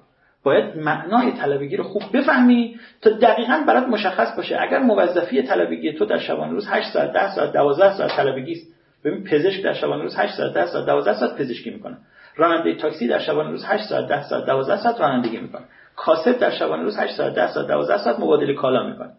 باید 0.42 0.76
معنای 0.76 1.32
طلبگی 1.32 1.76
رو 1.76 1.84
خوب 1.84 2.02
بفهمی 2.14 2.76
تا 3.02 3.10
دقیقا 3.10 3.64
برات 3.66 3.88
مشخص 3.88 4.36
باشه. 4.36 4.60
اگر 4.60 4.78
موظفی 4.78 5.42
طلبگی 5.42 5.92
تو 5.92 6.04
در 6.04 6.18
شبانه 6.18 6.52
روز 6.52 6.68
8 6.70 6.92
ساعت 6.92 7.12
10 7.12 7.34
ساعت 7.34 7.52
12 7.52 7.96
ساعت 7.96 8.16
طلبگی 8.16 8.52
است 8.52 8.73
ببین 9.04 9.24
پزشک 9.24 9.62
در 9.62 9.72
شبانه 9.72 10.02
روز 10.02 10.16
8 10.16 10.34
ساعت 10.34 10.54
10 10.54 10.66
ساعت 10.66 10.86
12 10.86 11.20
ساعت 11.20 11.36
پزشکی 11.36 11.70
می‌کنه. 11.70 11.96
راننده 12.36 12.74
تاکسی 12.74 13.08
در 13.08 13.18
شبانه 13.18 13.50
روز 13.50 13.64
8 13.64 13.84
ساعت 13.84 14.08
10 14.08 14.22
ساعت 14.22 14.46
12 14.46 14.82
ساعت 14.82 15.00
رانندگی 15.00 15.38
می‌کنه. 15.38 15.62
کاسب 15.96 16.38
در 16.38 16.50
شبانه 16.50 16.82
روز 16.82 16.98
8 16.98 17.16
ساعت 17.16 17.34
10 17.34 17.52
ساعت 17.52 17.66
12 17.66 17.98
ساعت 17.98 18.20
مبادله 18.20 18.54
کالا 18.54 18.86
می‌کنه. 18.86 19.10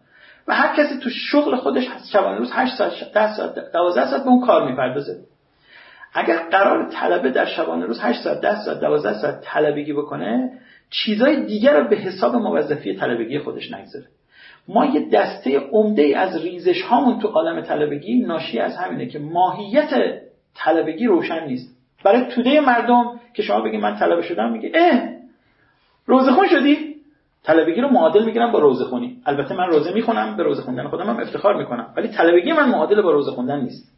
و 0.48 0.54
هر 0.54 0.76
کسی 0.76 0.98
تو 0.98 1.10
شغل 1.10 1.56
خودش 1.56 1.84
شبانه 2.12 2.38
روز 2.38 2.50
8 2.52 2.74
ساعت 2.74 3.12
10 3.14 3.36
ساعت 3.36 3.72
12 3.72 4.06
ساعت 4.10 4.22
به 4.22 4.28
اون 4.28 4.46
کار 4.46 4.70
می‌پردازه. 4.70 5.16
اگر 6.14 6.36
قرار 6.50 6.88
طلبه 6.90 7.30
در 7.30 7.46
شبانه 7.46 7.86
روز 7.86 8.00
8 8.00 8.20
ساعت 8.22 8.40
10 8.40 8.64
ساعت 8.64 8.80
12 8.80 9.12
ساعت 9.12 9.40
طلبگی 9.40 9.92
بکنه 9.92 10.50
چیزای 10.90 11.44
دیگر 11.44 11.80
رو 11.80 11.88
به 11.88 11.96
حساب 11.96 12.34
موظفی 12.34 12.94
طلبگی 12.96 13.38
خودش 13.38 13.72
نگذاره. 13.72 14.06
ما 14.68 14.86
یه 14.86 15.08
دسته 15.08 15.58
عمده 15.58 16.18
از 16.18 16.42
ریزش 16.42 16.82
هامون 16.82 17.18
تو 17.18 17.28
عالم 17.28 17.60
طلبگی 17.60 18.20
ناشی 18.20 18.58
از 18.58 18.76
همینه 18.76 19.06
که 19.06 19.18
ماهیت 19.18 20.20
طلبگی 20.54 21.06
روشن 21.06 21.46
نیست. 21.46 21.76
برای 22.04 22.24
توده 22.24 22.60
مردم 22.60 23.20
که 23.34 23.42
شما 23.42 23.60
بگید 23.60 23.80
من 23.80 23.96
طلبه 23.96 24.22
شدم 24.22 24.52
میگه 24.52 24.72
اه 24.74 25.00
روزخون 26.06 26.48
شدی؟ 26.48 26.96
طلبگی 27.42 27.80
رو 27.80 27.88
معادل 27.88 28.24
می‌گیرم 28.24 28.52
با 28.52 28.58
روزه 28.58 28.84
خونی. 28.84 29.16
البته 29.26 29.54
من 29.54 29.66
روزه 29.66 29.92
می‌خونم 29.92 30.36
به 30.36 30.42
روزه 30.42 30.62
خوندن 30.62 30.88
خودم 30.88 31.06
هم 31.06 31.20
افتخار 31.20 31.56
می‌کنم. 31.56 31.92
ولی 31.96 32.08
طلبگی 32.08 32.52
من 32.52 32.68
معادل 32.68 33.02
با 33.02 33.10
روزه 33.10 33.30
خوندن 33.30 33.60
نیست. 33.60 33.92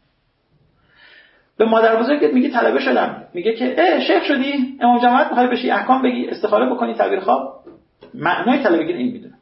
به 1.57 1.65
مادر 1.65 1.95
بزرگت 1.95 2.33
میگه 2.33 2.49
طلبه 2.49 2.79
شدم. 2.79 3.23
میگه 3.33 3.53
که 3.53 3.75
اه 3.77 3.99
شیخ 3.99 4.23
شدی 4.23 4.77
امام 4.81 4.99
جماعت 4.99 5.27
می‌خوای 5.27 5.47
بشی 5.47 5.71
احکام 5.71 6.01
بگی 6.01 6.27
استخاره 6.27 6.75
بکنی 6.75 6.93
تعبیر 6.93 7.19
خواب. 7.19 7.59
معنای 8.13 8.63
طلبگی 8.63 8.93
این 8.93 9.11
می‌دونه. 9.11 9.33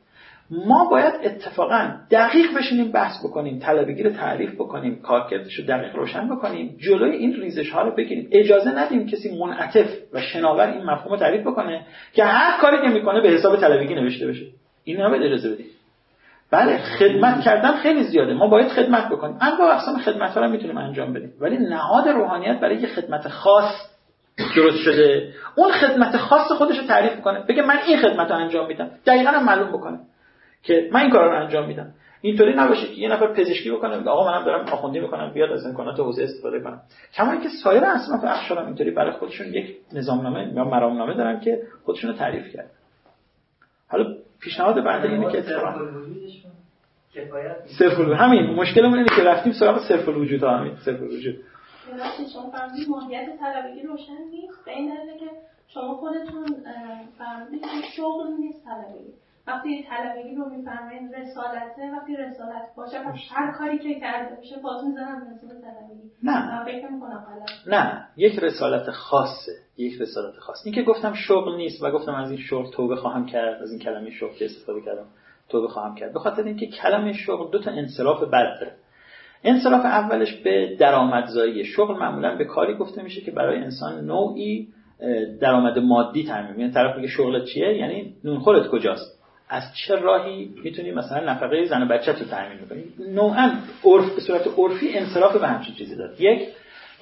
ما 0.52 0.90
باید 0.90 1.14
اتفاقا 1.24 1.92
دقیق 2.12 2.58
بشینیم 2.58 2.92
بحث 2.92 3.26
بکنیم 3.26 3.60
طلبگی 3.60 4.04
رو 4.04 4.10
تعریف 4.10 4.56
بکنیم 4.56 5.02
کارکردش 5.02 5.56
رو 5.56 5.66
دقیق 5.66 5.96
روشن 5.96 6.30
بکنیم 6.30 6.78
جلوی 6.80 7.16
این 7.16 7.34
ریزش 7.34 7.70
ها 7.70 7.82
رو 7.82 7.92
بگیریم. 7.92 8.30
اجازه 8.32 8.80
ندیم 8.80 9.08
کسی 9.08 9.40
منعطف 9.40 9.90
و 10.14 10.22
شناور 10.22 10.68
این 10.68 10.84
مفهوم 10.84 11.12
رو 11.12 11.18
تعریف 11.18 11.48
بکنه 11.48 11.86
که 12.14 12.24
هر 12.24 12.62
کاری 12.62 12.82
که 12.82 12.88
می‌کنه 12.88 13.22
به 13.22 13.30
حساب 13.30 13.56
طلبگی 13.56 13.96
نوشته 13.96 14.28
بشه. 14.28 14.46
این 14.84 15.02
نباید 15.02 15.24
اجازه 15.24 15.50
بدیم. 15.50 15.66
بله 16.52 16.78
خدمت 16.78 17.42
کردن 17.42 17.72
خیلی 17.72 18.04
زیاده. 18.04 18.34
ما 18.34 18.48
باید 18.48 18.68
خدمت 18.68 19.10
بکنیم. 19.10 19.38
انواع 19.42 19.76
اقسام 19.76 19.98
خدمت 19.98 20.32
ها 20.32 20.42
رو 20.42 20.52
می‌تونیم 20.52 20.78
انجام 20.78 21.14
بدیم. 21.14 21.34
ولی 21.40 21.58
نهاد 21.58 22.08
روحانیت 22.08 22.60
برای 22.60 22.76
یه 22.76 22.88
خدمت 22.88 23.28
خاص 23.28 23.72
درست 24.56 24.78
شده 24.78 25.34
اون 25.56 25.72
خدمت 25.72 26.18
خاص 26.18 26.52
خودش 26.52 26.78
رو 26.78 26.88
تعریف 26.88 27.22
کنه 27.22 27.40
بگه 27.40 27.62
من 27.62 27.78
این 27.88 27.98
خدمت 27.98 28.32
رو 28.32 28.38
انجام 28.38 28.68
میدم. 28.68 28.90
دقیقا 29.06 29.30
هم 29.30 29.46
معلوم 29.46 29.70
بکنه. 29.70 30.00
که 30.68 30.90
من 30.92 31.02
این 31.02 31.10
کار 31.10 31.26
رو 31.26 31.44
انجام 31.44 31.68
میدم. 31.68 31.94
اینطوری 32.22 32.54
نباشه 32.54 32.88
که 32.88 33.02
یه 33.02 33.10
نفر 33.10 33.34
پزشکی 33.34 33.72
بکنه 33.72 34.10
آقا 34.10 34.32
منم 34.32 34.46
دارم 34.46 34.66
آخوندی 34.66 35.00
می‌کنم 35.00 35.34
بیاد 35.34 35.52
از 35.52 35.66
امکانات 35.66 36.00
حوزه 36.00 36.24
استفاده 36.24 36.60
کنم. 36.60 36.82
کما 37.14 37.36
که 37.36 37.50
سایر 37.64 37.84
اصناف 37.86 38.24
اخشار 38.24 38.58
هم 38.60 38.66
اینطوری 38.66 38.92
برای 38.92 39.12
خودشون 39.12 39.54
یک 39.54 39.76
نظامنامه 39.94 40.54
یا 40.56 40.64
مرامنامه 40.64 41.14
دارن 41.14 41.40
که 41.40 41.62
خودشون 41.86 42.12
رو 42.12 42.18
تعریف 42.18 42.54
کرد 42.54 42.72
حالا 43.88 44.16
پیشنهاد 44.42 44.84
بنده 44.84 45.10
اینه 45.10 45.32
که 45.32 45.42
صرف 47.80 48.00
الوجود 48.00 48.18
همین 48.18 48.56
مشکلمون 48.56 48.98
اینه 48.98 49.10
که 49.16 49.24
رفتیم 49.24 49.54
سراغ 49.54 49.88
صرف 49.88 50.10
الوجود 50.10 50.44
ها 50.44 50.58
همین 50.58 50.76
صرف 50.86 51.02
الوجود 51.02 51.36
شما 52.34 52.50
فرمودید 52.50 52.90
ماهیت 52.90 53.26
طلبگی 53.40 53.82
روشن 53.82 54.14
نیست؟ 54.32 54.66
به 54.66 54.72
این 54.72 54.96
دلیل 54.96 55.20
که 55.20 55.26
شما 55.68 55.96
خودتون 55.96 56.46
فرمودید 57.18 57.62
که 57.62 57.88
شغل 57.96 58.28
نیست 58.40 58.66
طلبگی 58.66 59.14
وقتی 59.48 59.84
طلبگی 59.90 60.36
رو 60.36 60.50
میفرمایید 60.50 61.16
رسالته 61.16 61.92
وقتی 61.98 62.16
رسالت 62.16 62.76
باشه 62.78 62.98
هر 63.34 63.52
کاری 63.52 63.80
که 63.80 64.00
کرده 64.00 64.38
میشه 64.40 64.56
باز 64.64 64.86
می‌زنم 64.86 65.22
رسالت 65.22 65.62
طلبگی 65.62 66.12
نه. 66.24 66.66
فکر 66.66 66.88
می‌کنم 66.88 67.26
نه. 67.68 68.08
یک 68.18 68.40
رسالت 68.40 68.90
خاصه. 68.92 69.52
یک 69.78 70.02
رسالت 70.02 70.36
خاص. 70.40 70.66
این 70.66 70.76
که 70.76 70.82
گفتم 70.82 71.14
شغل 71.14 71.56
نیست 71.56 71.84
و 71.84 71.92
گفتم 71.92 72.16
از 72.16 72.32
این 72.32 72.40
شغل 72.40 72.72
توبه 72.72 72.96
خواهم 72.96 73.26
کرد 73.26 73.62
از 73.62 73.72
این 73.72 73.80
کلمه 73.80 74.10
شغل 74.10 74.34
که 74.34 74.46
استفاده 74.46 74.82
کردم 74.82 75.06
توبه 75.50 75.68
خواهم 75.68 75.96
کرد. 75.96 76.14
به 76.14 76.20
خاطر 76.20 76.44
اینکه 76.44 76.68
کلمه 76.68 77.14
شغل 77.14 77.52
دو 77.52 77.60
تا 77.60 77.72
انصراف 77.72 78.24
بد 78.24 78.60
داره. 78.60 78.72
انصراف 79.44 79.86
اولش 79.86 80.34
به 80.34 80.76
درآمدزایی. 80.80 81.66
شغل 81.66 81.98
معمولا 81.98 82.36
به 82.36 82.46
کاری 82.46 82.78
گفته 82.78 83.04
میشه 83.04 83.22
که 83.22 83.32
برای 83.32 83.60
انسان 83.60 84.06
نوعی 84.06 84.68
درآمد 85.42 85.80
مادی 85.80 86.24
تامین 86.28 86.52
می‌کنه 86.52 86.72
طرف 86.72 86.96
میگه 86.96 87.08
شغل 87.08 87.46
چیه؟ 87.46 87.78
یعنی 87.78 88.16
نونخورت 88.24 88.68
کجاست؟ 88.68 89.17
از 89.50 89.64
چه 89.76 89.96
راهی 89.96 90.50
می‌تونی 90.64 90.92
مثلا 90.92 91.34
نفقه 91.34 91.66
زن 91.66 91.84
و 91.84 91.86
بچه 91.86 92.12
رو 92.12 92.26
تامین 92.26 92.58
بکنی 92.66 92.84
نوعا 93.14 93.52
عرف 93.86 94.16
به 94.16 94.22
صورت 94.22 94.48
عرفی 94.58 94.98
انصراف 94.98 95.38
به 95.38 95.48
همچین 95.48 95.76
چیزی 95.76 95.96
داد. 95.96 96.22
یک 96.22 96.48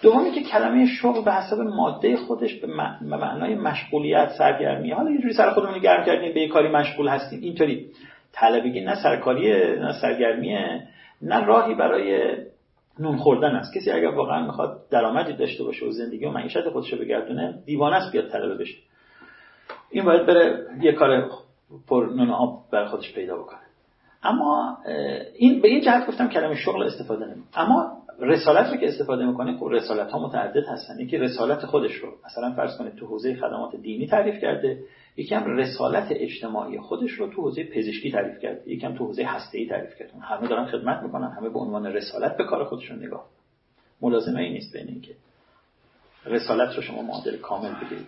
دومی 0.02 0.32
که 0.32 0.44
کلمه 0.44 0.86
شغل 0.86 1.24
به 1.24 1.32
حسب 1.34 1.58
ماده 1.60 2.18
خودش 2.18 2.54
به 2.54 2.68
معنای 3.02 3.56
مشغولیت 3.56 4.32
سرگرمی. 4.38 4.92
حالا 4.92 5.12
یه 5.12 5.34
سر 5.38 5.50
خودمون 5.50 5.80
گرم 5.80 6.06
کردیم 6.06 6.34
به 6.34 6.48
کاری 6.48 6.68
مشغول 6.68 7.08
هستیم. 7.08 7.40
اینطوری. 7.42 7.88
طلبگی 8.34 8.82
نه 8.82 8.96
سرکاریه 9.04 9.80
نه 9.80 9.94
سرگرمیه 10.02 10.88
نه 11.22 11.46
راهی 11.46 11.76
برای 11.76 12.36
نون 13.00 13.18
خوردن 13.18 13.56
است. 13.56 13.78
کسی 13.78 13.92
اگر 13.92 14.08
واقعا 14.08 14.46
می‌خواد 14.46 14.78
درآمدی 14.92 15.34
داشته 15.34 15.64
باشه 15.64 15.86
و 15.86 15.92
زندگی 15.92 16.26
و 16.26 16.32
معیشت 16.32 16.70
خودش 16.70 16.94
رو 16.94 17.00
بگردونه 17.00 17.54
دیوانه 17.66 17.96
است 17.96 18.12
بیاد 18.12 18.30
طلبه 18.30 18.56
بشه. 18.56 18.76
این 19.92 20.06
باید 20.06 20.26
بره 20.26 20.66
یه 20.82 20.92
کار 20.92 21.30
پر 21.88 22.06
نون 22.16 22.30
آب 22.30 22.64
برای 22.72 22.88
خودش 22.88 23.14
پیدا 23.14 23.38
بکنه. 23.38 23.60
اما 24.24 24.78
این 25.36 25.62
به 25.62 25.68
این 25.68 25.82
جهت 25.82 26.08
گفتم 26.08 26.28
کلمه 26.28 26.56
شغل 26.56 26.84
استفاده 26.84 27.26
نمی 27.26 27.44
اما 27.56 27.98
رسالت 28.20 28.72
رو 28.72 28.78
که 28.78 28.88
استفاده 28.88 29.26
می‌کنه 29.26 29.58
خب 29.58 29.68
رسالت 29.72 30.12
ها 30.12 30.28
متعدد 30.28 30.68
هستن. 30.68 31.00
یکی 31.00 31.18
رسالت 31.18 31.66
خودش 31.66 31.96
رو 31.96 32.14
مثلا 32.26 32.52
فرض 32.56 32.78
کنید 32.78 32.96
تو 32.96 33.06
حوزه 33.06 33.36
خدمات 33.36 33.76
دینی 33.76 34.08
تعریف 34.08 34.42
کرده 34.42 34.80
یکم 35.18 35.46
رسالت 35.46 36.08
اجتماعی 36.12 36.80
خودش 36.80 37.12
رو 37.12 37.28
تو 37.28 37.42
حوزه 37.42 37.64
پزشکی 37.64 38.12
تعریف 38.12 38.40
کرده 38.40 38.72
یکم 38.72 38.96
تو 38.96 39.06
حوزه 39.06 39.24
هسته 39.24 39.66
تعریف 39.66 39.96
کرده. 40.00 40.20
همه 40.20 40.48
دارن 40.48 40.66
خدمت 40.66 41.04
می‌کنن 41.04 41.28
همه 41.28 41.50
به 41.50 41.60
عنوان 41.60 41.86
رسالت 41.86 42.38
به 42.38 42.44
کار 42.44 42.64
خودشون 42.64 43.04
نگاه 43.04 43.26
ملازمه 44.02 44.42
ای 44.42 44.50
نیست 44.50 44.74
بین 44.74 44.88
اینکه 44.88 45.16
رسالت 46.26 46.76
رو 46.76 46.82
شما 46.82 47.02
معادل 47.02 47.38
کامل 47.38 47.72
بگیرید. 47.86 48.08